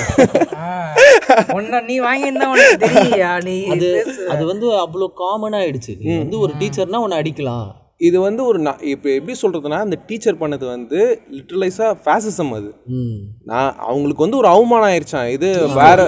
ஒன்ன 1.57 1.83
நீ 1.91 1.97
வாங்கியிருந்தா 2.07 2.49
நீ 3.49 3.59
அது 3.75 3.91
அது 4.33 4.43
வந்து 4.53 4.67
அவ்வளோ 4.85 5.09
காமன் 5.23 5.59
ஆயிடுச்சு. 5.61 5.95
நீ 6.07 6.11
வந்து 6.25 6.39
ஒரு 6.47 6.55
டீச்சர்னா 6.63 7.03
உன்னை 7.05 7.19
அடிக்கலாம். 7.23 7.69
இது 8.09 8.19
வந்து 8.27 8.43
ஒரு 8.51 8.59
நான் 8.67 8.83
இப்போ 8.91 9.09
எப்படி 9.17 9.35
சொல்கிறதுனா 9.41 9.79
அந்த 9.87 9.97
டீச்சர் 10.09 10.39
பண்ணது 10.43 10.65
வந்து 10.75 11.01
லிட்டரலைஸாக 11.37 11.99
ஃபேசிசம் 12.05 12.53
அது. 12.59 12.71
நான் 13.51 13.73
அவங்களுக்கு 13.89 14.25
வந்து 14.25 14.39
ஒரு 14.41 14.49
அவமானம் 14.53 14.91
ஆயிடுச்சான் 14.91 15.29
இது 15.37 15.49
வேற 15.81 16.07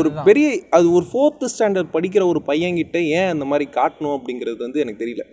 ஒரு 0.00 0.10
பெரிய 0.28 0.48
அது 0.78 0.86
ஒரு 0.98 1.06
ஃபோர்த்து 1.12 1.50
ஸ்டாண்டர்ட் 1.52 1.94
படிக்கிற 1.96 2.24
ஒரு 2.32 2.42
பையன்கிட்ட 2.50 3.00
ஏன் 3.20 3.32
அந்த 3.34 3.46
மாதிரி 3.52 3.66
காட்டணும் 3.78 4.16
அப்படிங்கிறது 4.18 4.60
வந்து 4.66 4.82
எனக்கு 4.84 5.02
தெரியல. 5.04 5.24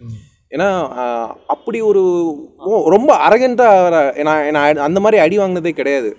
ஏன்னா 0.56 0.70
அப்படி 1.56 1.82
ஒரு 1.90 2.04
ரொம்ப 2.96 3.12
அரகண்டாக 3.28 4.02
நான் 4.30 4.48
நான் 4.58 4.86
அந்த 4.88 5.02
மாதிரி 5.06 5.20
அடி 5.26 5.38
வாங்கினதே 5.42 5.74
கிடையாது. 5.82 6.12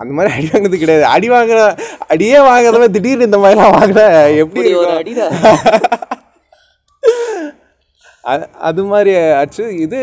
அந்த 0.00 0.12
மாதிரி 0.16 0.32
அடி 0.34 0.48
வாங்கினது 0.52 0.82
கிடையாது. 0.82 1.04
அடி 1.14 1.28
வாங்குற 1.34 1.60
அடியே 2.14 2.40
வாங்குறவன் 2.50 2.96
திடீர்னு 2.96 3.28
இந்த 3.30 3.40
மாதிரிலாம் 3.44 3.76
வாங்கின 3.78 4.02
எப்படி 4.44 4.72
அது 8.68 8.82
மாதிரி 8.90 9.10
ஆச்சு. 9.40 9.64
இது 9.82 9.98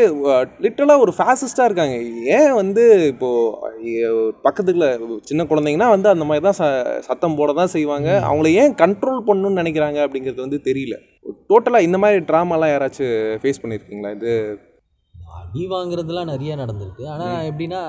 லிட்டரலாக 0.63 1.03
ஒரு 1.05 1.13
ஃபேசிஸ்டாக 1.15 1.67
இருக்காங்க. 1.69 1.95
ஏன் 2.37 2.53
வந்து 2.59 2.83
இப்போது 3.13 4.11
பக்கத்துக்குள்ள 4.45 4.87
சின்ன 5.29 5.45
குழந்தைங்கன்னா 5.49 5.89
வந்து 5.95 6.09
அந்த 6.13 6.25
மாதிரி 6.29 6.43
தான் 6.45 6.57
ச 6.59 6.69
சத்தம் 7.07 7.35
போட 7.39 7.53
தான் 7.57 7.73
செய்வாங்க. 7.73 8.09
அவங்கள 8.27 8.51
ஏன் 8.61 8.77
கண்ட்ரோல் 8.83 9.19
பண்ணணும்னு 9.29 9.61
நினைக்கிறாங்க 9.61 9.99
அப்படிங்கிறது 10.05 10.45
வந்து 10.45 10.59
தெரியல. 10.69 10.97
டோட்டலாக 11.51 11.87
இந்த 11.87 11.99
மாதிரி 12.03 12.21
ட்ராமாலாம் 12.29 12.73
யாராச்சும் 12.73 13.13
ஃபேஸ் 13.41 13.61
பண்ணியிருக்கீங்களா 13.63 14.13
இது 14.17 14.31
அடி 15.53 15.65
வாங்குறதுலாம் 15.69 16.29
நிறைய 16.31 16.51
நடந்திருக்கு. 16.55 17.03
ஆனால் 17.13 17.47
எப்படின்னா 17.49 17.79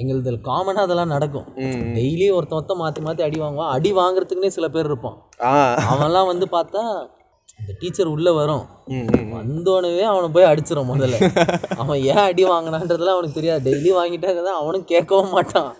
எங்களுது 0.00 0.30
காமனாக 0.46 0.84
அதெல்லாம் 0.86 1.10
நடக்கும். 1.14 1.48
டெய்லி 1.96 2.26
ஒருத்த 2.36 2.52
ஒருத்த 2.58 2.74
மாற்றி 2.74 3.00
மாற்றி 3.02 3.22
அடி 3.22 3.38
வாங்குவான் 3.40 3.72
அடி 3.76 3.90
வாங்குறதுக்குன்னே 3.92 4.50
சில 4.54 4.68
பேர் 4.68 4.88
இருப்பான். 4.90 5.18
அவன்லாம் 5.92 6.30
வந்து 6.30 6.46
பார்த்தா 6.54 6.82
இந்த 7.60 7.72
டீச்சர் 7.80 8.12
உள்ளே 8.12 8.32
வரும். 8.38 8.64
வந்தோடனே 9.34 10.04
அவனை 10.12 10.28
போய் 10.36 10.48
அடிச்சிடும் 10.52 10.90
முதல்ல. 10.92 11.18
அவன் 11.82 12.00
ஏன் 12.12 12.22
அடி 12.28 12.44
வாங்கினான்றதுலாம் 12.44 13.16
அவனுக்கு 13.16 13.38
தெரியாது. 13.40 13.62
டெய்லி 13.68 13.92
வாங்கிட்டே 13.98 14.30
இருந்தா 14.34 14.54
அவனும் 14.62 14.88
கேட்கவும் 14.92 15.34
மாட்டான். 15.36 15.70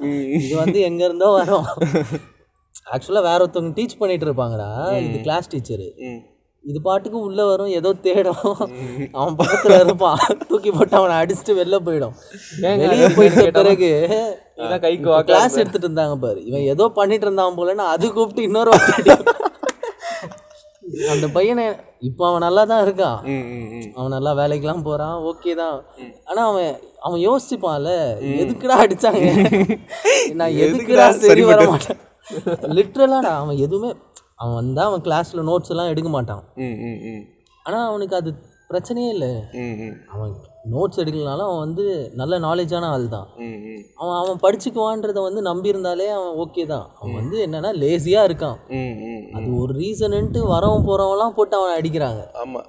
இது 0.41 0.55
வந்து 0.57 0.81
எங்க 0.81 1.03
இருந்தோ 1.05 1.31
வரும். 1.39 1.67
ஆக்சுவலாக 2.93 3.27
வேற 3.31 3.39
ஒருத்தவங்க 3.45 3.75
டீச் 3.79 3.99
பண்ணிட்டு 3.99 4.29
இருப்பாங்கடா. 4.29 4.71
இது 5.09 5.19
கிளாஸ் 5.21 5.51
டீச்சரு 5.55 5.89
இது 6.71 6.79
பாட்டுக்கு 6.87 7.19
உள்ள 7.27 7.41
வரும் 7.51 7.73
ஏதோ 7.79 7.91
தேடும். 8.05 8.43
அவன் 9.19 9.37
பக்கத்துல 9.41 9.79
இருப்பான். 9.85 10.21
தூக்கி 10.51 10.71
போட்டு 10.77 10.95
அவனை 11.01 11.15
அடிச்சுட்டு 11.21 11.55
வெளில 11.61 11.79
போயிடும். 11.87 12.15
வெளியே 12.83 13.09
போயிட்ட 13.17 13.47
பிறகு 13.59 13.91
கைக்கு 14.85 15.23
கிளாஸ் 15.31 15.59
எடுத்துட்டு 15.61 15.87
இருந்தாங்க 15.89 16.17
பாரு. 16.25 16.41
இவன் 16.51 16.69
ஏதோ 16.75 16.85
பண்ணிட்டு 16.99 17.27
இருந்தான் 17.29 17.59
போலன்னு 17.59 17.87
அது 17.95 18.13
கூப்பிட்டு 18.19 18.47
இன்னொரு. 18.49 18.73
அந்த 21.13 21.27
பையனை 21.37 21.65
இப்போ 22.09 22.23
அவன் 22.29 22.45
நல்லா 22.47 22.63
தான் 22.71 22.83
இருக்கான் 22.87 23.19
அவன் 23.97 24.15
நல்லா 24.17 24.33
வேலைக்கெல்லாம் 24.41 24.87
போறான் 24.89 25.17
ஓகே 25.31 25.53
தான். 25.63 25.77
ஆனா 26.29 26.41
அவன் 26.51 26.73
அவன் 27.07 27.21
யோசிச்சுப்பான்ல 27.27 27.93
எதுக்குடா 28.43 28.77
அடிச்சாங்க? 28.85 29.27
நான் 30.41 30.57
எதுக்குடா 30.65 31.07
சரி 31.27 31.45
வர 31.51 31.61
மாட்டேன்? 31.73 32.01
லிட்ரலாடா 32.79 33.33
அவன் 33.43 33.63
எதுவுமே 33.67 33.93
அவன் 34.39 34.55
வந்தா 34.55 34.85
அவன் 34.85 35.05
கிளாஸ்ல 35.09 35.43
நோட்ஸ் 35.51 35.73
எல்லாம் 35.75 35.89
எடுக்க 35.89 36.09
மாட்டான். 36.09 36.43
ம் 36.57 36.77
ம் 36.89 37.01
ம். 37.11 37.23
ஆனா 37.67 37.87
அவனுக்கு 37.91 38.17
அது 38.17 38.31
பிரச்சனையே 38.71 39.09
இல்லை. 39.09 39.31
அவன் 40.15 40.33
நோட்ஸ் 40.73 41.01
எடுக்கலனாலும் 41.03 41.49
அவன் 41.49 41.65
வந்து 41.67 41.85
நல்ல 42.15 42.35
நாலேஜான 42.39 42.89
ஆள் 42.95 43.09
தான். 43.09 43.27
அவன் 44.01 44.17
அவன் 44.21 44.39
படிச்சுக்குவான்றத 44.45 45.21
வந்து 45.23 45.43
நம்பியிருந்தாலே 45.43 46.07
அவன் 46.19 46.37
ஓகே 46.45 46.67
தான். 46.67 46.87
அவன் 46.99 47.15
வந்து 47.15 47.37
என்னன்னா 47.47 47.73
லேசியாக 47.83 48.29
இருக்கான். 48.29 48.59
அது 49.37 49.49
ஒரு 49.63 49.75
ரீசனுன்ட்டு 49.81 50.43
வரவன் 50.55 50.87
போகிறவங்களாம் 50.89 51.37
போட்டு 51.39 51.57
அவனை 51.61 51.75
அடிக்கிறாங்க. 51.81 52.23
ஆமாம் 52.43 52.69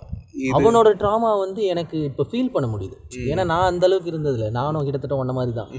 அவனோட 0.58 0.90
ட்ராமா 1.02 1.32
வந்து 1.40 1.64
எனக்கு 1.66 1.98
இப்போ 2.10 2.24
ஃபீல் 2.32 2.54
பண்ண 2.54 2.68
முடியுது. 2.68 2.98
ஏன்னா 3.32 3.44
நான் 3.46 3.70
அந்த 3.72 3.86
அளவுக்கு 3.86 4.12
இருந்ததில்ல. 4.14 4.50
நானும் 4.60 4.86
கிட்டத்தட்ட 4.88 5.22
ஒன்ன 5.24 5.34
மாதிரி 5.40 5.54
தான். 5.60 5.72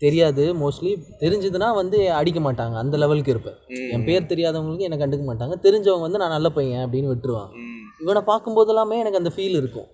தெரியாது. 0.00 0.54
மோஸ்ட்லி 0.54 0.92
தெரிஞ்சதுன்னா 1.20 1.74
வந்து 1.74 2.12
அடிக்க 2.12 2.40
மாட்டாங்க. 2.40 2.74
அந்த 2.74 2.96
லெவலுக்கு 2.96 3.30
இருப்பேன். 3.30 3.58
என் 3.90 4.04
பேர் 4.04 4.30
தெரியாதவங்களுக்கு 4.32 4.86
என்னை 4.88 4.98
கண்டுக்க 4.98 5.24
மாட்டாங்க. 5.30 5.56
தெரிஞ்சவங்க 5.62 6.00
வந்து 6.00 6.18
நான் 6.18 6.28
நல்ல 6.28 6.50
பையன் 6.50 6.84
அப்படின்னு 6.86 7.12
விட்டுருவாங்க. 7.12 7.52
இவனை 8.00 8.22
பார்க்கும்போது 8.22 8.68
எல்லாமே 8.68 8.98
எனக்கு 8.98 9.18
அந்த 9.18 9.32
ஃபீல் 9.36 9.58
இருக்கும். 9.60 9.88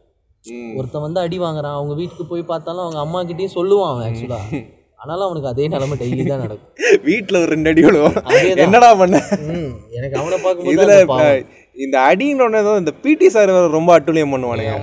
ஒருத்தன் 0.76 1.02
வந்து 1.02 1.20
அடி 1.20 1.38
வாங்குறான். 1.38 1.76
அவங்க 1.78 1.94
வீட்டுக்கு 1.94 2.26
போய் 2.26 2.42
பார்த்தாலும் 2.42 2.80
அவங்க 2.80 2.98
அம்மா 2.98 3.22
கிட்டயும் 3.22 3.54
சொல்லுவான் 3.54 3.90
அவன் 3.90 4.06
ஆக்சுவலாக 4.08 4.60
ஆனாலும் 4.98 5.24
அவனுக்கு 5.24 5.48
அதே 5.48 5.68
நிலைமை 5.68 5.96
டெய்லி 5.98 6.26
தான் 6.26 6.40
நடக்கும். 6.40 6.72
வீட்டில் 7.02 7.40
ஒரு 7.40 7.50
ரெண்டு 7.50 7.70
அடி 7.70 7.82
விழுவோம் 7.82 8.16
அதேதான். 8.28 8.56
என்னடா 8.56 8.94
பண்ண? 8.94 9.16
எனக்கு 9.90 10.16
அவனை 10.16 10.38
பார்க்கும்போது 10.42 10.86
இந்த 11.84 11.96
அடின்னு 12.08 12.60
தான் 12.66 12.78
இந்த 12.82 12.92
பிடி 13.04 13.26
சார் 13.34 13.50
ரொம்ப 13.74 13.90
அட்டுழியம் 13.96 14.32
பண்ணுவானுங்க. 14.34 14.74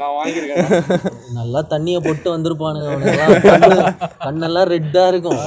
நான் 0.00 0.14
வாங்கியிருக்கேன். 0.18 0.70
நல்லா 1.38 1.60
தண்ணியை 1.72 1.98
போட்டு 2.06 2.28
வந்திருப்பானுங்க 2.34 2.88
கண்ணெல்லாம் 4.26 4.68
ரெட்டா 4.74 5.04
இருக்கும். 5.12 5.42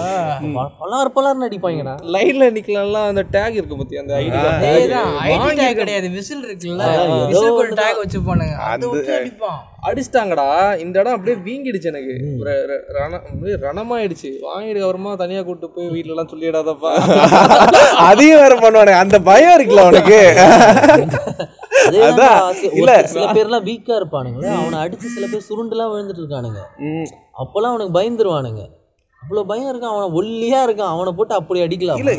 பலார் 0.82 1.14
பலார்னு 1.16 1.48
அடிப்பாங்கடா. 1.50 1.96
லைன்ல 2.16 2.52
நிக்கலாம் 2.58 3.10
அந்த 3.14 3.24
டேக் 3.38 3.58
இருக்கு 3.60 3.80
பத்தி 3.82 4.02
அந்த 4.04 4.14
ஐடி 4.22 5.74
கிடையாது. 5.82 6.08
விசில் 6.20 6.46
இருக்குல்ல. 6.50 6.86
விசிலுக்கு 7.32 7.60
ஒரு 7.66 7.74
டேக் 7.82 8.02
வச்சு 8.04 8.22
போனுங்க 8.30 8.56
அது 8.72 8.94
அடிப்பான். 9.20 9.60
அடிச்சிட்டாங்கடா. 9.88 10.78
இந்த 10.80 11.00
இடம் 11.00 11.14
அப்படியே 11.14 11.38
வீங்கிடுச்சு 11.38 11.84
எனக்கு. 11.84 12.36
ஒரு 12.40 12.52
ர- 12.52 12.94
ரண 12.94 13.16
அப்படியே 13.16 13.56
ரணமாயிடுச்சு. 13.56 14.40
வாங்கிட்டு 14.48 14.80
அப்புறமா 14.80 15.16
தனியா 15.16 15.42
கூட்டு 15.42 15.70
போய் 15.70 15.90
வீட்ல 15.90 16.10
எல்லாம் 16.10 16.30
சொல்லிடாதப்பா. 16.30 16.92
அதையும் 18.10 18.40
வேற 18.40 18.56
பண்ணுவானுங்க. 18.56 18.94
அந்த 18.94 19.20
பயம் 19.20 19.60
இருக்குல்ல 19.60 19.78
அவனுக்கு 19.78 20.20
ஒரு 22.82 23.08
சில 23.08 23.32
பேர்லாம் 23.32 23.66
வீக்கா 23.66 24.02
இருப்பானுங்களே. 24.02 24.62
அவனை 24.62 24.80
அடிச்சு 24.80 25.06
சில 25.16 25.28
பேர் 25.32 25.46
சுருண்டுலாம் 25.50 25.92
விழுந்துட்டு 25.94 26.24
இருக்கானுங்க. 26.24 26.60
அப்போல்லாம் 27.40 27.74
அவனுக்கு 27.74 28.02
பயந்துருவானுங்க. 28.02 28.62
அவ்வளோ 29.22 29.44
பயம் 29.44 29.76
இருக்கான் 29.76 29.96
அவனை 29.96 30.08
ஒல்லியா 30.20 30.56
இருக்கான். 30.56 30.96
அவனை 30.96 31.14
போட்டு 31.18 31.34
அப்படி 31.34 31.60
அடிக்கலாம். 31.60 31.98
இல்ல 31.98 32.12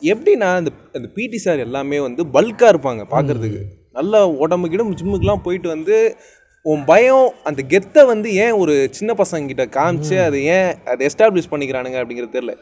எப்படின்னா 0.00 0.58
இந்த 0.58 0.70
அந்த 0.92 1.08
பிடி 1.14 1.38
சார் 1.38 1.58
எல்லாமே 1.58 2.00
வந்து 2.00 2.24
பல்கா 2.24 2.68
இருப்பாங்க 2.70 3.04
பார்க்கறதுக்கு 3.10 3.62
நல்லா 3.92 4.26
உடம்பு 4.26 4.68
கிடம் 4.68 4.96
ஜிம்முக்கெல்லாம் 4.96 5.42
போயிட்டு 5.42 5.68
வந்து 5.68 6.16
உன் 6.70 6.84
பயம் 6.84 7.32
அந்த 7.44 7.62
கெத்தை 7.68 8.02
வந்து 8.06 8.28
ஏன் 8.34 8.50
ஒரு 8.50 8.88
சின்ன 8.90 9.14
பசங்க 9.14 9.46
கிட்ட 9.46 9.64
காமிச்சு 9.64 10.24
அதை 10.24 10.44
ஏன் 10.44 10.70
அதை 10.84 11.06
எஸ்டாப்ளிஷ் 11.06 11.50
பண்ணிக்கிறானுங்க 11.50 11.98
அப்படிங்கிறது 12.02 12.36
தெரியல. 12.36 12.54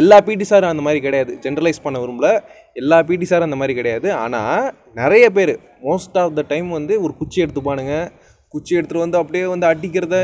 எல்லா 0.00 0.20
பிடி 0.20 0.44
சாரும் 0.44 0.70
அந்த 0.70 0.82
மாதிரி 0.82 1.00
கிடையாது. 1.02 1.32
ஜென்ரலைஸ் 1.40 1.82
பண்ண 1.82 1.98
விரும்பல. 1.98 2.28
எல்லா 2.72 3.02
பிடி 3.02 3.24
சாரும் 3.24 3.44
அந்த 3.44 3.56
மாதிரி 3.56 3.74
கிடையாது. 3.74 4.12
ஆனால் 4.12 4.74
நிறைய 4.94 5.30
பேர் 5.30 5.52
மோஸ்ட் 5.82 6.18
ஆஃப் 6.22 6.34
த 6.34 6.44
டைம் 6.48 6.70
வந்து 6.70 7.02
ஒரு 7.02 7.14
குச்சி 7.16 7.44
எடுத்துப்பானுங்க. 7.44 7.96
குச்சி 8.52 8.72
எடுத்துகிட்டு 8.76 9.04
வந்து 9.04 9.20
அப்படியே 9.20 9.44
வந்து 9.46 9.66
அடிக்கிறத 9.70 10.16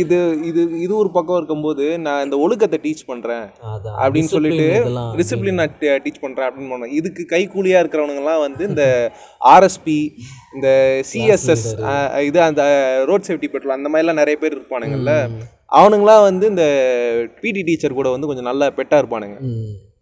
இது 0.00 0.18
இது 0.42 0.62
இது 0.84 0.92
ஒரு 0.96 1.10
பக்கம் 1.10 1.38
இருக்கும்போது 1.38 1.84
நான் 1.98 2.24
இந்த 2.26 2.36
ஒழுக்கத்தை 2.36 2.78
டீச் 2.84 3.02
பண்ணுறேன் 3.08 3.44
அப்படின்னு 4.00 4.32
சொல்லிட்டு 4.34 4.66
டிசிப்ளின் 5.18 5.60
நான் 5.62 5.74
டீச் 6.04 6.22
பண்ணுறேன் 6.24 6.48
அப்படின்னு 6.48 6.72
பண்ணோம் 6.72 6.94
இதுக்கு 6.98 7.24
கைக்கூலியாக 7.32 7.82
இருக்கிறவனுங்கலாம் 7.82 8.44
வந்து 8.46 8.64
இந்த 8.68 8.84
ஆர்எஸ்பி 9.54 9.98
இந்த 10.56 10.68
சிஎஸ்எஸ் 11.12 11.66
இது 12.28 12.40
அந்த 12.40 12.62
ரோட் 13.04 13.28
சேஃப்டி 13.28 13.50
பெட்ரோல் 13.54 13.78
அந்த 13.78 13.90
மாதிரிலாம் 13.94 14.22
நிறைய 14.22 14.38
பேர் 14.42 14.56
இருப்பானுங்கல்ல 14.56 15.14
அவனுங்களாம் 15.72 16.26
வந்து 16.28 16.46
இந்த 16.52 16.64
பிடி 17.40 17.62
டீச்சர் 17.68 17.98
கூட 17.98 18.08
வந்து 18.10 18.28
கொஞ்சம் 18.30 18.48
நல்ல 18.50 18.64
பெட்டாக 18.70 19.02
இருப்பானுங்க. 19.02 19.36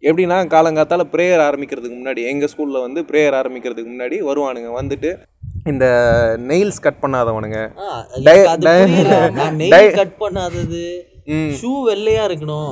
எப்படின்னா 0.03 0.37
காலங்காத்தால 0.53 1.03
ப்ரேயர் 1.13 1.41
ஆரம்பிக்கிறதுக்கு 1.45 1.97
முன்னாடி 1.99 2.21
எங்கள் 2.31 2.51
ஸ்கூலில் 2.51 2.83
வந்து 2.83 3.01
ப்ரேயர் 3.09 3.37
ஆரம்பிக்கிறதுக்கு 3.39 3.93
முன்னாடி 3.93 4.17
வருவானுங்க. 4.29 4.69
வந்துட்டு 4.79 5.09
இந்த 5.65 5.85
நெயில்ஸ் 6.49 6.83
கட் 6.85 7.01
பண்ணாதவனுங்க. 7.03 7.59
கட் 9.99 10.17
பண்ணாதது. 10.23 10.83
ஷூ 11.59 11.71
வெள்ளையா 11.89 12.23
இருக்கணும் 12.29 12.71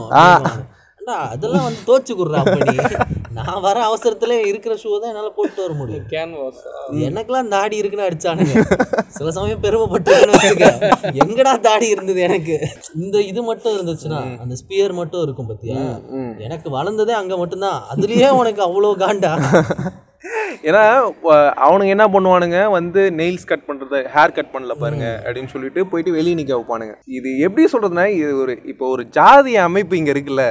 அதெல்லாம் 1.31 1.65
வந்து 1.67 1.81
தோச்சு 1.87 2.13
குடுறா 2.17 2.41
அப்படி 2.41 2.75
நான் 3.37 3.63
வர 3.65 3.77
அவசரத்துல 3.87 4.33
இருக்கிற 4.49 4.73
ஷூ 4.81 4.89
தான் 5.01 5.09
என்னால 5.11 5.29
போட்டு 5.37 5.59
வர 5.63 5.71
முடியும். 5.79 6.05
கேன்வாஸ் 6.11 6.59
எனக்கெல்லாம் 7.07 7.49
தாடி 7.53 7.75
இருக்குன்னு 7.81 8.05
அடிச்சானுங்க. 8.07 8.53
சில 9.17 9.31
சமயம் 9.37 9.63
பெருமைப்பட்டுன்னு 9.65 10.35
வச்சுக்க. 10.35 10.67
எங்கடா 11.23 11.53
தாடி 11.67 11.87
இருந்தது 11.95 12.21
எனக்கு? 12.27 12.55
இந்த 13.03 13.17
இது 13.31 13.43
மட்டும் 13.49 13.75
இருந்துச்சுன்னா 13.77 14.21
அந்த 14.43 14.55
ஸ்பியர் 14.61 14.93
மட்டும் 15.01 15.25
இருக்கும் 15.25 15.49
பத்தியா? 15.51 15.81
எனக்கு 16.47 16.69
வளர்ந்ததே 16.77 17.15
அங்க 17.21 17.37
மட்டும்தான். 17.41 17.81
அதுலயே 17.95 18.29
உனக்கு 18.41 18.63
அவ்வளோ 18.69 18.93
காண்டா? 19.03 19.33
ஏன்னா 20.67 20.81
அவனுங்க 21.65 21.91
என்ன 21.95 22.05
பண்ணுவானுங்க? 22.13 22.59
வந்து 22.77 23.01
நெயில்ஸ் 23.19 23.47
கட் 23.51 23.65
பண்ணுறது 23.69 23.99
ஹேர் 24.15 24.35
கட் 24.37 24.51
பண்ணல 24.53 24.73
பாருங்க 24.83 25.07
அப்படின்னு 25.25 25.53
சொல்லிட்டு 25.53 25.81
போயிட்டு 25.91 26.17
வெளியே 26.17 26.35
நிற்க 26.39 26.53
வைப்பானுங்க. 26.57 26.93
இது 27.17 27.29
எப்படி 27.47 27.63
சொல்றதுன்னா 27.73 28.05
இது 28.19 28.31
ஒரு 28.43 28.55
இப்போ 28.73 28.85
ஒரு 28.95 29.05
ஜாதி 29.17 29.53
அமைப்பு 29.67 29.97
இங்கே 30.01 30.13
இருக்குல்ல 30.15 30.45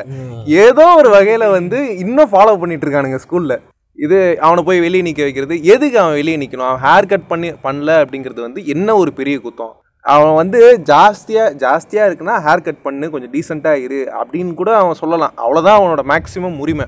ஏதோ 0.64 0.86
ஒரு 1.00 1.10
வகையில் 1.16 1.54
வந்து 1.58 1.80
இன்னும் 2.04 2.32
ஃபாலோ 2.32 2.56
பண்ணிட்டு 2.62 2.86
இருக்கானுங்க 2.86 3.20
ஸ்கூலில் 3.26 3.58
இது 3.98 4.18
அவனை 4.46 4.60
போய் 4.66 4.84
வெளியே 4.86 5.04
நிற்க 5.06 5.22
வைக்கிறது 5.26 5.54
எதுக்கு 5.72 5.96
அவன் 6.02 6.18
வெளியே 6.20 6.36
நிற்கணும் 6.42 6.68
அவன் 6.68 6.82
ஹேர் 6.86 7.10
கட் 7.12 7.30
பண்ணி 7.30 7.48
பண்ணல 7.66 7.96
அப்படிங்கிறது 8.02 8.40
வந்து 8.46 8.60
என்ன 8.74 8.96
ஒரு 9.02 9.10
பெரிய 9.20 9.36
குத்தம்? 9.46 9.74
அவன் 10.04 10.34
வந்து 10.40 10.60
ஜாஸ்தியாக 10.90 11.50
ஜாஸ்தியாக 11.64 12.06
இருக்குன்னா 12.08 12.36
ஹேர் 12.46 12.64
கட் 12.68 12.84
பண்ணு 12.86 13.10
கொஞ்சம் 13.12 13.32
டீசெண்டாக 13.34 13.82
இரு 13.84 14.00
அப்படின்னு 14.20 14.54
கூட 14.60 14.70
அவன் 14.78 15.00
சொல்லலாம். 15.02 15.34
அவ்வளோதான் 15.42 15.78
அவனோட 15.80 16.04
மேக்ஸிமம் 16.12 16.56
உரிமை. 16.64 16.86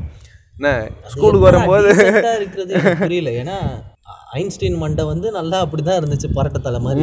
என்ன 0.59 0.70
ஸ்கூலுக்கு 1.12 1.47
வரும்போது? 1.48 1.90
இருக்கிறது 2.39 2.74
புரியல. 3.02 3.31
ஏன்னா 3.43 3.56
ஐன்ஸ்டீன் 4.40 4.78
மண்டை 4.82 5.02
வந்து 5.10 5.28
நல்லா 5.36 5.59
அப்படிதான் 5.64 5.98
இருந்துச்சு 6.01 6.28
பரட்ட 6.36 6.59
தலை 6.66 6.78
மாதிரி. 6.86 7.02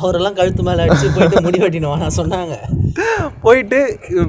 அவரெல்லாம் 0.00 0.36
கழுத்து 0.38 0.62
மேல 0.66 0.84
அடிச்சு 0.84 1.08
போயிட்டு 1.14 1.42
முடி 1.46 1.58
வெட்டினவானா 1.62 2.08
சொன்னாங்க. 2.18 2.54
போயிட்டு 3.44 3.78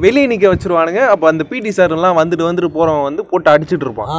வெளியே 0.05 0.29
நிற்க 0.31 0.47
வச்சிருவானுங்க. 0.53 1.01
அப்போ 1.13 1.27
அந்த 1.31 1.43
பிடி 1.51 1.71
சார்லாம் 1.77 2.19
வந்துட்டு 2.21 2.47
வந்துட்டு 2.47 2.71
போகிறவன் 2.77 3.07
வந்து 3.09 3.25
போட்டு 3.31 3.51
அடிச்சிட்டு 3.53 3.87
இருப்பான். 3.87 4.13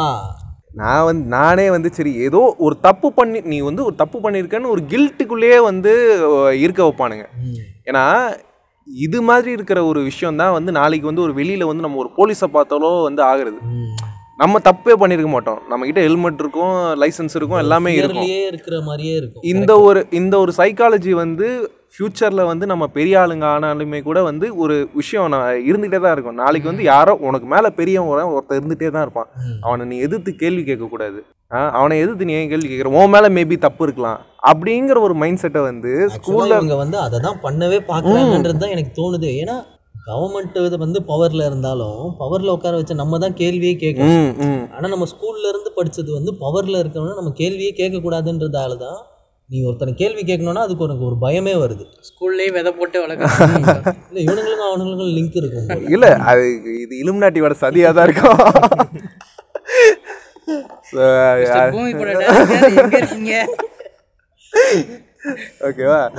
நான் 0.81 1.07
வந்து 1.09 1.25
நானே 1.37 1.67
வந்து 1.77 1.89
சரி 1.97 2.13
ஏதோ 2.27 2.43
ஒரு 2.67 2.75
தப்பு 2.87 3.09
பண்ணி 3.17 3.41
நீ 3.53 3.57
வந்து 3.69 3.83
ஒரு 3.89 3.97
தப்பு 4.03 4.19
பண்ணியிருக்கேன்னு 4.25 4.73
ஒரு 4.75 4.83
கில்ட்டுக்குள்ளேயே 4.93 5.59
வந்து 5.71 5.93
இருக்க 6.65 6.81
வைப்பானுங்க. 6.89 7.27
ஏன்னா 7.89 8.05
இது 8.87 9.19
மாதிரி 9.31 9.51
இருக்கிற 9.57 9.81
ஒரு 9.89 10.01
விஷயம் 10.11 10.41
தான் 10.43 10.55
வந்து 10.59 10.71
நாளைக்கு 10.79 11.11
வந்து 11.11 11.27
ஒரு 11.27 11.35
வெளியில் 11.41 11.69
வந்து 11.71 11.85
நம்ம 11.87 12.01
ஒரு 12.05 12.11
போலீஸை 12.19 12.49
பார்த்தாலோ 12.57 12.93
வந்து 13.09 13.23
ஆகுறது. 13.31 13.59
நம்ம 14.41 14.59
தப்பே 14.69 14.95
பண்ணியிருக்க 15.01 15.31
மாட்டோம். 15.33 15.59
நம்மக்கிட்ட 15.71 16.01
ஹெல்மெட் 16.07 16.41
இருக்கும் 16.43 16.77
லைசன்ஸ் 17.03 17.35
இருக்கும் 17.39 17.63
எல்லாமே 17.65 17.91
இருக்கும். 17.99 18.31
இருக்கிற 18.53 18.77
மாதிரியே 18.89 19.15
இருக்கும். 19.21 19.45
இந்த 19.53 19.73
ஒரு 19.89 20.01
இந்த 20.21 20.35
ஒரு 20.45 20.53
சைக்காலஜி 20.61 21.13
வந்து 21.25 21.49
ஃப்யூச்சரில் 21.95 22.49
வந்து 22.51 22.65
நம்ம 22.71 22.85
பெரிய 22.97 23.15
ஆளுங்க 23.23 23.47
ஆனாலுமே 23.55 23.99
கூட 24.09 24.19
வந்து 24.29 24.47
ஒரு 24.63 24.75
விஷயம் 25.01 25.33
நான் 25.35 25.65
இருந்துகிட்டே 25.71 26.01
தான் 26.05 26.15
இருக்கும். 26.17 26.39
நாளைக்கு 26.43 26.71
வந்து 26.71 26.85
யாரோ 26.93 27.15
உனக்கு 27.29 27.47
மேலே 27.55 27.71
பெரியவன் 27.81 28.11
ஒருத்தன் 28.13 28.35
ஒருத்தன் 28.37 28.61
இருந்துகிட்டே 28.61 28.91
தான் 28.97 29.05
இருப்பான். 29.07 29.29
அவனை 29.67 29.87
நீ 29.91 29.99
எதிர்த்து 30.07 30.33
கேள்வி 30.43 30.63
கேட்கக்கூடாது. 30.69 31.21
அவனை 31.79 31.99
எதிர்த்து 32.05 32.29
நீ 32.29 32.35
ஏன் 32.41 32.51
கேள்வி 32.53 32.69
கேட்குற? 32.71 32.93
உன் 33.01 33.13
மேலே 33.15 33.31
மேபி 33.39 33.59
தப்பு 33.67 33.85
இருக்கலாம். 33.89 34.21
அப்படிங்கிற 34.51 34.99
ஒரு 35.09 35.17
மைண்ட் 35.23 35.43
செட்டை 35.43 35.63
வந்து 35.71 35.93
ஸ்கூலில் 36.17 36.57
இவங்க 36.59 36.79
வந்து 36.85 36.99
அதை 37.07 37.21
தான் 37.27 37.41
பண்ணவே 37.47 37.81
பார்க்குறாங்கன்றது 37.93 38.63
தான் 38.65 38.75
எனக்கு 38.77 38.95
தோணுது. 39.01 39.31
ஏன்னா 39.43 39.57
கவர்மெண்ட் 40.01 40.57
இது 40.61 40.77
வந்து 40.83 41.01
பவர்ல 41.09 41.47
இருந்தாலும் 41.49 42.03
பவர்ல 42.21 42.53
உட்கார 42.57 42.77
வச்ச 42.79 42.93
நம்ம 43.01 43.19
தான் 43.19 43.35
கேள்வியே 43.41 43.75
கேட்கணும். 43.83 44.13
ம் 44.19 44.33
ம். 44.47 44.63
ஆனா 44.75 44.87
நம்ம 44.93 45.07
ஸ்கூல்ல 45.13 45.51
இருந்து 45.53 45.71
படிச்சது 45.79 46.11
வந்து 46.19 46.33
பவர்ல 46.43 46.81
இருக்கணும்னா 46.83 47.19
நம்ம 47.19 47.33
கேள்வியே 47.41 47.73
கேட்கக்கூடாதுன்றதால 47.81 48.77
தான் 48.85 49.01
நீ 49.51 49.59
ஒருத்தனை 49.69 49.93
கேள்வி 50.01 50.23
கேட்கணும்னா 50.23 50.65
அதுக்கு 50.67 50.85
உனக்கு 50.87 51.05
ஒரு 51.09 51.17
பயமே 51.23 51.55
வருது. 51.63 51.85
ஸ்கூல்லேயே 52.09 52.51
விதை 52.57 52.71
போட்டு 52.73 52.99
வளர்க்குறாங்க 53.05 53.73
இல்லை 54.11 54.21
இவனுங்களுக்கும் 54.27 54.69
அவனுங்களுக்கும் 54.69 55.15
லிங்க் 55.17 55.39
இருக்கும். 55.41 55.67
இல்லை 55.95 56.11
அது 56.31 56.45
இது 56.85 56.95
இலுமினாட்டியோட 57.03 57.55
சதியாக 57.63 57.93
தான் 57.99 58.07
இருக்கும். 58.09 58.39
ஓகேவா 65.67 66.01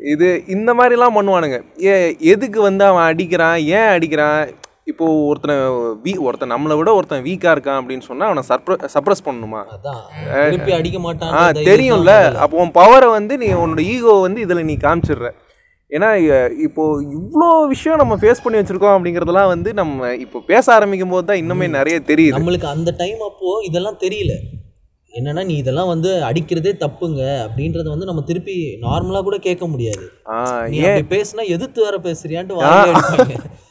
இது 0.00 0.42
இந்த 0.46 0.74
மாதிரிலாம் 0.74 1.16
பண்ணுவானுங்க. 1.16 1.62
ஏ 1.84 2.16
எதுக்கு 2.18 2.60
வந்து 2.60 2.84
அவன் 2.84 3.14
அடிக்கிறான்? 3.14 3.64
ஏன் 3.64 3.98
அடிக்கிறான்? 3.98 4.48
இப்போ 4.84 5.24
ஒருத்தனை 5.26 5.56
வீ 6.04 6.18
ஒருத்தன் 6.18 6.52
நம்மளை 6.52 6.76
விட 6.76 6.94
ஒருத்தன் 6.94 7.22
வீக்காக 7.22 7.60
இருக்கான் 7.60 7.82
அப்படின்னு 7.82 8.00
சொன்னால் 8.00 8.28
அவனை 8.28 8.42
சப்ர 8.48 8.88
சப்ரஸ் 8.94 9.24
பண்ணணுமா? 9.24 9.60
அடிக்க 10.72 10.98
மாட்டான் 10.98 11.32
ஆ 11.32 11.50
தெரியும்ல. 11.50 12.34
அப்போ 12.34 12.56
உன் 12.56 12.72
பவரை 12.74 13.10
வந்து 13.10 13.38
நீ 13.38 13.46
உன்னோட 13.46 13.80
ஈகோ 13.80 14.12
வந்து 14.12 14.40
இதில் 14.40 14.64
நீ 14.64 14.76
காமிச்சிடுற. 14.80 15.30
ஏன்னா 15.90 16.08
இ- 16.14 16.60
இப்போ 16.60 17.00
இவ்வளோ 17.00 17.66
விஷயம் 17.66 17.98
நம்ம 17.98 18.16
ஃபேஸ் 18.16 18.42
பண்ணி 18.42 18.58
வச்சிருக்கோம் 18.58 18.96
அப்படிங்கிறதெல்லாம் 18.96 19.46
வந்து 19.46 19.74
நம்ம 19.74 20.14
இப்போ 20.14 20.40
பேச 20.46 20.72
ஆரம்பிக்கும் 20.72 21.08
போது 21.08 21.26
தான் 21.26 21.36
இன்னுமே 21.36 21.68
நிறைய 21.68 22.00
தெரியுது. 22.06 22.32
நம்மளுக்கு 22.32 22.64
அந்த 22.64 22.94
டைம் 22.96 23.20
அப்போ 23.20 23.60
இதெல்லாம் 23.64 23.96
தெரியல. 24.00 24.32
என்னன்னா 25.18 25.44
நீ 25.50 25.54
இதெல்லாம் 25.62 25.92
வந்து 25.92 26.10
அடிக்கிறதே 26.28 26.72
தப்புங்க. 26.84 27.22
அப்படின்றத 27.46 27.88
வந்து 27.94 28.10
நம்ம 28.10 28.24
திருப்பி 28.30 28.56
நார்மலா 28.86 29.22
கூட 29.28 29.38
கேட்க 29.48 29.66
முடியாது. 29.72 30.04
நீ 30.74 30.78
பேசுனா 31.14 31.44
எதிர்த்து 31.56 31.86
வேற 31.86 31.98
பேசுறியான்ட்டு. 32.08 32.60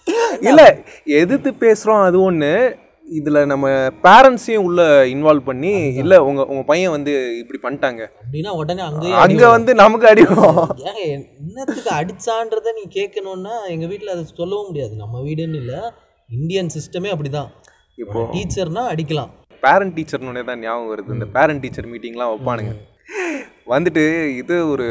இல்லை 0.49 0.68
எதிர்த்து 1.22 1.49
பேசுகிறோம் 1.64 2.03
அது 2.07 2.18
ஒன்று 2.28 2.52
இதில் 3.07 3.40
நம்ம 3.52 3.65
பேரண்ட்ஸையும் 4.06 4.65
உள்ள 4.68 4.82
இன்வால்வ் 5.14 5.45
பண்ணி 5.49 5.72
இல்லை 6.02 6.18
உங்கள் 6.28 6.48
உங்கள் 6.52 6.68
பையன் 6.72 6.94
வந்து 6.95 7.11
இப்படி 7.41 7.60
பண்ணிட்டாங்க. 7.65 8.02
அப்படின்னா 8.22 8.52
உடனே 8.61 8.84
அங்கேயே 8.88 9.14
அங்கே 9.26 9.48
வந்து 9.56 9.74
நமக்கு 9.84 10.07
அடிக்கும் 10.11 10.57
ஏங்க 10.88 11.03
என்னத்துக்கு 11.14 11.91
அடிச்சான்றத 11.99 12.74
நீ 12.80 12.84
கேட்கணும்னா 12.98 13.56
எங்க 13.76 13.86
வீட்ல 13.91 14.14
அதை 14.15 14.26
சொல்லவும் 14.41 14.69
முடியாது. 14.69 14.94
நம்ம 15.03 15.22
வீடுன்னு 15.28 15.61
இல்ல 15.64 15.76
இந்தியன் 16.30 16.74
சிஸ்டமே 16.78 17.11
அப்படிதான். 17.14 17.49
இப்போ 18.03 18.22
டீச்சர்னா 18.34 18.84
அடிக்கலாம். 18.94 19.32
பேரண்ட் 19.65 19.95
டீச்சர்னு 19.97 20.43
தான் 20.49 20.63
ஞாபகம் 20.65 20.91
வருது. 20.91 21.15
இந்த 21.17 21.27
பேரண்ட் 21.38 21.63
டீச்சர் 21.63 21.91
மீட்டிங்லாம் 21.93 22.31
வைப்பானுங்க. 22.34 22.73
வந்துட்டு 23.73 24.03
இது 24.41 24.55
ஒரு 24.73 24.88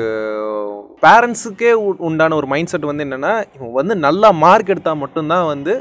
பேரண்ட்ஸுக்கே 1.05 1.73
உண்டான 2.09 2.37
ஒரு 2.41 2.49
மைண்ட் 2.53 2.71
செட் 2.73 2.91
வந்து 2.91 3.05
என்னென்னா 3.07 3.35
இவன் 3.57 3.77
வந்து 3.81 3.95
நல்லா 4.07 4.29
மார்க் 4.45 4.73
எடுத்தால் 4.75 5.03
மட்டும்தான் 5.03 5.51
வந்து. 5.55 5.75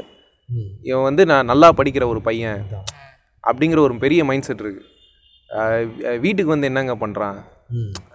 இவன் 0.88 1.06
வந்து 1.08 1.22
நான் 1.30 1.50
நல்லா 1.52 1.68
படிக்கிற 1.78 2.04
ஒரு 2.12 2.20
பையன் 2.28 2.60
அப்படிங்கிற 3.44 3.80
ஒரு 3.86 3.94
பெரிய 4.04 4.20
மைண்ட் 4.30 4.48
செட் 4.48 4.62
இருக்குது 4.64 4.94
வீட்டுக்கு 6.24 6.54
வந்து 6.54 6.68
என்னங்க 6.70 6.94
பண்ணுறான். 7.02 7.38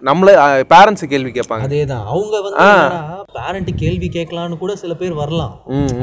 நம்மளே 0.08 0.32
பேரண்ட்ஸு 0.72 1.06
கேள்வி 1.12 1.30
கேட்பாங்க. 1.36 1.64
அதேதான். 1.66 2.04
அவங்க 2.12 2.36
வந்து 2.46 2.66
பேரண்ட் 3.38 3.70
கேள்வி 3.82 4.08
கேட்கலான்னு 4.16 4.60
கூட 4.62 4.72
சில 4.82 4.92
பேர் 5.00 5.20
வரலாம். 5.22 5.54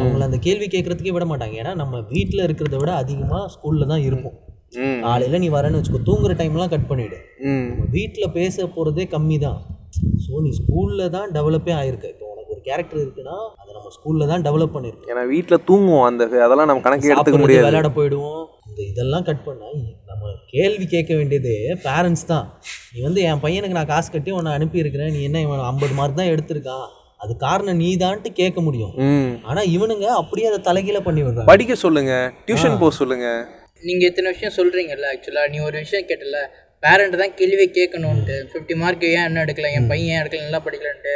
அவங்கள 0.01 0.27
அந்த 0.29 0.39
கேள்வி 0.47 0.67
கேட்கறதுக்கே 0.73 1.15
விட 1.15 1.27
மாட்டாங்க. 1.31 1.55
ஏன்னா 1.63 1.73
நம்ம 1.81 2.01
வீட்ல 2.13 2.45
இருக்கிறத 2.47 2.77
விட 2.83 2.93
அதிகமா 3.03 3.39
ஸ்கூல்ல 3.55 3.89
தான் 3.93 4.05
இருப்போம் 4.09 4.37
ம் 4.37 4.48
காலையில 5.05 5.39
நீ 5.43 5.49
வரேன்னு 5.57 5.79
வச்சுக்கோ 5.79 6.01
தூங்குற 6.09 6.33
டைம்லாம் 6.41 6.73
கட் 6.73 6.89
பண்ணிவிடு 6.91 7.19
வீட்டில் 7.97 8.33
பேச 8.39 8.55
போகிறதே 8.75 9.05
கம்மி 9.15 9.39
தான் 9.47 9.59
ஸோ 10.23 10.41
நீ 10.45 10.49
ஸ்கூலில் 10.59 11.11
தான் 11.15 11.29
டெவலப்பே 11.35 11.73
ஆயிருக்க. 11.79 12.05
இப்போ 12.13 12.25
உனக்கு 12.33 12.53
ஒரு 12.55 12.61
கேரக்டர் 12.67 13.01
இருக்குன்னா 13.03 13.35
அதை 13.61 13.71
நம்ம 13.77 13.89
ஸ்கூலில் 13.95 14.29
தான் 14.31 14.43
டெவலப் 14.47 14.75
பண்ணியிருக்கோம் 14.75 15.11
ஏன்னா 15.13 15.23
வீட்டில் 15.33 15.63
தூங்குவோம் 15.69 16.05
அந்த 16.09 16.23
அதெல்லாம் 16.45 16.69
நம்ம 16.71 16.83
கணக்கு 16.87 17.11
எடுத்துக்க 17.13 17.39
முடியாது. 17.43 17.65
விளையாட 17.67 17.89
போயிடுவோம். 17.97 18.43
இந்த 18.69 18.81
இதெல்லாம் 18.91 19.25
கட் 19.29 19.43
பண்ணா 19.47 19.69
நம்ம 20.09 20.33
கேள்வி 20.53 20.85
கேட்க 20.93 21.11
வேண்டியது 21.19 21.53
பேரண்ட்ஸ் 21.87 22.27
தான். 22.31 22.45
நீ 22.93 22.99
வந்து 23.07 23.21
என் 23.29 23.43
பையனுக்கு 23.45 23.77
நான் 23.79 23.91
காசு 23.93 24.09
கட்டி 24.15 24.31
உன்னை 24.37 24.53
அனுப்பியிருக்கிறேன். 24.57 25.13
நீ 25.15 25.21
என்ன 25.29 25.41
இவன் 25.45 25.67
ஐம்பது 25.71 25.95
மார்க் 25.99 26.19
தான் 26.21 26.31
எடுத்திருக்கான். 26.33 26.87
அது 27.23 27.33
காரணம் 27.45 27.81
நீ 27.83 27.89
தான்ட்டு 28.03 28.29
கேட்க 28.41 28.59
முடியும். 28.67 28.93
ம். 29.07 29.31
ஆனா 29.49 29.61
இவனுங்க 29.75 30.05
அப்படியே 30.21 30.49
அதை 30.51 30.59
தலைகீழ 30.67 30.99
பண்ணி 31.07 31.23
விடுறாங்க. 31.23 31.49
படிக்க 31.53 31.75
சொல்லுங்க 31.85 32.13
டியூஷன் 32.49 32.79
போக 32.83 32.93
சொல்லுங்க. 33.01 33.27
நீங்கள் 33.84 34.10
இத்தனை 34.10 34.31
விஷயம் 34.31 34.57
சொல்கிறீங்கல்ல 34.57 35.10
ஆக்சுவலாக 35.11 35.49
நீ 35.49 35.57
ஒரு 35.60 35.77
விஷயம் 35.77 36.07
கேட்டல 36.07 36.39
பேரண்ட் 36.84 37.15
தான் 37.15 37.35
கேள்வி 37.35 37.65
கேட்கணுன்ட்டு 37.69 38.35
ஃபிஃப்டி 38.51 38.76
மார்க் 38.76 39.06
ஏன் 39.10 39.26
என்ன 39.26 39.43
எடுக்கல 39.45 39.69
என் 39.72 39.88
பையன் 39.88 40.11
ஏன் 40.11 40.22
எடுக்கல 40.22 40.43
நல்லா 40.43 40.61
படிக்கலன்ட்டு? 40.65 41.15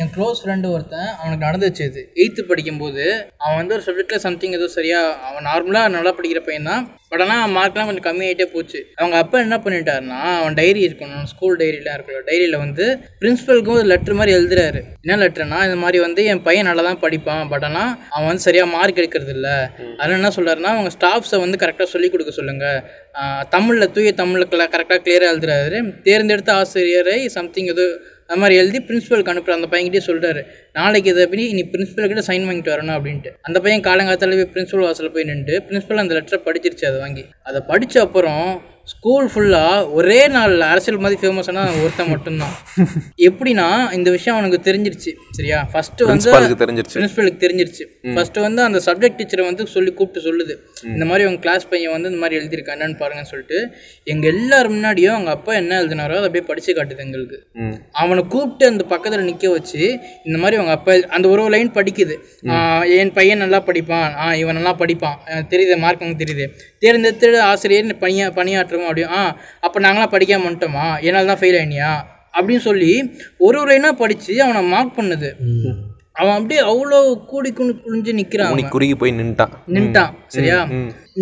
என் 0.00 0.10
க்ளோஸ் 0.14 0.40
ஃப்ரெண்டு 0.42 0.66
ஒருத்தன் 0.74 1.08
அவனுக்கு 1.18 1.44
நடந்துச்சு 1.46 1.82
இது. 1.90 2.02
எயித்து 2.20 2.42
படிக்கும்போது 2.50 3.04
அவன் 3.42 3.58
வந்து 3.60 3.74
ஒரு 3.76 3.84
சப்ஜெக்டில் 3.86 4.24
சம்திங் 4.26 4.56
ஏதோ 4.58 4.66
சரியா 4.78 5.00
அவன் 5.28 5.46
நார்மலாக 5.50 5.92
நல்லா 5.96 6.12
படிக்கிற 6.18 6.40
பையன் 6.48 6.68
தான். 6.70 6.84
பட் 7.12 7.22
ஆனால் 7.24 7.52
மார்க்லாம் 7.56 7.88
கொஞ்சம் 7.88 8.06
கம்மியாயிட்டே 8.06 8.46
போச்சு. 8.54 8.78
அவங்க 9.00 9.16
அப்பா 9.22 9.36
என்ன 9.44 9.56
பண்ணிட்டாருன்னா 9.64 10.18
அவன் 10.40 10.56
டைரி 10.58 10.80
இருக்கணும் 10.86 11.24
ஸ்கூல் 11.30 11.56
டைரிலாம் 11.60 11.96
இருக்கணும் 11.98 12.26
டைரியில் 12.28 12.56
வந்து 12.64 12.84
பிரின்ஸிபலுக்கும் 13.20 13.78
ஒரு 13.80 13.88
லெட்ரு 13.92 14.16
மாதிரி 14.18 14.34
எழுதுறாரு. 14.38 14.80
என்ன 15.04 15.16
லெட்டர்னா 15.22 15.60
இந்த 15.68 15.78
மாதிரி 15.84 15.98
வந்து 16.06 16.24
என் 16.32 16.42
பையன் 16.48 16.68
நல்லா 16.70 16.84
தான் 16.88 17.00
படிப்பான் 17.04 17.48
பட் 17.52 17.66
ஆனால் 17.68 17.90
அவன் 18.14 18.28
வந்து 18.30 18.46
சரியாக 18.48 18.68
மார்க் 18.74 19.00
எடுக்கிறது 19.02 19.34
இல்லை. 19.36 19.56
அதில் 20.00 20.18
என்ன 20.18 20.32
சொல்கிறாருன்னா 20.36 20.72
அவங்க 20.76 20.92
ஸ்டாஃப்ஸை 20.96 21.40
வந்து 21.44 21.60
கரெக்டாக 21.62 21.88
சொல்லிக் 21.94 22.14
கொடுக்க 22.16 22.34
சொல்லுங்கள் 22.40 22.78
தமிழில் 23.56 23.92
தூய 23.96 24.12
தமிழில் 24.22 24.52
கரெக்டாக 24.74 25.00
கிளியராக 25.06 25.32
எழுதுறாரு. 25.34 25.80
தேர்ந்தெடுத்த 26.08 26.52
ஆசிரியரை 26.60 27.18
சம்திங் 27.38 27.72
ஏதோ 27.74 27.86
அது 28.28 28.40
மாதிரி 28.40 28.56
எழுதி 28.58 28.78
பிரின்ஸிபலுக்கு 28.78 29.32
அனுப்புகிற 29.32 29.54
அந்த 29.58 29.68
பையன்கிட்டே 29.70 30.00
சொல்கிறாரு 30.06 30.40
நாளைக்கு 30.72 31.10
இதை 31.10 31.26
பற்றி 31.26 31.52
நீ 31.52 31.62
பிரின்ஸிபல் 31.72 32.08
கிட்ட 32.08 32.22
சைன் 32.26 32.46
வாங்கிட்டு 32.48 32.72
வரணும் 32.74 32.96
அப்படின்ட்டு. 32.98 33.30
அந்த 33.40 33.60
பையன் 33.60 33.80
காலங்காலத்தில் 33.80 34.30
போய் 34.30 34.50
பிரின்ஸிபல் 34.54 34.84
வாசலில் 34.86 35.12
போய் 35.12 35.24
நின்று 35.24 35.64
பிரின்ஸிபல் 35.68 35.96
அந்த 35.96 36.14
லெட்டரை 36.14 36.40
படிச்சிருச்சு 36.44 36.84
அதை 36.84 36.98
வாங்கி. 36.98 37.24
அதை 37.42 37.60
படித்த 37.66 38.00
அப்புறம் 38.00 38.44
ஸ்கூல் 38.92 39.26
ஃபுல்லாக 39.34 39.92
ஒரே 39.92 40.28
நாளில் 40.28 40.60
அரசியல் 40.60 41.00
மாதிரி 41.00 41.18
ஃபேமஸான 41.22 41.82
ஒருத்தன் 41.82 42.08
மட்டும்தான். 42.08 42.54
எப்படின்னா 43.28 43.66
இந்த 43.92 44.10
விஷயம் 44.10 44.38
அவனுக்கு 44.38 44.72
தெரிஞ்சிருச்சு 44.72 45.10
சரியா? 45.30 45.58
ஃபஸ்ட்டு 45.72 46.04
வந்து 46.04 46.30
தெரிஞ்சிருச்சு. 46.64 46.94
பிரின்சிபலுக்கு 46.94 47.40
தெரிஞ்சிருச்சு. 47.44 47.84
ஃபர்ஸ்ட் 48.14 48.36
வந்து 48.36 48.62
அந்த 48.62 48.80
சப்ஜெக்ட் 48.86 49.18
டீச்சரை 49.20 49.44
வந்து 49.44 49.66
சொல்லி 49.66 49.92
கூப்பிட்டு 49.92 50.20
சொல்லுது. 50.28 50.54
இந்த 50.92 51.04
மாதிரி 51.04 51.28
உங்க 51.28 51.40
கிளாஸ் 51.40 51.68
பையன் 51.68 51.90
வந்து 51.90 52.08
இந்த 52.08 52.20
மாதிரி 52.20 52.38
எழுதியிருக்கான் 52.40 52.78
என்னன்னு 52.78 52.98
பாருங்கன்னு 53.02 53.30
சொல்லிட்டு 53.32 53.58
எங்க 54.04 54.26
எல்லாரும் 54.26 54.74
முன்னாடியும் 54.74 55.14
அவங்க 55.16 55.30
அப்பா 55.30 55.52
என்ன 55.52 55.82
எழுதினாரோ 55.82 56.14
அதை 56.16 56.26
அப்படியே 56.28 56.44
படிச்சு 56.46 56.74
காட்டுது 56.74 56.98
எங்களுக்கு. 56.98 57.38
அவனை 57.92 58.24
கூப்பிட்டு 58.28 58.66
அந்த 58.66 58.84
பக்கத்துல 58.94 59.22
நிக்க 59.30 59.50
வச்சு 59.50 59.82
இந்த 60.24 60.38
மாதிரி 60.38 60.56
அவங்க 60.60 60.70
அப்பா 60.70 60.92
அந்த 61.08 61.28
ஒரு 61.28 61.42
ஒரு 61.42 61.50
லைன் 61.50 61.70
படிக்குது. 61.70 62.16
என் 62.96 63.12
பையன் 63.12 63.38
நல்லா 63.38 63.62
படிப்பான். 63.62 64.14
ஆ 64.16 64.34
இவன் 64.34 64.54
நல்லா 64.54 64.74
படிப்பான். 64.74 65.18
தெரியுது 65.50 65.78
மார்க் 65.78 66.00
எனக்கு 66.00 66.24
தெரியுது. 66.24 66.46
தேர்ந்தெடுத்து 66.82 67.42
ஆசிரியர் 67.50 68.00
பணியா 68.04 68.26
பணியாற்றுவோம் 68.38 68.88
அப்படியும் 68.90 69.14
ஆ 69.18 69.20
அப்போ 69.60 69.80
நாங்களாம் 69.80 70.14
படிக்காம 70.14 70.46
வந்துட்டோமா? 70.48 70.86
என்னால் 71.00 71.30
தான் 71.32 71.40
ஃபெயில் 71.42 71.58
ஆயினியா? 71.60 71.92
அப்படின்னு 72.36 72.64
சொல்லி 72.70 72.90
ஒரு 73.46 73.56
ஒரு 73.60 73.70
லைனாக 73.70 73.94
படித்து 74.02 74.42
அவனை 74.42 74.62
மார்க் 74.72 74.98
பண்ணுது. 74.98 75.30
அவன் 76.20 76.36
அப்படியே 76.36 76.60
அவ்வளோ 76.70 76.98
கூடி 77.30 77.50
குனி 77.58 77.72
குனிஞ்சு 77.82 78.12
நிற்கிறான் 78.18 78.70
குறுகி 78.74 78.94
போய் 78.94 79.12
நின்ட்டான். 79.18 79.52
நின்ட்டான் 79.76 80.14
சரியா? 80.36 80.56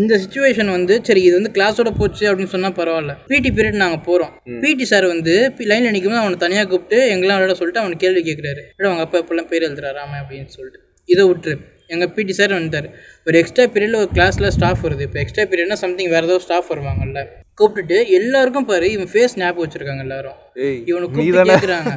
இந்த 0.00 0.14
சுச்சுவேஷன் 0.22 0.70
வந்து 0.76 0.94
சரி 1.08 1.20
இது 1.26 1.34
வந்து 1.38 1.52
கிளாஸோட 1.56 1.90
போச்சு 1.98 2.24
அப்படின்னு 2.28 2.52
சொன்னா 2.54 2.70
பரவாயில்ல. 2.78 3.14
பிடி 3.30 3.50
பீரியட் 3.58 3.82
நாங்க 3.82 3.98
போறோம். 4.08 4.32
பிடி 4.62 4.84
சார் 4.92 5.06
வந்து 5.12 5.34
லைன்ல 5.70 5.92
நிற்கும் 5.96 6.20
அவனை 6.22 6.38
தனியா 6.44 6.64
கூப்பிட்டு 6.64 6.98
எங்கெல்லாம் 7.12 7.38
விளையாட 7.38 7.56
சொல்லிட்டு 7.60 7.82
அவன் 7.82 8.02
கேள்வி 8.04 8.22
கேட்குறாரு 8.28 8.64
அவங்க 8.88 9.04
அப்பா 9.06 9.18
எப்பெல்லாம் 9.22 9.50
பேர் 9.52 9.66
எழுதுறாராம 9.68 10.18
அப்படின்னு 10.22 10.50
சொல்லிட்டு. 10.56 10.80
இதை 11.08 11.24
விட்டுரு. 11.30 11.58
எங்கள் 11.88 12.10
பிடி 12.10 12.32
சார் 12.32 12.52
வந்துட்டார். 12.52 12.88
ஒரு 13.26 13.38
எக்ஸ்ட்ரா 13.38 13.64
பீரியடில் 13.64 14.00
ஒரு 14.02 14.10
கிளாஸில் 14.14 14.48
ஸ்டாஃப் 14.48 14.84
வருது. 14.86 15.00
இப்போ 15.00 15.20
எக்ஸ்ட்ரா 15.20 15.44
பீரியட்னா 15.44 15.78
சம்திங் 15.84 16.10
வேறு 16.10 16.26
ஏதோ 16.26 16.38
ஸ்டாஃப் 16.38 16.70
வருவாங்கல்ல. 16.72 17.22
கூப்பிட்டுட்டு 17.58 17.98
எல்லாருக்கும் 18.10 18.64
பாரு 18.64 18.92
இவன் 18.92 19.10
ஃபேஸ் 19.12 19.36
ஞாபகம் 19.36 19.64
வச்சிருக்காங்க 19.64 20.02
எல்லாரும். 20.06 20.38
ஏய், 20.64 20.80
இவனை 20.86 21.06
கூப்பிட்டு 21.08 21.44
கேட்குறாங்க 21.52 21.92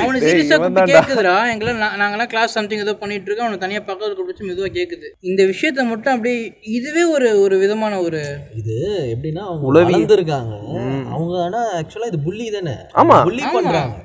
அவனை 0.00 0.20
சீரியஸாக 0.20 0.56
கூப்பிட்டு 0.56 0.92
கேட்குதுடா 0.92 1.34
எங்கெல்லாம் 1.52 1.80
நா- 1.82 1.94
நாங்கெல்லாம் 2.00 2.26
கிளாஸ் 2.26 2.52
சம்திங் 2.52 2.78
ஏதோ 2.78 2.94
பண்ணிட்டு 2.94 3.24
இருக்கோம். 3.24 3.46
அவனை 3.46 3.58
தனியாக 3.58 3.84
பக்கத்தில் 3.84 4.16
கூப்பிட்டு 4.16 4.46
வச்சு 4.46 4.64
மெதுவாக 4.64 4.72
கேட்குது 4.72 5.08
இந்த 5.20 5.42
விஷயத்த 5.42 5.88
மட்டும் 5.88 6.12
அப்படியே 6.12 6.58
இதுவே 6.62 7.04
ஒரு 7.04 7.40
ஒரு 7.40 7.58
விதமான 7.58 8.00
ஒரு 8.00 8.36
இது 8.56 8.76
எப்படின்னா 9.16 9.38
அவங்க 9.38 9.82
வளர்ந்துருக்காங்க. 9.90 10.54
அவங்க 11.10 11.42
ஆனா 11.42 11.80
ஆக்சுவலா 11.80 12.06
இது 12.06 12.18
புள்ளி 12.18 12.50
தானே? 12.50 12.70
ஆமா. 12.94 13.22
புள்ளி 13.22 13.42
பண்றாங்க. 13.52 13.96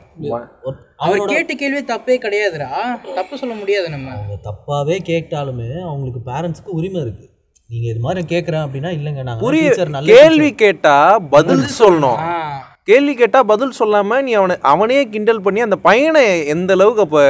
அவர் 0.95 1.22
கேட்ட 1.26 1.53
கேள்வி 1.53 1.84
தப்பே 1.84 2.18
கிடையாதுடா. 2.19 2.69
தப்பு 3.15 3.38
சொல்ல 3.38 3.56
முடியாது 3.56 3.89
நம்ம. 3.89 4.11
அவங்க 4.11 4.39
தப்பாவே 4.43 4.97
கேட்டாலுமே 5.06 5.81
அவங்களுக்கு 5.81 6.31
பேரண்ட்ஸ்க்கு 6.31 6.69
உரிமை 6.69 7.02
இருக்கு. 7.02 7.30
நீங்க 7.68 7.88
இது 7.89 7.99
மாதிரி 7.99 8.38
கேக்குறேன் 8.38 8.65
அப்படின்னா 8.65 8.89
இல்லைங்க 8.97 9.23
நாங்க 9.23 9.39
புரிய 9.39 9.64
டீச்சர் 9.64 9.89
நல்ல 9.89 10.14
கேள்வி 10.14 10.53
கேட்டா 10.53 11.19
பதில் 11.19 11.65
சொல்லணும். 11.80 12.18
ஆ. 12.18 12.74
கேள்வி 12.90 13.14
கேட்டா 13.20 13.40
பதில் 13.52 13.72
சொல்லாம 13.78 14.18
நீ 14.26 14.32
அவனை 14.40 14.56
அவனே 14.72 14.98
கிண்டல் 15.14 15.41
பண்ணி 15.45 15.60
அந்த 15.66 15.78
பையனை 15.86 16.22
எந்த 16.53 16.72
அளவுக்கு 16.76 17.02
அப்ப 17.06 17.22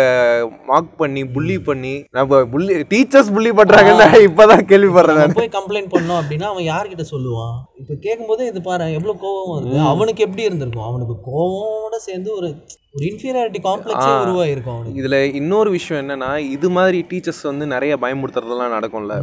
மார்க் 0.69 0.98
பண்ணி 1.02 1.22
புள்ளி 1.36 1.56
பண்ணி 1.68 1.94
நம்ம 2.18 2.40
புள்ளி 2.53 2.73
டீச்சர்ஸ் 2.94 3.32
புள்ளி 3.36 3.52
பண்றாங்கன்னு 3.60 4.19
இப்பதான் 4.27 4.65
கேள்விப்படுறேன் 4.72 5.36
போய் 5.40 5.56
கம்ப்ளைண்ட் 5.56 5.90
பண்ணோம் 5.95 6.19
அப்படின்னா 6.22 6.49
அவன் 6.53 6.68
யார்கிட்ட 6.72 7.06
சொல்லுவான்? 7.14 7.56
இப்போ 7.82 7.95
கேட்கும்போது 8.06 8.44
இது 8.52 8.61
பாரு 8.68 8.90
எவ்வளவு 8.98 9.18
கோவம் 9.23 9.53
வருது. 9.56 9.80
அவனுக்கு 9.94 10.26
எப்படி 10.27 10.48
இருந்திருக்கும்? 10.49 10.88
அவனுக்கு 10.91 11.18
கோவமோட 11.32 11.95
சேர்ந்து 12.10 12.30
ஒரு 12.38 12.49
ஒரு 12.95 13.06
இன்ஃபீரியாரிட்டி 13.11 13.61
காம்ப்ளெக்ஸே 13.69 14.11
உருவாயிருக்கும் 14.26 14.76
அவனுக்கு. 14.77 14.99
இதுல 15.02 15.18
இன்னொரு 15.41 15.69
விஷயம் 15.80 16.02
என்னன்னா 16.03 16.32
இது 16.56 16.68
மாதிரி 16.77 16.99
டீச்சர்ஸ் 17.11 17.44
வந்து 17.52 17.65
நிறைய 17.76 17.95
பயமுறுத்துறதெல்லாம் 18.06 18.76
நடக்கும்ல. 18.77 19.15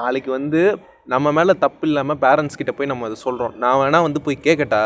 நாளைக்கு 0.00 0.30
வந்து 0.40 0.62
நம்ம 1.14 1.32
மேல 1.38 1.54
தப்பு 1.64 1.86
இல்லாம 1.88 2.14
பேரண்ட்ஸ் 2.26 2.60
கிட்ட 2.60 2.74
போய் 2.78 2.92
நம்ம 2.92 3.08
அதை 3.08 3.18
சொல்றோம். 3.28 3.56
நான் 3.64 3.80
வேணா 3.82 4.00
வந்து 4.08 4.22
போய் 4.28 4.46
கேட்கட்டா 4.48 4.82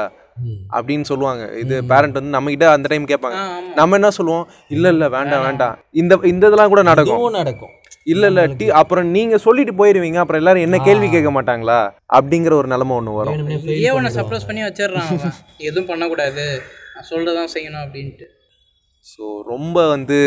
அப்படின்னு 0.76 1.06
சொல்லுவாங்க. 1.10 1.42
இது 1.62 1.74
பேரண்ட் 1.92 2.18
வந்து 2.18 2.34
நம்ம 2.36 2.50
கிட்ட 2.54 2.66
அந்த 2.70 2.88
டைம் 2.92 3.10
கேட்பாங்க. 3.12 3.40
நம்ம 3.80 3.96
என்ன 4.00 4.10
சொல்லுவோம்? 4.18 4.46
இல்ல 4.76 4.88
இல்ல 4.94 5.08
வேண்டாம் 5.16 5.44
வேண்டாம். 5.48 5.76
இந்த 6.02 6.18
இந்த 6.32 6.44
இதெல்லாம் 6.46 6.72
கூட 6.74 6.82
நடக்கும். 6.90 7.24
நடக்கும். 7.40 7.74
இல்ல 8.14 8.26
இல்ல 8.30 8.42
டீ 8.58 8.66
அப்புறம் 8.80 9.06
நீங்க 9.16 9.36
சொல்லிட்டு 9.44 9.72
போயிருவீங்க. 9.78 10.18
அப்புறம் 10.22 10.40
எல்லாரும் 10.40 10.66
என்ன 10.66 10.78
கேள்வி 10.88 11.08
கேட்க 11.14 11.30
மாட்டாங்களா? 11.36 11.78
அப்படிங்கிற 12.18 12.54
ஒரு 12.60 12.68
நிலைமை 12.74 12.96
ஒண்ணு 12.98 13.18
வரும். 13.18 13.40
ஏன் 13.86 13.94
உன்னை 13.98 14.12
சப்ரஸ் 14.18 14.48
பண்ணி 14.50 14.62
வச்சிடுறான் 14.62 15.10
எதுவும் 15.68 15.90
பண்ணக்கூடாது. 15.92 16.44
நான் 16.94 17.08
சொல்றதான் 17.12 17.52
செய்யணும் 17.54 17.84
அப்படின்ட்டு. 17.84 18.28
ஸோ 19.06 19.24
ரொம்ப 19.52 19.88
வந்து 19.88 20.18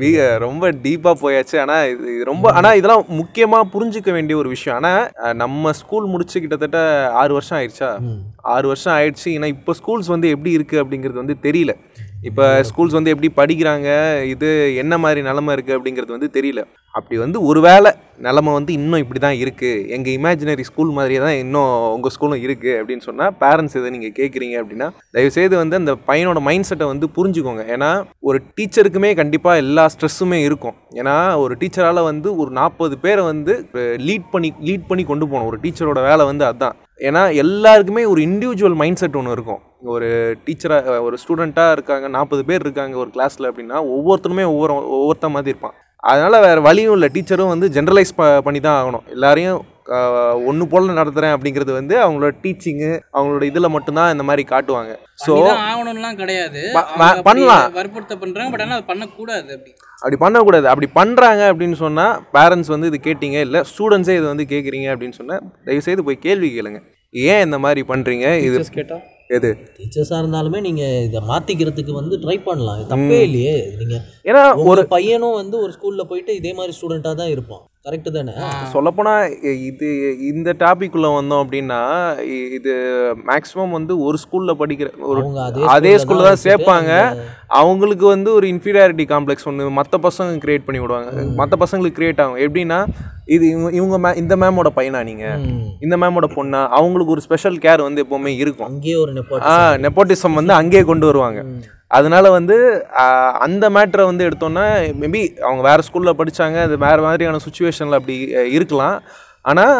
வீ- 0.00 0.38
ரொம்ப 0.38 0.72
டீப்பாக 0.72 1.14
போயாச்சு. 1.22 1.60
ஆனால் 1.60 1.90
இது 1.90 2.14
இது 2.14 2.24
ரொம்ப 2.24 2.52
ஆனால் 2.52 2.76
இதெல்லாம் 2.76 3.04
முக்கியமாக 3.08 3.68
புரிஞ்சுக்க 3.72 4.12
வேண்டிய 4.12 4.38
ஒரு 4.38 4.48
விஷயம். 4.48 4.82
ஆனால் 4.82 5.34
நம்ம 5.34 5.72
ஸ்கூல் 5.72 6.06
முடிச்சு 6.06 6.40
கிட்டத்தட்ட 6.40 7.10
ஆறு 7.10 7.32
வருஷம் 7.32 7.58
ஆயிடுச்சா? 7.58 7.98
ஆறு 8.36 8.66
வருஷம் 8.66 8.94
ஆயிடுச்சு. 8.94 9.28
ஏன்னா 9.28 9.44
இப்போ 9.44 9.74
ஸ்கூல்ஸ் 9.86 10.06
வந்து 10.06 10.28
எப்படி 10.28 10.56
இருக்குது 10.56 10.84
அப்படிங்கிறது 10.84 11.12
வந்து 11.12 11.36
தெரியல. 11.42 11.74
இப்போ 12.28 12.44
ஸ்கூல்ஸ் 12.68 12.96
வந்து 12.96 13.12
எப்படி 13.12 13.28
படிக்கிறாங்க? 13.38 13.88
இது 14.32 14.48
என்ன 14.82 14.94
மாதிரி 15.02 15.20
நிலமை 15.28 15.52
இருக்குது 15.56 15.76
அப்படிங்கிறது 15.76 16.12
வந்து 16.16 16.28
தெரியல. 16.34 16.62
அப்படி 16.98 17.16
வந்து 17.22 17.38
ஒருவேளை 17.48 17.90
நிலமை 18.26 18.52
வந்து 18.56 18.72
இன்னும் 18.78 19.02
இப்படி 19.02 19.20
தான் 19.24 19.38
இருக்குது 19.42 19.84
எங்கள் 19.96 20.14
இமேஜினரி 20.18 20.64
ஸ்கூல் 20.68 20.90
மாதிரியே 20.96 21.20
தான் 21.24 21.36
இன்னும் 21.42 21.70
உங்கள் 21.94 22.12
ஸ்கூலும் 22.14 22.42
இருக்குது 22.46 22.74
அப்படின்னு 22.80 23.06
சொன்னால் 23.08 23.32
பேரண்ட்ஸ் 23.42 23.76
இதை 23.80 23.90
நீங்கள் 23.94 24.14
கேட்குறீங்க 24.18 24.56
அப்படின்னா 24.62 24.88
தயவுசெய்து 25.16 25.56
வந்து 25.62 25.78
அந்த 25.80 25.94
பையனோட 26.10 26.40
மைண்ட் 26.48 26.68
செட்டை 26.70 26.88
வந்து 26.92 27.08
புரிஞ்சுக்கோங்க. 27.16 27.64
ஏன்னா 27.76 27.90
ஒரு 28.28 28.40
டீச்சருக்குமே 28.58 29.12
கண்டிப்பாக 29.22 29.62
எல்லா 29.64 29.86
ஸ்ட்ரெஸ்ஸுமே 29.94 30.40
இருக்கும். 30.48 30.76
ஏன்னா 31.00 31.16
ஒரு 31.44 31.56
டீச்சரால் 31.62 32.02
வந்து 32.10 32.28
ஒரு 32.42 32.52
நாற்பது 32.60 32.96
பேரை 33.06 33.24
வந்து 33.32 33.54
லீட் 34.08 34.28
பண்ணி 34.34 34.52
லீட் 34.68 34.88
பண்ணி 34.92 35.06
கொண்டு 35.12 35.26
போகணும். 35.30 35.50
ஒரு 35.52 35.60
டீச்சரோட 35.64 36.02
வேலை 36.10 36.26
வந்து 36.32 36.46
அதுதான் 36.50 36.76
ஏன்னா 37.08 37.24
எல்லாருக்குமே 37.44 38.04
ஒரு 38.12 38.22
இண்டிவிஜுவல் 38.28 38.80
மைண்ட் 38.84 39.02
செட் 39.02 39.18
ஒன்று 39.22 39.36
இருக்கும். 39.38 39.62
ஒரு 39.94 40.08
டீச்சராக 40.46 40.96
ஒரு 41.06 41.16
ஸ்டூடெண்ட்டாக 41.22 41.74
இருக்காங்க 41.76 42.06
நாற்பது 42.16 42.42
பேர் 42.48 42.64
இருக்காங்க 42.64 42.96
ஒரு 43.02 43.10
கிளாஸில் 43.14 43.50
அப்படின்னா 43.50 43.78
ஒவ்வொருத்தருமே 43.96 44.44
ஒவ்வொரு 44.52 44.72
ஒவ்வொருத்த 44.96 45.28
மாதிரி 45.34 45.52
இருப்பான். 45.54 45.76
அதனால் 46.10 46.44
வேறு 46.46 46.60
வழியும் 46.66 46.94
இல்லை. 46.96 47.08
டீச்சரும் 47.14 47.52
வந்து 47.52 47.66
ஜென்ரலைஸ் 47.76 48.12
ப 48.18 48.28
பண்ணி 48.46 48.60
தான் 48.66 48.78
ஆகணும். 48.80 49.04
எல்லாரையும் 49.14 49.58
ஒன்று 50.48 50.64
போல் 50.72 50.98
நடத்துகிறேன் 50.98 51.34
அப்படிங்கிறது 51.36 51.72
வந்து 51.78 51.94
அவங்களோட 52.04 52.32
டீச்சிங்கு 52.42 52.90
அவங்களோட 53.16 53.42
இதில் 53.50 53.74
மட்டும்தான் 53.76 54.12
இந்த 54.14 54.24
மாதிரி 54.28 54.42
காட்டுவாங்க. 54.52 54.92
ஸோ 55.24 55.32
ஆகணும்லாம் 55.52 56.18
கிடையாது. 56.22 56.62
பண்ணலாம். 57.28 57.64
வற்புறுத்த 57.78 58.16
பண்றாங்க. 58.22 58.50
பட் 58.54 58.64
ஆனால் 58.66 58.78
அது 58.78 58.86
பண்ணக்கூடாது 58.92 59.50
அப்படி. 59.56 59.72
அப்படி 60.02 60.18
பண்ணக்கூடாது. 60.24 60.66
அப்படி 60.72 60.88
பண்ணுறாங்க 61.00 61.44
அப்படின்னு 61.52 61.78
சொன்னால் 61.84 62.14
பேரண்ட்ஸ் 62.36 62.72
வந்து 62.74 62.90
இது 62.92 63.00
கேட்டீங்க 63.08 63.40
இல்லை 63.46 63.62
ஸ்டூடெண்ட்ஸே 63.72 64.16
இது 64.20 64.26
வந்து 64.32 64.46
கேட்குறீங்க 64.54 64.88
அப்படின்னு 64.94 65.18
சொன்னால் 65.20 65.42
தயவுசெய்து 65.68 66.06
போய் 66.08 66.24
கேள்வி 66.26 66.50
கேளுங்க. 66.58 66.80
ஏன் 67.14 67.44
இந்த 67.46 67.58
மாதிரி 67.66 67.82
பண்ணுறீங்க 67.92 68.26
இது 68.48 68.58
கேட்டா? 68.78 68.98
எது? 69.36 69.50
டீச்சர்ஸாக 69.78 70.20
இருந்தாலுமே 70.22 70.60
நீங்கள் 70.60 71.02
இதை 71.08 71.20
மாற்றிக்கிறதுக்கு 71.28 71.92
வந்து 72.00 72.16
ட்ரை 72.22 72.36
பண்ணலாம். 72.44 72.80
தப்பே 72.92 73.18
இல்லையே. 73.28 73.56
நீங்கள் 73.80 74.02
ஏன்னா 74.30 74.42
ஒரு 74.70 74.82
பையனும் 74.94 75.38
வந்து 75.40 75.56
ஒரு 75.64 75.72
ஸ்கூலில் 75.76 76.08
போயிட்டு 76.12 76.34
இதே 76.40 76.52
மாதிரி 76.52 76.74
ஸ்டூடெண்ட்டாக 76.78 77.14
தான் 77.20 77.32
இருப்பான். 77.34 77.64
கரெக்டு 77.86 78.10
தானே? 78.14 78.32
சொல்லப்போனால் 78.72 79.22
இது 79.68 79.86
இந்த 80.30 80.50
டாபிக் 80.62 80.96
உள்ள 80.96 81.08
வந்தோம் 81.14 81.42
அப்படின்னா 81.44 81.78
இது 82.56 82.72
மேக்ஸிமம் 83.28 83.72
வந்து 83.76 83.92
ஒரு 84.06 84.16
ஸ்கூலில் 84.22 84.58
படிக்கிற 84.62 84.88
ஒரு 85.10 85.20
அதே 85.74 85.92
ஸ்கூலில் 86.02 86.28
தான் 86.28 86.42
சேர்ப்பாங்க. 86.44 86.90
அவங்களுக்கு 87.60 88.06
வந்து 88.14 88.30
ஒரு 88.38 88.48
இன்ஃபீரியாரிட்டி 88.54 89.06
காம்ப்ளெக்ஸ் 89.14 89.48
ஒன்று 89.50 89.70
மற்ற 89.78 90.00
பசங்க 90.08 90.42
கிரியேட் 90.44 90.66
பண்ணி 90.68 90.82
விடுவாங்க. 90.82 91.24
மற்ற 91.40 91.56
பசங்களுக்கு 91.64 91.98
கிரியேட் 92.00 92.22
ஆகும். 92.24 92.42
எப்படின்னா 92.46 92.80
இது 93.36 93.44
இவங்க 93.54 93.72
இவங்க 93.78 93.96
மே 94.04 94.14
இந்த 94.24 94.36
மேமோட 94.42 94.68
பையனா 94.78 95.02
நீங்கள் 95.10 95.42
இந்த 95.86 95.96
மேமோட 96.04 96.28
பொண்ணா? 96.36 96.62
அவங்களுக்கு 96.78 97.16
ஒரு 97.16 97.26
ஸ்பெஷல் 97.28 97.60
கேர் 97.66 97.86
வந்து 97.88 98.04
எப்போவுமே 98.06 98.32
இருக்கும். 98.44 98.70
அங்கேயே 98.72 98.96
ஒரு 99.04 99.12
நெப்போட்டிசம் 99.86 100.38
வந்து 100.42 100.54
அங்கேயே 100.60 100.84
கொண்டு 100.92 101.08
வருவாங்க. 101.10 101.42
அதனால 101.96 102.24
வந்து 102.38 102.56
அந்த 103.46 103.64
மேட்ரை 103.76 104.04
வந்து 104.10 104.26
எடுத்தோன்னா 104.28 104.64
மேபி 105.02 105.22
அவங்க 105.46 105.62
வேறு 105.68 105.86
ஸ்கூலில் 105.88 106.18
படித்தாங்க 106.20 106.58
அது 106.66 106.76
வேறு 106.86 107.02
மாதிரியான 107.06 107.42
சுச்சுவேஷனில் 107.46 107.98
அப்படி 107.98 108.16
இருக்கலாம். 108.56 108.98
ஆனால் 109.50 109.76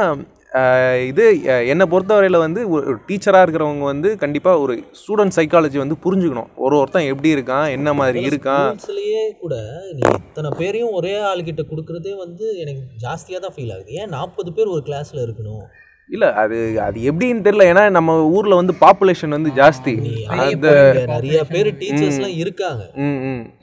இது 1.10 1.24
என்னை 1.72 1.84
பொறுத்தவரையில் 1.90 2.44
வந்து 2.44 2.60
ஒரு 2.74 2.94
டீச்சராக 3.08 3.44
இருக்கிறவங்க 3.44 3.84
வந்து 3.90 4.08
கண்டிப்பாக 4.22 4.62
ஒரு 4.62 4.74
ஸ்டூடெண்ட் 5.00 5.36
சைக்காலஜி 5.36 5.78
வந்து 5.82 5.96
புரிஞ்சுக்கணும். 6.04 6.48
ஒரு 6.64 6.74
ஒருத்தன் 6.80 7.10
எப்படி 7.12 7.30
இருக்கான் 7.34 7.66
என்ன 7.76 7.92
மாதிரி 8.00 8.20
இருக்கான். 8.30 8.70
கூட 9.44 9.54
நீ 9.98 10.02
இத்தனை 10.16 10.50
பேரையும் 10.62 10.96
ஒரே 11.00 11.14
ஆள்கிட்ட 11.28 11.64
கொடுக்குறதே 11.72 12.14
வந்து 12.24 12.46
எனக்கு 12.64 12.82
ஜாஸ்தியாக 13.04 13.42
தான் 13.44 13.54
ஃபீல் 13.56 13.72
ஆகுது. 13.76 13.92
ஏன் 14.00 14.12
நாற்பது 14.16 14.52
பேர் 14.58 14.74
ஒரு 14.74 14.82
கிளாஸில் 14.88 15.24
இருக்கணும்? 15.26 15.64
இல்லை 16.14 16.28
அது 16.42 16.58
அது 16.86 16.98
எப்படின்னு 17.10 17.44
தெரியல. 17.46 17.64
ஏன்னா 17.72 17.84
நம்ம 17.96 18.16
ஊரில் 18.36 18.58
வந்து 18.60 18.74
பாப்புலேஷன் 18.80 19.36
வந்து 19.36 19.50
ஜாஸ்தி. 19.60 19.92
இங்க. 19.96 20.72
நிறைய 21.14 21.40
பேர் 21.52 21.70
டீச்சர்ஸ்லாம் 21.82 22.36
இருக்காங்க. 22.42 22.82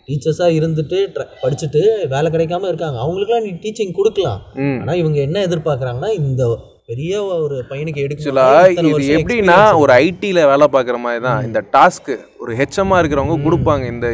டீச்சர்ஸாக 0.07 0.57
இருந்துட்டு 0.59 0.99
படிச்சுட்டு 1.43 1.81
வேலை 2.13 2.27
கிடைக்காம 2.35 2.67
இருக்காங்க. 2.71 2.97
அவங்களுக்குலாம் 3.03 3.45
நீ 3.47 3.51
டீச்சிங் 3.65 3.97
கொடுக்கலாம். 3.99 4.41
ஆனால் 4.81 4.99
இவங்க 5.03 5.19
என்ன 5.27 5.45
எதிர்பார்க்குறாங்கன்னா 5.47 6.11
இந்த 6.23 6.43
பெரிய 6.91 7.13
ஒரு 7.45 7.55
பையனுக்கு 7.69 8.03
எடுக்கணும். 8.03 8.91
இது 8.99 9.07
எப்படின்னா 9.15 9.57
ஒரு 9.79 9.91
ஐடியில் 10.03 10.39
வேலை 10.51 10.67
பார்க்குற 10.75 10.97
மாதிரி 11.05 11.19
தான். 11.25 11.39
இந்த 11.47 11.59
டாஸ்க்கு 11.73 12.15
ஒரு 12.41 12.51
ஹெச்எம்மாக 12.59 12.99
இருக்கிறவங்க 13.01 13.35
கொடுப்பாங்க. 13.45 13.83
இந்த 13.93 14.09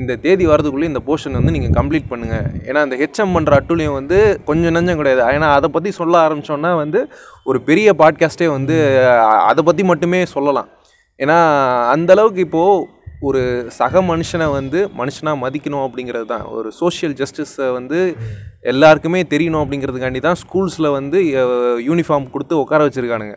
இந்த 0.00 0.12
தேதி 0.24 0.44
வரதுக்குள்ளே 0.52 0.88
இந்த 0.92 1.02
போர்ஷன் 1.08 1.38
வந்து 1.38 1.54
நீங்கள் 1.56 1.76
கம்ப்ளீட் 1.78 2.10
பண்ணுங்கள் 2.12 2.48
ஏன்னா 2.68 2.82
இந்த 2.86 2.96
ஹெச்எம் 3.02 3.34
பண்ணுற 3.36 3.58
அட்டுலியம் 3.60 3.96
வந்து 4.00 4.18
கொஞ்சம் 4.48 4.74
நஞ்சம் 4.76 5.00
கிடையாது. 5.02 5.22
ஏன்னா 5.36 5.50
அதை 5.58 5.70
பற்றி 5.76 5.92
சொல்ல 6.00 6.16
ஆரம்பிச்சோன்னா 6.24 6.72
வந்து 6.82 7.02
ஒரு 7.50 7.60
பெரிய 7.68 7.94
பாட்காஸ்ட்டே 8.02 8.50
வந்து 8.56 8.78
அதை 9.50 9.64
பற்றி 9.70 9.84
மட்டுமே 9.92 10.22
சொல்லலாம். 10.34 10.70
ஏன்னா 11.24 11.38
அந்த 11.94 12.10
அளவுக்கு 12.16 12.46
இப்போது 12.46 12.84
ஒரு 13.28 13.40
சக 13.78 14.02
மனுஷனை 14.10 14.46
வந்து 14.58 14.78
மனுஷனாக 15.00 15.42
மதிக்கணும் 15.42 15.84
அப்படிங்கிறது 15.86 16.26
தான். 16.32 16.44
ஒரு 16.56 16.68
சோஷியல் 16.80 17.14
ஜஸ்டிஸை 17.20 17.68
வந்து 17.78 17.98
எல்லாருக்குமே 18.72 19.20
தெரியணும் 19.32 19.62
அப்படிங்கிறதுக்காண்டி 19.64 20.22
தான் 20.28 20.40
ஸ்கூல்ஸில் 20.44 20.94
வந்து 20.98 21.20
யூனிஃபார்ம் 21.88 22.30
கொடுத்து 22.34 22.62
உட்கார 22.62 22.86
வச்சுருக்கானுங்க. 22.86 23.36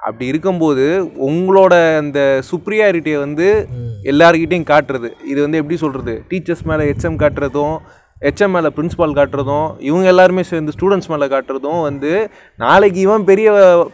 அப்படி 0.00 0.26
இருக்கும்போது 0.30 0.86
உங்களோட 1.28 1.74
அந்த 2.02 2.20
சுப்ரியாரிட்டியை 2.50 3.18
வந்து 3.26 3.46
எல்லாருக்கிட்டையும் 4.12 4.70
காட்டுறது. 4.72 5.10
இது 5.32 5.38
வந்து 5.44 5.60
எப்படி 5.60 5.78
சொல்கிறது 5.84 6.14
டீச்சர்ஸ் 6.30 6.66
மேலே 6.70 6.88
ஹெச்எம் 6.90 7.20
காட்டுறதும் 7.22 7.76
ஹெச்எம் 8.26 8.54
மேலே 8.56 8.68
பிரின்ஸிபால் 8.76 9.18
காட்டுறதும் 9.18 9.68
இவங்க 9.88 10.06
எல்லாருமே 10.12 10.42
சேர்ந்து 10.50 10.74
ஸ்டூடெண்ட்ஸ் 10.76 11.10
மேலே 11.12 11.26
காட்டுறதும் 11.34 11.82
வந்து 11.88 12.12
நாளைக்கு 12.64 13.00
இவன் 13.06 13.28
பெரிய 13.30 13.48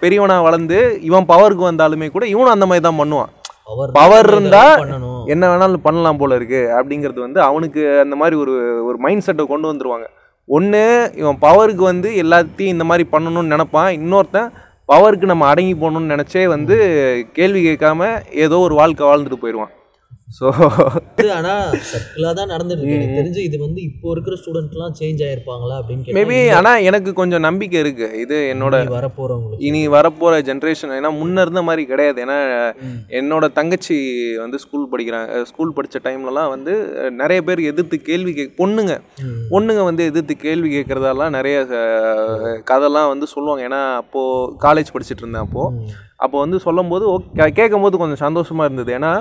பெரியவனாக 0.05 0.47
வளர்ந்து 0.49 0.81
இவன் 1.11 1.31
பவருக்கு 1.33 1.71
வந்தாலுமே 1.71 2.09
கூட 2.17 2.27
இவனும் 2.35 2.55
அந்த 2.57 2.67
மாதிரி 2.71 2.85
தான் 2.89 3.01
பண்ணுவான். 3.03 3.33
பவர் 3.93 4.29
இருந்தா 4.31 4.63
என்ன 5.33 5.45
வேணாலும் 5.51 5.85
பண்ணலாம் 5.87 6.17
போல 6.17 6.35
இருக்கு 6.35 6.61
அப்படிங்கிறது 6.79 7.21
வந்து 7.21 7.41
அவனுக்கு 7.41 7.83
அந்த 8.01 8.17
மாதிரி 8.17 8.37
ஒரு 8.41 8.55
ஒரு 8.85 8.97
மைண்ட் 8.99 9.27
செட்டை 9.27 9.47
கொண்டு 9.47 9.67
வந்துருவாங்க. 9.73 10.07
ஒன்று 10.49 10.83
இவன் 11.17 11.39
பவருக்கு 11.41 11.83
வந்து 11.93 12.11
எல்லாத்தையும் 12.23 12.75
இந்த 12.75 12.85
மாதிரி 12.85 13.09
பண்ணணும்னு 13.13 13.53
நினைப்பான். 13.55 13.91
இன்னொருத்தன் 13.99 14.49
பவருக்கு 14.93 15.33
நம்ம 15.33 15.47
அடங்கி 15.47 15.75
போகணும்னு 15.75 16.15
நினச்சே 16.15 16.45
வந்து 16.55 16.77
கேள்வி 17.33 17.61
கேட்காம 17.69 18.09
ஏதோ 18.45 18.59
ஒரு 18.59 18.75
வாழ்க்கை 18.75 19.07
வாழ்ந்துட்டு 19.09 19.43
போயிடுவான். 19.43 19.75
ஸோ 20.37 20.47
இது 21.21 21.31
ஆனா 21.37 21.53
சர்க்கிளாக 21.91 22.33
தான் 22.39 22.51
நடந்துட்டு 22.53 22.93
எனக்கு 22.97 23.17
தெரிஞ்சு 23.21 23.41
இது 23.47 23.57
வந்து 23.65 23.81
இப்போ 23.89 24.07
இருக்கிற 24.15 24.35
ஸ்டூடெண்ட்லாம் 24.41 24.93
சேஞ்ச் 24.99 25.23
ஆயிருப்பாங்களா 25.27 25.77
அப்படின்னு 25.81 26.17
மேபி 26.19 26.37
ஆனால் 26.59 26.85
எனக்கு 26.89 27.11
கொஞ்சம் 27.21 27.45
நம்பிக்கை 27.47 27.79
இருக்கு. 27.85 28.09
இது 28.25 28.37
என்னோட 28.53 28.75
இனி 28.83 28.95
வரப்போறவங்களுக்கு. 28.99 29.65
இனி 29.69 29.81
வரப்போகிற 29.97 30.37
ஜென்ரேஷன் 30.49 30.95
ஏன்னா 30.99 31.11
முன்ன 31.21 31.45
இருந்த 31.47 31.63
மாதிரி 31.69 31.85
கிடையாது. 31.93 32.19
ஏன்னா 32.27 32.39
என்னோட 33.21 33.47
தங்கச்சி 33.59 33.97
வந்து 34.45 34.61
ஸ்கூல் 34.65 34.91
படிக்கிறாங்க 34.93 35.43
ஸ்கூல் 35.51 35.75
படித்த 35.79 36.03
டைம்லலாம் 36.07 36.53
வந்து 36.55 36.75
நிறைய 37.23 37.41
பேர் 37.49 37.63
எதிர்த்து 37.73 37.99
கேள்வி 38.11 38.35
கே 38.39 38.47
பொண்ணுங்க. 38.61 38.95
பொண்ணுங்க 39.55 39.83
வந்து 39.91 40.05
எதிர்த்து 40.11 40.37
கேள்வி 40.47 40.71
கேட்குறதெல்லாம் 40.77 41.37
நிறைய 41.39 41.59
கதைலாம் 42.71 43.13
வந்து 43.15 43.29
சொல்லுவாங்க. 43.35 43.65
ஏன்னா 43.71 43.83
அப்போது 44.03 44.57
காலேஜ் 44.67 44.95
படிச்சுட்டு 44.97 45.25
இருந்தேன் 45.25 45.47
அப்போது 45.47 45.99
அப்போ 46.25 46.37
வந்து 46.45 46.59
சொல்லும்போது 46.65 47.05
ஓகே 47.13 47.45
கேட்கும்போது 47.59 48.01
கொஞ்சம் 48.01 48.25
சந்தோஷமாக 48.27 48.69
இருந்தது. 48.69 48.91
ஏன்னா 48.99 49.13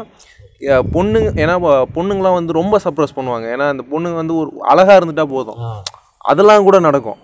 பொண்ணுங்க 0.96 1.30
ஏன்னா 1.44 1.56
பொண்ணுங்களாம் 1.98 2.38
வந்து 2.38 2.60
ரொம்ப 2.60 2.80
சப்ரஸ் 2.86 3.16
பண்ணுவாங்க. 3.18 3.46
ஏன்னா 3.56 3.68
அந்த 3.74 3.84
பொண்ணுங்க 3.92 4.18
வந்து 4.22 4.36
ஒரு 4.42 4.50
அழகாக 4.74 5.00
இருந்துட்டா 5.00 5.26
போதும். 5.36 5.60
அதெல்லாம் 6.32 6.68
கூட 6.70 6.80
நடக்கும். 6.88 7.20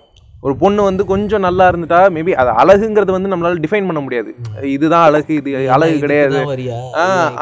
ஒரு 0.45 0.53
பொண்ணு 0.61 0.81
வந்து 0.87 1.03
கொஞ்சம் 1.11 1.45
நல்லா 1.45 1.65
இருந்துட்டா 1.71 1.99
மேபி 2.15 2.33
அது 2.41 2.49
அழகுங்கிறது 2.61 3.15
வந்து 3.15 3.31
நம்மளால 3.31 3.61
டிஃபைன் 3.63 3.87
பண்ண 3.89 4.01
முடியாது. 4.05 4.31
இதுதான் 4.75 5.05
அழகு 5.09 5.33
இது 5.41 5.51
அழகு 5.75 5.97
கிடையாது. 6.03 6.39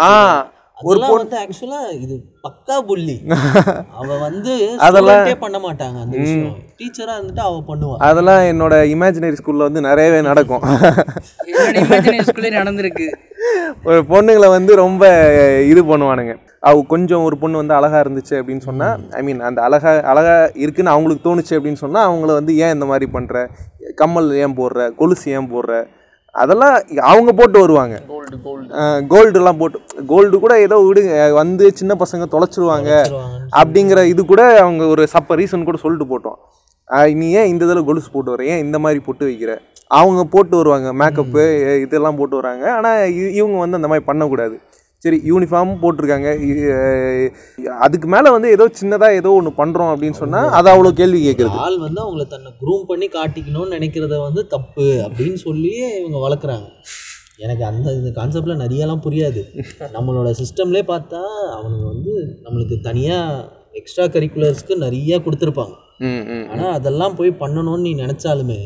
ஆ 0.07 0.09
ஒரு 0.79 0.99
வந்து 0.99 1.35
ஆக்சுவலா 1.41 1.79
இது 1.95 2.15
பக்கா 2.43 2.75
புள்ளி. 2.87 3.15
அவ 3.99 4.17
வந்து 4.17 4.53
அதெல்லாம் 4.77 5.27
பண்ண 5.39 5.57
மாட்டாங்க 5.59 5.97
அந்த 6.03 6.15
விஷயம். 6.17 6.55
டீச்சரா 6.79 7.13
இருந்துட்டு 7.17 7.39
அவ 7.39 7.57
பண்ணுவா. 7.67 7.95
அதெல்லாம் 7.97 8.41
என்னோட 8.51 8.73
இமேஜினரி 8.95 9.37
ஸ்கூல்ல 9.41 9.67
வந்து 9.67 9.81
நிறையவே 9.81 10.21
நடக்கும். 10.21 10.63
நடந்திருக்கு. 12.59 13.07
ஒரு 13.87 13.99
பொண்ணுங்களை 14.09 14.49
வந்து 14.49 14.75
ரொம்ப 14.75 15.03
இது 15.65 15.81
பண்ணுவானுங்க. 15.83 16.33
அவ 16.59 16.83
கொஞ்சம் 16.87 17.23
ஒரு 17.23 17.35
பொண்ணு 17.37 17.57
வந்து 17.57 17.73
அழகா 17.73 17.99
இருந்துச்சு 17.99 18.35
அப்படின்னு 18.39 18.63
சொன்னா 18.69 18.87
ஐ 19.11 19.23
மீன் 19.23 19.39
அந்த 19.39 19.61
அழகா 19.61 19.91
அழகா 20.11 20.35
இருக்குன்னு 20.55 20.93
அவங்களுக்கு 20.93 21.27
தோணுச்சு 21.29 21.57
அப்படின்னு 21.57 21.83
சொன்னா 21.85 22.01
அவங்கள 22.09 22.31
வந்து 22.33 22.55
ஏன் 22.57 22.73
இந்த 22.73 22.85
மாதிரி 22.85 23.07
பண்ற? 23.11 23.35
கம்மல் 23.95 24.31
ஏன் 24.43 24.57
போடுற? 24.57 24.95
கொலுசு 24.95 25.31
ஏன் 25.31 25.51
போடுற? 25.53 25.73
அதெல்லாம் 26.41 26.75
அவங்க 27.11 27.31
போட்டு 27.39 27.57
வருவாங்க. 27.63 27.95
கோல்டு 28.11 28.35
கோல்டு 28.45 29.07
கோல்டுலாம் 29.11 29.59
போட்டு 29.61 30.05
கோல்டு 30.11 30.35
கூட 30.45 30.53
ஏதோ 30.65 30.77
விடுங்க 30.87 31.17
வந்து 31.41 31.65
சின்ன 31.79 31.95
பசங்க 32.03 32.25
தொலைச்சிருவாங்க. 32.35 32.91
அப்படிங்கிற 33.59 34.01
இது 34.13 34.21
கூட 34.31 34.43
அவங்க 34.63 34.83
ஒரு 34.93 35.05
சப்ப 35.13 35.37
ரீசன் 35.41 35.67
கூட 35.69 35.79
சொல்லிட்டு 35.83 36.07
போட்டோம். 36.13 36.39
நீ 37.19 37.27
ஏன் 37.39 37.51
இந்த 37.51 37.63
இதில் 37.67 37.87
கொலுசு 37.89 38.09
போட்டு 38.15 38.33
வர 38.33 38.45
ஏன் 38.53 38.63
இந்த 38.65 38.77
மாதிரி 38.85 38.99
போட்டு 39.07 39.23
வைக்கிற? 39.29 39.51
அவங்க 39.99 40.21
போட்டு 40.33 40.55
வருவாங்க 40.59 40.89
மேக்கப்பு 41.01 41.43
இதெல்லாம் 41.83 42.17
போட்டு 42.19 42.35
வராங்க 42.39 42.65
ஆனால் 42.77 43.01
இவங்க 43.39 43.57
வந்து 43.63 43.79
அந்த 43.79 43.89
மாதிரி 43.91 44.05
பண்ணக்கூடாது. 44.09 44.55
சரி 45.03 45.17
யூனிஃபார்ம் 45.29 45.71
போட்டிருக்காங்க. 45.83 46.29
அதுக்கு 47.85 48.07
மேலே 48.13 48.29
வந்து 48.35 48.49
ஏதோ 48.55 48.65
சின்னதாக 48.81 49.19
ஏதோ 49.21 49.31
ஒன்று 49.39 49.51
பண்ணுறோம் 49.61 49.91
அப்படின்னு 49.93 50.17
சொன்னால் 50.21 50.51
அது 50.59 50.69
அவ்வளோ 50.73 50.91
கேள்வி 50.99 51.19
கேட்குறது. 51.25 51.57
ஆள் 51.65 51.77
வந்து 51.85 51.99
அவங்கள 52.05 52.25
தன்னை 52.33 52.51
க்ரூம் 52.61 52.85
பண்ணி 52.91 53.09
காட்டிக்கணும்னு 53.17 53.75
நினைக்கிறத 53.77 54.19
வந்து 54.27 54.43
தப்பு 54.55 54.87
அப்படின்னு 55.07 55.39
சொல்லி 55.47 55.73
இவங்க 56.01 56.19
வளர்க்குறாங்க. 56.25 56.67
எனக்கு 57.45 57.63
அந்த 57.71 57.87
இந்த 57.99 58.09
கான்செப்டில் 58.19 58.61
நிறையலாம் 58.63 59.03
புரியாது. 59.05 59.41
நம்மளோட 59.97 60.29
சிஸ்டம்லேயே 60.41 60.85
பார்த்தா 60.93 61.21
அவனுங்க 61.57 61.85
வந்து 61.93 62.13
நம்மளுக்கு 62.45 62.75
தனியாக 62.89 63.47
எக்ஸ்ட்ரா 63.79 64.05
கரிக்குலர்ஸ்க்கு 64.15 64.83
நிறைய 64.85 65.21
கொடுத்துருப்பாங்க. 65.25 65.75
ஆனால் 66.51 66.73
அதெல்லாம் 66.77 67.17
போய் 67.19 67.39
பண்ணணும்னு 67.41 67.85
நீ 67.87 67.91
நினச்சாலுமே 68.03 68.59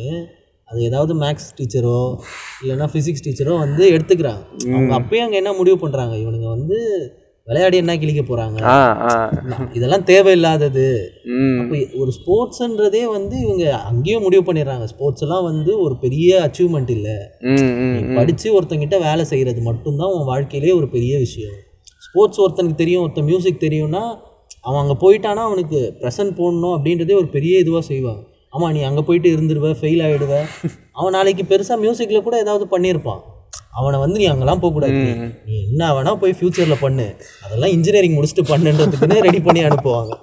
அது 0.69 0.79
ஏதாவது 0.89 1.13
மேக்ஸ் 1.21 1.49
டீச்சரோ 1.57 1.99
இல்லைன்னா 2.61 2.87
ஃபிசிக்ஸ் 2.93 3.23
டீச்சரோ 3.25 3.53
வந்து 3.65 3.83
எடுத்துக்கிறாங்க. 3.95 4.43
அவங்க 4.73 4.93
அப்பயே 4.99 5.21
அங்கே 5.25 5.39
என்ன 5.41 5.53
முடிவு 5.59 5.77
பண்ணுறாங்க 5.83 6.13
இவனுங்க 6.23 6.49
வந்து 6.57 6.77
விளையாடி 7.47 7.77
என்ன 7.81 7.93
கிழிக்க 7.99 8.21
போகிறாங்க 8.21 8.57
இதெல்லாம் 9.77 10.05
தேவையில்லாதது. 10.09 10.87
அப்போ 11.61 11.77
ஒரு 12.01 12.11
ஸ்போர்ட்ஸ்ன்றதே 12.17 13.03
வந்து 13.13 13.35
இவங்க 13.45 13.65
அங்கேயும் 13.89 14.25
முடிவு 14.25 14.43
பண்ணிடுறாங்க. 14.47 14.85
ஸ்போர்ட்ஸ் 14.93 15.23
எல்லாம் 15.25 15.45
வந்து 15.51 15.71
ஒரு 15.85 15.95
பெரிய 16.03 16.41
அச்சீவ்மெண்ட் 16.47 16.91
இல்லை. 16.97 17.17
படித்து 18.17 18.47
ஒருத்தங்கிட்ட 18.57 18.97
வேலை 19.07 19.25
செய்கிறது 19.31 19.61
மட்டும்தான் 19.69 20.13
உன் 20.15 20.29
வாழ்க்கையிலே 20.31 20.73
ஒரு 20.79 20.89
பெரிய 20.95 21.13
விஷயம். 21.25 21.57
ஸ்போர்ட்ஸ் 22.07 22.41
ஒருத்தனுக்கு 22.45 22.81
தெரியும் 22.83 23.03
ஒருத்தன் 23.05 23.29
மியூசிக் 23.31 23.65
தெரியும்னா 23.65 24.03
அவன் 24.67 24.81
அங்கே 24.83 24.97
போயிட்டானா 25.05 25.41
அவனுக்கு 25.49 25.79
ப்ரெசன்ட் 26.01 26.37
போடணும் 26.39 26.75
அப்படின்றதே 26.77 27.15
ஒரு 27.21 27.29
பெரிய 27.37 27.63
இதுவாக 27.63 27.85
செய்வாங்க. 27.91 28.21
ஆமாம் 28.57 28.71
நீ 28.71 28.81
அங்கே 28.81 29.01
போயிட்டு 29.01 29.29
இருந்துருவ 29.29 29.75
ஃபெயில் 29.75 30.03
ஆகிடுவ 30.07 30.39
அவன் 30.91 31.11
நாளைக்கு 31.11 31.43
பெருசாக 31.43 31.77
மியூசிக்கில் 31.77 32.23
கூட 32.23 32.37
ஏதாவது 32.37 32.79
பண்ணியிருப்பான். 32.79 33.19
அவனை 33.71 33.99
வந்து 33.99 34.19
நீ 34.19 34.25
அங்கெல்லாம் 34.25 34.59
போகக்கூடாது. 34.59 34.97
நீ- 34.97 35.39
நீ 35.45 35.63
என்ன 35.69 35.91
வேணா 35.93 36.15
போய் 36.15 36.35
ஃப்யூச்சரில் 36.39 36.75
பண்ணு. 36.79 37.15
அதெல்லாம் 37.45 37.69
இன்ஜினியரிங் 37.69 38.15
முடிச்சுட்டு 38.15 38.49
பண்ணுன்றதுக்குன்னு 38.49 39.19
ரெடி 39.19 39.39
பண்ணி 39.39 39.63
அனுப்புவாங்க. 39.63 40.17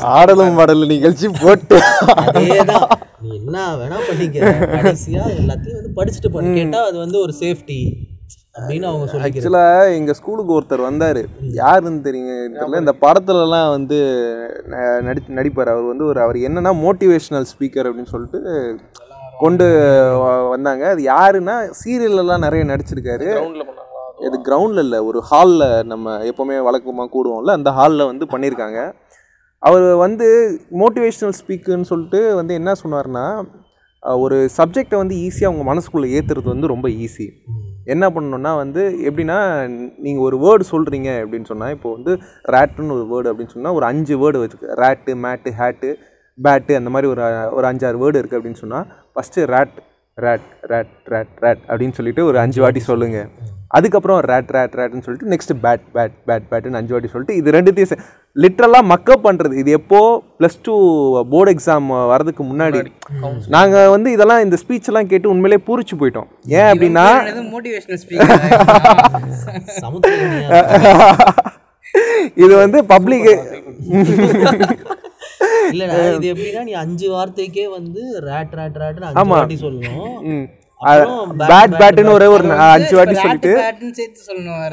ஆடலும் 0.00 0.56
பாடலும் 0.56 0.88
நிகழ்ச்சி 0.88 1.28
போட்டு. 1.40 1.80
அதேதான். 2.06 2.90
நீ 3.22 3.34
என்ன 3.36 3.76
வேணா 3.76 3.96
பண்ணிக்க. 4.08 4.50
கடைசியா 4.50 5.22
எல்லாத்தையும் 5.32 5.82
வந்து 5.82 5.92
படிச்சுட்டு 5.96 6.28
பண்ணு. 6.32 6.54
கேட்டா 6.54 6.84
அது 6.84 6.98
வந்து 6.98 7.20
ஒரு 7.20 7.34
சேஃப்டி 7.40 7.94
அப்படின்னு 8.54 8.84
அவங்க 8.84 9.12
ஆக்சுவலாக 9.12 9.94
எங்கள் 9.94 10.14
ஸ்கூலுக்கு 10.14 10.60
ஒருத்தர் 10.60 10.82
வந்தார். 10.82 11.18
யாருன்னு 11.40 12.10
தெரியுங்க 12.10 12.56
தெரியல. 12.58 12.78
இந்த 12.78 12.94
படத்துலலாம் 13.00 13.70
வந்து 13.70 13.96
ந- 14.70 15.02
நடி 15.02 15.22
நடிப்பார். 15.28 15.70
அவர் 15.70 15.82
வந்து 15.82 16.04
ஒரு 16.04 16.20
அவர் 16.20 16.36
என்னன்னா 16.36 16.76
மோட்டிவேஷ்னல் 16.76 17.44
ஸ்பீக்கர் 17.44 17.88
அப்படின்னு 17.88 18.06
சொல்லிட்டு 18.06 18.78
கொண்டு 19.38 19.64
வ- 20.14 20.48
வந்தாங்க. 20.48 20.88
அது 20.88 21.04
யாருன்னா 21.04 21.72
சீரியல்லலாம் 21.84 22.38
நிறைய 22.38 22.64
நடிச்சிருக்காரு. 22.64 23.28
கிரவுண்டில் 23.34 23.64
பண்ணாங்களா? 23.64 24.26
இது 24.26 24.40
கிரவுண்டில் 24.42 24.78
இல்லை. 24.78 24.98
ஒரு 24.98 25.20
ஹாலில் 25.20 25.82
நம்ம 25.82 26.18
எப்போவுமே 26.18 26.62
வழக்கமாக 26.62 27.10
கூடுவோம்ல. 27.12 27.50
அந்த 27.50 27.70
ஹாலில் 27.70 28.06
வந்து 28.06 28.24
பண்ணியிருக்காங்க 28.24 28.92
அவர் 29.58 29.82
வந்து 29.82 30.60
மோட்டிவேஷ்னல் 30.72 31.32
ஸ்பீக்குன்னு 31.46 31.82
சொல்லிட்டு 31.82 32.34
வந்து 32.34 32.54
என்ன 32.54 32.72
சொன்னார்னா 32.84 33.44
ஒரு 34.00 34.48
சப்ஜெக்டை 34.56 34.96
வந்து 34.96 35.14
ஈஸியாக 35.16 35.46
உங்கள் 35.46 35.76
மனசுக்குள்ளே 35.76 36.20
ஏற்றுறது 36.20 36.44
வந்து 36.44 36.66
ரொம்ப 36.66 36.88
ஈஸி 36.88 37.30
என்ன 37.88 38.04
பண்ணணும்னா 38.10 38.52
வந்து 38.56 38.82
எப்படின்னா 39.08 39.38
நீங்கள் 39.98 40.24
ஒரு 40.24 40.36
வேர்டு 40.38 40.64
சொல்கிறீங்க 40.70 41.10
அப்படின்னு 41.22 41.44
சொன்னால் 41.44 41.74
இப்போ 41.76 41.90
வந்து 41.92 42.12
ரேட்டுன்னு 42.54 42.96
ஒரு 42.96 43.06
வேர்டு 43.12 43.30
அப்படின்னு 43.30 43.54
சொன்னால் 43.54 43.76
ஒரு 43.78 43.86
அஞ்சு 43.86 44.16
வேர்டு 44.16 44.42
வச்சுக்க. 44.42 44.74
ரேட்டு 44.82 45.14
மேட்டு 45.24 45.52
ஹேட்டு 45.60 45.90
பேட்டு 46.38 46.72
அந்த 46.76 46.90
மாதிரி 46.90 47.08
ஒரு 47.08 47.22
ஒரு 47.52 47.66
அஞ்சாறு 47.66 48.02
வேர்டு 48.02 48.20
இருக்குது 48.20 48.38
அப்படின்னு 48.38 48.62
சொன்னால் 48.64 48.86
first 49.12 49.46
rat 49.52 49.76
rat 50.18 50.48
rat 50.72 50.92
rat 51.06 51.32
rat 51.38 51.62
அப்படின்னு 51.68 51.96
சொல்லிட்டு 51.96 52.24
ஒரு 52.24 52.38
அஞ்சு 52.38 52.60
வாட்டி 52.60 52.82
சொல்லுங்கள் 52.88 53.28
அதுக்கப்புறம் 53.76 54.18
ரேட் 54.30 54.50
ரேட் 54.56 54.76
ரேட்னு 54.78 55.04
சொல்லிட்டு 55.06 55.30
நெக்ஸ்ட் 55.32 55.52
பேட் 55.64 55.82
பேட் 55.94 56.14
பேட் 56.28 56.46
பேட்டுன்னு 56.50 56.78
அஞ்சு 56.80 56.94
வாட்டி 56.94 57.10
சொல்லிட்டு 57.14 57.38
இது 57.40 57.54
ரெண்டுத்தையும் 57.56 58.02
லிட்ரலாக 58.36 58.88
மக்கப் 58.92 59.24
பண்ணுறது 59.26 59.54
இது 59.62 59.70
எப்போ 59.78 60.00
ப்ளஸ் 60.38 60.58
டூ 60.66 60.74
போர்டு 61.32 61.52
எக்ஸாம் 61.54 61.88
வரதுக்கு 62.12 62.42
முன்னாடி. 62.50 62.80
நாங்கள் 63.56 63.92
வந்து 63.94 64.08
இதெல்லாம் 64.16 64.44
இந்த 64.46 64.58
ஸ்பீச் 64.62 64.90
எல்லாம் 64.92 65.10
கேட்டு 65.12 65.32
உண்மையிலே 65.34 65.58
பூரிச்சு 65.68 65.96
போயிட்டோம். 66.02 66.28
ஏன் 66.58 66.70
அப்படின்னா 66.72 67.06
இது 72.42 72.52
வந்து 72.62 72.78
பப்ளிக் 72.92 73.26
இல்லடா 75.70 75.94
இது 76.16 76.26
எப்படின்னா 76.32 76.62
நீ 76.68 76.72
அஞ்சு 76.82 77.06
வார்த்தைக்கே 77.14 77.64
வந்து 77.76 78.02
ரேட் 78.28 78.52
ரேட் 78.58 78.76
ரேட்னு 78.82 79.08
அஞ்சு 79.10 79.32
வாட்டி 79.32 79.56
சொல்லணும். 79.64 80.44
பேட் 81.42 81.72
பேட்டுன்னு 81.78 82.12
ஒரே 82.16 82.26
ஒரு 82.28 82.42
அஞ்சு 82.66 82.94
வாட்டி 82.96 83.14
சொல்லிட்டு. 83.16 83.52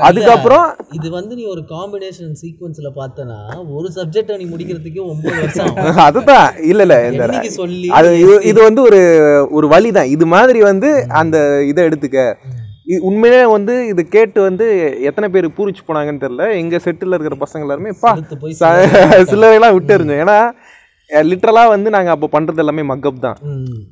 அதுக்கப்புறம் 0.07 0.65
இது 0.93 1.07
வந்து 1.15 1.33
நீ 1.35 1.43
ஒரு 1.53 1.61
காம்பினேஷன் 1.71 2.33
சீக்வன்ஸ்ல 2.41 2.91
பார்த்தனா 2.97 3.37
ஒரு 3.75 3.89
சப்ஜெக்டை 3.95 4.37
நீ 4.37 4.47
முடிக்கிறதுக்கே 4.51 5.03
ஒன்பது 5.05 5.35
வருஷம். 5.39 5.71
அதுதான். 6.07 6.49
இல்ல 6.65 6.83
இல்ல 6.85 6.97
இந்த 7.09 7.25
சொல்லி 7.57 7.89
அது 7.97 8.11
இது 8.45 8.59
வந்து 8.63 8.83
ஒரு 8.83 9.01
ஒரு 9.51 9.69
வழி 9.73 9.91
தான் 9.93 10.13
இது 10.15 10.27
மாதிரி 10.33 10.61
வந்து 10.65 10.91
அந்த 11.21 11.37
இதை 11.71 11.83
எடுத்துக்க. 11.87 12.19
உண்மையிலே 13.03 13.43
வந்து 13.51 13.75
இது 13.87 14.01
கேட்டு 14.09 14.39
வந்து 14.41 14.65
எத்தனை 15.07 15.27
பேர் 15.29 15.47
பூரிச்சு 15.55 15.81
போனாங்கன்னு 15.85 16.23
தெரியல. 16.23 16.45
எங்க 16.59 16.75
செட்டில் 16.83 17.15
இருக்கிற 17.15 17.37
பசங்க 17.39 17.65
எல்லாருமே 17.65 17.93
பா 18.01 18.11
செலுத்து 18.11 18.37
போய் 18.37 18.57
ச- 18.59 19.29
சிலரையெல்லாம் 19.31 19.75
விட்டு 19.75 19.95
இருந்தோம் 19.97 20.21
ஏன்னா 20.23 20.37
லிட்டரலாக 21.13 21.67
வந்து 21.67 21.89
நாங்கள் 21.89 22.13
அப்போ 22.13 22.41
பண்ணுறது 22.41 22.57
எல்லாமே 22.57 22.81
மக்கப் 22.81 23.21
தான். 23.21 23.37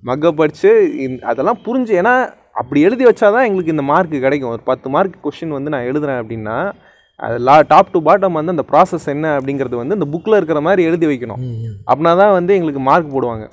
மக்கப் 0.05 0.97
இந்த- 0.97 1.27
அதெல்லாம் 1.27 1.59
புரிஞ்சு 1.65 1.89
ஏன்னா 1.89 2.33
அப்படி 2.53 2.81
எழுதி 2.81 3.05
வச்சாதான் 3.05 3.43
எங்களுக்கு 3.43 3.71
இந்த 3.71 3.81
மார்க் 3.81 4.11
கிடைக்கும். 4.11 4.49
ஒரு 4.49 4.61
பத்து 4.63 4.89
மார்க் 4.89 5.27
கொஷின் 5.27 5.47
வந்து 5.47 5.69
நான் 5.69 5.83
எழுதுறேன் 5.83 6.25
அப்படின்னா 6.25 6.71
அது 7.15 7.37
லா 7.37 7.61
டாப் 7.67 7.91
டு 7.91 7.99
பாட்டம் 7.99 8.31
வந்து 8.31 8.51
அந்த 8.51 8.63
ப்ராசஸ் 8.71 9.05
என்ன 9.05 9.37
அப்படிங்கிறது 9.37 9.75
வந்து 9.75 9.97
இந்த 9.97 10.17
புக்கில் 10.17 10.35
இருக்கிற 10.35 10.61
மாதிரி 10.61 10.83
எழுதி 10.83 11.05
வைக்கணும். 11.05 11.39
அப்படின்னா 11.91 12.17
தான் 12.17 12.31
வந்து 12.31 12.53
எங்களுக்கு 12.53 12.81
மார்க் 12.81 13.15
போடுவாங்க. 13.15 13.49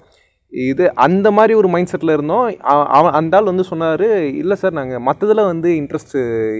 இது 0.50 0.94
அந்த 0.94 1.30
மாதிரி 1.30 1.54
ஒரு 1.54 1.68
மைண்ட் 1.68 1.96
செட்டில் 1.96 2.12
இருந்தோம். 2.12 2.54
அவ- 2.60 2.84
அவன் 2.84 3.12
அந்த 3.12 3.36
ஆள் 3.36 3.44
வந்து 3.44 3.64
சொன்னார் 3.64 4.34
இல்லை 4.34 4.56
சார் 4.56 4.72
நாங்கள் 4.72 5.02
மற்றதில் 5.02 5.44
வந்து 5.44 5.70
இன்ட்ரெஸ்ட் 5.70 6.12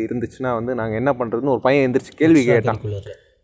இருந்துச்சுன்னா 0.06 0.55
வந்து 0.55 0.74
நாங்கள் 0.74 0.97
என்ன 0.97 1.12
பண்ணுறதுன்னு 1.12 1.51
ஒரு 1.51 1.60
பையன் 1.60 1.90
எந்திரிச்சு 1.90 2.16
கேள்வி 2.16 2.44
கேட்டான். 2.44 2.78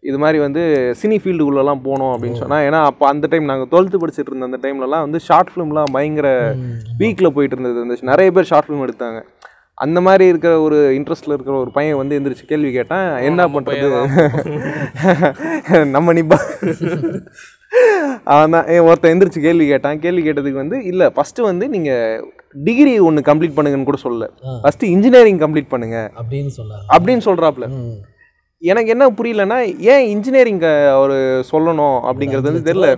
இது 0.09 0.19
மாதிரி 0.23 0.39
வந்து 0.45 0.63
சினி 1.01 1.17
ஃபீல்டுக்குள்ளெல்லாம் 1.23 1.83
போனோம் 1.87 2.13
அப்படின்னு 2.15 2.41
சொன்னால் 2.43 2.65
ஏன்னா 2.69 2.81
அப்போ 2.91 3.05
அந்த 3.13 3.27
டைம் 3.33 3.51
நாங்கள் 3.51 3.71
டுவெல்த்து 3.73 4.01
படிச்சுட்டு 4.03 4.31
இருந்த 4.33 4.49
அந்த 4.51 4.61
டைம்லலாம் 4.65 5.05
வந்து 5.07 5.21
ஷார்ட் 5.29 5.51
ஃபிலிம்லாம் 5.53 5.95
பயங்கர 5.97 6.29
பீக்கில் 7.01 7.35
போயிட்டு 7.37 7.57
இருந்தது 7.57 7.81
இருந்துச்சு. 7.81 8.11
நிறைய 8.13 8.31
பேர் 8.37 8.51
ஷார்ட் 8.53 8.69
ஃபிலிம் 8.69 8.87
எடுத்தாங்க. 8.87 9.21
அந்த 9.79 9.99
மாதிரி 10.07 10.25
இருக்கிற 10.33 10.53
ஒரு 10.67 10.77
இன்ட்ரெஸ்ட்டில் 10.99 11.35
இருக்கிற 11.37 11.55
ஒரு 11.63 11.71
பையன் 11.79 11.99
வந்து 12.01 12.17
எந்திரிச்சு 12.19 12.47
கேள்வி 12.53 12.71
கேட்டான் 12.77 13.09
என்ன 13.29 13.49
பண்ணுறது 13.55 13.89
நம்ம 15.97 16.15
நிப்பா 16.19 16.39
அவன் 18.35 18.55
தான் 18.55 18.67
ஒருத்தன் 18.89 19.13
எந்திரிச்சு 19.15 19.41
கேள்வி 19.47 19.65
கேட்டான். 19.73 19.99
கேள்வி 20.05 20.23
கேட்டதுக்கு 20.27 20.63
வந்து 20.63 20.79
இல்லை 20.91 21.07
ஃபஸ்ட்டு 21.17 21.49
வந்து 21.51 21.65
நீங்கள் 21.75 22.25
டிகிரி 22.69 22.93
ஒன்று 23.09 23.29
கம்ப்ளீட் 23.31 23.57
பண்ணுங்கன்னு 23.57 23.89
கூட 23.91 23.99
சொல்லல. 24.05 24.27
ஃபஸ்ட்டு 24.63 24.93
இன்ஜினியரிங் 24.97 25.41
கம்ப்ளீட் 25.43 25.73
பண்ணுங்க. 25.75 25.99
அப்படின்னு 26.21 26.53
சொன்னாங்க. 26.59 26.85
அப்படின்னு 26.97 27.25
சொல்கிறாப்புல. 27.29 27.69
எனக்கு 28.63 28.93
என்ன 28.95 29.07
புரியலன்னா 29.19 29.59
ஏன் 29.93 30.05
இன்ஜினியரிங் 30.13 30.63
ஒரு 31.03 31.17
சொல்லணும் 31.51 31.99
அப்படிங்கிறது 32.09 32.49
வந்து 32.49 32.67
தெரியல. 32.69 32.89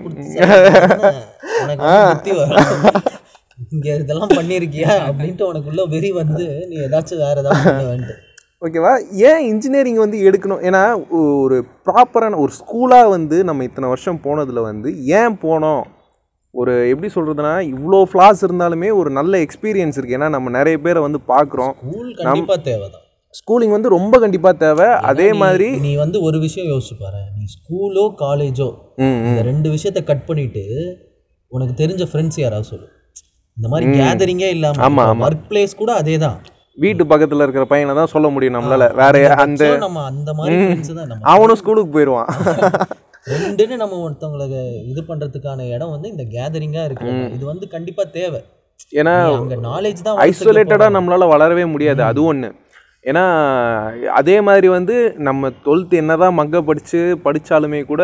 இங்க 3.75 3.89
இதெல்லாம் 4.03 4.35
பண்ணிருக்கியா 4.39 4.93
அப்படின்ட்டு 5.09 5.49
உனக்குள்ள 5.51 5.85
வெறி 5.95 6.11
வந்து 6.21 6.45
நீ 6.71 6.77
ஏதாச்சும் 6.87 7.23
வேற 7.25 7.37
ஏதாவது 7.43 7.63
பண்ண 7.69 7.85
வேண்டும் 7.91 8.25
ஓகேவா? 8.67 8.93
ஏன் 9.31 9.43
இன்ஜினியரிங் 9.51 10.01
வந்து 10.03 10.19
எடுக்கணும்? 10.29 10.63
ஏன்னா 10.69 10.83
ஒரு 11.43 11.57
ப்ராப்பரான 11.89 12.39
ஒரு 12.45 12.53
ஸ்கூலாக 12.61 13.13
வந்து 13.17 13.37
நம்ம 13.49 13.67
இத்தனை 13.69 13.91
வருஷம் 13.93 14.23
போனதில் 14.25 14.67
வந்து 14.69 14.91
ஏன் 15.21 15.37
போனோம்? 15.45 15.83
ஒரு 16.55 16.73
எப்படி 16.93 17.09
சொல்கிறதுனா 17.17 17.53
இவ்வளோ 17.75 18.01
ஃப்ளாஸ் 18.13 18.41
இருந்தாலுமே 18.47 18.89
ஒரு 19.01 19.11
நல்ல 19.19 19.35
எக்ஸ்பீரியன்ஸ் 19.47 19.99
இருக்குது 19.99 20.19
ஏன்னா 20.19 20.31
நம்ம 20.37 20.55
நிறைய 20.59 20.79
பேரை 20.87 21.03
வந்து 21.07 21.21
பார்க்குறோம். 21.33 21.75
ஸ்கூல் 21.85 22.11
கண்டிப்பா 22.23 22.57
தேவைதான். 22.71 23.05
ஸ்கூலிங் 23.35 23.75
வந்து 23.77 23.89
ரொம்ப 23.97 24.15
கண்டிப்பாக 24.23 24.55
தேவை. 24.63 24.87
அதே 25.11 25.29
மாதிரி 25.43 25.69
நீ 25.87 25.91
வந்து 26.03 26.19
ஒரு 26.27 26.39
விஷயம் 26.45 26.69
யோசிச்சு 26.73 26.97
பாரு. 27.03 27.23
நீ 27.39 27.45
ஸ்கூலோ 27.57 28.05
காலேஜோ 28.23 28.69
இந்த 29.31 29.43
ரெண்டு 29.51 29.69
விஷயத்த 29.75 30.01
கட் 30.11 30.29
பண்ணிட்டு 30.29 30.65
உனக்கு 31.53 31.75
தெரிஞ்ச 31.83 32.05
ஃப்ரெண்ட்ஸ் 32.11 32.41
யாராவது 32.45 32.69
சொல்லு. 32.73 32.87
இந்த 33.57 33.69
மாதிரி 33.73 33.87
கேதரிங்கே 34.01 34.49
இல்லாம 34.57 35.05
ஒர்க் 35.27 35.49
பிளேஸ் 35.51 35.81
கூட 35.83 35.93
அதே 36.03 36.17
தான் 36.27 36.39
வீட்டு 36.79 37.05
பக்கத்தில் 37.13 37.45
இருக்கிற 37.45 37.65
பையனை 37.71 37.95
தான் 38.01 38.13
சொல்ல 38.15 38.27
முடியும் 38.35 38.57
நம்மளால. 38.57 38.87
வேற 39.03 39.17
அந்த 39.45 39.65
நம்ம 39.87 40.03
அந்த 40.13 40.33
மாதிரி 40.39 40.57
ஃப்ரெண்ட்ஸ் 40.63 40.95
தான் 41.01 41.11
நம்ம. 41.13 41.25
அவனும் 41.35 41.61
ஸ்கூலுக்கு 41.63 41.95
போயிடுவான் 41.97 42.31
ரெண்டுன்னு 43.33 43.77
நம்ம 43.81 43.97
ஒருத்தவங்களுக்கு 44.05 44.61
இது 44.91 45.01
பண்றதுக்கான 45.09 45.65
இடம் 45.75 45.91
வந்து 45.95 46.09
இந்த 46.13 46.25
கேதரிங்கா 46.35 46.83
இருக்கு 46.89 47.09
இது 47.37 47.45
வந்து 47.51 47.67
கண்டிப்பா 47.75 48.05
தேவை. 48.17 48.41
ஏன்னா 49.01 49.15
நாலேஜ் 49.67 50.01
தான் 50.07 50.17
போற. 50.71 50.89
நம்மளால் 50.97 51.33
வளரவே 51.35 51.65
முடியாது. 51.75 52.03
அது 52.11 52.21
ஒன்று 52.31 52.49
ஏன்னா 53.05 53.25
அதே 54.21 54.37
மாதிரி 54.47 54.69
வந்து 54.79 54.97
நம்ம 55.29 55.51
டுவெல்த்து 55.65 56.01
என்ன 56.03 56.17
தான் 56.23 56.37
மங்க 56.39 56.61
படித்து 56.69 57.01
படித்தாலுமே 57.27 57.81
கூட 57.91 58.03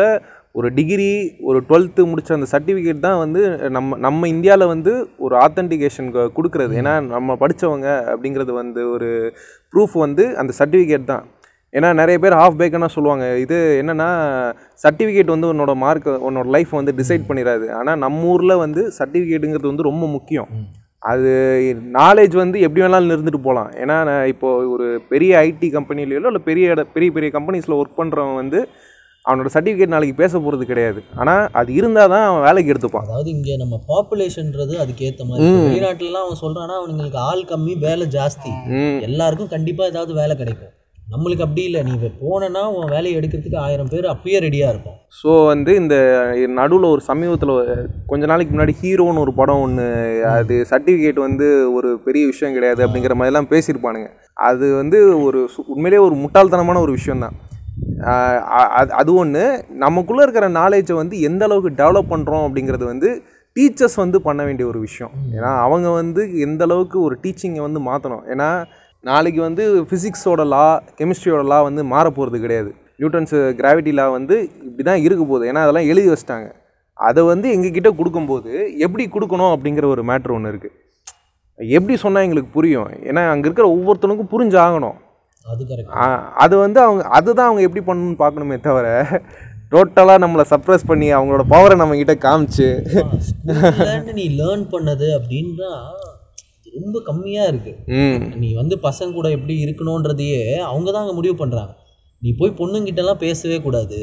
ஒரு 0.59 0.67
டிகிரி 0.77 1.09
ஒரு 1.49 1.59
டுவெல்த்து 1.69 2.01
முடித்த 2.09 2.37
அந்த 2.37 2.47
சர்டிஃபிகேட் 2.51 3.05
தான் 3.05 3.17
வந்து 3.23 3.41
நம்ம 3.75 3.97
நம்ம 4.05 4.27
இந்தியாவில் 4.33 4.71
வந்து 4.73 4.91
ஒரு 5.25 5.35
ஆத்தன்டிகேஷன் 5.45 6.09
கொடுக்குறது. 6.37 6.73
ஏன்னா 6.81 6.93
நம்ம 7.15 7.35
படித்தவங்க 7.41 7.87
அப்படிங்கிறது 8.13 8.53
வந்து 8.61 8.83
ஒரு 8.95 9.09
ப்ரூஃப் 9.73 9.97
வந்து 10.05 10.25
அந்த 10.41 10.53
சர்டிஃபிகேட் 10.59 11.11
தான். 11.11 11.25
ஏன்னா 11.73 11.89
நிறைய 12.01 12.17
பேர் 12.23 12.37
ஆஃப் 12.43 12.57
பேக்கனாக 12.59 12.95
சொல்லுவாங்க. 12.95 13.25
இது 13.43 13.57
என்னென்னா 13.81 14.09
சர்டிஃபிகேட் 14.83 15.33
வந்து 15.35 15.51
உன்னோட 15.53 15.73
மார்க் 15.85 16.09
உன்னோட 16.29 16.47
லைஃப் 16.55 16.73
வந்து 16.79 16.93
டிசைட் 17.01 17.27
பண்ணிடாது 17.29 17.67
ஆனால் 17.79 18.01
நம்ம 18.05 18.31
ஊரில் 18.33 18.61
வந்து 18.65 18.81
சர்டிஃபிகேட்டுங்கிறது 18.99 19.71
வந்து 19.71 19.89
ரொம்ப 19.91 20.05
முக்கியம். 20.15 20.49
அது 21.11 21.31
நாலேஜ் 21.99 22.35
வந்து 22.41 22.57
எப்படி 22.65 22.83
வேணாலும் 22.83 23.15
இருந்துட்டு 23.15 23.41
போகலாம். 23.47 23.71
ஏன்னா 23.81 23.95
நான் 24.09 24.29
இப்போ 24.33 24.49
ஒரு 24.73 24.87
பெரிய 25.11 25.31
ஐடி 25.47 25.67
கம்பெனிலையோ 25.75 26.19
இல்லை 26.31 26.41
பெரிய 26.49 26.73
இட 26.73 26.83
பெரிய 26.95 27.11
பெரிய 27.15 27.31
கம்பெனிஸில் 27.37 27.79
ஒர்க் 27.79 27.99
பண்ணுறவன் 27.99 28.39
வந்து 28.41 28.59
அவனோட 29.25 29.49
சர்டிஃபிகேட் 29.53 29.93
நாளைக்கு 29.93 30.15
பேச 30.21 30.33
போகிறது 30.39 30.63
கிடையாது. 30.71 30.99
ஆனால் 31.21 31.43
அது 31.59 31.69
இருந்தால் 31.79 32.11
தான் 32.13 32.25
அவன் 32.29 32.45
வேலைக்கு 32.47 32.71
எடுத்துப்பான். 32.73 33.05
அதாவது 33.07 33.29
இங்க 33.35 33.51
நம்ம 33.63 33.79
பாப்புலேஷன்ன்றது 33.91 34.75
அதுக்கு 34.83 35.05
ஏத்த 35.09 35.25
மாதிரி 35.29 35.47
வெளிநாட்டுலலாம் 35.67 36.25
அவன் 36.27 36.41
சொல்றானா 36.43 36.75
அவனுங்களுக்கு 36.81 37.19
ஆள் 37.29 37.43
கம்மி 37.51 37.75
வேலை 37.87 38.07
ஜாஸ்தி. 38.17 38.53
எல்லாருக்கும் 39.09 39.53
கண்டிப்பா 39.55 39.85
ஏதாவது 39.93 40.13
வேலை 40.21 40.35
கிடைக்கும். 40.41 40.73
நம்மளுக்கு 41.07 41.41
அப்படி 41.41 41.63
இல்லை. 41.63 41.83
நீ 41.83 41.91
இப்ப 41.97 42.09
போனேன்னா 42.21 42.61
உன் 42.73 42.89
வேலையை 42.89 43.19
எடுக்கிறதுக்கு 43.19 43.57
ஆயிரம் 43.57 43.89
பேர் 43.89 44.05
அப்பயே 44.05 44.37
ரெடியாக 44.39 44.71
இருக்கும் 44.71 44.95
ஸோ 45.19 45.45
வந்து 45.45 45.75
இந்த 45.75 45.95
நடுவில் 46.53 46.89
ஒரு 46.89 47.01
சமீபத்தில் 47.01 47.53
கொஞ்ச 48.07 48.25
நாளைக்கு 48.25 48.53
முன்னாடி 48.55 48.73
ஹீரோன்னு 48.81 49.19
ஒரு 49.19 49.33
படம் 49.33 49.61
ஒன்று 49.61 49.85
அது 50.31 50.55
சர்டிஃபிகேட் 50.69 51.19
வந்து 51.19 51.47
ஒரு 51.73 51.99
பெரிய 51.99 52.25
விஷயம் 52.25 52.53
கிடையாது 52.53 52.85
அப்படிங்கிற 52.85 53.15
மாதிரிலாம் 53.15 53.51
பேசியிருப்பானுங்க. 53.51 54.09
அது 54.41 54.73
வந்து 54.73 54.99
ஒரு 55.19 55.41
சு- 55.53 55.65
உண்மையிலேயே 55.67 56.03
ஒரு 56.03 56.15
முட்டாள்தனமான 56.15 56.79
ஒரு 56.79 56.91
விஷயந்தான் 56.91 57.37
அது 58.77 58.91
அது 58.93 59.13
ஒன்று 59.15 59.43
நமக்குள்ளே 59.77 60.23
இருக்கிற 60.23 60.49
நாலேஜை 60.51 60.93
வந்து 60.93 61.15
எந்த 61.21 61.45
அளவுக்கு 61.45 61.83
டெவலப் 61.83 62.11
பண்ணுறோம் 62.11 62.45
அப்படிங்கிறது 62.45 62.85
வந்து 62.85 63.09
டீச்சர்ஸ் 63.55 63.95
வந்து 63.95 64.21
பண்ண 64.21 64.43
வேண்டிய 64.43 64.67
ஒரு 64.67 64.79
விஷயம். 64.79 65.11
ஏன்னா 65.35 65.51
அவங்க 65.59 65.89
வந்து 65.91 66.21
எந்த 66.39 66.63
அளவுக்கு 66.63 66.97
ஒரு 67.01 67.15
டீச்சிங்கை 67.23 67.61
வந்து 67.61 67.79
மாற்றணும் 67.81 68.23
ஏன்னா 68.33 68.49
நாளைக்கு 69.07 69.41
வந்து 69.47 69.63
ஃபிசிக்ஸோட 69.87 70.43
லா 70.53 70.65
கெமிஸ்ட்ரியோட 70.99 71.43
லா 71.51 71.57
வந்து 71.67 71.81
மாற 71.93 72.05
போகிறது 72.17 72.37
கிடையாது. 72.43 72.71
நியூட்டன்ஸ் 72.99 73.35
கிராவிட்டி 73.59 73.91
லா 73.99 74.05
வந்து 74.17 74.35
இப்படி 74.67 74.83
தான் 74.89 75.03
இருக்க 75.05 75.23
போகுது. 75.31 75.47
ஏன்னா 75.51 75.63
அதெல்லாம் 75.65 75.89
எழுதி 75.91 76.07
வச்சிட்டாங்க. 76.11 76.47
அதை 77.07 77.21
வந்து 77.31 77.47
எங்ககிட்ட 77.55 77.89
கொடுக்கும்போது 77.99 78.51
எப்படி 78.85 79.05
கொடுக்கணும் 79.15 79.53
அப்படிங்கிற 79.55 79.85
ஒரு 79.93 80.03
மேட்ரு 80.09 80.35
ஒன்று 80.37 80.53
இருக்குது 80.53 80.75
எப்படி 81.77 81.95
சொன்னால் 82.03 82.25
எங்களுக்கு 82.27 82.49
புரியும். 82.57 82.89
ஏன்னா 83.09 83.23
அங்கே 83.33 83.47
இருக்கிற 83.49 83.67
ஒவ்வொருத்தனுக்கும் 83.75 84.31
புரிஞ்சாகணும். 84.33 84.97
அது 86.43 86.53
வந்து 86.63 86.79
அவங்க 86.85 87.03
அதுதான் 87.17 87.49
அவங்க 87.49 87.63
எப்படி 87.67 87.83
பண்ணணும்னு 87.89 88.21
பார்க்கணுமே 88.23 88.57
தவிர 88.67 88.87
டோட்டலாக 89.73 90.21
நம்மளை 90.23 90.43
சப்ரஸ் 90.53 90.89
பண்ணி 90.89 91.07
அவங்களோட 91.17 91.43
பவரை 91.53 91.75
நம்ம 91.81 91.95
கிட்ட 92.01 92.13
காமிச்சு 92.25 92.67
நீ 94.19 94.25
லேர்ன் 94.41 94.65
பண்ணது 94.73 95.07
அப்படின்னா 95.17 95.71
ரொம்ப 96.75 96.99
கம்மியா 96.99 97.43
இருக்கு. 97.43 97.73
ம். 97.99 98.19
நீ 98.35 98.49
வந்து 98.53 98.75
பசங்க 98.79 99.13
கூட 99.13 99.29
எப்படி 99.29 99.55
இருக்கணுன்றதையே 99.65 100.41
அவங்க 100.63 100.87
தான் 100.91 101.03
அங்கே 101.03 101.15
முடிவு 101.15 101.35
பண்றாங்க. 101.35 101.73
நீ 102.21 102.31
போய் 102.33 102.57
பொண்ணுங்கிட்டலாம் 102.59 103.23
பேசவே 103.23 103.57
கூடாது. 103.59 103.97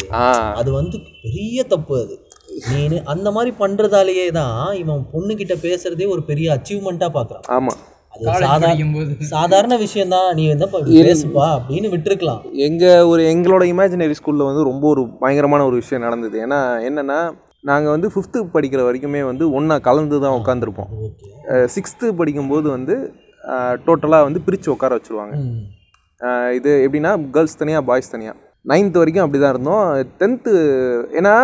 அது 0.55 0.71
வந்து 0.73 0.97
பெரிய 1.23 1.65
தப்பு 1.65 1.95
அது. 2.01 2.15
நீ 2.71 2.81
அந்த 3.05 3.29
மாதிரி 3.31 3.51
பண்றதாலேயே 3.59 4.27
தான் 4.33 4.59
இவன் 4.75 5.07
பொண்ணுகிட்ட 5.13 5.55
பேசுறதே 5.63 6.07
ஒரு 6.09 6.23
பெரிய 6.23 6.49
அச்சீவ்மெண்ட்டா 6.57 7.09
பார்க்கறான் 7.15 7.47
ஆமாம் 7.49 7.81
அது 8.15 8.25
சாதாரண 9.31 9.75
விஷயம் 9.77 10.09
தான் 10.09 10.27
நீ 10.35 10.43
வந்து 10.49 10.67
பேசுப்பா 11.05 11.47
அப்படின்னு 11.57 11.93
விட்டுருக்கலாம். 11.93 12.43
எங்கள் 12.67 13.07
ஒரு 13.07 13.23
எங்களோட 13.31 13.65
இமேஜினரி 13.73 14.19
ஸ்கூலில் 14.19 14.49
வந்து 14.49 14.63
ரொம்ப 14.63 14.85
ஒரு 14.87 15.05
பயங்கரமான 15.21 15.65
ஒரு 15.65 15.77
விஷயம் 15.77 16.05
நடந்தது. 16.05 16.37
ஏன்னா 16.41 16.61
என்னென்னா 16.89 17.19
நாங்கள் 17.65 17.95
வந்து 17.95 18.09
ஃபிஃப்த்து 18.13 18.39
படிக்கிற 18.55 18.81
வரைக்குமே 18.87 19.21
வந்து 19.31 19.45
ஒன்றா 19.57 19.77
கலந்து 19.89 20.17
தான் 20.25 20.39
உட்காந்துருப்போம் 20.41 20.91
சிக்ஸ்த்து 21.75 22.07
படிக்கும்போது 22.21 22.67
வந்து 22.77 22.95
டோட்டலாக 23.87 24.27
வந்து 24.27 24.41
பிரித்து 24.47 24.69
உட்கார 24.75 24.97
வச்சுருவாங்க. 24.97 25.35
இது 26.59 26.71
எப்படின்னா 26.87 27.13
கேர்ள்ஸ் 27.37 27.61
தனியாக 27.61 27.85
பாய்ஸ் 27.91 28.13
தனியாக 28.15 28.37
நைன்த் 28.65 28.99
வரைக்கும் 29.01 29.25
அப்படி 29.25 29.39
தான் 29.43 29.55
இருந்தோம். 29.55 29.85
டென்த்து 30.21 30.53
ஏன்னா 31.19 31.35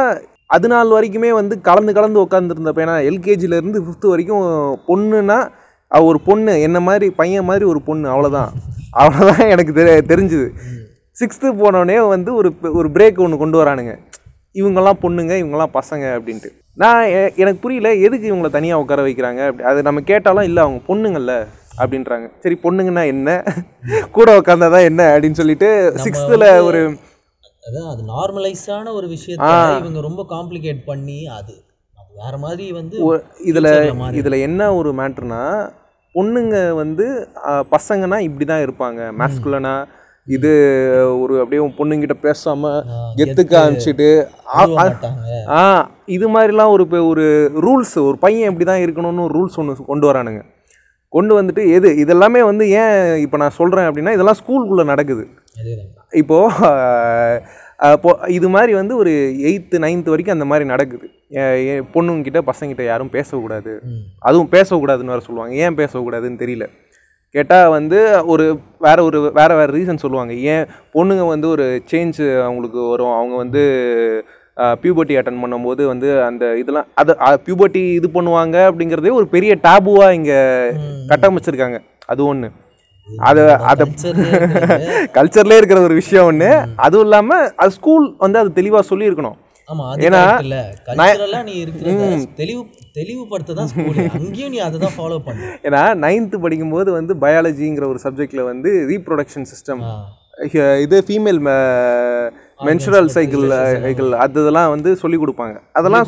அது 0.57 0.67
நாள் 0.73 0.95
வரைக்குமே 0.97 1.31
வந்து 1.39 1.55
கலந்து 1.69 1.93
கலந்து 1.97 2.23
உட்காந்துருந்தப்ப 2.25 2.85
ஏன்னா 2.85 2.99
எல்கேஜிலேருந்து 3.11 3.81
ஃபிஃப்த்து 3.85 4.13
வரைக்கும் 4.13 4.45
பொண்ணுன்னா 4.89 5.39
ஒரு 5.91 6.19
பொண்ணு 6.29 6.53
என்ன 6.67 6.79
மாதிரி 6.89 7.07
பையன் 7.19 7.49
மாதிரி 7.51 7.65
ஒரு 7.73 7.81
பொண்ணு 7.89 8.07
அவ்வளோதான் 8.15 8.51
அவ்வளோதான் 9.03 9.51
எனக்கு 9.55 9.73
தெ 9.79 9.85
தெரிஞ்சுது. 10.13 10.47
சிக்ஸ்த்து 11.17 11.49
போனோடனே 11.63 11.97
வந்து 12.15 12.31
ஒரு 12.41 12.49
ஒரு 12.79 12.89
பிரேக் 12.97 13.23
ஒன்று 13.25 13.43
கொண்டு 13.43 13.57
வரானுங்க. 13.61 13.95
இவங்கெல்லாம் 14.59 15.01
பொண்ணுங்க 15.03 15.33
இவங்கெல்லாம் 15.41 15.77
பசங்க 15.77 16.05
அப்படின்ட்டு. 16.17 16.51
நான் 16.79 17.03
எனக்கு 17.37 17.61
புரியல 17.61 17.91
எதுக்கு 18.07 18.27
இவங்களை 18.31 18.51
தனியாக 18.51 18.83
உட்கார 18.83 19.03
வைக்கிறாங்க 19.07 19.41
அப்படி 19.49 19.67
அது 19.71 19.81
நம்ம 19.83 20.03
கேட்டாலும் 20.11 20.49
இல்லை 20.49 20.61
அவங்க 20.65 20.81
பொண்ணுங்கள்ல 20.89 21.35
அப்படின்றாங்க. 21.81 22.27
சரி 22.45 22.57
பொண்ணுங்கன்னா 22.63 23.05
என்ன? 23.13 23.31
கூட 24.17 24.29
உட்காந்தா 24.39 24.69
தான் 24.71 24.89
என்ன 24.91 25.03
அப்படின்னு 25.13 25.41
சொல்லிட்டு 25.41 25.69
சிக்ஸ்த்தில் 26.05 26.47
ஒரு 26.69 26.81
அதான் 27.63 27.89
அது 27.93 28.03
நார்மலைஸான 28.11 28.93
ஒரு 28.93 29.07
விஷயத்த 29.09 29.49
இவங்க 29.81 30.01
ரொம்ப 30.01 30.23
காம்ப்ளிகேட் 30.31 30.81
பண்ணி 30.87 31.19
அது 31.37 31.55
வேற 32.15 32.35
மாதிரி 32.39 32.67
வந்து 32.73 32.97
இதில் 33.45 33.71
இதில் 34.21 34.45
என்ன 34.45 34.63
ஒரு 34.75 34.91
மேட்ருனா 34.93 35.43
பொண்ணுங்க 36.15 36.57
வந்து 36.75 37.07
பசங்கன்னா 37.73 38.19
இப்படி 38.21 38.45
தான் 38.45 38.65
இருப்பாங்க 38.67 39.01
மேஸ்குலனா 39.19 39.75
இது 40.29 40.51
ஒரு 41.21 41.41
அப்படியே 41.41 41.69
பொண்ணுங்கிட்ட 41.79 42.17
பேசாம 42.23 42.63
கெத்துக்க 43.17 43.55
ஆரம்பிச்சிட்டு 43.61 44.09
ஆ- 45.49 45.89
இது 46.07 46.29
மாதிரிலாம் 46.31 46.69
ஒரு 46.69 46.83
இப்ப 46.83 47.05
ஒரு 47.05 47.25
ரூல்ஸ் 47.63 48.03
ஒரு 48.03 48.19
பையன் 48.19 48.53
இப்படி 48.53 48.65
தான் 48.65 48.81
இருக்கணும்னு 48.81 49.23
ஒரு 49.23 49.35
ரூல்ஸ் 49.39 49.57
ஒன்று 49.57 49.85
கொண்டு 49.85 50.13
வரானுங்க. 50.13 50.43
கொண்டு 51.13 51.43
வந்துட்டு 51.43 51.73
எது 51.73 51.89
இதெல்லாமே 52.05 52.45
வந்து 52.45 52.69
ஏன் 52.71 53.17
இப்போ 53.17 53.37
நான் 53.37 53.51
சொல்கிறேன் 53.51 53.85
அப்படின்னா 53.85 54.13
இதெல்லாம் 54.13 54.37
ஸ்கூலுக்குள்ளே 54.41 54.85
நடக்குது. 54.85 55.25
இப்போது 56.13 56.55
இது 58.29 58.49
மாதிரி 58.49 58.75
வந்து 58.75 58.97
ஒரு 58.97 59.11
எயித்து 59.41 59.77
நைன்த்து 59.79 60.09
வரைக்கும் 60.09 60.33
அந்த 60.33 60.45
மாதிரி 60.45 60.69
நடக்குது. 60.69 61.07
பொண்ணுங்கிட்ட 61.95 62.41
பசங்கிட்ட 62.47 62.85
யாரும் 62.85 63.11
பேசக்கூடாது. 63.11 63.73
அதுவும் 64.19 64.51
பேசக்கூடாதுன்னு 64.51 65.13
வேறு 65.13 65.21
சொல்லுவாங்க. 65.21 65.55
ஏன் 65.55 65.75
பேசக்கூடாதுன்னு 65.75 66.41
தெரியல. 66.45 66.67
கேட்டால் 67.35 67.73
வந்து 67.77 67.99
ஒரு 68.33 68.45
வேற 68.87 68.99
ஒரு 69.09 69.19
வேற 69.39 69.51
வேற 69.59 69.69
ரீசன் 69.77 70.03
சொல்லுவாங்க. 70.05 70.33
ஏன் 70.53 70.65
பொண்ணுங்க 70.95 71.25
வந்து 71.33 71.47
ஒரு 71.55 71.65
சேஞ்ச் 71.91 72.21
அவங்களுக்கு 72.45 72.81
வரும். 72.93 73.17
அவங்க 73.19 73.35
வந்து 73.43 73.63
பியூபர்ட்டி 74.85 75.17
அட்டன் 75.19 75.43
பண்ணும்போது 75.43 75.83
வந்து 75.91 76.09
அந்த 76.29 76.45
இதெல்லாம் 76.61 76.89
அது 77.01 77.13
பியூபர்ட்டி 77.47 77.83
இது 77.99 78.09
பண்ணுவாங்க 78.15 78.57
அப்படிங்கிறதே 78.71 79.13
ஒரு 79.19 79.29
பெரிய 79.35 79.53
டாபுவாக 79.67 80.17
இங்கே 80.19 80.39
கட்டமைச்சிருக்காங்க. 81.13 81.79
அது 82.13 82.23
ஒன்று 82.31 82.49
அது 83.09 83.43
அதை. 83.71 83.85
கல்ச்சர்லேயே 85.17 85.59
இருக்கிற 85.61 85.79
ஒரு 85.87 85.95
விஷயம் 86.01 86.27
ஒன்று 86.31 86.49
அதுவும் 86.87 87.07
இல்லாமல் 87.07 87.45
அது 87.63 87.77
ஸ்கூல் 87.77 88.07
வந்து 88.25 88.41
அது 88.43 88.51
தெளிவாக 88.59 88.89
சொல்லியிருக்கணும். 88.91 89.37
ஏன்னா, 90.09 90.21
நீ 91.49 91.55
இருக்கிறத 91.65 92.05
தெளிவு 92.41 92.63
தெளிவுபடுத்த 92.99 93.57
தான் 93.59 93.73
அங்கேயும் 94.19 94.53
நீ 94.55 94.61
அதை 94.69 94.77
தான் 94.85 94.95
ஃபாலோ 94.97 95.19
பண்ணு. 95.27 95.49
ஏன்னா 95.69 95.83
நைன்த்து 96.05 96.39
படிக்கும்போது 96.45 96.91
வந்து 96.99 97.15
பயாலஜிங்கிற 97.25 97.87
ஒரு 97.93 98.01
சப்ஜெக்டில் 98.07 98.49
வந்து 98.53 98.71
ரீப்ரொடக்ஷன் 98.93 99.49
சிஸ்டம் 99.53 99.83
இது 100.85 100.97
ஃபீமேல் 101.07 101.41
மென்சுரல் 102.67 103.09
சைக்கிள் 103.15 103.45
சைக்கிள் 103.85 104.11
அது 104.25 104.41
இதெல்லாம் 104.43 104.71
வந்து 104.75 104.91
சொல்லி 105.03 105.17
கொடுப்பாங்க. 105.23 105.57
அதெல்லாம் 105.79 106.07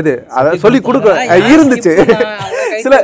எது? 0.00 0.12
அதை 0.38 0.50
சொல்லி 0.64 0.80
கொடுக்க 0.88 1.08
இருந்துச்சு. 1.54 1.94
சில 2.84 2.94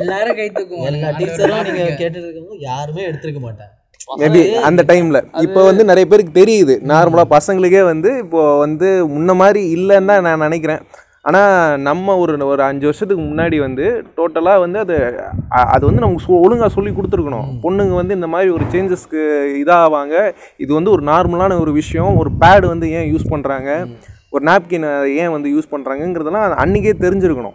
எல்லாரும் 0.00 0.36
கை 0.40 0.48
தூக்குவோம் 0.56 0.88
எல்லா 0.92 1.10
டீச்சரும் 1.20 1.64
நீங்க 1.68 1.84
கேட்டுட்டு 2.00 2.26
இருக்கவங்க 2.28 2.58
யாருமே 2.70 3.02
எடுத்திருக்க 3.10 3.42
மாட்டாங்க. 3.46 3.72
மேபி 4.16 4.54
அந்த 4.54 4.84
டைம்ல 4.88 5.40
இப்போ 5.40 5.64
வந்து 5.64 5.84
நிறைய 5.84 6.06
பேருக்கு 6.08 6.44
தெரியுது. 6.44 6.88
நார்மலா 6.88 7.22
பசங்களுக்கே 7.30 7.84
வந்து 7.84 8.18
இப்போ 8.18 8.58
வந்து 8.58 9.08
முன்ன 9.08 9.34
மாதிரி 9.34 9.74
இல்லைன்னு 9.74 10.04
தான் 10.04 10.22
நான் 10.22 10.38
நினைக்கிறேன். 10.38 10.78
ஆனால் 11.20 11.80
நம்ம 11.80 12.16
ஒரு 12.16 12.46
ஒரு 12.46 12.62
அஞ்சு 12.62 12.84
வருஷத்துக்கு 12.84 13.24
முன்னாடி 13.24 13.58
வந்து 13.58 14.04
டோட்டலாக 14.16 14.58
வந்து 14.58 14.78
அது 14.78 15.22
அது 15.48 15.86
வந்து 15.86 16.00
நமக்கு 16.00 16.24
சொ- 16.26 16.40
ஒழுங்கா 16.46 16.66
சொல்லி 16.66 16.90
கொடுத்துருக்கணும். 16.90 17.44
பொண்ணுங்க 17.62 17.94
வந்து 17.94 18.14
இந்த 18.14 18.26
மாதிரி 18.26 18.50
ஒரு 18.50 18.64
சேஞ்சஸ்க்கு 18.64 19.20
இதாவாங்க. 19.62 20.32
இது 20.56 20.74
வந்து 20.74 20.90
ஒரு 20.90 21.02
நார்மலான 21.02 21.60
ஒரு 21.60 21.72
விஷயம். 21.72 22.18
ஒரு 22.18 22.30
பேட் 22.40 22.66
வந்து 22.66 22.90
ஏன் 22.90 23.14
யூஸ் 23.14 23.32
பண்ணுறாங்க 23.32 23.96
ஒரு 24.30 24.44
நாப்கின் 24.44 25.16
ஏன் 25.16 25.30
வந்து 25.30 25.50
யூஸ் 25.50 25.72
பண்ணுறாங்கங்கிறதெல்லாம் 25.72 26.54
அன்றைக்கே 26.54 26.92
தெரிஞ்சிருக்கணும். 26.92 27.54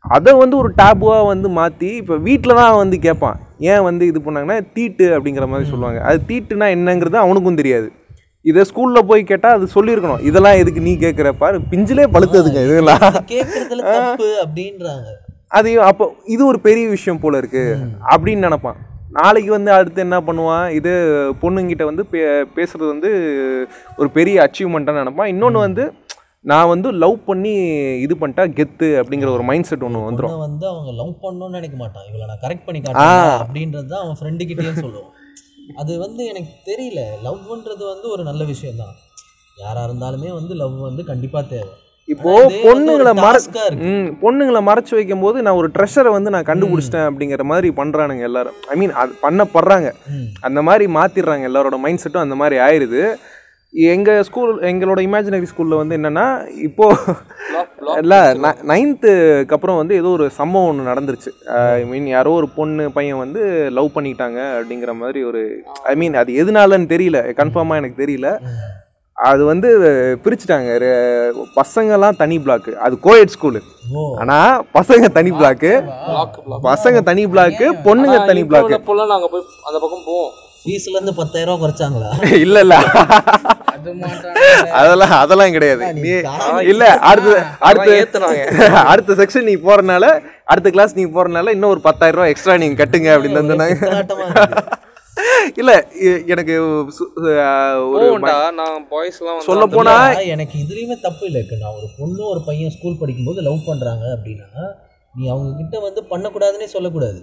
அதை 0.00 0.32
வந்து 0.32 0.56
ஒரு 0.56 0.72
டேபுவாக 0.82 1.26
வந்து 1.26 1.48
மாற்றி 1.48 1.86
இப்போ 1.86 2.16
வீட்டில் 2.16 2.54
தான் 2.54 2.76
வந்து 2.76 2.98
கேட்பான். 2.98 3.40
ஏன் 3.58 3.84
வந்து 3.88 4.06
இது 4.06 4.18
பண்ணாங்கன்னா 4.24 4.56
தீட்டு 4.72 5.06
அப்படிங்கிற 5.16 5.46
மாதிரி 5.52 5.70
சொல்லுவாங்க. 5.70 6.00
அது 6.08 6.18
தீட்டுனா 6.28 6.66
என்னங்கிறது 6.76 7.18
அவனுக்கும் 7.24 7.60
தெரியாது. 7.60 7.88
இதை 8.50 8.62
ஸ்கூலில் 8.70 9.06
போய் 9.10 9.22
கேட்டால் 9.30 9.56
அது 9.56 9.66
சொல்லியிருக்கணும். 9.74 10.24
இதெல்லாம் 10.30 10.58
எதுக்கு 10.62 10.80
நீ 10.80 10.92
கேட்குற? 11.04 11.30
பாரு 11.42 11.56
பிஞ்சிலே 11.70 12.04
பழுத்ததுங்க 12.16 12.60
இதெல்லாம் 12.66 13.06
அப்படின்றாங்க. 14.44 15.08
அது 15.58 15.70
அப்போ 15.90 16.04
இது 16.34 16.42
ஒரு 16.46 16.60
பெரிய 16.60 16.88
விஷயம் 16.88 17.20
போல 17.20 17.38
இருக்கு. 17.42 17.64
அப்படின்னு 18.12 18.46
நினைப்பான். 18.48 18.78
நாளைக்கு 19.18 19.50
வந்து 19.50 19.70
அடுத்து 19.72 20.00
என்ன 20.04 20.20
பண்ணுவான்? 20.20 20.66
இது 20.78 20.92
பொண்ணுங்கிட்ட 21.42 21.84
வந்து 21.84 22.04
பே 22.06 22.22
பேசுறது 22.56 22.86
வந்து 22.94 23.10
ஒரு 23.96 24.08
பெரிய 24.10 24.36
அச்சீவ்மெண்ட்டாக 24.46 25.02
நினைப்பான். 25.02 25.30
இன்னொன்று 25.34 25.58
வந்து 25.58 25.84
நான் 26.50 26.70
வந்து 26.72 26.88
லவ் 27.02 27.16
பண்ணி 27.28 27.52
இது 28.04 28.14
பண்ணிட்டா 28.18 28.44
கெத்து 28.58 28.88
அப்படிங்கிற 29.00 29.28
ஒரு 29.36 29.44
மைண்ட் 29.48 29.68
செட் 29.68 29.86
ஒன்று 29.86 30.02
வந்துடும் 30.08 30.44
வந்து 30.48 30.66
அவங்க 30.72 30.90
லவ் 31.00 31.14
பண்ணணும்னு 31.24 31.56
நினைக்க 31.58 31.76
மாட்டான். 31.80 32.04
இவளை 32.10 32.26
நான் 32.32 32.42
கரெக்ட் 32.44 32.66
பண்ணி 32.66 32.80
காட்டுறேன் 32.82 33.40
அப்படின்றது 33.44 33.88
தான் 33.94 34.04
அவன் 34.04 34.18
ஃப்ரெண்டு 34.20 34.46
கிட்டேயும் 34.50 34.82
சொல்லுவான். 34.84 35.10
அது 35.80 35.92
வந்து 36.04 36.22
எனக்கு 36.32 36.52
தெரியல. 36.70 37.00
லவ்ன்றது 37.26 37.84
வந்து 37.92 38.06
ஒரு 38.14 38.22
நல்ல 38.30 38.44
விஷயம் 38.52 38.80
தான் 38.82 38.94
யாரா 39.64 39.82
இருந்தாலுமே 39.88 40.30
வந்து 40.38 40.54
லவ் 40.62 40.78
வந்து 40.88 41.04
கண்டிப்பா 41.10 41.40
தேவை. 41.54 41.74
இப்போ 42.14 42.32
பொண்ணுங்களை 42.64 43.12
மற 43.22 43.36
பொண்ணுங்களை 44.24 44.60
மறைச்சு 44.66 44.92
வைக்கும் 44.96 45.24
போது 45.24 45.38
நான் 45.46 45.60
ஒரு 45.60 45.68
ட்ரெஷரை 45.76 46.10
வந்து 46.16 46.32
நான் 46.34 46.46
கண்டுபிடிச்சிட்டேன் 46.50 47.08
அப்படிங்கிற 47.10 47.44
மாதிரி 47.52 47.68
பண்றானுங்க 47.78 48.24
எல்லாரும். 48.28 48.58
ஐ 48.72 48.74
மீன் 48.80 48.92
அது 49.02 49.14
பண்ணப்படுறாங்க. 49.24 49.88
அந்த 50.48 50.62
மாதிரி 50.68 50.86
மாத்திடுறாங்க 50.98 51.48
எல்லாரோட 51.50 51.78
மைண்ட் 51.84 52.02
செட்டும் 52.02 52.26
அந்த 52.26 52.38
மாதிரி 52.42 52.58
ஆயிருது. 52.66 53.02
எங்க 53.94 54.10
ஸ்கூல் 54.26 54.52
எங்களோட 54.68 55.00
இமேஜினரி 55.06 55.48
ஸ்கூல்ல 55.50 55.78
வந்து 55.80 55.96
என்னன்னா 55.98 56.24
இப்போ 56.66 56.86
இல்லை 58.00 58.20
நைன்த்துக்கு 58.70 59.54
அப்புறம் 59.56 59.80
வந்து 59.80 59.94
ஏதோ 60.00 60.10
ஒரு 60.16 60.26
சம்பவம் 60.38 60.68
ஒன்று 60.70 60.88
நடந்துருச்சு. 60.90 61.30
ஐ 61.80 61.84
மீன் 61.90 62.06
யாரோ 62.14 62.32
ஒரு 62.40 62.48
பொண்ணு 62.58 62.84
பையன் 62.96 63.22
வந்து 63.24 63.42
லவ் 63.78 63.94
பண்ணிக்கிட்டாங்க 63.96 64.38
அப்படிங்கிற 64.56 64.94
மாதிரி 65.02 65.22
ஒரு 65.30 65.42
ஐ 65.92 65.94
மீன் 66.02 66.16
அது 66.22 66.38
எதனாலன்னு 66.42 66.92
தெரியல. 66.94 67.20
கன்ஃபார்மாக 67.40 67.80
எனக்கு 67.82 68.02
தெரியல. 68.04 68.30
அது 69.18 69.42
வந்து 69.50 69.68
பிரிச்சுட்டாங்க. 70.24 70.70
பசங்கெல்லாம் 71.60 72.18
தனி 72.22 72.38
பிளாக்கு 72.46 72.72
அது 72.86 72.94
கோயட் 73.06 73.34
ஸ்கூலு 73.36 73.62
ஆனால் 74.22 74.64
பசங்க 74.78 75.12
தனி 75.18 75.30
பிளாக்கு 75.38 75.72
பசங்க 76.70 76.98
தனி 77.10 77.24
பிளாக்கு 77.34 77.68
பொண்ணுங்க 77.86 78.18
தனி 78.32 78.44
பிளாக்கு 78.50 78.76
நாங்கள் 79.14 79.32
போய் 79.34 79.46
அந்த 79.68 79.78
பக்கம் 79.84 80.04
போவோம். 80.10 80.34
ஃபீஸ்ல 80.66 80.94
இருந்து 80.94 81.14
பத்தாயிரம் 81.18 81.50
ரூபா 81.50 81.62
குறைச்சாங்களா? 81.62 82.08
இல்ல 82.40 82.56
இல்ல. 82.64 82.76
அது 83.72 83.90
மாட்டான் 84.02 84.38
அதெல்லாம் 84.78 85.14
அதெல்லாம் 85.18 85.54
கிடையாது. 85.56 85.82
நீ 85.98 86.10
இல்ல 86.70 86.84
அடுத்த 87.10 87.34
அடுத்த. 87.68 87.90
அடுத்த 88.86 89.16
செக்ஷன் 89.20 89.48
நீ 89.48 89.54
போறனால 89.66 90.04
அடுத்த 90.46 90.70
கிளாஸ் 90.70 90.98
நீ 90.98 91.04
போறனால 91.14 91.54
இன்னும் 91.56 91.74
ஒரு 91.74 91.82
பத்தாயிரம் 91.86 92.18
ரூபாய் 92.18 92.32
எக்ஸ்ட்ரா 92.34 92.56
நீங்க 92.62 92.78
கட்டுங்க 92.82 93.10
அப்படின்னு 93.16 93.40
இருக்கு. 93.42 94.72
இல்ல 95.60 95.72
எனக்கு 96.32 96.54
ஒரு 97.94 98.06
நான் 98.56 98.82
பாய்ஸ்லாம் 98.90 99.36
வந்து 99.36 99.46
சொல்ல 99.48 99.64
போனா 99.68 99.94
எனக்கு 100.34 100.56
இதுலயுமே 100.62 100.96
தப்பு 101.06 101.24
இல்லை. 101.28 101.40
இருக்கு 101.40 101.62
நான் 101.62 101.76
ஒரு 101.78 101.88
பொண்ணு 101.98 102.22
ஒரு 102.32 102.40
பையன் 102.48 102.74
ஸ்கூல் 102.74 103.00
படிக்கும்போது 103.00 103.46
லவ் 103.46 103.66
பண்றாங்க 103.68 104.04
அப்படின்னா 104.16 104.48
நீ 105.14 105.24
அவங்க 105.28 105.50
கிட்ட 105.58 105.76
வந்து 105.84 106.00
பண்ணக்கூடாதுன்னே 106.10 106.68
சொல்லக்கூடாது. 106.72 107.20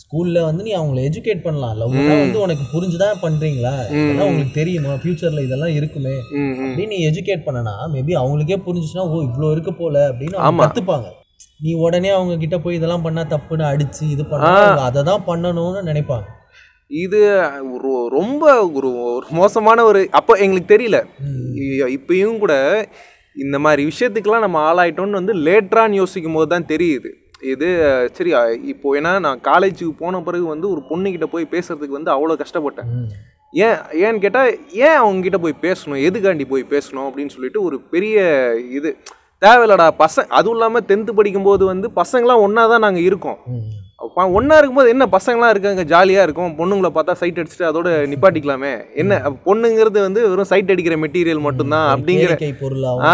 ஸ்கூல்ல 0.00 0.42
வந்து 0.42 0.62
நீ 0.62 0.76
அவங்கள 0.76 1.10
எஜுகேட் 1.10 1.42
பண்ணலாம். 1.42 1.76
லவ் 1.76 1.92
வந்து 2.08 2.40
உனக்கு 2.40 2.80
புரிஞ்சுதான் 2.80 3.14
பண்றீங்களா? 3.22 3.84
இதெல்லாம் 3.84 4.26
உங்களுக்கு 4.26 4.54
தெரியுமா. 4.54 4.92
ஃபியூச்சர்ல 4.92 5.44
இதெல்லாம் 5.44 5.68
இருக்குமே. 5.68 6.10
அப்படின்னு 6.40 6.86
நீ 6.86 7.10
எஜுகேட் 7.10 7.48
பண்ணனா 7.48 7.72
மேபி 7.92 8.20
அவங்களுக்கே 8.20 8.56
புரிஞ்சுச்சுன்னா 8.66 8.98
ஓ 8.98 9.22
இவ்வளோ 9.22 9.50
இருக்கு 9.52 9.74
போல 9.74 10.08
அப்படின்னு 10.08 10.34
அவங்க 10.34 10.66
கத்துப்பாங்க. 10.66 11.04
நீ 11.60 11.72
உடனே 11.72 12.08
அவங்க 12.08 12.36
கிட்ட 12.36 12.58
போய் 12.58 12.76
இதெல்லாம் 12.76 13.02
பண்ணா 13.02 13.22
தப்புன்னு 13.22 13.50
அடிச்சு 13.50 14.10
இது 14.10 14.26
பண்ணா 14.26 14.66
அதை 14.76 15.02
தான் 15.02 15.22
பண்ணணும்னு 15.26 15.82
நினைப்பாங்க. 15.84 16.24
இது 16.88 17.30
ஒரு- 17.82 18.06
ரொம்ப 18.06 18.70
ஒரு 18.70 19.02
ஒரு 19.02 19.26
மோசமான 19.30 19.84
ஒரு 19.84 20.08
அப்போ 20.10 20.34
எங்களுக்கு 20.34 20.76
தெரியல. 20.76 21.04
இப்பயும் 21.88 22.38
கூட 22.38 22.84
இந்த 23.36 23.58
மாதிரி 23.58 23.90
விஷயத்துக்கெல்லாம் 23.90 24.38
நம்ம 24.38 24.72
ஆளாயிட்டோம்னு 24.72 25.10
வந்து 25.10 25.34
லேட்டரான்னு 25.34 25.92
யோசிக்கும் 25.92 26.32
போது 26.32 26.48
தான் 26.48 26.76
தெரியுது. 26.76 27.19
இது 27.42 27.68
சரி 28.12 28.32
இப்போ 28.72 28.88
ஏன்னா 28.98 29.12
நான் 29.18 29.40
காலேஜுக்கு 29.44 29.94
போன 29.98 30.20
பிறகு 30.20 30.46
வந்து 30.46 30.66
ஒரு 30.70 30.82
பொண்ணுக்கிட்ட 30.90 31.24
போய் 31.24 31.46
பேசுறதுக்கு 31.50 31.98
வந்து 31.98 32.14
அவ்வளோ 32.14 32.36
கஷ்டப்பட்டேன். 32.42 32.90
ஏன் 33.54 33.78
ஏன்னு 34.04 34.18
கேட்டால் 34.18 34.50
ஏன் 34.72 34.98
அவங்ககிட்ட 35.02 35.38
போய் 35.38 35.62
பேசணும்? 35.62 36.02
எதுக்காண்டி 36.08 36.44
போய் 36.48 36.64
பேசணும்? 36.70 37.06
அப்படின்னு 37.08 37.34
சொல்லிட்டு 37.36 37.62
ஒரு 37.62 37.80
பெரிய 37.80 38.18
இது. 38.70 38.90
தேவையில்லடா 39.42 39.88
பசங்க 39.98 40.26
அதுவும் 40.28 40.56
இல்லாமல் 40.56 40.84
டென்த்து 40.88 41.12
படிக்கும்போது 41.18 41.64
வந்து 41.64 41.90
பசங்களாம் 41.96 42.42
ஒன்றா 42.46 42.66
தான் 42.66 42.84
நாங்கள் 42.86 43.02
இருக்கோம் 43.02 43.38
ஒண்ணா 44.36 44.56
இருக்கும்போது 44.58 44.92
என்ன 44.92 45.04
பசங்களாம் 45.14 45.52
இருக்காங்க 45.54 45.82
ஜாலியாக 45.90 46.26
இருக்கும் 46.26 46.54
பொண்ணுங்களை 46.58 46.90
பார்த்தா 46.94 47.14
சைட் 47.20 47.40
அடிச்சுட்டு 47.40 47.66
அதோட 47.70 47.88
நிப்பாட்டிக்கலாமே? 48.12 48.70
என்ன? 49.02 49.18
பொண்ணுங்கிறது 49.48 49.98
வந்து 50.06 50.20
வெறும் 50.30 50.50
சைட் 50.52 50.72
அடிக்கிற 50.74 50.96
மெட்டீரியல் 51.02 51.42
மட்டும்தான் 51.46 51.88
அப்படிங்கிற 51.94 52.36
ஆ 53.10 53.12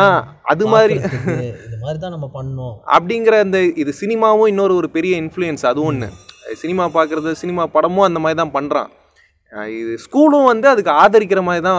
அது 0.52 0.66
மாதிரி 0.74 0.96
இது 1.66 1.78
மாதிரி 1.84 1.98
தான் 2.04 2.14
நம்ம 2.16 2.28
பண்ணோம். 2.38 2.74
அப்படிங்கிற 2.96 3.36
அந்த 3.46 3.60
இது 3.82 3.92
சினிமாவும் 4.02 4.50
இன்னொரு 4.52 4.76
ஒரு 4.80 4.90
பெரிய 4.98 5.14
இன்ஃப்ளூயன்ஸ் 5.22 5.66
அது 5.70 5.82
ஒன்று 5.88 6.08
சினிமா 6.62 6.84
பார்க்குறது 6.96 7.32
சினிமா 7.42 7.64
படமும் 7.76 8.08
அந்த 8.08 8.20
மாதிரி 8.24 8.38
தான் 8.42 8.54
பண்ணுறான் 8.58 8.90
இது 9.80 9.92
ஸ்கூலும் 10.04 10.48
வந்து 10.50 10.66
அதுக்கு 10.70 10.92
ஆதரிக்கிற 11.02 11.40
மாதிரி 11.48 11.62
தான் 11.66 11.78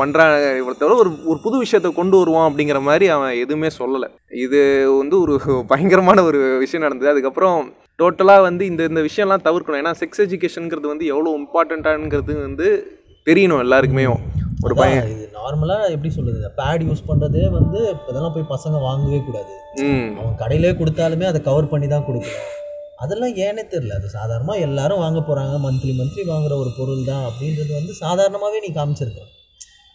பண்ணுறாங்க 0.00 0.34
இவ்வளோ 0.60 0.76
தவிர 0.80 0.96
ஒரு 1.02 1.10
ஒரு 1.30 1.38
புது 1.44 1.56
விஷயத்தை 1.62 1.90
கொண்டு 1.92 2.16
வருவான் 2.20 2.48
அப்படிங்கிற 2.48 2.80
மாதிரி 2.88 3.06
அவன் 3.16 3.38
எதுவுமே 3.44 3.70
சொல்லலை. 3.78 4.08
இது 4.44 4.60
வந்து 5.00 5.16
ஒரு 5.24 5.34
பயங்கரமான 5.72 6.22
ஒரு 6.28 6.40
விஷயம் 6.64 6.84
நடந்தது. 6.86 7.12
அதுக்கப்புறம் 7.12 7.58
டோட்டலாக 7.98 8.42
வந்து 8.48 8.62
இந்த 8.70 8.82
இந்த 8.90 9.00
விஷயம்லாம் 9.08 9.44
தவிர்க்கணும். 9.48 9.80
ஏன்னா 9.82 9.94
செக்ஸ் 10.02 10.22
எஜுகேஷனுங்கிறது 10.24 10.88
வந்து 10.92 11.06
எவ்வளோ 11.12 11.32
இம்பார்ட்டண்ட்டானுங்கிறது 11.40 12.34
வந்து 12.46 12.68
தெரியணும் 13.26 13.62
எல்லாருக்குமே. 13.64 14.04
ஒரு 14.66 14.74
பையன் 14.80 15.08
இது 15.12 15.24
நார்மலாக 15.38 15.84
எப்படி 15.94 16.10
சொல்லுது 16.16 16.50
பேட் 16.58 16.82
யூஸ் 16.88 17.06
பண்ணுறதே 17.10 17.46
வந்து 17.58 17.80
இதெல்லாம் 18.10 18.34
போய் 18.34 18.52
பசங்க 18.54 18.76
வாங்கவே 18.88 19.20
கூடாது. 19.28 19.52
அவன் 20.20 20.36
கடையிலே 20.42 20.72
கொடுத்தாலுமே 20.80 21.26
அதை 21.30 21.40
கவர் 21.48 21.70
பண்ணி 21.72 21.86
தான் 21.94 22.06
கொடுக்கணும். 22.08 22.48
அதெல்லாம் 23.04 23.34
ஏனே 23.44 23.62
தெரில 23.72 23.94
அது 23.98 24.08
சாதாரணமாக 24.18 24.64
எல்லாரும் 24.66 25.02
வாங்க 25.04 25.20
போகிறாங்க 25.28 25.56
மந்த்லி 25.66 25.92
மந்த்லி 26.00 26.24
வாங்குற 26.32 26.56
ஒரு 26.62 26.70
பொருள் 26.78 27.08
தான் 27.10 27.24
அப்படின்றது 27.28 27.72
வந்து 27.78 27.94
சாதாரணமாகவே 28.02 28.60
நீ 28.64 28.70
காமிச்சிருக்க 28.76 29.22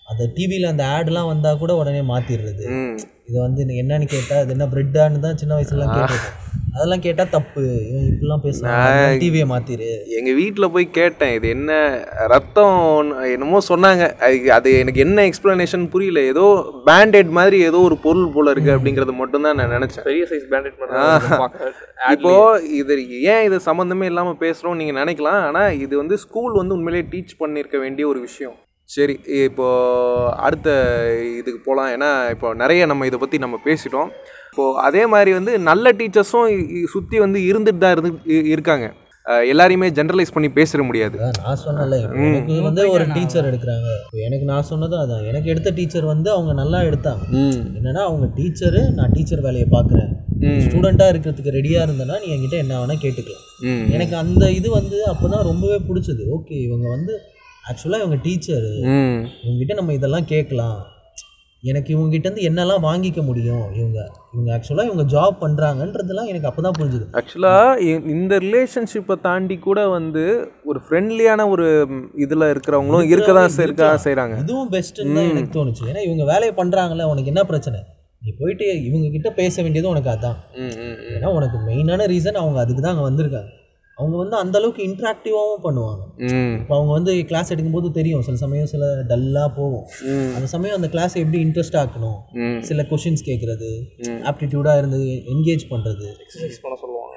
அந்த 0.07 0.23
டிவியில் 0.35 0.71
அந்த 0.71 0.83
ஆட்லாம் 0.95 1.29
வந்தால் 1.31 1.61
கூட 1.61 1.71
உடனே 1.81 2.01
மாற்றிடுறது 2.11 2.65
இது 3.29 3.37
வந்து 3.45 3.61
என்னன்னு 3.83 4.07
கேட்டால் 4.15 4.43
இது 4.45 4.53
என்ன 4.57 4.67
பிரெட்டான்னு 4.73 5.23
தான் 5.27 5.39
சின்ன 5.41 5.55
வயசுலலாம் 5.57 5.95
கேட்டிருக்கோம். 5.95 6.43
அதெல்லாம் 6.75 7.03
கேட்டால் 7.05 7.31
தப்பு. 7.35 7.61
இவன் 7.89 8.07
இப்படிலாம் 8.09 8.43
பேசுகிறான் 8.45 9.19
டிவியை 9.21 9.45
மாற்றிடு 9.51 9.87
எங்கள் 10.17 10.37
வீட்டில் 10.39 10.71
போய் 10.75 10.85
கேட்டேன் 10.97 11.33
இது 11.37 11.47
என்ன 11.55 11.71
ரத்தம் 12.33 12.77
என்னமோ 13.35 13.61
சொன்னாங்க. 13.69 14.03
அது 14.25 14.37
அது 14.57 14.71
எனக்கு 14.81 15.03
என்ன 15.05 15.25
எக்ஸ்ப்ளனேஷன் 15.29 15.85
புரியல. 15.95 16.21
ஏதோ 16.33 16.45
பேண்டேட் 16.89 17.31
மாதிரி 17.39 17.59
ஏதோ 17.69 17.81
ஒரு 17.87 17.97
பொருள் 18.05 18.33
போல 18.35 18.53
இருக்கு 18.55 18.75
அப்படிங்கிறது 18.75 19.15
மட்டும்தான் 19.21 19.59
நான் 19.61 19.75
நினச்சேன். 19.77 20.07
பெரிய 20.09 20.25
சைஸ் 20.31 20.51
பேண்டட் 20.53 20.79
பண்ணுறாங்க 20.81 21.73
இப்போ 22.17 22.35
இது 22.81 22.95
ஏன் 23.33 23.43
இது 23.49 23.59
சம்மந்தமே 23.69 24.07
இல்லாமல் 24.13 24.41
பேசுகிறோம் 24.45 24.79
நீங்கள் 24.81 24.99
நினைக்கலாம். 25.01 25.41
ஆனால் 25.49 25.75
இது 25.85 25.93
வந்து 26.03 26.17
ஸ்கூல் 26.27 26.61
வந்து 26.61 26.77
உண்மையிலேயே 26.79 27.09
டீச் 27.13 27.39
பண்ணியிருக்க 27.43 27.79
வேண்டிய 27.85 28.07
ஒரு 28.13 28.21
விஷயம். 28.29 28.57
சரி 28.95 29.15
இப்போ 29.45 29.67
அடுத்த 30.47 30.69
இதுக்கு 31.39 31.59
போகலாம் 31.65 31.89
ஏன்னா 31.95 32.11
இப்போ 32.33 32.47
நிறைய 32.61 32.81
நம்ம 32.91 33.07
இதை 33.09 33.17
பற்றி 33.23 33.37
நம்ம 33.45 33.57
பேசிட்டோம். 33.65 34.11
இப்போது 34.57 34.79
அதே 34.87 35.01
மாதிரி 35.13 35.31
வந்து 35.37 35.51
நல்ல 35.67 35.91
டீச்சர்ஸும் 35.97 36.45
சுற்றி 36.93 37.17
வந்து 37.23 37.39
இருந்துட்டு 37.49 37.81
தான் 37.83 37.93
இருந்து 37.95 38.09
இருக்காங்க. 38.53 38.85
எல்லாரையுமே 39.51 39.87
ஜென்ரலைஸ் 39.97 40.33
பண்ணி 40.35 40.49
பேசிட 40.55 40.81
முடியாது. 40.87 41.15
நான் 41.43 41.59
சொன்னல 41.63 41.97
எனக்கு 42.05 42.55
வந்து 42.67 42.83
ஒரு 42.93 43.05
டீச்சர் 43.15 43.49
எடுக்கிறாங்க. 43.49 43.89
எனக்கு 44.27 44.45
நான் 44.51 44.67
சொன்னதும் 44.71 45.01
அதான். 45.03 45.23
எனக்கு 45.31 45.51
எடுத்த 45.53 45.73
டீச்சர் 45.79 46.09
வந்து 46.13 46.29
அவங்க 46.35 46.53
நல்லா 46.61 46.79
எடுத்தாங்க. 46.89 47.23
என்னன்னா 47.77 48.03
அவங்க 48.09 48.27
டீச்சரு 48.39 48.81
நான் 48.97 49.13
டீச்சர் 49.17 49.45
வேலையை 49.47 49.67
பார்க்குறேன். 49.75 50.11
ஸ்டூடெண்ட்டாக 50.65 51.13
இருக்கிறதுக்கு 51.13 51.55
ரெடியாக 51.59 51.87
இருந்தேன்னா 51.87 52.17
நீ 52.23 52.29
என்கிட்ட 52.35 52.57
என்ன 52.63 52.81
வேணால் 52.81 53.03
கேட்டுக்கலாம். 53.05 53.45
எனக்கு 53.97 54.17
அந்த 54.23 54.51
இது 54.59 54.67
வந்து 54.79 54.99
அப்போ 55.13 55.25
தான் 55.35 55.47
ரொம்பவே 55.51 55.79
பிடிச்சது. 55.89 56.25
ஓகே 56.37 56.57
இவங்க 56.67 56.87
வந்து 56.97 57.15
ஆக்சுவலாக 57.71 58.03
இவங்க 58.03 58.19
டீச்சரு 58.27 58.73
இவங்ககிட்ட 59.45 59.75
நம்ம 59.81 59.93
இதெல்லாம் 59.99 60.29
கேட்கலாம். 60.35 60.77
எனக்கு 61.69 61.89
இவங்ககிட்ட 61.95 62.27
இருந்து 62.27 62.47
என்னெல்லாம் 62.49 62.85
வாங்கிக்க 62.87 63.19
முடியும்? 63.29 63.65
இவங்க 63.79 63.99
இவங்க 64.33 64.49
ஆக்சுவலாக 64.55 64.89
இவங்க 64.89 65.05
ஜாப் 65.13 65.37
பண்ணுறாங்கன்றதெல்லாம் 65.43 66.29
எனக்கு 66.31 66.49
அப்போ 66.49 66.61
தான் 66.65 66.77
புரிஞ்சுது 66.77 67.05
ஆக்சுவலாக 67.19 67.85
இந்த 68.15 68.33
ரிலேஷன்ஷிப்பை 68.45 69.17
தாண்டி 69.27 69.57
கூட 69.67 69.81
வந்து 69.97 70.23
ஒரு 70.69 70.81
ஃப்ரெண்ட்லியான 70.85 71.47
ஒரு 71.53 71.67
இதில் 72.25 72.51
இருக்கிறவங்களும் 72.53 73.11
இருக்க 73.13 73.31
தான் 73.39 73.51
இருக்க 73.67 73.83
தான் 73.83 74.05
செய்கிறாங்க 74.07 74.37
இதுவும் 74.45 74.71
பெஸ்ட்டுன்னு 74.75 75.17
தான் 75.19 75.29
எனக்கு 75.33 75.55
தோணுச்சு. 75.57 75.85
ஏன்னா 75.91 76.03
இவங்க 76.07 76.25
வேலையை 76.33 76.55
பண்ணுறாங்கல்ல 76.61 77.11
உனக்கு 77.13 77.31
என்ன 77.33 77.43
பிரச்சனை? 77.51 77.79
நீ 78.21 78.29
போயிட்டு 78.39 78.67
இவங்க 78.87 79.07
கிட்ட 79.15 79.29
பேச 79.39 79.55
வேண்டியது 79.63 79.93
உனக்கு 79.93 80.11
அதான். 80.13 80.37
ஏன்னா 81.15 81.29
உனக்கு 81.37 81.57
மெயினான 81.67 82.07
ரீசன் 82.13 82.41
அவங்க 82.41 82.59
அதுக்கு 82.63 82.81
தான் 82.83 82.93
அங்கே 82.93 83.07
வந்திருக்காங்க. 83.09 83.49
அவங்க 83.97 84.17
வந்து 84.17 84.35
அந்த 84.35 84.57
அளவுக்கு 84.57 84.83
இன்ட்ராக்டிவாகவும் 84.83 85.63
பண்ணுவாங்க. 85.63 86.01
ம். 86.17 86.59
இப்போ 86.59 86.75
அவங்க 86.75 86.93
வந்து 86.93 87.25
கிளாஸ் 87.25 87.53
எடுக்கும்போது 87.53 87.91
தெரியும். 87.91 88.21
சில 88.21 88.37
சமயம் 88.37 88.65
சில 88.65 88.85
டல்லாக 89.07 89.47
போகும். 89.55 89.85
ம். 90.05 90.31
அந்த 90.33 90.45
சமயம் 90.45 90.75
அந்த 90.75 90.89
கிளாஸ் 90.89 91.15
எப்படி 91.15 91.43
இன்ட்ரெஸ்ட் 91.43 91.79
ஆக்கணும்? 91.83 92.19
ம். 92.31 92.61
சில 92.61 92.81
கொஷின்ஸ் 92.81 93.25
கேட்குறது 93.25 93.69
ஆப்டிடியூடாக 93.99 94.77
இருந்து 94.77 94.97
என்கேஜ் 95.33 95.65
பண்ணுறது 95.69 96.07
எக்ஸசைஸ் 96.23 96.59
பண்ண 96.61 96.77
சொல்லுவாங்க. 96.77 97.15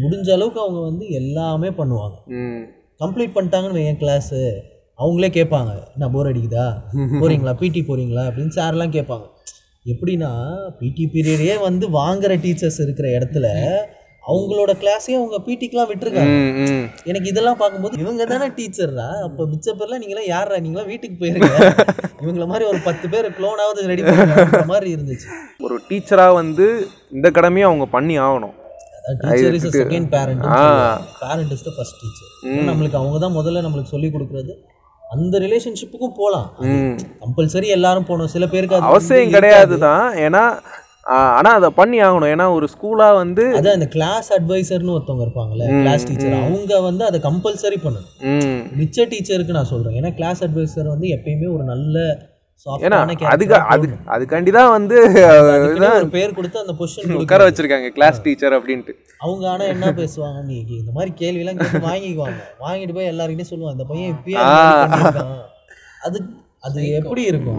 முடிஞ்ச 0.00 0.32
அளவுக்கு 0.32 0.60
அவங்க 0.60 0.80
வந்து 0.80 1.08
எல்லாமே 1.08 1.68
பண்ணுவாங்க. 1.68 2.14
ம். 2.26 2.64
கம்ப்ளீட் 3.04 3.36
பண்ணிட்டாங்கன்னு 3.36 3.86
என் 3.86 3.98
கிளாஸு 3.98 4.58
அவங்களே 4.98 5.28
கேட்பாங்க 5.38 5.84
என்ன 5.92 6.08
போர் 6.12 6.26
அடிக்குதா? 6.26 6.74
போறீங்களா? 6.94 7.52
பிடி 7.52 7.84
போறீங்களா? 7.88 8.22
அப்படின்னு 8.26 8.52
சார்லாம் 8.54 8.94
கேட்பாங்க. 8.96 9.34
எப்படின்னா 9.86 10.30
பிடி 10.78 11.10
பீரியடே 11.12 11.60
வந்து 11.60 11.88
வாங்குற 11.88 12.32
டீச்சர்ஸ் 12.38 12.82
இருக்கிற 12.82 13.08
இடத்துல 13.08 13.46
அவங்களோட 14.30 14.72
கிளாஸையும் 14.82 15.20
அவங்க 15.20 15.36
பிடிக்கெலாம் 15.46 15.88
விட்டுருக்காங்க. 15.90 16.36
எனக்கு 17.10 17.30
இதெல்லாம் 17.32 17.58
பார்க்கும்போது 17.60 18.00
இவங்க 18.02 18.22
தானே 18.32 18.46
டீச்சர்ரா 18.56 19.08
அப்போ 19.26 19.42
மிச்ச 19.52 19.74
பேர்லாம் 19.78 20.02
நீங்களாம் 20.02 20.30
யாரா 20.34 20.58
நீங்களாம் 20.64 20.90
வீட்டுக்கு 20.92 21.16
போயிருங்க. 21.22 21.50
இவங்கள 22.22 22.44
மாதிரி 22.52 22.64
ஒரு 22.70 22.78
பத்து 22.86 23.06
பேர் 23.12 23.26
க்ளோனாவது 23.38 23.88
ரெடி 23.90 24.04
பண்ணுற 24.06 24.62
மாதிரி 24.72 24.88
இருந்துச்சு. 24.96 25.28
ஒரு 25.66 25.76
டீச்சராக 25.88 26.38
வந்து 26.40 26.66
இந்த 27.16 27.30
கடமையை 27.38 27.66
அவங்க 27.70 27.86
பண்ணி 27.96 28.16
ஆகணும். 28.26 28.54
Teacher 29.22 29.56
is 29.58 29.66
second 29.80 30.08
parent. 30.14 30.46
Parent 31.24 31.52
is 31.56 31.66
the 31.66 31.72
first 31.76 32.00
teacher 32.02 32.32
நம்மளுக்கு 32.70 32.98
அவங்க 33.00 33.20
தான் 33.24 33.36
முதல்ல 33.38 33.62
நம்மளுக்கு 33.66 33.94
சொல்லி 33.94 34.10
கொடுக்குறது. 34.16 34.54
அந்த 35.14 35.38
ரிலேஷன்ஷிப்புக்கும் 35.44 36.16
போகலாம் 36.20 36.48
கம்பல்சரி 37.22 37.68
எல்லாரும் 37.76 38.08
போகணும். 38.08 38.32
சில 38.34 38.46
பேருக்கு 38.54 38.78
அவசியம் 38.90 39.34
கிடையாது 39.36 39.76
தான் 39.86 40.06
ஏன்னா 40.26 40.42
ஆனால் 41.06 41.54
அதை 41.54 41.70
பண்ணி 41.70 41.98
ஆகணும். 42.00 42.30
ஏன்னா 42.34 42.46
ஒரு 42.54 42.68
ஸ்கூலாக 42.74 43.14
வந்து 43.14 43.44
அதான் 43.58 43.76
இந்த 43.78 43.88
கிளாஸ் 43.88 44.28
அட்வைசர்னு 44.32 44.94
ஒருத்தவங்க 44.96 45.24
இருப்பாங்கல்ல 45.26 45.66
கிளாஸ் 45.82 46.06
டீச்சர் 46.06 46.38
அவங்க 46.38 46.80
வந்து 46.80 47.04
அதை 47.04 47.20
கம்பல்சரி 47.20 47.78
பண்ணணும். 47.84 48.08
ம். 48.20 48.62
மிச்ச 48.80 49.06
டீச்சருக்கு 49.12 49.58
நான் 49.58 49.72
சொல்றேன். 49.74 49.98
ஏன்னா 50.00 50.14
கிளாஸ் 50.14 50.44
அட்வைசர் 50.44 50.94
வந்து 50.94 51.08
எப்பயுமே 51.08 51.52
ஒரு 51.56 51.64
நல்ல 51.64 52.06
ஏன்னா 52.84 52.98
அதுக்கு 53.32 53.56
அது 53.72 53.86
அதுக்காண்டி 54.14 54.50
தான் 54.50 54.70
வந்து 54.70 54.96
ஒரு 55.96 56.08
பேர் 56.14 56.34
கொடுத்து 56.34 56.58
அந்த 56.58 56.74
பொசிஷன் 56.78 57.18
உட்கார 57.22 57.48
வச்சிருக்காங்க 57.48 57.88
கிளாஸ் 57.88 58.22
டீச்சர் 58.22 58.56
அப்படின்ட்டு. 58.58 58.92
அவங்க 59.18 59.44
ஆனா 59.50 59.64
என்ன 59.64 59.90
பேசுவாங்க? 59.90 60.38
நீ 60.44 60.56
இந்த 60.78 60.92
மாதிரி 60.92 61.12
கேள்விலாம் 61.22 61.58
கேட்டு 61.60 61.86
வாங்கிக்குவாங்க. 61.88 62.40
வாங்கிட்டு 62.64 62.94
போய் 62.94 63.10
எல்லாருக்கிட்டையும் 63.12 63.52
சொல்லுவாங்க. 63.52 63.76
இந்த 63.76 63.86
பையன் 63.92 64.14
இப்பயே 64.14 64.38
அந்த. 64.98 65.24
அது 66.02 66.18
அது 66.60 66.88
எப்படி 66.92 67.22
இருக்கும்? 67.22 67.58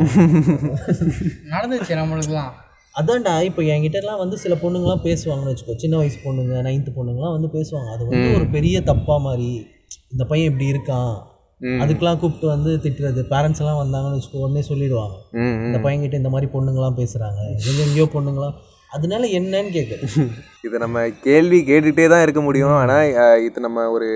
நடந்துச்சு 1.53 1.93
நம்மளுக்குலாம். 2.01 2.51
அதான்டா 2.99 3.33
இப்போ 3.47 3.61
என்கிட்டலாம் 3.73 4.21
வந்து 4.21 4.35
சில 4.43 4.53
பொண்ணுங்கலாம் 4.61 5.01
பேசுவாங்கன்னு 5.07 5.51
வச்சுக்கோ. 5.51 5.75
சின்ன 5.81 5.95
வயசு 6.01 6.17
பொண்ணுங்க 6.27 6.61
நைன்த்து 6.67 6.91
பொண்ணுங்கலாம் 6.99 7.35
வந்து 7.37 7.49
பேசுவாங்க. 7.55 7.89
அது 7.95 8.03
வந்து 8.11 8.29
ஒரு 8.37 8.45
பெரிய 8.55 8.77
தப்பா 8.91 9.15
மாதிரி 9.25 9.49
இந்த 10.13 10.23
பையன் 10.29 10.49
இப்படி 10.51 10.67
இருக்கான். 10.73 11.11
அதுக்கெலாம் 11.83 12.19
கூப்பிட்டு 12.21 12.47
வந்து 12.53 12.71
திட்டுறது. 12.83 13.21
பேரண்ட்ஸ் 13.33 13.61
எல்லாம் 13.63 13.81
வந்தாங்கன்னு 13.81 14.17
வச்சுக்கோ 14.17 14.41
உடனே 14.45 14.63
சொல்லிடுவாங்க. 14.69 15.15
இந்த 15.67 15.79
பையன்கிட்ட 15.85 16.17
இந்த 16.21 16.31
மாதிரி 16.33 16.47
பொண்ணுங்களாம் 16.55 16.97
பேசுகிறாங்க 17.01 17.39
எங்க 17.69 17.79
எங்கேயோ 17.87 18.07
பொண்ணுங்களாம் 18.15 18.57
அதனால 18.95 19.23
என்னன்னு 19.37 19.71
கேட்குது 19.77 20.05
இது 20.65 20.75
நம்ம 20.83 20.97
கேள்வி 21.25 21.59
கேட்டுகிட்டே 21.69 22.05
தான் 22.13 22.23
இருக்க 22.25 22.41
முடியும். 22.45 22.75
ஆனால் 22.81 23.41
இது 23.47 23.65
நம்ம 23.65 23.83
ஒரு 23.95 24.07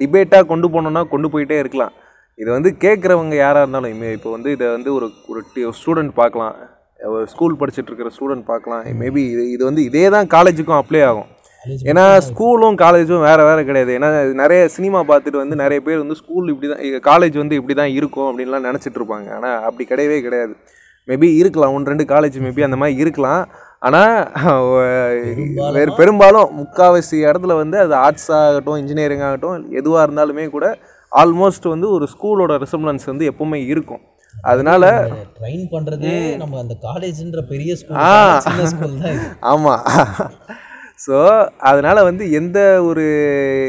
டிபேட்டாக 0.00 0.48
கொண்டு 0.52 0.68
போனோம்னா 0.74 1.02
கொண்டு 1.12 1.28
போயிட்டே 1.32 1.58
இருக்கலாம். 1.62 1.94
இது 2.38 2.48
வந்து 2.56 2.70
கேட்குறவங்க 2.84 3.34
யாராக 3.44 3.64
இருந்தாலும் 3.64 3.94
இப்போ 4.18 4.30
வந்து 4.36 4.50
இதை 4.56 4.68
வந்து 4.76 4.90
ஒரு 4.98 5.08
ஒரு 5.32 5.42
ஸ்டூடெண்ட் 5.80 6.14
பார்க்கலாம். 6.20 6.56
ஒரு 7.08 7.26
ஸ்கூல் 7.32 7.58
படிச்சுட்டு 7.60 7.90
இருக்கிற 7.90 8.10
ஸ்டூடெண்ட் 8.16 8.44
பார்க்கலாம். 8.52 8.82
மேபி 9.02 9.22
இது 9.34 9.44
இது 9.54 9.62
வந்து 9.68 9.82
இதே 9.88 10.06
தான் 10.14 10.28
காலேஜுக்கும் 10.34 10.80
அப்ளை 10.80 11.02
ஆகும் 11.10 11.28
ஏன்னா 11.90 12.04
ஸ்கூலும் 12.26 12.76
காலேஜும் 12.82 13.24
வேறு 13.28 13.42
வேறு 13.48 13.62
கிடையாது. 13.68 13.90
ஏன்னா 13.98 14.08
நிறைய 14.42 14.60
சினிமா 14.76 15.00
பார்த்துட்டு 15.10 15.42
வந்து 15.42 15.56
நிறைய 15.62 15.78
பேர் 15.86 16.02
வந்து 16.02 16.16
ஸ்கூல் 16.20 16.50
இப்படி 16.52 16.68
தான் 16.72 16.84
காலேஜ் 17.08 17.36
வந்து 17.42 17.58
இப்படி 17.60 17.74
தான் 17.80 17.94
இருக்கும் 17.96 18.28
அப்படின்லாம் 18.28 18.66
நினச்சிட்டு 18.68 18.98
இருப்பாங்க. 19.00 19.28
ஆனால் 19.38 19.58
அப்படி 19.68 19.86
கிடையவே 19.90 20.18
கிடையாது. 20.26 20.54
மேபி 21.08 21.28
இருக்கலாம். 21.42 21.74
ஒன்று 21.76 21.92
ரெண்டு 21.92 22.06
காலேஜ் 22.14 22.38
மேபி 22.46 22.64
அந்த 22.68 22.78
மாதிரி 22.82 23.02
இருக்கலாம். 23.04 23.42
ஆனால் 23.86 24.14
வேறு 25.76 25.92
பெரும்பாலும் 26.00 26.48
முக்கால்வாசி 26.60 27.16
இடத்துல 27.26 27.54
வந்து 27.62 27.76
அது 27.84 27.94
ஆர்ட்ஸ் 28.04 28.30
ஆகட்டும் 28.38 28.80
இன்ஜினியரிங் 28.82 29.26
ஆகட்டும் 29.28 29.68
எதுவாக 29.80 30.06
இருந்தாலுமே 30.06 30.44
கூட 30.56 30.66
ஆல்மோஸ்ட் 31.12 31.66
வந்து 31.74 31.86
ஒரு 31.96 32.06
ஸ்கூலோட 32.14 32.56
ரிசம்லன்ஸ் 32.64 33.06
வந்து 33.12 33.28
எப்பவுமே 33.30 33.60
இருக்கும். 33.72 34.02
அதனால 34.44 34.84
ட்ரைன் 35.38 35.64
பண்ணுறதே 35.72 36.14
நம்ம 36.36 36.58
அந்த 36.58 36.74
காலேஜ்ன்ற 36.82 37.42
பெரிய 37.48 37.74
ஸ்கூல் 37.76 37.98
ஆமாம் 39.50 39.82
ஸோ 40.98 41.16
அதனால் 41.60 42.00
வந்து 42.02 42.24
எந்த 42.30 42.58
ஒரு 42.82 43.04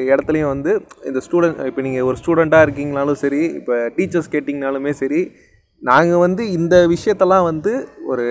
இடத்துலையும் 0.07 0.49
வந்து 0.49 0.71
இந்த 1.05 1.19
ஸ்டூடெண்ட் 1.19 1.61
இப்போ 1.65 1.81
நீங்கள் 1.81 2.01
ஒரு 2.01 2.17
ஸ்டூடெண்ட்டாக 2.17 2.65
இருக்கீங்கனாலும் 2.65 3.21
சரி 3.21 3.41
இப்போ 3.59 3.75
டீச்சர்ஸ் 3.95 4.31
கேட்டிங்கனாலுமே 4.31 4.93
சரி 4.93 5.21
நாங்கள் 5.81 6.17
வந்து 6.17 6.51
இந்த 6.51 6.75
விஷயத்தெல்லாம் 6.87 7.43
வந்து 7.43 7.71
ஒரு 8.05 8.25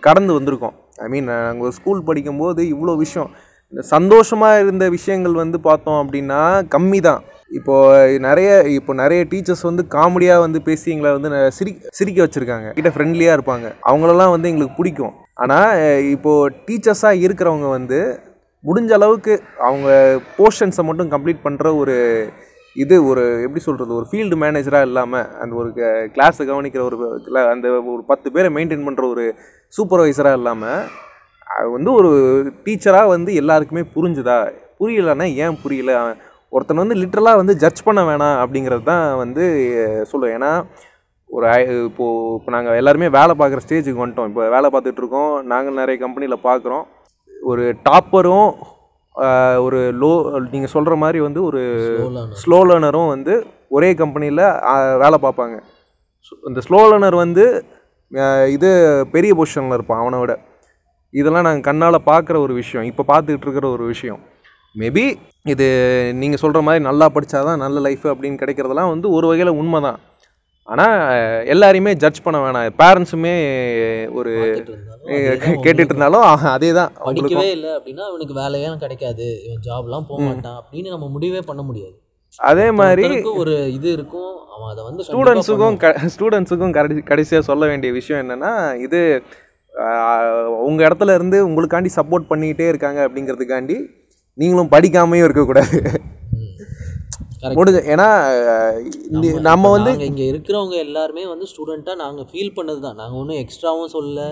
கடந்து 0.00 0.32
வந்திருக்கோம். 0.38 0.76
ஐ 0.98 1.08
மீன் 1.08 1.24
நாங்கள் 1.24 1.66
ஒரு 1.66 1.72
ஸ்கூல் 1.72 2.00
படிக்கும்போது 2.04 2.62
இவ்வளோ 2.68 2.96
விஷயம் 2.96 3.30
இந்த 3.72 3.82
சந்தோஷமாக 3.88 4.60
இருந்த 4.60 4.84
விஷயங்கள் 4.88 5.34
வந்து 5.34 5.60
பார்த்தோம் 5.60 6.00
அப்படின்னா 6.02 6.40
கம்மி 6.68 7.00
தான் 7.00 7.22
இப்போது 7.58 8.18
நிறைய 8.26 8.50
இப்போ 8.78 8.92
நிறைய 9.02 9.20
டீச்சர்ஸ் 9.32 9.64
வந்து 9.68 9.82
காமெடியாக 9.96 10.44
வந்து 10.44 10.58
பேசி 10.68 10.92
எங்களை 10.94 11.10
வந்து 11.16 11.30
சிரி 11.58 11.72
சிரிக்க 11.98 12.18
வச்சுருக்காங்க. 12.24 12.68
கிட்ட 12.78 12.90
ஃப்ரெண்ட்லியாக 12.94 13.36
இருப்பாங்க. 13.38 13.66
அவங்களெல்லாம் 13.90 14.32
வந்து 14.34 14.50
எங்களுக்கு 14.52 14.78
பிடிக்கும். 14.78 15.14
ஆனால் 15.42 15.70
இப்போது 16.14 16.54
டீச்சர்ஸாக 16.68 17.22
இருக்கிறவங்க 17.26 17.68
வந்து 17.76 18.00
முடிஞ்ச 18.64 18.92
அளவுக்கு 18.98 19.34
அவங்க 19.68 19.88
போர்ஷன்ஸை 20.36 20.84
மட்டும் 20.88 21.12
கம்ப்ளீட் 21.14 21.44
பண்ணுற 21.46 21.70
ஒரு 21.82 21.96
இது 22.76 22.94
ஒரு 23.10 23.24
எப்படி 23.46 23.60
சொல்கிறது 23.64 23.92
ஒரு 23.98 24.06
ஃபீல்டு 24.10 24.36
மேனேஜராக 24.42 24.88
இல்லாமல் 24.88 25.26
அந்த 25.42 25.52
ஒரு 25.60 25.68
கிளாஸை 26.14 26.44
கவனிக்கிற 26.50 26.82
ஒரு 26.88 26.96
அந்த 27.52 27.66
ஒரு 27.94 28.02
பத்து 28.12 28.28
பேரை 28.36 28.48
மெயின்டைன் 28.56 28.86
பண்ணுற 28.86 29.04
ஒரு 29.14 29.24
சூப்பர்வைசராக 29.72 30.38
இல்லாமல் 30.40 30.80
அது 31.56 31.68
வந்து 31.76 31.90
ஒரு 31.98 32.10
டீச்சராக 32.64 33.12
வந்து 33.14 33.30
எல்லாருக்குமே 33.42 33.82
புரிஞ்சுதா? 33.96 34.38
புரியலைன்னா 34.80 35.26
ஏன் 35.44 35.58
புரியல? 35.62 35.92
ஒருத்தன் 36.54 36.82
வந்து 36.82 36.94
லிட்ரலாக 36.94 37.40
வந்து 37.40 37.56
ஜட்ஜ் 37.56 37.82
பண்ண 37.82 38.00
வேணாம் 38.02 38.36
அப்படிங்கிறது 38.44 38.82
தான் 38.82 39.16
வந்து 39.16 39.44
சொல்லுவேன். 40.12 40.34
ஏன்னா 40.36 40.52
ஒரு 41.28 41.46
ஐ- 41.48 41.84
இப்போ 41.84 42.06
நாங்கள் 42.46 42.76
எல்லாருமே 42.76 43.08
வேலை 43.08 43.34
பார்க்குற 43.38 43.58
ஸ்டேஜுக்கு 43.66 44.02
வந்துட்டோம். 44.04 44.28
இப்போ 44.28 44.48
வேலை 44.48 44.70
பார்த்துட்டு 44.72 45.00
இருக்கோம். 45.02 45.46
நாங்கள் 45.46 45.74
நிறைய 45.74 46.00
கம்பெனியில் 46.00 46.44
பார்க்குறோம். 46.44 46.84
ஒரு 47.42 47.74
டாப்பரும் 47.88 48.52
ஒரு 49.66 49.80
லோ 50.02 50.12
நீங்கள் 50.52 50.70
சொல்கிற 50.70 50.94
மாதிரி 50.96 51.20
வந்து 51.20 51.40
ஒரு 51.42 51.60
ஸ்லோ 52.44 52.58
லேர்னரும் 52.68 53.08
வந்து 53.08 53.34
ஒரே 53.68 53.94
கம்பெனியில் 53.94 54.44
வேலை 55.02 55.18
பார்ப்பாங்க. 55.22 55.56
இந்த 56.46 56.60
ஸ்லோ 56.68 56.78
லேர்னர் 56.90 57.14
வந்து 57.14 57.44
இது 58.56 58.70
பெரிய 59.12 59.32
பொசிஷனில் 59.34 59.76
இருப்பான் 59.78 60.00
அவனை 60.00 60.18
விட. 60.18 60.32
இதெல்லாம் 61.10 61.42
நாங்கள் 61.42 61.66
கண்ணால் 61.68 62.06
பார்க்குற 62.06 62.36
ஒரு 62.38 62.54
விஷயம். 62.54 62.86
இப்போ 62.86 63.02
பார்த்துக்கிட்டு 63.08 63.46
இருக்கிற 63.46 63.68
ஒரு 63.68 63.84
விஷயம். 63.84 64.20
மேபி 64.80 65.04
இது 65.52 65.66
நீங்கள் 66.20 66.40
சொல்கிற 66.42 66.60
மாதிரி 66.66 66.82
நல்லா 66.88 67.06
படித்தாதான் 67.14 67.62
நல்ல 67.64 67.80
லைஃப் 67.86 68.04
அப்படின்னு 68.12 68.40
கிடைக்கிறதெல்லாம் 68.42 68.92
வந்து 68.94 69.08
ஒரு 69.16 69.26
வகையில் 69.30 69.58
உண்மை 69.60 69.80
தான் 69.86 69.98
ஆனால் 70.68 70.94
எல்லாரையுமே 71.52 71.92
ஜட்ஜ் 72.02 72.22
பண்ண 72.26 72.36
வேணாம். 72.42 72.68
பேரண்ட்ஸுமே 72.80 73.32
ஒரு 74.18 74.30
கேட்டுட்டு 75.64 75.92
இருந்தாலும் 75.92 76.24
அதே 76.54 76.70
தான் 76.78 76.92
படிக்கவே 77.08 77.48
இல்லை 77.56 77.70
அப்படின்னா 77.78 78.04
இவனுக்கு 78.12 78.34
வேலையெல்லாம் 78.40 78.82
கிடைக்காது. 78.84 79.26
இவன் 79.46 79.64
ஜாப்லாம் 79.66 80.06
போக 80.10 80.20
மாட்டான் 80.28 80.58
அப்படின்னு 80.60 80.94
நம்ம 80.94 81.08
முடிவே 81.16 81.42
பண்ண 81.50 81.62
முடியாது. 81.68 81.94
அதே 82.50 82.66
மாதிரி 82.80 83.08
ஒரு 83.42 83.56
இது 83.76 83.88
இருக்கும். 83.96 84.32
அவன் 84.54 84.70
அதை 84.72 84.84
வந்து 84.88 85.04
ஸ்டூடெண்ட்ஸுக்கும் 85.08 85.76
ஸ்டூடெண்ட்ஸுக்கும் 86.14 86.74
கடைசி 86.78 87.02
கடைசியாக 87.10 87.48
சொல்ல 87.50 87.66
வேண்டிய 87.72 87.92
விஷயம் 87.98 88.22
என்னென்னா 88.24 88.52
இது 88.86 89.00
உங்கள் 90.68 90.86
இடத்துல 90.86 91.14
இருந்து 91.18 91.38
உங்களுக்காண்டி 91.48 91.92
சப்போர்ட் 91.98 92.30
பண்ணிக்கிட்டே 92.32 92.66
இருக்காங்க 92.72 93.00
அப்படிங்கிறதுக்காண்டி 93.06 93.78
நீங்களும் 94.40 94.72
படிக்காமையும் 94.74 95.26
இருக்கக்கூடாது. 95.26 95.78
முடிஞ்ச 97.58 97.78
ஏன்னா 97.92 98.06
நம்ம 99.48 99.70
வந்து 99.74 99.90
இங்கே 100.08 100.26
இருக்கிறவங்க 100.32 100.76
எல்லாருமே 100.84 101.22
வந்து 101.32 101.46
ஸ்டூடெண்ட்டாக 101.50 102.00
நாங்கள் 102.02 102.26
ஃபீல் 102.30 102.54
பண்ணது 102.58 102.80
தான் 102.84 102.98
நாங்கள் 103.00 103.18
ஒன்றும் 103.22 103.40
எக்ஸ்ட்ராவும் 103.42 103.92
சொல்ல 103.96 104.26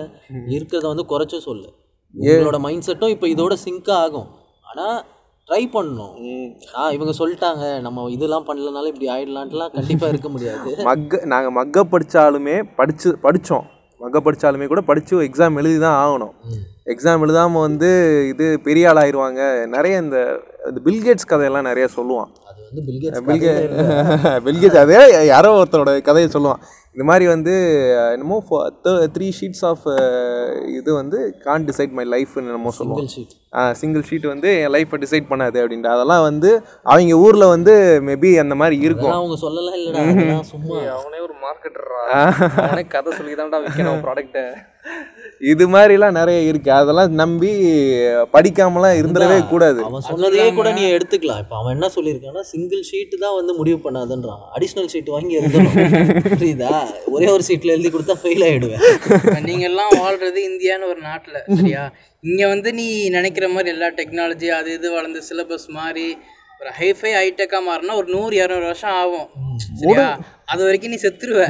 இருக்கிறத 0.55 0.85
வந்து 0.91 1.05
குறைச்சும் 1.11 1.47
சொல்ல. 1.49 1.65
உங்களோட 2.13 2.59
மைண்ட் 2.65 2.87
செட்டும் 2.87 3.13
இப்போ 3.15 3.27
இதோட 3.33 3.53
சிங்க் 3.65 3.91
ஆகும். 4.03 4.29
ஆனால் 4.69 4.97
ட்ரை 5.47 5.61
பண்ணணும். 5.75 6.15
ஆ 6.79 6.89
இவங்க 6.95 7.13
சொல்லிட்டாங்க 7.19 7.63
நம்ம 7.85 8.07
இதெல்லாம் 8.15 8.47
பண்ணலனாலும் 8.49 8.91
இப்படி 8.93 9.09
ஆயிடலான்ட்டுலாம் 9.15 9.73
கண்டிப்பாக 9.77 10.11
இருக்க 10.13 10.29
முடியாது. 10.35 10.71
மக்க 10.89 11.21
நாங்கள் 11.33 11.55
மக்க 11.59 11.85
படித்தாலுமே 11.93 12.57
படித்து 12.79 13.11
படித்தோம் 13.25 13.67
மக்க 14.03 14.19
படித்தாலுமே 14.25 14.67
கூட 14.71 14.81
படித்து 14.89 15.23
எக்ஸாம் 15.27 15.59
எழுதி 15.61 15.77
தான் 15.85 15.99
ஆகணும் 16.03 16.33
எக்ஸாம் 16.93 17.23
எழுதாமல் 17.25 17.65
வந்து 17.67 17.89
இது 18.31 18.45
பெரிய 18.67 18.89
ஆள் 18.89 19.01
ஆயிடுவாங்க 19.01 19.41
நிறைய 19.75 20.03
இந்த 20.05 20.17
இந்த 20.69 20.79
பில்கேட்ஸ் 20.87 21.29
கதையெல்லாம் 21.31 21.69
நிறைய 21.69 21.85
சொல்லுவான். 21.97 22.31
பில்கே 23.29 23.53
பில்கேட்ஸ் 24.47 24.79
அதே 24.83 24.97
யாரோ 25.33 25.51
ஒருத்தரோட 25.59 25.91
கதையை 26.09 26.29
சொல்லுவான். 26.35 26.61
இந்த 26.95 27.05
மாதிரி 27.09 27.25
வந்து 27.33 27.53
என்னமோ 28.15 28.37
த்ரீ 29.15 29.27
ஷீட்ஸ் 29.39 29.63
ஆஃப் 29.71 29.85
இது 30.79 30.89
வந்து 31.01 31.19
கான் 31.45 31.67
டிசைட் 31.69 31.95
மை 31.99 32.05
லைஃப்னு 32.15 32.49
என்னமோ 32.51 32.73
சொல்லுவான். 32.79 33.09
ஷீட் 33.15 33.33
சிங்கிள் 33.81 34.05
ஷீட் 34.09 34.27
வந்து 34.33 34.49
என் 34.63 34.73
லைஃப்பை 34.75 34.99
டிசைட் 35.03 35.29
பண்ணாது 35.31 35.57
அப்படின்ட்டு. 35.63 35.93
அதெல்லாம் 35.95 36.25
வந்து 36.29 36.51
அவங்க 36.91 37.21
ஊரில் 37.25 37.51
வந்து 37.55 37.73
மேபி 38.09 38.31
அந்த 38.43 38.55
மாதிரி 38.61 38.77
இருக்கும். 38.87 39.15
அவங்க 39.19 39.37
சொல்லலாம் 39.45 39.77
இல்லைடா 39.79 40.37
சும்மா. 40.53 40.77
அவனே 40.99 41.19
ஒரு 41.27 41.35
மார்க்கெட்டரா 41.45 42.83
கதை 42.95 43.09
சொல்லி 43.17 43.33
தான்டா 43.41 43.59
விற்கணும் 43.65 44.05
ப்ராடக்ட்டை 44.05 44.45
இது 45.51 45.65
மாதிரிலாம் 45.73 46.17
நிறைய 46.17 46.39
இருக்கு. 46.49 46.69
அதெல்லாம் 46.79 47.13
நம்பி 47.21 47.51
படிக்காமலாம் 48.33 48.97
இருந்துடவே 49.01 49.37
கூடாது. 49.51 49.79
அவன் 49.87 50.05
சொன்னதையே 50.07 50.47
கூட 50.57 50.69
நீ 50.77 50.83
எடுத்துக்கலாம். 50.95 51.41
இப்போ 51.43 51.55
அவன் 51.59 51.73
என்ன 51.75 51.87
சொல்லியிருக்கான்னா 51.95 52.43
சிங்கிள் 52.53 52.83
ஷீட்டு 52.89 53.21
தான் 53.23 53.37
வந்து 53.39 53.53
முடிவு 53.59 53.79
பண்ணாதுன்றான். 53.85 54.43
அடிஷ்னல் 54.55 54.89
ஷீட் 54.93 55.13
வாங்கி 55.15 55.39
எழுதணும். 55.39 55.77
புரியுதா? 56.33 56.73
ஒரே 57.15 57.29
ஒரு 57.35 57.45
சீட்டில் 57.49 57.75
எழுதி 57.75 57.91
கொடுத்தா 57.95 58.17
ஃபெயில் 58.23 58.45
ஆகிடுவேன் 58.49 58.83
இப்ப 59.19 59.39
நீங்க 59.49 59.65
எல்லாம் 59.71 59.93
வாழ்றது 60.03 60.41
இந்தியான்னு 60.51 60.91
ஒரு 60.93 61.01
நாட்டுல 61.09 61.39
சரியா? 61.59 61.85
இங்க 62.23 62.43
வந்து 62.47 62.69
நீ 62.73 62.85
நினைக்கிற 63.09 63.45
மாதிரி 63.49 63.69
எல்லா 63.69 63.89
டெக்னாலஜி 63.99 64.49
அது 64.57 64.69
இது 64.73 64.87
வளர்ந்து 64.91 65.21
சிலபஸ் 65.29 65.67
மாறி 65.69 66.07
ஒரு 66.61 66.71
ஹைஃபை 66.79 67.11
ஹைடெக்கா 67.15 67.59
மாறினா 67.67 67.93
ஒரு 67.93 68.07
நூறு 68.07 68.33
இரநூறு 68.39 68.65
வருஷம் 68.65 68.97
ஆகும். 69.01 69.25
சரியா? 69.79 70.05
அது 70.45 70.61
வரைக்கும் 70.63 70.93
நீ 70.93 70.99
செத்துருவ. 71.01 71.41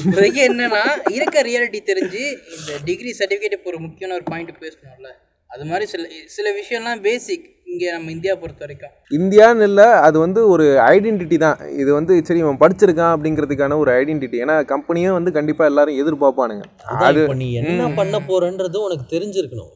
இப்போதைக்கு 0.00 0.40
என்னன்னா 0.48 0.82
இருக்க 1.16 1.42
ரியாலிட்டி 1.42 1.80
தெரிஞ்சு 1.90 2.22
இந்த 2.56 2.72
டிகிரி 2.84 3.12
சர்டிஃபிகேட் 3.20 3.56
இப்போ 3.58 3.70
ஒரு 3.72 3.80
முக்கியமான 3.86 4.16
ஒரு 4.18 4.26
பாயிண்ட் 4.32 4.60
பேசணும்ல 4.64 5.10
அது 5.50 5.64
மாதிரி 5.70 5.86
சில 5.92 6.04
சில 6.36 6.46
விஷயம்லாம் 6.60 7.04
பேசிக் 7.08 7.46
இங்கே 7.70 7.88
நம்ம 7.94 8.10
இந்தியா 8.14 8.34
பொறுத்த 8.40 8.62
வரைக்கும். 8.64 8.92
இந்தியான்னு 9.18 9.66
இல்லை 9.68 9.86
அது 10.06 10.16
வந்து 10.24 10.40
ஒரு 10.52 10.66
ஐடென்டிட்டி 10.92 11.36
தான். 11.44 11.58
இது 11.82 11.90
வந்து 11.96 12.12
சரி 12.28 12.40
இவன் 12.44 12.60
படிச்சிருக்கான் 12.62 13.14
அப்படிங்கிறதுக்கான 13.14 13.78
ஒரு 13.82 13.90
ஐடென்டிட்டி 14.00 14.36
ஏன்னா 14.44 14.56
கம்பெனியும் 14.72 15.16
வந்து 15.18 15.32
கண்டிப்பாக 15.38 15.70
எல்லாரும் 15.72 15.98
எதிர்பார்ப்பானுங்க. 16.02 16.64
இப்போ 17.22 17.36
நீ 17.42 17.48
என்ன 17.62 17.88
பண்ண 17.98 18.20
போறன்றது 18.30 18.78
உனக்கு 18.86 19.06
தெரிஞ்சிருக்கணும். 19.14 19.72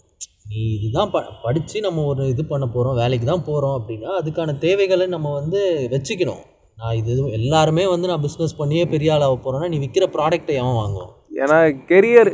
நீ 0.52 0.60
இதுதான் 0.76 1.10
ப 1.14 1.18
படித்து 1.44 1.80
நம்ம 1.86 2.04
ஒரு 2.12 2.22
இது 2.34 2.44
பண்ண 2.52 2.64
போகிறோம் 2.76 2.96
வேலைக்கு 3.02 3.26
தான் 3.32 3.46
போகிறோம் 3.50 3.76
அப்படின்னா 3.78 4.12
அதுக்கான 4.20 4.56
தேவைகளை 4.66 5.06
நம்ம 5.16 5.32
வந்து 5.40 5.60
வச்சுக்கணும். 5.94 6.42
நான் 6.78 6.98
இது 7.00 7.12
எல்லாருமே 7.38 7.84
வந்து 7.94 8.10
நான் 8.10 8.24
பிஸ்னஸ் 8.26 8.58
பண்ணியே 8.60 8.84
பெரிய 8.94 9.14
ஆளாக 9.14 9.36
போகிறேன்னா 9.44 9.70
நீ 9.72 9.78
விற்கிற 9.84 10.06
ப்ராடக்ட்டை 10.16 10.54
எவன் 10.60 10.78
வாங்குவோம் 10.80 11.14
ஏன்னா 11.42 11.58
கெரியர் 11.88 12.30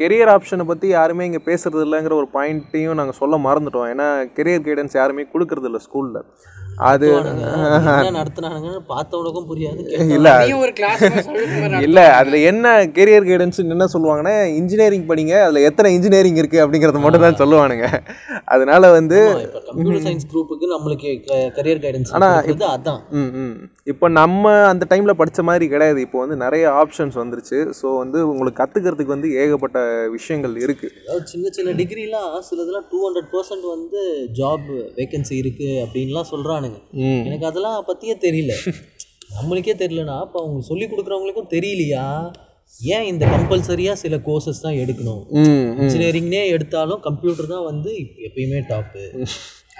கெரியர் 0.00 0.30
ஆப்ஷனை 0.34 0.64
பற்றி 0.66 0.88
யாருமே 0.88 1.24
இங்கே 1.24 1.40
பேசுறது 1.44 1.84
இல்லைங்கிற 1.86 2.14
ஒரு 2.14 2.28
பாயிண்ட்டையும் 2.34 2.98
நாங்கள் 3.00 3.18
சொல்ல 3.20 3.36
மறந்துட்டோம். 3.36 3.88
ஏன்னா 3.92 4.08
கெரியர் 4.36 4.66
கைடன்ஸ் 4.66 4.96
யாருமே 5.00 5.24
கொடுக்கறதில்ல 5.32 5.80
ஸ்கூலில் 5.86 6.20
அது 6.88 7.06
நடத்துனானுங்கன்னு 8.18 8.80
பார்த்தவனுக்கும் 8.88 9.46
புரியாது 9.50 9.82
இல்லை. 11.84 12.04
அதில் 12.18 12.38
என்ன 12.50 12.66
கெரியர் 12.96 13.26
கைடன்ஸ் 13.28 13.60
என்ன 13.64 13.86
சொல்லுவாங்கன்னா 13.94 14.34
இன்ஜினியரிங் 14.60 15.06
படிங்க 15.10 15.34
அதில் 15.44 15.66
எத்தனை 15.68 15.90
இன்ஜினியரிங் 15.96 16.38
இருக்குது 16.42 16.62
அப்படிங்கிறத 16.64 17.00
மட்டும் 17.04 17.24
தான் 17.26 17.40
சொல்லுவானுங்க. 17.42 17.86
அதனால 18.54 18.90
வந்து 18.90 19.18
இப்போ 19.44 19.60
கம்ப்யூட்டர் 19.68 20.04
சயின்ஸ் 20.06 20.28
குரூப்புக்கு 20.32 20.68
நம்மளுக்கு 20.74 21.12
கரியர் 21.58 21.82
கைடன்ஸ் 21.84 22.12
அதான். 22.16 23.00
ம் 23.20 23.30
ம். 23.42 23.54
இப்போ 23.92 24.06
நம்ம 24.18 24.54
அந்த 24.72 24.84
டைமில் 24.90 25.18
படித்த 25.20 25.42
மாதிரி 25.42 25.68
கிடையாது. 25.68 26.00
இப்போ 26.06 26.18
வந்து 26.24 26.36
நிறைய 26.44 26.64
ஆப்ஷன்ஸ் 26.82 27.18
வந்துருச்சு. 27.22 27.60
ஸோ 27.80 27.86
வந்து 28.02 28.20
உங்களுக்கு 28.30 28.60
கற்றுக்கிறதுக்கு 28.62 29.16
வந்து 29.16 29.30
ஏகப்பட்ட 29.44 29.78
விஷயங்கள் 30.16 30.54
இருக்குது 30.64 30.92
அதாவது 31.00 31.26
சின்ன 31.26 31.52
சின்ன 31.58 31.76
டிகிரிலாம் 31.80 32.30
சிலதெல்லாம் 32.48 32.88
டூ 32.92 33.00
ஹண்ட்ரட் 33.06 33.30
பர்சன்ட் 33.34 33.66
வந்து 33.74 34.00
ஜாப் 34.40 34.68
வேகன்சி 34.98 35.34
இருக்குது 35.42 35.80
அப்படின்லாம் 35.84 36.28
சொல்கிறானுங்க 36.64 37.24
எனக்கு 37.28 37.48
அதெல்லாம் 37.50 37.78
பற்றியே 37.90 38.16
தெரியல. 38.26 38.54
நம்மளுக்கே 39.36 39.74
தெரியலனா 39.82 40.16
அப்போ 40.24 40.38
அவங்க 40.42 40.60
சொல்லி 40.70 40.86
கொடுக்குறவங்களுக்கும் 40.90 41.52
தெரியலையா? 41.54 42.06
ஏன் 42.94 43.08
இந்த 43.10 43.24
கம்பல்சரியாக 43.32 44.00
சில 44.02 44.14
கோர்சஸ் 44.28 44.62
தான் 44.64 44.78
எடுக்கணும்? 44.82 45.22
இன்ஜினியரிங்னே 45.82 46.42
எடுத்தாலும் 46.54 47.00
கம்ப்யூட்டர் 47.08 47.52
தான் 47.54 47.66
வந்து 47.70 47.90
எப்பயுமே 48.28 48.60
டாப்பு 48.70 49.02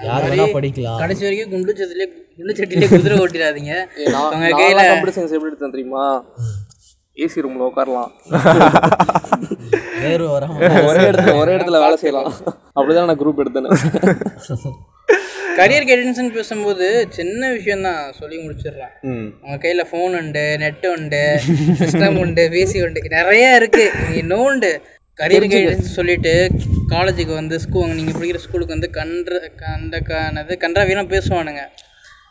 யார் 0.07 0.25
வேணா 0.31 0.47
படிக்கலாம். 0.57 0.99
கடைசி 1.03 1.23
வரைக்கும் 1.27 1.53
குண்டு 1.55 1.73
சட்டிலே 1.81 2.07
குண்டு 2.39 2.55
சட்டிலே 2.59 2.87
குதிரை 2.93 3.17
ஓட்டிடாதீங்க. 3.25 3.75
உங்க 4.35 4.49
கையில 4.61 4.81
கம்ப்யூட்டர் 4.91 5.17
சயின்ஸ் 5.17 5.37
எப்படி 5.37 5.51
எடுத்தேன் 5.51 5.75
தெரியுமா? 5.77 6.05
ஏசி 7.25 7.45
ரூமில் 7.45 7.69
உட்காரலாம். 7.71 8.11
வேறு 10.05 10.25
வராம 10.35 10.57
ஒரே 10.89 11.03
இடத்துல 11.11 11.35
ஒரே 11.43 11.53
இடத்துல 11.57 11.81
வேலை 11.85 11.97
செய்யலாம். 12.03 12.31
அப்படிதான் 12.77 13.09
நான் 13.11 13.23
குரூப் 13.23 13.43
எடுத்தேன் 13.45 13.71
கரியர் 15.57 15.89
கைடன்ஸ்னு 15.89 16.33
பேசும்போது 16.33 17.07
சின்ன 17.11 17.53
விஷயம் 17.53 17.83
தான் 17.83 18.13
சொல்லி 18.13 18.37
முடிச்சிடலாம். 18.37 19.01
ம். 19.01 19.27
உங்க 19.43 19.69
கையில 19.69 19.95
ஃபோன் 19.95 20.17
உண்டு 20.17 20.57
நெட் 20.59 20.87
உண்டு 20.87 21.41
சிஸ்டம் 21.79 22.19
உண்டு 22.19 22.49
பிசி 22.49 22.83
உண்டு 22.83 23.03
நிறைய 23.09 23.55
இருக்கு. 23.55 23.91
நீ 24.11 24.23
நோண்டு 24.23 24.81
கரியர் 25.21 25.49
கைடன்ஸ் 25.49 25.93
சொல்லிட்டு 25.97 26.51
காலேஜுக்கு 26.89 27.35
வந்து 27.35 27.61
ஸ்கூல் 27.61 27.95
நீங்கள் 27.95 28.15
படிக்கிற 28.15 28.37
ஸ்கூலுக்கு 28.37 28.79
வந்து 28.79 28.91
கன்ற 28.91 29.51
கண்ட 29.57 30.01
கானது 30.01 30.57
கன்றாவியெல்லாம் 30.61 31.13
பேசுவானுங்க. 31.15 31.61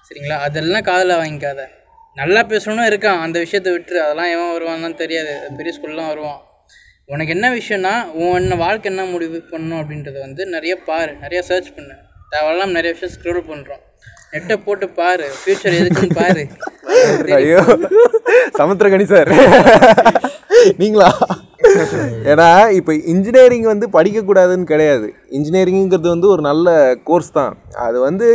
சரிங்களா? 0.10 0.38
அதெல்லாம் 0.38 0.82
காதில் 0.82 1.16
வாங்கிக்காத. 1.16 1.68
நல்லா 2.16 2.44
பேசணும்னு 2.44 2.94
இருக்கான். 2.94 3.20
அந்த 3.20 3.40
விஷயத்த 3.40 3.78
விட்டுரு. 3.78 4.00
அதெல்லாம் 4.08 4.32
எவன் 4.32 4.62
வருவான்லாம் 4.62 4.95
தெரியாது. 4.95 5.40
பெரிய 5.58 5.80
ஸ்கூல்லாம் 5.80 6.08
வருவான். 6.08 6.41
உனக்கு 7.06 7.34
என்ன 7.34 7.56
விஷயம்னா 7.56 8.04
உன் 8.04 8.58
வாழ்க்கை 8.58 8.95
என்ன 8.95 9.12
முடிவு 9.12 9.44
பண்ணணும் 9.52 9.84
அப்படின்றத 9.84 10.20
வந்து 10.20 10.45
நிறைய 10.45 10.76
பாரு. 10.76 11.14
நிறைய 11.14 11.41
சர்ச் 11.41 11.76
பண்ணு. 11.76 11.94
தேவையில்லாம் 12.34 12.76
நிறைய 12.78 12.92
விஷயம் 12.96 13.14
ஸ்க்ரோல் 13.16 13.48
பண்ணுறோம் 13.52 13.84
நெட்டை 14.34 14.56
போட்டு 14.66 14.86
பாரு 15.00 15.26
ஃப்யூச்சர் 15.40 15.76
எதுக்குன்னு 15.80 16.20
பாரு. 16.22 16.44
ஐயோ 17.38 17.64
சமுத்திரகணி 18.60 19.06
சார் 19.14 19.32
நீங்களா? 20.82 21.10
ஏன்னா 22.32 22.48
இப்போ 22.78 22.92
இன்ஜினியரிங் 23.14 23.68
வந்து 23.72 23.86
படிக்கக்கூடாதுன்னு 23.96 24.66
கிடையாது. 24.72 25.08
இன்ஜினியரிங்கிறது 25.38 26.10
வந்து 26.14 26.28
ஒரு 26.34 26.42
நல்ல 26.50 26.70
கோர்ஸ் 27.10 27.32
தான். 27.38 27.54
அது 27.86 27.98
வந்து 28.08 28.28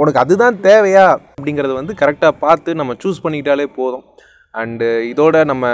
உனக்கு 0.00 0.22
அதுதான் 0.22 0.58
தேவையா? 0.68 1.06
அப்படிங்கிறத 1.36 1.74
வந்து 1.80 1.94
கரெக்டாக 2.02 2.40
பார்த்து 2.44 2.80
நம்ம 2.80 2.96
சூஸ் 3.04 3.22
பண்ணிக்கிட்டாலே 3.24 3.66
போதும். 3.80 4.04
அண்டு 4.54 4.88
இதோட 5.10 5.44
நம்ம 5.44 5.66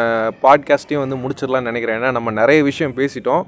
பாட்காஸ்ட்டையும் 0.43 1.03
வந்து 1.03 1.17
முடிச்சிடலாம்னு 1.17 1.69
நினைக்கிறேன். 1.71 1.99
ஏன்னா 2.01 2.11
நம்ம 2.11 2.31
நிறைய 2.31 2.63
விஷயம் 2.63 2.95
பேசிட்டோம். 2.97 3.43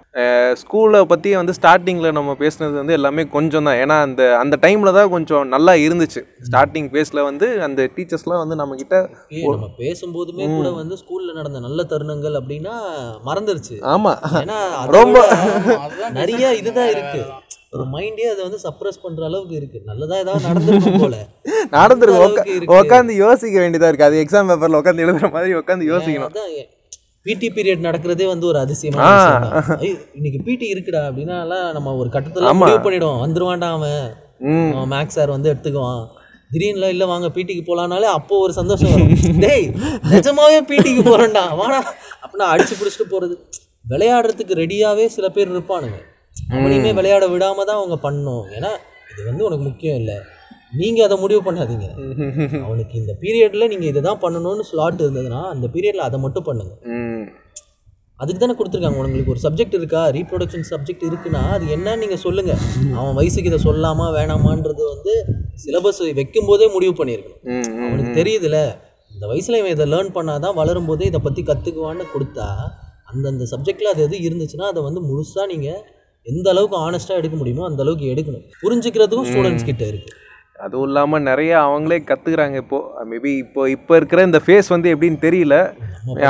ஸ்கூலை 0.62 1.00
பற்றி 1.02 1.36
வந்து 1.36 1.52
ஸ்டார்டிங்கில் 1.62 2.12
நம்ம 2.12 2.32
பேசுனது 2.38 2.72
வந்து 2.72 2.92
எல்லாமே 2.92 3.26
கொஞ்சம் 3.26 3.64
தான். 3.64 3.76
ஏன்னா 3.76 4.00
அந்த 4.00 4.38
அந்த 4.38 4.58
டைமில் 4.62 4.92
தான் 4.92 5.10
கொஞ்சம் 5.10 5.48
நல்லா 5.48 5.72
இருந்துச்சு. 5.72 6.22
ஸ்டார்டிங் 6.50 6.90
ஃபேஸில் 6.92 7.22
வந்து 7.22 7.62
அந்த 7.62 7.88
டீச்சர்ஸ்லாம் 7.96 8.42
வந்து 8.46 8.58
நம்மக்கிட்ட 8.62 8.98
நம்ம 9.50 9.70
பேசும்போதுமே 9.78 10.56
கூட 10.56 10.70
வந்து 10.70 10.98
ஸ்கூல்ல 11.02 11.32
நடந்த 11.32 11.60
நல்ல 11.60 11.82
தருணங்கள் 11.82 12.38
அப்படின்னா 12.40 12.74
மறந்துருச்சு. 13.26 13.78
ஆமாம் 13.80 14.18
ஏன்னா 14.34 14.58
ரொம்ப 14.86 15.18
நிறைய 16.18 16.54
இதுதான் 16.54 16.88
இருக்கு. 16.88 17.22
ஒரு 17.72 17.84
மைண்டே 17.92 18.24
அதை 18.32 18.42
வந்து 18.42 18.58
சப்ரஸ் 18.64 19.02
பண்ற 19.02 19.24
அளவுக்கு 19.24 19.54
இருக்கு. 19.54 19.80
நல்லதா 19.84 20.16
ஏதாவது 20.16 20.46
நடந்திருக்கும் 20.48 21.00
போல. 21.00 21.16
நடந்துருக்கு 21.76 22.16
அந்த 22.16 22.16
அளவுக்கு 22.16 22.54
இருக்கு. 22.56 22.74
உட்காந்து 22.80 23.14
யோசிக்க 23.16 23.60
வேண்டியதாக 23.60 23.90
இருக்குது 23.92 24.02
அது 24.02 24.24
எக்ஸாம் 24.24 24.48
பேப்பரில் 24.50 24.78
உட்காந்து 24.80 25.04
எழுதுற 25.04 25.30
மாதிரி 25.32 25.54
உட்காந்து 25.54 25.88
யோசிக்கணும். 25.92 26.34
பிடி 27.22 27.48
பீரியட் 27.56 27.84
நடக்கிறதே 27.88 28.26
வந்து 28.26 28.46
ஒரு. 28.46 28.58
ஐயோ, 29.78 29.96
இன்னைக்கு 30.14 30.40
பிடி 30.44 30.72
இருக்குடா 30.72 31.02
அப்படின்னா 31.08 31.36
நம்ம 31.72 31.96
ஒரு 31.96 32.08
கட்டத்துல 32.08 32.52
முடிவு 32.54 32.80
பண்ணிடும் 32.80 33.20
வந்துருவான்டா 33.24 33.70
அவன். 33.70 34.02
மேக்ஸ் 34.92 35.16
சார் 35.18 35.30
வந்து 35.30 35.54
எடுத்துக்குவான். 35.54 36.02
திடீர்னுல 36.52 36.88
இல்ல 36.88 37.06
வாங்க 37.06 37.30
பிடிக்கு 37.30 37.62
போலானாலே 37.68 38.08
அப்போ 38.18 38.38
ஒரு 38.38 38.52
சந்தோஷம் 38.52 38.96
டேய் 39.44 39.66
நிஜமாவே 40.10 40.60
பிடிக்கு 40.66 41.02
போறேன்டா. 41.02 41.56
வாடா. 41.56 41.94
அப்படின்னா 42.22 42.46
அடிச்சு 42.54 42.74
பிடிச்சிட்டு 42.80 43.06
போறது. 43.10 43.36
விளையாடுறதுக்கு 43.88 44.54
ரெடியாவே 44.62 45.06
சில 45.06 45.28
பேர் 45.28 45.54
இருப்பானுங்க. 45.54 45.98
அவனையுமே 46.56 46.90
விளையாட 46.98 47.24
விடாம 47.34 47.64
தான் 47.68 47.80
அவங்க 47.80 47.96
பண்ணணும் 48.06 48.44
ஏன்னா 48.56 48.70
இது 49.12 49.22
வந்து 49.30 49.44
உனக்கு 49.48 49.64
முக்கியம் 49.68 49.98
இல்லை. 50.02 50.16
நீங்க 50.80 51.00
அதை 51.06 51.16
முடிவு 51.22 51.40
பண்ணாதீங்க. 51.46 51.86
அவனுக்கு 52.66 52.94
இந்த 53.00 53.12
பீரியட்ல 53.22 53.64
நீங்க 53.72 53.86
இதை 53.92 54.00
தான் 54.08 54.20
பண்ணணும்னு 54.24 54.64
ஸ்லாட் 54.70 55.02
இருந்ததுன்னா 55.04 55.40
அந்த 55.54 55.66
பீரியட்ல 55.74 56.04
அதை 56.08 56.18
மட்டும் 56.24 56.46
பண்ணுங்க. 56.48 56.72
அதுக்கு 58.20 58.40
தானே 58.40 58.54
கொடுத்துருக்காங்க. 58.58 58.98
உங்களுக்கு 59.02 59.32
ஒரு 59.34 59.42
சப்ஜெக்ட் 59.46 59.76
இருக்கா? 59.78 60.02
ரீப்ரொடக்ஷன் 60.16 60.66
சப்ஜெக்ட் 60.72 61.04
இருக்குன்னா 61.10 61.42
அது 61.56 61.64
என்னன்னு 61.76 62.02
நீங்கள் 62.02 62.22
சொல்லுங்கள் 62.26 62.60
அவன் 62.98 63.16
வயசுக்கு 63.18 63.50
இதை 63.52 63.60
சொல்லாமா 63.68 64.06
வேணாமான்றது 64.18 64.82
வந்து 64.94 65.14
சிலபஸ் 65.64 66.02
வைக்கும் 66.20 66.48
போதே 66.50 66.68
முடிவு 66.76 66.94
பண்ணியிருக்கணும். 67.00 67.42
அவனுக்கு 67.86 68.12
தெரியுதுல. 68.20 68.58
இந்த 69.10 69.24
வயசில் 69.32 69.58
இவன் 69.60 69.74
இதை 69.76 69.86
லேர்ன் 69.94 70.14
பண்ணாதான் 70.18 70.54
வளரும் 70.60 70.88
போதே 70.90 71.04
இதை 71.10 71.20
பற்றி 71.26 71.42
கற்றுக்குவான்னு 71.50 72.04
கொடுத்தா 72.14 72.46
அந்தந்த 73.10 73.46
சப்ஜெக்டில் 73.52 73.92
அது 73.92 74.02
எது 74.06 74.16
இருந்துச்சுன்னா 74.28 74.68
அதை 74.72 74.80
வந்து 74.82 75.00
முழுசாக 75.08 75.44
நீங்கள் 75.52 75.80
எந்த 76.26 76.46
அளவுக்கு 76.50 76.76
ஆனஸ்ட்டாக 76.86 77.20
எடுக்க 77.20 77.36
முடியுமோ 77.36 77.62
அந்த 77.68 77.80
அளவுக்கு 77.84 78.06
எடுக்கணும். 78.12 78.44
புரிஞ்சுக்கிறதுக்கும் 78.64 79.30
ஸ்டூடெண்ட்ஸ் 79.30 79.68
கிட்ட 79.70 79.84
இருக்குது 79.92 80.18
அதுவும் 80.64 80.88
இல்லாமல் 80.88 81.24
நிறைய 81.28 81.52
அவங்களே 81.66 81.96
கற்றுக்குறாங்க 82.08 82.56
இப்போது 82.62 83.06
மேபி 83.10 83.30
இப்போ 83.44 83.62
இப்போ 83.76 83.92
இருக்கிற 83.96 84.20
இந்த 84.28 84.40
ஃபேஸ் 84.44 84.68
வந்து 84.74 84.88
எப்படின்னு 84.94 85.18
தெரியல. 85.24 85.56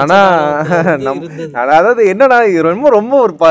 ஆனால் 0.00 0.30
நம் 1.06 1.20
அதாவது 1.64 2.00
இது 2.52 2.62
ரொம்ப 2.70 2.88
ரொம்ப 2.96 3.14
ஒரு 3.26 3.34
ப 3.42 3.50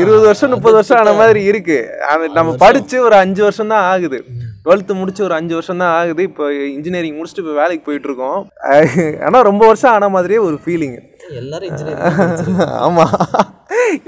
இருபது 0.00 0.24
வருஷம் 0.28 0.52
முப்பது 0.54 0.76
வருஷம் 0.78 1.00
ஆன 1.00 1.12
மாதிரி 1.20 1.42
இருக்கு. 1.50 1.78
அது 2.12 2.30
நம்ம 2.38 2.54
படிச்சு 2.64 2.96
ஒரு 3.08 3.16
அஞ்சு 3.22 3.42
வருஷம் 3.46 3.72
தான் 3.74 3.86
ஆகுது 3.92 4.20
டுவெல்த்து 4.66 4.92
முடிச்சு 4.98 5.22
ஒரு 5.26 5.34
அஞ்சு 5.36 5.54
வருஷம் 5.56 5.80
தான் 5.82 5.92
ஆகுது. 5.94 6.22
இப்போ 6.28 6.44
இன்ஜினியரிங் 6.74 7.16
முடிச்சுட்டு 7.18 7.42
இப்போ 7.44 7.54
வேலைக்கு 7.60 7.86
போயிட்டு 7.86 8.08
இருக்கோம் 8.10 8.40
ஆனால் 9.26 9.46
ரொம்ப 9.48 9.62
வருஷம் 9.70 9.94
ஆன 9.94 10.08
மாதிரியே 10.14 10.40
ஒரு 10.48 10.56
ஃபீலிங் 10.64 10.94
எல்லாரும் 11.40 11.68
இன்ஜினியரிங் 11.70 12.68
ஆமாம் 12.84 13.14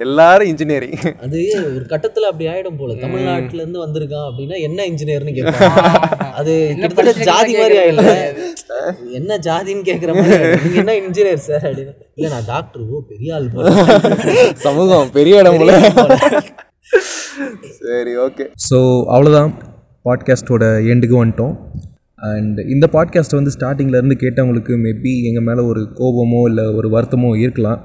எல்லாரும் 0.04 0.48
இன்ஜினியரிங் 0.50 0.96
அது 1.24 1.38
ஒரு 1.70 1.84
கட்டத்துல 1.92 2.28
அப்படி 2.30 2.46
ஆயிடும் 2.52 2.78
போல. 2.80 2.94
தமிழ்நாட்டுல 3.02 3.62
இருந்து 3.62 3.82
வந்திருக்கான் 3.84 4.26
அப்படின்னா 4.28 4.56
என்ன 4.68 4.86
இன்ஜினியர்னு 4.90 5.34
கேட்பாங்க 5.38 5.82
அது 6.40 6.52
கிட்டத்தட்ட 6.74 7.26
ஜாதி 7.30 7.52
மாதிரி 7.60 7.76
ஆயிடல 7.82 8.14
என்ன 9.18 9.38
ஜாதின்னு 9.48 9.86
கேக்குற 9.90 10.14
மாதிரி 10.20 10.78
என்ன 10.82 10.94
இன்ஜினியர் 11.02 11.44
சார் 11.48 11.66
அப்படின்னு. 11.68 11.94
இல்ல 12.18 12.30
நான் 12.34 12.48
டாக்டர் 12.52 12.82
ஓ 12.88 13.02
பெரிய 13.12 13.36
ஆள் 13.36 13.52
போல. 13.52 13.68
சமூகம் 14.66 15.12
பெரிய 15.18 15.42
இடம் 15.42 15.60
போல. 15.60 15.72
சரி 17.80 18.12
ஓகே 18.26 18.44
ஸோ 18.66 18.78
அவ்வளோதான் 19.14 19.52
பாட்காஸ்ட்டோட 20.06 20.64
எண்டுக்கு 20.92 21.16
வந்துட்டோம். 21.22 21.54
அண்ட் 22.32 22.58
இந்த 22.74 22.86
பாட்காஸ்ட்டை 22.92 23.38
வந்து 23.40 23.52
ஸ்டார்டிங்லேருந்து 23.56 24.16
கேட்டவங்களுக்கு 24.22 24.74
மேபி 24.84 25.12
எங்கள் 25.28 25.46
மேலே 25.48 25.62
ஒரு 25.70 25.82
கோபமோ 26.00 26.40
இல்லை 26.50 26.64
ஒரு 26.78 26.88
வருத்தமோ 26.94 27.30
இருக்கலாம். 27.44 27.80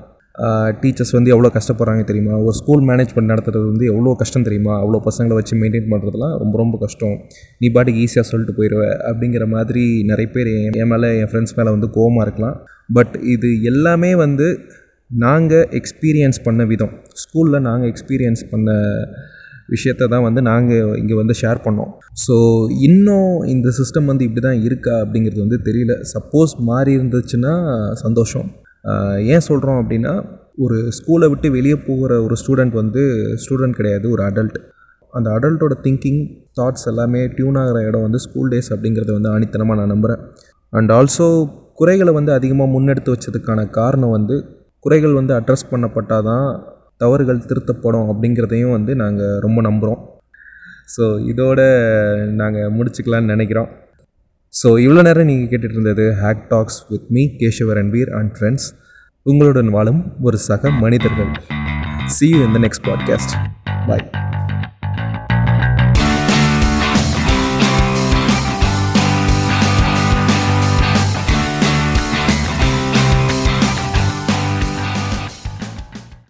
டீச்சர்ஸ் 0.81 1.13
வந்து 1.15 1.31
எவ்வளோ 1.33 1.49
கஷ்டப்படுறாங்க 1.55 2.03
தெரியுமா? 2.09 2.33
ஒரு 2.47 2.53
ஸ்கூல் 2.59 2.83
மேனேஜ்மெண்ட் 2.89 3.31
நடத்துறது 3.31 3.63
வந்து 3.71 3.85
எவ்வளோ 3.85 4.11
கஷ்டம் 4.19 4.45
தெரியுமா? 4.47 4.73
அவ்வளோ 4.81 4.99
பசங்களை 5.07 5.37
வச்சு 5.39 5.55
மெயின்டைன் 5.61 5.89
பண்ணுறதுலாம் 5.93 6.35
ரொம்ப 6.43 6.55
ரொம்ப 6.57 6.75
கஷ்டம். 6.77 7.15
நீ 7.61 7.69
பாட்டுக்கு 7.69 8.03
ஈஸியாக 8.05 8.27
சொல்லிட்டு 8.31 8.55
போயிடுவ 8.59 8.83
அப்படிங்கிற 9.09 9.47
மாதிரி 9.55 9.83
நிறைய 10.11 10.29
பேர் 10.35 10.49
என் 10.59 10.77
என் 10.81 10.91
மேலே 10.93 11.09
என் 11.21 11.29
ஃப்ரெண்ட்ஸ் 11.31 11.57
மேலே 11.59 11.69
வந்து 11.69 11.89
கோவமாக 11.97 12.27
இருக்கலாம். 12.27 12.57
பட் 12.93 13.15
இது 13.35 13.49
எல்லாமே 13.71 14.11
வந்து 14.25 14.47
நாங்கள் 15.11 15.67
எக்ஸ்பீரியன்ஸ் 15.79 16.39
பண்ண 16.43 16.63
விதம். 16.65 16.93
ஸ்கூலில் 17.23 17.65
நாங்கள் 17.67 17.91
எக்ஸ்பீரியன்ஸ் 17.93 18.43
பண்ண 18.51 18.71
விஷயத்த 19.73 20.09
தான் 20.13 20.25
வந்து 20.27 20.41
நாங்கள் 20.49 20.95
இங்கே 21.01 21.15
வந்து 21.21 21.35
ஷேர் 21.41 21.59
பண்ணோம். 21.65 21.91
ஸோ 22.25 22.35
இன்னும் 22.87 23.31
இந்த 23.53 23.73
சிஸ்டம் 23.79 24.09
வந்து 24.11 24.25
இப்படி 24.27 24.43
தான் 24.47 24.61
இருக்கா 24.67 24.95
அப்படிங்கிறது 25.03 25.41
வந்து 25.45 25.59
தெரியல. 25.67 25.95
சப்போஸ் 26.13 26.53
மாறி 26.69 26.91
இருந்துச்சுன்னா 26.97 27.53
சந்தோஷம். 28.03 28.49
ஏன் 29.33 29.47
சொல்கிறோம் 29.49 29.79
அப்படின்னா 29.81 30.13
ஒரு 30.65 30.77
ஸ்கூலை 30.97 31.27
விட்டு 31.31 31.47
வெளியே 31.57 31.77
போகிற 31.87 32.13
ஒரு 32.25 32.35
ஸ்டூடெண்ட் 32.41 32.75
வந்து 32.81 33.01
ஸ்டூடெண்ட் 33.43 33.77
கிடையாது 33.79 34.05
ஒரு 34.15 34.21
அடல்ட் 34.29 34.57
அந்த 35.13 35.27
அடல்ட்டோட 35.37 35.73
திங்கிங் 35.85 36.21
தாட்ஸ் 36.57 36.87
எல்லாமே 36.91 37.21
டியூன் 37.35 37.57
ஆகிற 37.61 37.79
இடம் 37.89 38.05
வந்து 38.07 38.19
ஸ்கூல் 38.25 38.51
டேஸ் 38.53 38.69
அப்படிங்கிறத 38.73 39.11
வந்து 39.17 39.31
ஆணித்தனமாக 39.35 39.77
நான் 39.79 39.93
நம்புகிறேன் 39.93 40.23
அண்ட் 40.73 40.91
ஆல்சோ 40.97 41.27
குறைகளை 41.73 42.11
வந்து 42.17 42.31
அதிகமாக 42.37 42.69
முன்னெடுத்து 42.73 43.13
வச்சதுக்கான 43.13 43.59
காரணம் 43.77 44.15
வந்து 44.17 44.35
குறைகள் 44.85 45.17
வந்து 45.19 45.33
அட்ரஸ் 45.37 45.69
பண்ணப்பட்டால் 45.71 46.27
தான் 46.29 46.47
தவறுகள் 46.99 47.45
திருத்தப்படும் 47.49 48.07
அப்படிங்கிறதையும் 48.11 48.71
வந்து 48.71 48.95
நாங்கள் 49.01 49.37
ரொம்ப 49.45 49.61
நம்புகிறோம் 49.67 50.01
ஸோ 50.95 51.03
இதோட 51.31 51.61
நாங்கள் 52.39 52.71
முடிச்சுக்கலான்னு 52.77 53.31
நினைக்கிறோம். 53.33 53.69
ஸோ 54.53 54.67
இவ்வளோ 54.85 55.01
நேரம் 55.07 55.29
நீங்கள் 55.31 55.49
கேட்டுட்டு 55.51 55.71
இருந்தது 55.71 56.05
hack 56.21 56.45
talks 56.49 56.79
with 56.89 57.09
me 57.09 57.23
Keshav 57.39 57.73
Ranveer 57.79 58.11
and 58.19 58.31
friends 58.39 58.69
உங்களுடன் 59.25 59.69
வாழும் 59.69 60.01
ஒரு 60.21 60.37
சக 60.37 60.71
மனிதர்கள். 60.83 61.31
See 62.05 62.29
you 62.29 62.41
in 62.45 62.51
next 62.63 62.85
next 62.85 62.89
podcast. 62.89 63.29
Bye 63.87 64.28